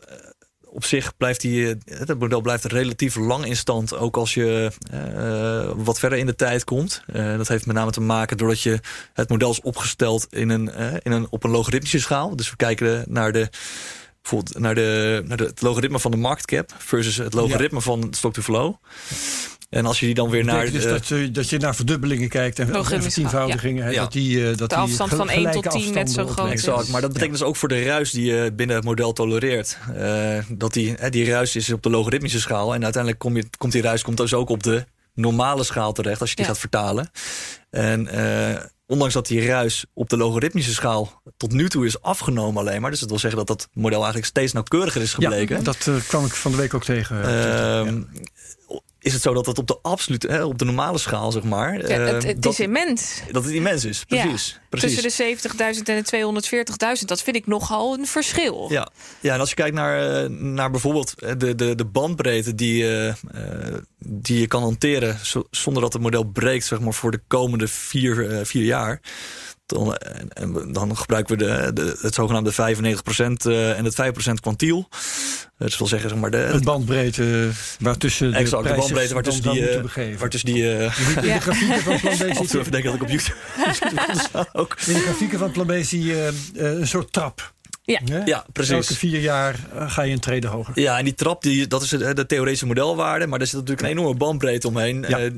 op 0.65 0.85
zich 0.85 1.17
blijft 1.17 1.41
die, 1.41 1.69
eh, 1.69 1.99
het 1.99 2.19
model 2.19 2.41
blijft 2.41 2.65
relatief 2.65 3.15
lang 3.15 3.45
in 3.45 3.55
stand. 3.55 3.95
Ook 3.95 4.17
als 4.17 4.33
je 4.33 4.71
uh, 4.93 5.83
wat 5.85 5.99
verder 5.99 6.17
in 6.17 6.25
de 6.25 6.35
tijd 6.35 6.63
komt. 6.63 7.03
Uh, 7.13 7.37
dat 7.37 7.47
heeft 7.47 7.65
met 7.65 7.75
name 7.75 7.91
te 7.91 8.01
maken 8.01 8.37
doordat 8.37 8.61
je 8.61 8.79
het 9.13 9.29
model 9.29 9.51
is 9.51 9.61
opgesteld 9.61 10.27
in 10.29 10.49
een, 10.49 10.69
in 11.03 11.11
een, 11.11 11.27
op 11.29 11.43
een 11.43 11.51
logaritmische 11.51 11.99
schaal. 11.99 12.35
Dus 12.35 12.49
we 12.49 12.55
kijken 12.55 13.03
naar 13.07 13.31
de 13.31 13.49
bijvoorbeeld 14.21 14.59
naar, 14.59 14.75
de, 14.75 15.21
naar 15.25 15.37
de, 15.37 15.43
het 15.43 15.61
logaritme 15.61 15.99
van 15.99 16.11
de 16.11 16.17
marktcap 16.17 16.75
versus 16.77 17.17
het 17.17 17.33
logaritme 17.33 17.77
ja. 17.77 17.83
van 17.83 18.07
stock 18.11 18.33
to 18.33 18.41
flow. 18.41 18.75
En 19.73 19.85
als 19.85 19.99
je 19.99 20.05
die 20.05 20.15
dan 20.15 20.29
weer 20.29 20.43
naar. 20.43 20.71
Dus 20.71 20.83
dat, 20.83 21.07
je, 21.07 21.31
dat 21.31 21.49
je 21.49 21.57
naar 21.57 21.75
verdubbelingen 21.75 22.29
kijkt 22.29 22.59
en 22.59 22.85
vertienvoudigingen. 22.85 23.91
Ja. 23.91 24.01
Dat 24.01 24.11
die, 24.11 24.37
uh, 24.37 24.57
dat 24.57 24.69
de 24.69 24.75
afstand 24.75 25.09
die 25.09 25.19
van 25.19 25.29
1 25.29 25.51
tot 25.51 25.71
10 25.71 25.93
net 25.93 26.11
zo 26.11 26.27
groot 26.27 26.51
exact, 26.51 26.89
Maar 26.89 27.01
dat 27.01 27.13
betekent 27.13 27.37
dus 27.37 27.47
ook 27.47 27.55
voor 27.55 27.69
de 27.69 27.83
ruis 27.83 28.11
die 28.11 28.25
je 28.25 28.51
binnen 28.55 28.75
het 28.75 28.85
model 28.85 29.13
tolereert. 29.13 29.77
Uh, 29.97 30.37
dat 30.49 30.73
die, 30.73 31.09
die 31.09 31.29
ruis 31.29 31.55
is 31.55 31.71
op 31.71 31.83
de 31.83 31.89
logaritmische 31.89 32.39
schaal. 32.39 32.73
En 32.73 32.83
uiteindelijk 32.83 33.21
kom 33.21 33.35
je, 33.35 33.45
komt 33.57 33.71
die 33.71 33.81
ruis 33.81 34.01
komt 34.01 34.17
dus 34.17 34.33
ook 34.33 34.49
op 34.49 34.63
de 34.63 34.85
normale 35.13 35.63
schaal 35.63 35.93
terecht 35.93 36.21
als 36.21 36.29
je 36.29 36.35
die 36.35 36.45
gaat 36.45 36.59
vertalen. 36.59 37.11
En 37.69 38.07
uh, 38.15 38.59
ondanks 38.87 39.13
dat 39.13 39.27
die 39.27 39.45
ruis 39.45 39.85
op 39.93 40.09
de 40.09 40.17
logaritmische 40.17 40.73
schaal 40.73 41.21
tot 41.37 41.51
nu 41.51 41.69
toe 41.69 41.85
is 41.85 42.01
afgenomen 42.01 42.61
alleen 42.61 42.81
maar. 42.81 42.91
Dus 42.91 42.99
dat 42.99 43.09
wil 43.09 43.19
zeggen 43.19 43.45
dat 43.45 43.57
dat 43.57 43.69
model 43.73 43.97
eigenlijk 43.97 44.25
steeds 44.25 44.53
nauwkeuriger 44.53 45.01
is 45.01 45.13
gebleken. 45.13 45.57
Ja, 45.57 45.63
dat 45.63 45.85
uh, 45.89 45.95
kwam 46.07 46.25
ik 46.25 46.33
van 46.33 46.51
de 46.51 46.57
week 46.57 46.73
ook 46.73 46.83
tegen. 46.83 47.17
Uh, 47.17 47.93
is 49.03 49.13
het 49.13 49.21
zo 49.21 49.33
dat 49.33 49.45
het 49.45 49.57
op 49.57 49.67
de 49.67 49.77
absolute, 49.81 50.27
hè, 50.27 50.43
op 50.43 50.57
de 50.57 50.65
normale 50.65 50.97
schaal, 50.97 51.31
zeg 51.31 51.43
maar. 51.43 51.87
Ja, 51.87 51.99
het, 51.99 52.23
het 52.23 52.41
dat, 52.41 52.51
is 52.51 52.59
immens. 52.59 53.21
Dat 53.31 53.43
het 53.43 53.53
immens 53.53 53.85
is, 53.85 54.03
precies. 54.03 54.51
Ja, 54.51 54.61
precies. 54.69 55.01
Tussen 55.01 55.27
de 55.27 55.37
70.000 55.75 55.83
en 55.83 56.03
de 56.03 56.97
240.000, 56.99 57.05
dat 57.05 57.21
vind 57.21 57.35
ik 57.35 57.47
nogal 57.47 57.93
een 57.93 58.05
verschil. 58.05 58.67
Ja, 58.69 58.89
ja 59.19 59.33
en 59.33 59.39
als 59.39 59.49
je 59.49 59.55
kijkt 59.55 59.75
naar, 59.75 60.31
naar 60.31 60.71
bijvoorbeeld 60.71 61.13
de, 61.39 61.55
de, 61.55 61.75
de 61.75 61.85
bandbreedte 61.85 62.55
die, 62.55 62.83
uh, 62.83 63.13
die 63.97 64.39
je 64.39 64.47
kan 64.47 64.61
hanteren 64.61 65.19
zonder 65.51 65.81
dat 65.81 65.93
het 65.93 66.01
model 66.01 66.23
breekt, 66.23 66.65
zeg 66.65 66.79
maar, 66.79 66.93
voor 66.93 67.11
de 67.11 67.21
komende 67.27 67.67
vier, 67.67 68.31
uh, 68.31 68.39
vier 68.43 68.63
jaar. 68.63 69.01
Dan, 69.65 69.95
en, 69.95 70.73
dan 70.73 70.97
gebruiken 70.97 71.37
we 71.37 71.45
de, 71.45 71.71
de, 71.73 71.97
het 72.01 72.13
zogenaamde 72.13 72.51
95% 72.51 72.55
uh, 73.47 73.77
en 73.77 73.85
het 73.85 74.01
5% 74.29 74.33
kwantiel. 74.41 74.89
Dat 75.57 75.77
wil 75.77 75.87
zeggen, 75.87 76.09
zeg 76.09 76.19
maar, 76.19 76.31
de, 76.31 76.37
het 76.37 76.63
bandbreedte 76.63 77.49
waartussen 77.79 78.31
de 78.31 78.37
exact, 78.37 78.63
de 78.63 78.73
bandbreedte 78.75 79.13
waartussen 79.13 79.51
die, 79.51 79.75
uh, 79.75 80.17
waartussen 80.17 80.53
die, 80.53 80.63
uh, 80.63 80.83
in 80.83 81.21
de, 81.21 81.27
ja. 81.27 81.39
grafieken 81.39 81.81
van 81.81 81.99
Plan 81.99 82.15
B 82.17 82.23
zie 82.23 82.57
je... 82.63 82.69
denken 82.69 82.83
dat 82.83 82.93
ik 82.93 83.01
op 83.01 83.09
YouTube 83.09 84.47
ook. 84.61 84.77
In 84.85 84.93
de 84.93 84.99
grafieken 84.99 85.39
van 85.39 85.51
Plan 85.51 85.67
B 85.67 85.73
zie 85.81 86.03
je 86.03 86.33
uh, 86.55 86.79
een 86.79 86.87
soort 86.87 87.13
trap. 87.13 87.53
Ja, 87.85 87.99
ja 88.25 88.45
precies. 88.51 88.73
Elke 88.73 88.95
vier 88.95 89.19
jaar 89.19 89.55
ga 89.73 90.01
je 90.01 90.13
een 90.13 90.19
trede 90.19 90.47
hoger. 90.47 90.79
Ja, 90.79 90.97
en 90.97 91.03
die 91.03 91.13
trap, 91.13 91.41
die, 91.41 91.67
dat 91.67 91.81
is 91.81 91.89
de, 91.89 92.13
de 92.13 92.25
theoretische 92.25 92.65
modelwaarde. 92.65 93.27
Maar 93.27 93.39
er 93.39 93.47
zit 93.47 93.55
natuurlijk 93.55 93.81
een 93.81 93.97
enorme 93.97 94.15
bandbreedte 94.15 94.67
omheen. 94.67 95.05
Ja. 95.07 95.29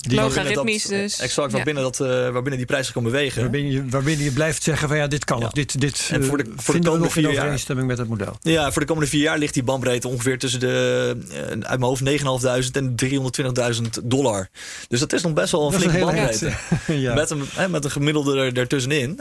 Die 0.00 0.20
Logaritmisch 0.20 0.84
dus. 0.84 1.20
Exact, 1.20 1.52
waarbinnen, 1.52 1.82
ja. 1.82 1.90
dat, 1.90 2.00
uh, 2.00 2.08
waarbinnen 2.08 2.56
die 2.56 2.66
prijs 2.66 2.92
kan 2.92 3.02
bewegen. 3.02 3.42
Waarbinnen 3.42 3.72
je, 3.72 3.88
waarbinnen 3.88 4.24
je 4.24 4.32
blijft 4.32 4.62
zeggen 4.62 4.88
van 4.88 4.96
ja, 4.96 5.06
dit 5.06 5.24
kan. 5.24 5.40
Ja. 5.40 5.48
Dit, 5.48 5.80
dit 5.80 6.08
en 6.12 6.24
voor 6.24 6.36
de, 6.38 6.44
uh, 6.44 6.52
voor 6.56 6.74
de 6.74 6.80
komende 6.80 7.10
vier 7.10 7.22
jaar. 7.22 7.32
overeenstemming 7.32 7.88
met 7.88 7.98
het 7.98 8.08
model. 8.08 8.36
Ja, 8.40 8.72
voor 8.72 8.80
de 8.80 8.86
komende 8.86 9.10
vier 9.10 9.22
jaar 9.22 9.38
ligt 9.38 9.54
die 9.54 9.62
bandbreedte 9.62 10.08
ongeveer 10.08 10.38
tussen 10.38 10.60
de, 10.60 11.16
uh, 11.30 11.38
uit 11.40 11.60
mijn 11.60 11.82
hoofd, 11.82 12.02
9.500 12.02 12.76
en 12.76 12.94
320.000 12.94 13.88
dollar. 14.02 14.48
Dus 14.88 15.00
dat 15.00 15.12
is 15.12 15.22
nog 15.22 15.32
best 15.32 15.52
wel 15.52 15.66
een 15.66 15.80
flinke 15.80 15.98
bandbreedte. 15.98 16.52
ja. 16.86 17.14
met, 17.14 17.30
een, 17.30 17.44
hè, 17.52 17.68
met 17.68 17.84
een 17.84 17.90
gemiddelde 17.90 18.38
er, 18.38 18.58
ertussenin. 18.58 19.20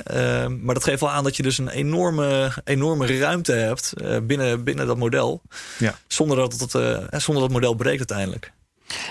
maar 0.61 0.73
dat 0.73 0.83
geeft 0.83 0.99
wel 0.99 1.11
aan 1.11 1.23
dat 1.23 1.37
je 1.37 1.43
dus 1.43 1.57
een 1.57 1.69
enorme, 1.69 2.51
enorme 2.63 3.19
ruimte 3.19 3.51
hebt 3.51 3.93
binnen, 4.23 4.63
binnen 4.63 4.87
dat 4.87 4.97
model. 4.97 5.41
Ja. 5.77 5.99
Zonder, 6.07 6.37
dat 6.37 6.59
het, 6.59 6.71
zonder 6.71 7.33
dat 7.33 7.41
het 7.41 7.51
model 7.51 7.73
breekt 7.73 7.97
uiteindelijk. 7.97 8.51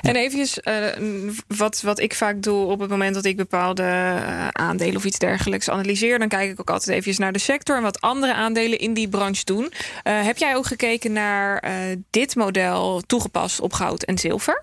En 0.03 0.16
eventjes, 0.16 0.59
uh, 0.64 0.87
wat, 1.47 1.81
wat 1.81 1.99
ik 1.99 2.14
vaak 2.14 2.43
doe 2.43 2.66
op 2.66 2.81
het 2.81 2.91
moment 2.91 3.14
dat 3.14 3.24
ik 3.24 3.37
bepaalde 3.37 3.83
uh, 3.83 4.49
aandelen 4.49 4.97
of 4.97 5.05
iets 5.05 5.18
dergelijks 5.18 5.70
analyseer, 5.70 6.18
dan 6.18 6.29
kijk 6.29 6.51
ik 6.51 6.61
ook 6.61 6.70
altijd 6.70 6.97
even 6.97 7.20
naar 7.20 7.33
de 7.33 7.39
sector 7.39 7.76
en 7.76 7.83
wat 7.83 8.01
andere 8.01 8.35
aandelen 8.35 8.79
in 8.79 8.95
die 8.95 9.09
branche 9.09 9.45
doen. 9.45 9.64
Uh, 9.64 10.24
heb 10.24 10.39
jij 10.39 10.57
ook 10.57 10.66
gekeken 10.66 11.12
naar 11.12 11.62
dit 12.11 12.37
model 12.37 13.03
toegepast 13.07 13.61
op 13.61 13.72
goud 13.72 14.03
en 14.03 14.18
zilver? 14.18 14.62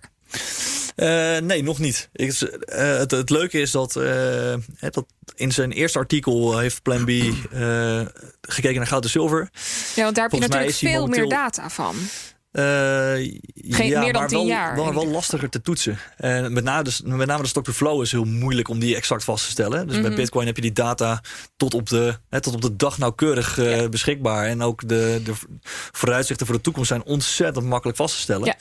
nee, 1.43 1.63
nog 1.63 1.79
niet. 1.79 2.09
Ik, 2.13 2.33
het, 2.65 3.11
het, 3.11 3.29
leuke 3.29 3.59
is 3.59 3.71
dat, 3.71 3.93
dat 4.79 5.05
in 5.35 5.51
zijn 5.51 5.71
eerste 5.71 5.99
artikel 5.99 6.59
heeft 6.59 6.81
Plan 6.81 7.05
B 7.05 7.09
gekeken 8.41 8.77
naar 8.77 8.87
goud 8.87 9.03
en 9.03 9.09
zilver. 9.09 9.49
Ja, 9.95 10.03
want 10.03 10.15
daar 10.15 10.23
heb 10.23 10.33
je 10.33 10.39
natuurlijk 10.39 10.73
veel 10.73 10.91
momenteel... 10.91 11.27
meer 11.27 11.35
data 11.35 11.69
van. 11.69 11.95
Uh, 12.57 12.63
Geen, 12.63 13.87
ja, 13.87 13.99
meer 13.99 14.11
dan 14.13 14.21
maar 14.21 14.27
tien 14.27 14.37
wel, 14.37 14.47
jaar. 14.47 14.75
Wel, 14.75 14.93
wel 14.93 15.07
lastiger 15.07 15.49
te 15.49 15.61
toetsen. 15.61 15.97
En 16.17 16.53
met 16.53 16.63
name, 16.63 16.83
de, 16.83 16.91
met 17.03 17.27
name 17.27 17.41
de 17.41 17.47
stock 17.47 17.63
to 17.63 17.71
flow 17.71 18.01
is 18.01 18.11
heel 18.11 18.23
moeilijk 18.23 18.67
om 18.69 18.79
die 18.79 18.95
exact 18.95 19.23
vast 19.23 19.45
te 19.45 19.51
stellen. 19.51 19.87
Dus 19.87 19.95
Mhm. 19.97 20.07
bij 20.07 20.15
Bitcoin 20.15 20.45
heb 20.45 20.55
je 20.55 20.61
die 20.61 20.71
data 20.71 21.21
tot 21.57 21.73
op 21.73 21.89
de, 21.89 22.17
hè, 22.29 22.41
tot 22.41 22.53
op 22.53 22.61
de 22.61 22.75
dag 22.75 22.97
nauwkeurig 22.97 23.57
uh, 23.57 23.79
Ja. 23.79 23.89
beschikbaar. 23.89 24.45
En 24.45 24.61
ook 24.61 24.87
de, 24.87 25.21
de 25.23 25.33
vooruitzichten 25.91 26.45
voor 26.45 26.55
de 26.55 26.61
toekomst 26.61 26.87
zijn 26.89 27.03
ontzettend 27.03 27.65
makkelijk 27.65 27.97
vast 27.97 28.15
te 28.15 28.21
stellen. 28.21 28.45
Ja. 28.45 28.55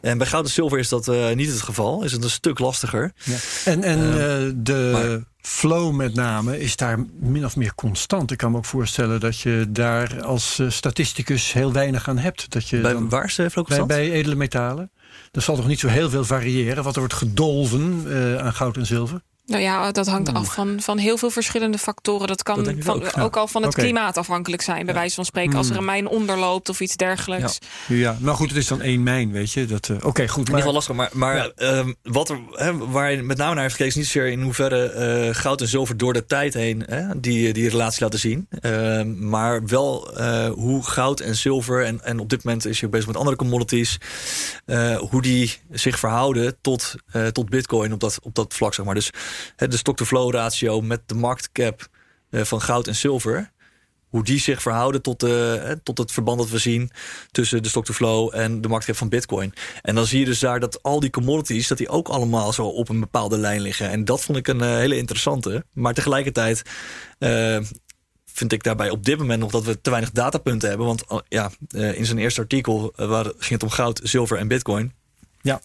En 0.00 0.18
bij 0.18 0.26
goud 0.26 0.44
en 0.44 0.50
zilver 0.50 0.78
is 0.78 0.88
dat 0.88 1.08
uh, 1.08 1.30
niet 1.32 1.50
het 1.50 1.62
geval. 1.62 2.04
Is 2.04 2.12
het 2.12 2.24
een 2.24 2.30
stuk 2.30 2.58
lastiger. 2.58 3.12
Ja. 3.24 3.36
En, 3.64 3.82
en 3.82 3.98
Ehm, 3.98 4.46
uh, 4.46 4.52
de 4.56 4.90
maar- 4.92 5.30
flow 5.42 5.92
met 5.94 6.14
name 6.14 6.60
is 6.60 6.76
daar 6.76 7.04
min 7.18 7.44
of 7.44 7.56
meer 7.56 7.74
constant. 7.74 8.30
Ik 8.30 8.38
kan 8.38 8.50
me 8.50 8.56
ook 8.56 8.64
voorstellen 8.64 9.20
dat 9.20 9.38
je 9.38 9.66
daar 9.68 10.22
als 10.22 10.58
uh, 10.58 10.70
statisticus 10.70 11.52
heel 11.52 11.72
weinig 11.72 12.08
aan 12.08 12.18
hebt. 12.18 12.50
Dat 12.50 12.68
je 12.68 12.80
Bij, 12.80 12.92
dan- 12.92 13.08
waar 13.08 13.24
is 13.24 13.34
de 13.34 13.50
flow 13.50 13.86
bij, 13.86 14.10
edele 14.12 14.34
metalen. 14.34 14.90
Er 15.32 15.42
zal 15.42 15.56
toch 15.56 15.66
niet 15.66 15.78
zo 15.80 15.88
heel 15.88 16.10
veel 16.10 16.24
variëren 16.24 16.84
wat 16.84 16.92
er 16.94 16.98
wordt 17.00 17.14
gedolven 17.14 18.02
uh, 18.06 18.36
aan 18.36 18.52
goud 18.52 18.76
en 18.76 18.86
zilver? 18.86 19.22
Nou 19.52 19.64
ja, 19.64 19.92
dat 19.92 20.06
hangt 20.06 20.28
Oeh. 20.28 20.38
af 20.38 20.54
van, 20.54 20.80
van 20.80 20.98
heel 20.98 21.16
veel 21.16 21.30
verschillende 21.30 21.78
factoren. 21.78 22.26
Dat 22.26 22.42
kan 22.42 22.64
Dat 22.64 22.74
van, 22.78 22.94
ook, 22.94 23.18
ook, 23.18 23.34
ja. 23.34 23.40
al 23.40 23.48
van 23.48 23.62
het 23.62 23.74
klimaat 23.74 24.16
afhankelijk 24.16 24.62
zijn, 24.62 24.84
bij 24.84 24.94
wijze 24.94 25.14
van 25.14 25.24
spreken. 25.24 25.56
Als 25.56 25.70
er 25.70 25.76
een 25.76 25.84
mijn 25.84 26.06
onderloopt 26.08 26.68
of 26.68 26.80
iets 26.80 26.96
dergelijks. 26.96 27.58
Ja, 27.88 28.16
maar 28.20 28.34
goed, 28.34 28.48
het 28.48 28.58
is 28.58 28.66
dan 28.66 28.80
één 28.80 29.02
mijn, 29.02 29.32
weet 29.32 29.52
je. 29.52 29.66
Dat, 29.66 29.88
uh, 29.88 29.96
Oké, 30.02 30.28
goed. 30.28 30.46
In 30.48 30.52
Maar, 30.54 30.60
ieder 30.64 30.72
geval 30.72 30.72
lastig, 30.72 30.94
maar, 30.94 31.10
maar 31.12 31.36
Ja. 31.36 31.50
ehm, 31.56 31.92
wat 32.02 32.28
er, 32.30 32.38
hè, 32.52 32.76
waar 32.76 33.12
je 33.12 33.22
met 33.22 33.36
name 33.36 33.54
naar 33.54 33.62
heeft 33.62 33.74
gekeken, 33.76 33.92
is 33.92 34.02
niet 34.02 34.12
zozeer 34.12 34.30
in 34.32 34.42
hoeverre 34.42 34.86
eh, 34.88 35.34
goud 35.34 35.60
en 35.60 35.68
zilver 35.68 35.96
door 35.96 36.12
de 36.12 36.24
tijd 36.26 36.54
heen 36.54 36.82
hè, 36.86 37.20
die, 37.20 37.52
die 37.52 37.68
relatie 37.68 38.02
laten 38.02 38.18
zien. 38.18 38.46
Ehm, 38.60 39.28
maar 39.28 39.66
wel 39.66 40.16
eh, 40.16 40.50
hoe 40.50 40.86
goud 40.86 41.20
en 41.20 41.36
zilver, 41.36 41.84
en, 41.84 42.04
en 42.04 42.18
op 42.18 42.28
dit 42.28 42.44
moment 42.44 42.66
is 42.66 42.80
je 42.80 42.88
bezig 42.88 43.06
met 43.06 43.16
andere 43.16 43.36
commodities, 43.36 43.98
eh, 44.64 44.96
hoe 44.96 45.22
die 45.22 45.58
zich 45.70 45.98
verhouden 45.98 46.56
tot, 46.60 46.94
eh, 47.12 47.26
tot 47.26 47.48
bitcoin 47.48 47.92
op 47.92 48.00
dat, 48.00 48.18
op 48.22 48.34
dat 48.34 48.54
vlak, 48.54 48.74
zeg 48.74 48.84
maar. 48.84 48.94
Dus 48.94 49.10
de 49.56 49.76
stock-to-flow 49.76 50.34
ratio 50.34 50.80
met 50.80 51.00
de 51.06 51.14
marktcap 51.14 51.88
eh, 52.30 52.42
van 52.42 52.60
goud 52.60 52.86
en 52.86 52.96
zilver 52.96 53.50
hoe 54.08 54.24
die 54.24 54.40
zich 54.40 54.62
verhouden 54.62 55.02
tot, 55.02 55.20
de, 55.20 55.60
hè, 55.62 55.80
tot 55.80 55.98
het 55.98 56.12
verband 56.12 56.38
dat 56.38 56.50
we 56.50 56.58
zien 56.58 56.90
tussen 57.30 57.62
de 57.62 57.68
stock 57.68 57.84
to 57.84 57.92
flow 57.92 58.30
en 58.34 58.60
de 58.60 58.68
marktcap 58.68 58.96
van 58.96 59.08
Bitcoin. 59.08 59.52
En 59.82 59.94
dan 59.94 60.06
zie 60.06 60.18
je 60.18 60.24
dus 60.24 60.38
daar 60.38 60.60
dat 60.60 60.82
al 60.82 61.00
die 61.00 61.10
commodities, 61.10 61.68
dat 61.68 61.78
die 61.78 61.88
ook 61.88 62.08
allemaal 62.08 62.52
zo 62.52 62.66
op 62.66 62.88
een 62.88 63.00
bepaalde 63.00 63.38
lijn 63.38 63.60
liggen. 63.60 63.90
En 63.90 64.04
dat 64.04 64.20
vond 64.20 64.38
ik 64.38 64.48
een 64.48 64.60
eh, 64.60 64.68
hele 64.68 64.96
interessante. 64.96 65.64
Maar 65.72 65.94
tegelijkertijd 65.94 66.62
eh, 67.18 67.58
vind 68.32 68.52
ik 68.52 68.62
daarbij 68.62 68.90
op 68.90 69.04
dit 69.04 69.18
moment 69.18 69.40
nog 69.40 69.50
dat 69.50 69.64
we 69.64 69.80
te 69.80 69.90
weinig 69.90 70.10
datapunten 70.10 70.68
hebben. 70.68 70.86
Want 70.86 71.06
oh, 71.06 71.20
ja, 71.28 71.50
eh, 71.68 71.98
in 71.98 72.06
zijn 72.06 72.18
eerste 72.18 72.40
artikel 72.40 72.92
eh, 72.96 73.06
waar, 73.06 73.24
ging 73.24 73.50
het 73.50 73.62
om 73.62 73.70
goud, 73.70 74.00
zilver 74.02 74.38
en 74.38 74.48
Bitcoin. 74.48 74.92
Ja. 75.40 75.60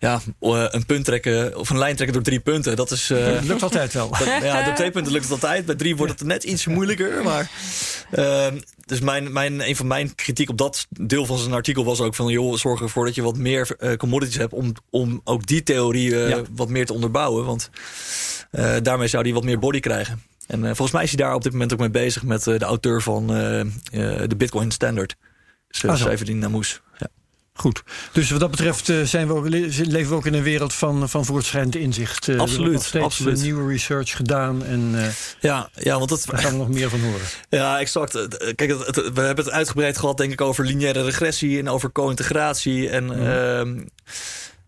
Ja, 0.00 0.20
eh, 0.40 0.64
een 0.68 0.86
punt 0.86 1.04
trekken 1.04 1.58
of 1.58 1.70
een 1.70 1.78
lijn 1.78 1.94
trekken 1.94 2.14
door 2.16 2.24
drie 2.24 2.40
punten, 2.40 2.76
dat 2.76 2.90
is. 2.90 3.06
dat 3.06 3.44
lukt 3.44 3.62
altijd 3.62 3.92
wel. 3.92 4.08
dat- 4.10 4.24
ja, 4.42 4.64
door 4.64 4.74
twee 4.74 4.90
punten 4.90 5.12
lukt 5.12 5.24
het 5.24 5.32
altijd. 5.32 5.66
Bij 5.66 5.74
drie 5.74 5.96
wordt 5.96 6.12
het 6.12 6.28
net 6.28 6.44
iets 6.44 6.66
moeilijker. 6.66 7.22
Maar, 7.22 7.50
ehm, 8.10 8.58
dus 8.86 9.00
mijn, 9.00 9.32
mijn, 9.32 9.68
een 9.68 9.76
van 9.76 9.86
mijn 9.86 10.14
kritiek 10.14 10.50
op 10.50 10.58
dat 10.58 10.86
deel 10.90 11.26
van 11.26 11.38
zijn 11.38 11.52
artikel 11.52 11.84
was 11.84 12.00
ook 12.00 12.14
van... 12.14 12.26
joh, 12.32 12.54
zorg 12.56 12.80
ervoor 12.80 13.04
dat 13.04 13.14
je 13.14 13.22
wat 13.22 13.36
meer 13.36 13.76
eh, 13.78 13.96
commodities 13.96 14.36
hebt... 14.36 14.52
om, 14.52 14.72
om 14.90 15.20
ook 15.24 15.46
die 15.46 15.62
theorie 15.62 16.16
Ja. 16.16 16.42
wat 16.54 16.68
meer 16.68 16.86
te 16.86 16.92
onderbouwen. 16.92 17.44
Want 17.44 17.70
daarmee 18.82 19.08
zou 19.08 19.22
die 19.22 19.34
wat 19.34 19.44
meer 19.44 19.58
body 19.58 19.80
krijgen. 19.80 20.22
En 20.46 20.60
volgens 20.60 20.90
mij 20.90 21.02
is 21.02 21.08
hij 21.14 21.24
daar 21.24 21.34
op 21.34 21.42
dit 21.42 21.52
moment 21.52 21.72
ook 21.72 21.78
mee 21.78 21.90
bezig... 21.90 22.22
met 22.22 22.42
de 22.44 22.58
auteur 22.58 23.02
van 23.02 23.26
de 23.26 24.34
Bitcoin 24.36 24.70
Standard. 24.70 25.16
Dus, 25.68 25.84
Ah. 25.84 25.96
Severin 25.96 26.38
Namus. 26.38 26.80
Ja. 26.98 27.06
Goed. 27.58 27.82
Dus 28.12 28.30
wat 28.30 28.40
dat 28.40 28.50
betreft 28.50 28.88
uh, 28.88 29.02
zijn 29.04 29.26
we 29.26 29.34
ook, 29.34 29.48
le- 29.48 29.68
leven 29.76 30.08
we 30.10 30.14
ook 30.14 30.26
in 30.26 30.34
een 30.34 30.42
wereld 30.42 30.74
van, 30.74 31.08
van 31.08 31.24
voortschrijdend 31.24 31.74
inzicht. 31.76 32.26
Er 32.26 32.36
wordt 32.36 32.50
Absoluut, 32.52 32.72
nog 32.72 32.84
steeds 32.84 33.04
absoluut. 33.04 33.36
uh, 33.36 33.42
nieuwe 33.42 33.72
research 33.72 34.16
gedaan 34.16 34.64
en 34.64 34.90
uh, 34.94 35.06
Ja, 35.40 35.68
ja, 35.74 35.96
want 35.98 36.08
dat, 36.08 36.24
daar 36.30 36.40
gaan 36.40 36.50
we 36.52 36.56
nog 36.58 36.68
meer 36.68 36.90
van 36.90 37.00
horen. 37.00 37.26
Ja, 37.48 37.78
exact. 37.80 38.14
Eh, 38.14 38.54
Kijk, 38.54 38.70
het, 38.70 38.86
het- 38.86 39.12
we 39.12 39.20
hebben 39.20 39.44
het 39.44 39.50
uitgebreid 39.54 39.98
gehad, 39.98 40.16
denk 40.16 40.32
ik, 40.32 40.40
over 40.40 40.64
lineaire 40.64 41.02
regressie 41.04 41.58
en 41.58 41.68
over 41.68 41.92
co-integratie. 41.92 42.88
En 42.88 43.04
Mhm. 43.04 43.26
ehm, 43.26 43.80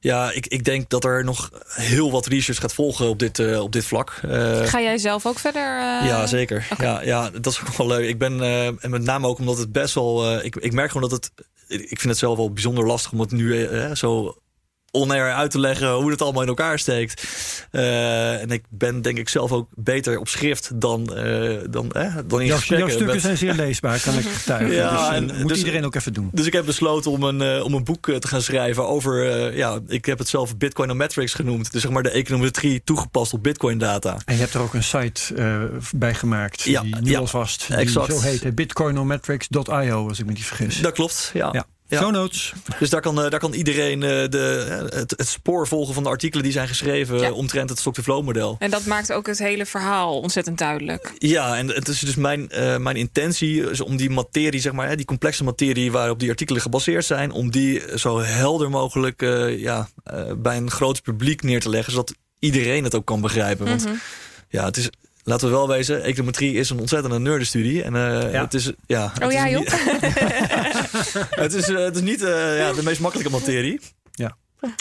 Ja, 0.02 0.30
ik, 0.32 0.46
ik 0.46 0.64
denk 0.64 0.90
dat 0.90 1.04
er 1.04 1.24
nog 1.24 1.50
heel 1.74 2.10
wat 2.10 2.26
research 2.26 2.60
gaat 2.60 2.74
volgen 2.74 3.08
op 3.08 3.18
dit, 3.18 3.38
uh, 3.38 3.60
op 3.60 3.72
dit 3.72 3.84
vlak. 3.84 4.20
Uh, 4.24 4.66
Ga 4.66 4.80
jij 4.80 4.98
zelf 4.98 5.26
ook 5.26 5.38
verder? 5.38 5.62
Uh... 5.78 6.06
Ja, 6.08 6.26
zeker. 6.26 6.66
Okay. 6.72 6.86
Ja, 6.86 7.02
ja, 7.02 7.30
dat 7.40 7.52
is 7.52 7.60
ook 7.60 7.76
wel 7.76 7.86
leuk. 7.86 8.08
Ik 8.08 8.18
ben, 8.18 8.40
en 8.80 8.90
met 8.90 9.02
name 9.02 9.26
ook 9.26 9.38
omdat 9.38 9.58
het 9.58 9.72
best 9.72 9.94
wel... 9.94 10.40
ik, 10.44 10.56
ik 10.56 10.72
merk 10.72 10.90
gewoon 10.90 11.08
dat 11.08 11.24
het... 11.24 11.30
Ik 11.70 11.98
vind 12.00 12.04
het 12.04 12.18
zelf 12.18 12.36
wel 12.36 12.52
bijzonder 12.52 12.86
lastig 12.86 13.12
om 13.12 13.20
het 13.20 13.30
nu 13.30 13.68
zo 13.94 14.36
on-air 14.90 15.32
uit 15.32 15.50
te 15.50 15.58
leggen 15.58 15.92
hoe 15.92 16.10
het 16.10 16.22
allemaal 16.22 16.42
in 16.42 16.48
elkaar 16.48 16.78
steekt. 16.78 17.26
Uh, 17.72 18.40
en 18.40 18.50
ik 18.50 18.64
ben 18.68 19.02
denk 19.02 19.18
ik 19.18 19.28
zelf 19.28 19.52
ook 19.52 19.68
beter 19.74 20.18
op 20.18 20.28
schrift 20.28 20.70
dan, 20.80 21.10
uh, 21.16 21.58
dan, 21.70 21.92
eh, 21.92 22.16
dan 22.26 22.40
in 22.40 22.46
jouw, 22.46 22.56
gesprekken. 22.56 22.88
Jouw 22.88 22.96
stukken 22.96 23.20
zijn 23.20 23.36
zeer 23.36 23.54
leesbaar, 23.54 24.00
kan 24.00 24.18
ik 24.18 24.24
getuigen. 24.38 24.74
Ja, 24.74 25.10
dus, 25.10 25.16
en, 25.16 25.40
moet 25.40 25.48
dus, 25.48 25.58
iedereen 25.58 25.84
ook 25.84 25.94
even 25.94 26.12
doen. 26.12 26.28
Dus 26.32 26.46
ik 26.46 26.52
heb 26.52 26.64
besloten 26.64 27.10
om 27.10 27.22
een, 27.22 27.62
om 27.62 27.74
een 27.74 27.84
boek 27.84 28.06
te 28.18 28.28
gaan 28.28 28.42
schrijven 28.42 28.88
over... 28.88 29.56
ja, 29.56 29.78
ik 29.86 30.04
heb 30.04 30.18
het 30.18 30.28
zelf 30.28 30.56
Bitcoinometrics 30.56 31.34
genoemd. 31.34 31.72
Dus 31.72 31.82
zeg 31.82 31.90
maar 31.90 32.02
de 32.02 32.10
econometrie 32.10 32.82
toegepast 32.84 33.32
op 33.32 33.42
Bitcoin 33.42 33.78
data. 33.78 34.18
En 34.24 34.34
je 34.34 34.40
hebt 34.40 34.54
er 34.54 34.60
ook 34.60 34.74
een 34.74 34.82
site 34.82 35.34
bij 35.94 36.14
gemaakt. 36.14 36.62
Ja, 36.62 36.82
die 36.82 36.96
nu 36.96 37.10
ja, 37.10 37.18
alvast. 37.18 37.66
Die 37.66 37.76
exact. 37.76 38.12
zo 38.12 38.20
heet 38.20 38.54
bitcoinometrics.io, 38.54 40.08
als 40.08 40.18
ik 40.18 40.26
me 40.26 40.32
niet 40.32 40.44
vergis. 40.44 40.80
Dat 40.80 40.92
klopt, 40.92 41.30
ja. 41.34 41.48
ja. 41.52 41.66
Ja. 41.90 42.00
Show 42.00 42.10
notes. 42.10 42.52
Dus 42.78 42.90
daar 42.90 43.00
kan, 43.00 43.14
daar 43.14 43.38
kan 43.38 43.52
iedereen 43.52 44.00
de, 44.00 44.86
het, 44.90 45.10
het, 45.16 45.28
spoor 45.28 45.68
volgen 45.68 45.94
van 45.94 46.02
de 46.02 46.08
artikelen 46.08 46.44
die 46.44 46.52
zijn 46.52 46.68
geschreven 46.68 47.18
ja. 47.18 47.32
omtrent 47.32 47.70
het 47.70 47.78
stock-to-flow 47.78 48.24
model. 48.24 48.56
En 48.58 48.70
dat 48.70 48.84
maakt 48.84 49.12
ook 49.12 49.26
het 49.26 49.38
hele 49.38 49.66
verhaal 49.66 50.20
ontzettend 50.20 50.58
duidelijk. 50.58 51.12
Ja, 51.18 51.56
en 51.56 51.68
het 51.68 51.88
is 51.88 51.98
dus 51.98 52.14
mijn, 52.14 52.48
uh, 52.52 52.76
mijn 52.76 52.96
intentie 52.96 53.70
is 53.70 53.80
om 53.80 53.96
die 53.96 54.10
materie, 54.10 54.60
zeg 54.60 54.72
maar, 54.72 54.96
die 54.96 55.06
complexe 55.06 55.44
materie 55.44 55.92
waarop 55.92 56.18
die 56.18 56.30
artikelen 56.30 56.62
gebaseerd 56.62 57.04
zijn, 57.04 57.30
om 57.30 57.50
die 57.50 57.98
zo 57.98 58.20
helder 58.20 58.70
mogelijk 58.70 59.22
uh, 59.22 59.58
ja, 59.58 59.88
uh, 60.14 60.32
bij 60.36 60.56
een 60.56 60.70
groot 60.70 61.02
publiek 61.02 61.42
neer 61.42 61.60
te 61.60 61.70
leggen, 61.70 61.92
zodat 61.92 62.14
iedereen 62.38 62.84
het 62.84 62.94
ook 62.94 63.06
kan 63.06 63.20
begrijpen. 63.20 63.66
Want 63.66 63.84
mm 63.84 63.90
-hmm. 63.90 64.00
ja, 64.48 64.64
het 64.64 64.76
is 64.76 64.90
laten 65.24 65.48
we 65.48 65.54
wel 65.54 65.68
wezen, 65.68 66.02
econometrie 66.02 66.54
is 66.54 66.70
een 66.70 66.80
ontzettende 66.80 67.18
nerdenstudie. 67.18 67.82
En 67.82 67.94
uh, 67.94 68.32
ja. 68.32 68.42
het 68.42 68.54
is. 68.54 68.72
Ja, 68.86 69.12
oh 69.22 69.32
ja, 69.32 69.48
joh. 69.48 69.66
het, 71.44 71.54
is, 71.54 71.68
uh, 71.68 71.84
het 71.84 71.96
is 71.96 72.02
niet 72.02 72.22
uh, 72.22 72.58
ja, 72.58 72.72
de 72.72 72.82
meest 72.82 73.00
makkelijke 73.00 73.32
materie. 73.32 73.80
Ja. 74.12 74.36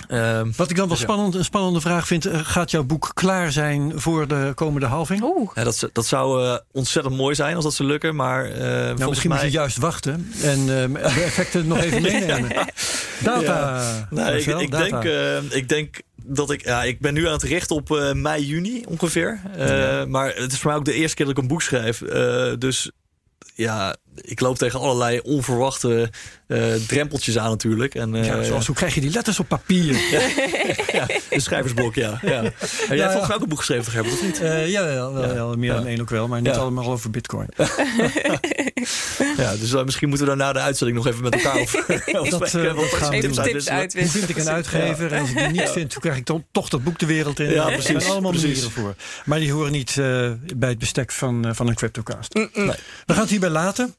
Um, 0.09 0.53
Wat 0.55 0.69
ik 0.69 0.75
dan 0.75 0.87
wel 0.87 0.95
dus 0.95 0.99
spannend, 0.99 1.35
een 1.35 1.43
spannende 1.43 1.81
vraag 1.81 2.07
vind: 2.07 2.27
gaat 2.31 2.71
jouw 2.71 2.83
boek 2.83 3.11
klaar 3.13 3.51
zijn 3.51 3.91
voor 3.95 4.27
de 4.27 4.51
komende 4.55 4.85
halving? 4.85 5.23
Oeh. 5.23 5.51
Ja, 5.53 5.63
dat, 5.63 5.89
dat 5.93 6.05
zou 6.05 6.59
ontzettend 6.71 7.17
mooi 7.17 7.35
zijn 7.35 7.55
als 7.55 7.63
dat 7.63 7.73
zou 7.73 7.89
lukken. 7.89 8.15
Maar 8.15 8.49
nou, 8.57 9.09
misschien 9.09 9.29
mij... 9.29 9.43
moet 9.43 9.51
je 9.51 9.57
juist 9.57 9.77
wachten 9.77 10.31
en 10.43 10.65
de 10.65 10.99
effecten 10.99 11.67
nog 11.67 11.77
even 11.77 12.01
meenemen. 12.11 12.49
ja. 12.49 12.67
Data. 13.23 14.07
Nee, 14.09 14.39
ik, 14.39 14.59
ik, 14.59 14.71
data. 14.71 14.99
Denk, 14.99 15.51
ik 15.51 15.69
denk 15.69 16.01
dat 16.29 16.51
ik, 16.51 16.63
ja, 16.63 16.83
ik 16.83 16.99
ben 16.99 17.13
nu 17.13 17.27
aan 17.27 17.33
het 17.33 17.43
richten 17.43 17.75
op 17.75 17.89
uh, 17.89 18.13
mei, 18.13 18.45
juni 18.45 18.83
ongeveer. 18.87 19.41
Uh, 19.57 19.67
ja. 19.67 20.05
Maar 20.05 20.35
het 20.35 20.51
is 20.51 20.59
voor 20.59 20.69
mij 20.69 20.79
ook 20.79 20.85
de 20.85 20.93
eerste 20.93 21.15
keer 21.15 21.25
dat 21.25 21.37
ik 21.37 21.41
een 21.41 21.49
boek 21.49 21.61
schrijf. 21.61 22.01
Uh, 22.01 22.53
dus 22.57 22.91
ja, 23.55 23.95
ik 24.21 24.39
loop 24.39 24.57
tegen 24.57 24.79
allerlei 24.79 25.19
onverwachte 25.19 26.09
uh, 26.47 26.73
drempeltjes 26.87 27.37
aan 27.37 27.49
natuurlijk. 27.49 27.95
En, 27.95 28.15
uh, 28.15 28.25
ja, 28.25 28.43
zoals 28.43 28.65
hoe 28.65 28.75
krijg 28.75 28.95
je 28.95 29.01
die 29.01 29.11
letters 29.11 29.39
op 29.39 29.47
papier? 29.47 29.93
ja, 30.15 30.21
ja, 30.91 31.07
een 31.29 31.41
schrijversblok, 31.41 31.95
ja. 31.95 32.19
ja. 32.21 32.41
En 32.41 32.51
jij 32.87 32.97
hebt 32.97 33.11
volgens 33.11 33.27
mij 33.27 33.35
ook 33.35 33.41
een 33.41 33.49
boek 33.49 33.57
geschreven, 33.57 33.91
Gerbert, 33.91 34.13
of 34.13 34.21
niet? 34.21 34.41
Uh, 34.41 34.69
ja, 34.69 35.11
wel, 35.11 35.55
meer 35.55 35.73
dan 35.73 35.87
één 35.87 36.01
ook 36.01 36.09
wel, 36.09 36.27
maar 36.27 36.41
niet 36.41 36.55
allemaal 36.55 36.91
over 36.91 37.09
bitcoin. 37.09 37.47
ja, 39.37 39.55
dus 39.55 39.83
misschien 39.83 40.09
moeten 40.09 40.27
we 40.27 40.35
daar 40.35 40.45
na 40.45 40.53
de 40.53 40.59
uitzending 40.59 40.97
nog 40.97 41.07
even 41.07 41.23
met 41.23 41.33
elkaar 41.33 41.59
over, 41.59 41.85
dat, 42.29 42.49
spreken. 42.49 42.75
Wat 42.75 42.85
gaan 42.85 43.11
tips, 43.11 43.37
tips 43.37 43.69
uitwisselen. 43.69 44.03
Hoe 44.03 44.11
vind 44.11 44.29
ik 44.29 44.37
een 44.37 44.49
uitgever? 44.49 45.13
En 45.13 45.21
als 45.21 45.29
ik 45.29 45.37
die 45.37 45.47
niet 45.47 45.69
vind, 45.69 45.93
hoe 45.93 46.01
krijg 46.01 46.17
ik 46.17 46.25
dan 46.25 46.45
toch 46.51 46.69
dat 46.69 46.83
boek 46.83 46.99
de 46.99 47.05
wereld 47.05 47.39
in? 47.39 47.49
Ja, 47.49 47.65
precies. 47.65 47.89
Er 47.89 48.01
zijn 48.01 48.11
allemaal 48.11 48.31
manieren 48.31 48.71
voor. 48.71 48.95
Maar 49.25 49.39
die 49.39 49.51
horen 49.51 49.71
niet 49.71 49.93
bij 50.55 50.69
het 50.69 50.77
bestek 50.77 51.11
van, 51.11 51.55
van 51.55 51.67
een 51.67 51.75
CryptoCast. 51.75 52.33
Mm 52.33 52.49
-mm. 52.53 52.65
Nee. 52.65 52.75
We 53.05 53.13
gaan 53.13 53.21
het 53.21 53.29
hierbij 53.29 53.49
laten. 53.49 53.95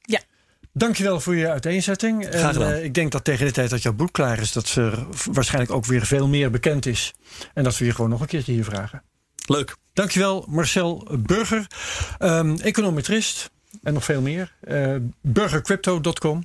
Dankjewel 0.80 1.20
voor 1.20 1.36
je 1.36 1.50
uiteenzetting. 1.50 2.26
Graag 2.30 2.52
gedaan. 2.52 2.72
En, 2.72 2.78
uh, 2.78 2.84
ik 2.84 2.94
denk 2.94 3.12
dat 3.12 3.24
tegen 3.24 3.46
de 3.46 3.52
tijd 3.52 3.70
dat 3.70 3.82
jouw 3.82 3.92
boek 3.92 4.12
klaar 4.12 4.38
is, 4.38 4.52
dat 4.52 4.74
er 4.74 5.06
waarschijnlijk 5.32 5.72
ook 5.72 5.84
weer 5.84 6.06
veel 6.06 6.28
meer 6.28 6.50
bekend 6.50 6.86
is. 6.86 7.14
En 7.54 7.64
dat 7.64 7.78
we 7.78 7.84
je 7.84 7.94
gewoon 7.94 8.10
nog 8.10 8.20
een 8.20 8.26
keertje 8.26 8.52
hier 8.52 8.64
vragen. 8.64 9.02
Leuk. 9.46 9.76
Dankjewel, 9.92 10.44
Marcel 10.48 11.08
Burger, 11.18 11.66
um, 12.18 12.56
econometrist. 12.60 13.50
En 13.82 13.92
nog 13.92 14.04
veel 14.04 14.20
meer. 14.20 14.52
Uh, 14.68 14.96
burgercrypto.com. 15.20 16.44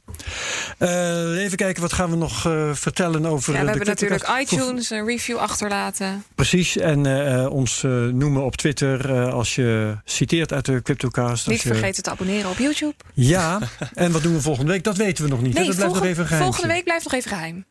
Uh, 0.79 1.43
even 1.43 1.57
kijken, 1.57 1.81
wat 1.81 1.93
gaan 1.93 2.09
we 2.09 2.15
nog 2.15 2.47
uh, 2.47 2.73
vertellen 2.73 3.25
over. 3.25 3.53
Ja, 3.53 3.61
we 3.61 3.69
hebben 3.69 3.87
natuurlijk 3.87 4.37
iTunes 4.41 4.89
een 4.89 5.05
review 5.05 5.37
achterlaten. 5.37 6.23
Precies, 6.35 6.77
en 6.77 7.07
ons 7.49 7.81
noemen 8.11 8.43
op 8.43 8.55
Twitter 8.55 9.31
als 9.31 9.55
je 9.55 9.97
citeert 10.05 10.53
uit 10.53 10.65
de 10.65 10.81
CryptoCast. 10.81 11.47
Niet 11.47 11.61
je... 11.61 11.67
vergeten 11.67 12.03
te 12.03 12.09
abonneren 12.09 12.49
op 12.49 12.57
YouTube. 12.57 12.95
Ja, 13.13 13.59
en 13.93 14.11
wat 14.11 14.23
doen 14.23 14.33
we 14.33 14.41
volgende 14.41 14.71
week? 14.71 14.83
Dat 14.83 14.97
weten 14.97 15.23
we 15.23 15.29
nog 15.29 15.41
niet. 15.41 15.53
Nee, 15.53 15.65
dat 15.65 15.75
blijft 15.75 15.93
volgende, 15.93 16.07
nog 16.07 16.17
even 16.17 16.25
geheim. 16.25 16.43
Volgende 16.43 16.73
week 16.73 16.83
blijft 16.83 17.03
nog 17.03 17.13
even 17.13 17.29
geheim. 17.29 17.65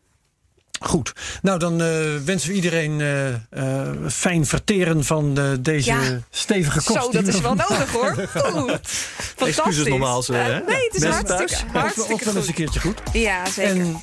Goed. 0.80 1.12
Nou, 1.42 1.58
dan 1.58 1.82
uh, 1.82 1.88
wensen 2.24 2.48
we 2.48 2.54
iedereen 2.54 3.00
uh, 3.00 3.28
uh, 3.28 3.88
fijn 4.08 4.46
verteren 4.46 5.04
van 5.04 5.38
deze 5.60 5.90
ja. 5.90 6.20
stevige 6.30 6.82
kost. 6.82 7.04
Zo, 7.04 7.10
dat 7.10 7.26
is 7.26 7.40
wel 7.40 7.54
nodig 7.54 7.92
hoor. 7.92 8.28
Goed. 8.34 8.80
Fantastisch. 9.36 9.88
normaal 9.88 10.22
zo, 10.22 10.32
hè? 10.32 10.60
nee, 10.60 10.84
het 10.84 10.94
is 10.94 11.00
Mensen 11.00 11.10
hartstikke, 11.10 11.72
thuis. 11.72 11.72
hartstikke 11.72 12.12
ook 12.12 12.20
wel 12.20 12.36
eens 12.36 12.48
een 12.48 12.54
keertje 12.54 12.80
goed. 12.80 13.02
Ja, 13.12 13.46
zeker. 13.50 13.76
En 13.76 14.00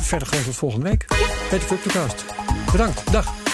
verder 0.00 0.28
gewoon 0.28 0.44
tot 0.44 0.56
volgende 0.56 0.88
week. 0.88 1.04
Bij 1.50 1.58
de 1.58 1.66
CryptoCast. 1.66 2.24
Bedankt. 2.72 3.12
Dag. 3.12 3.53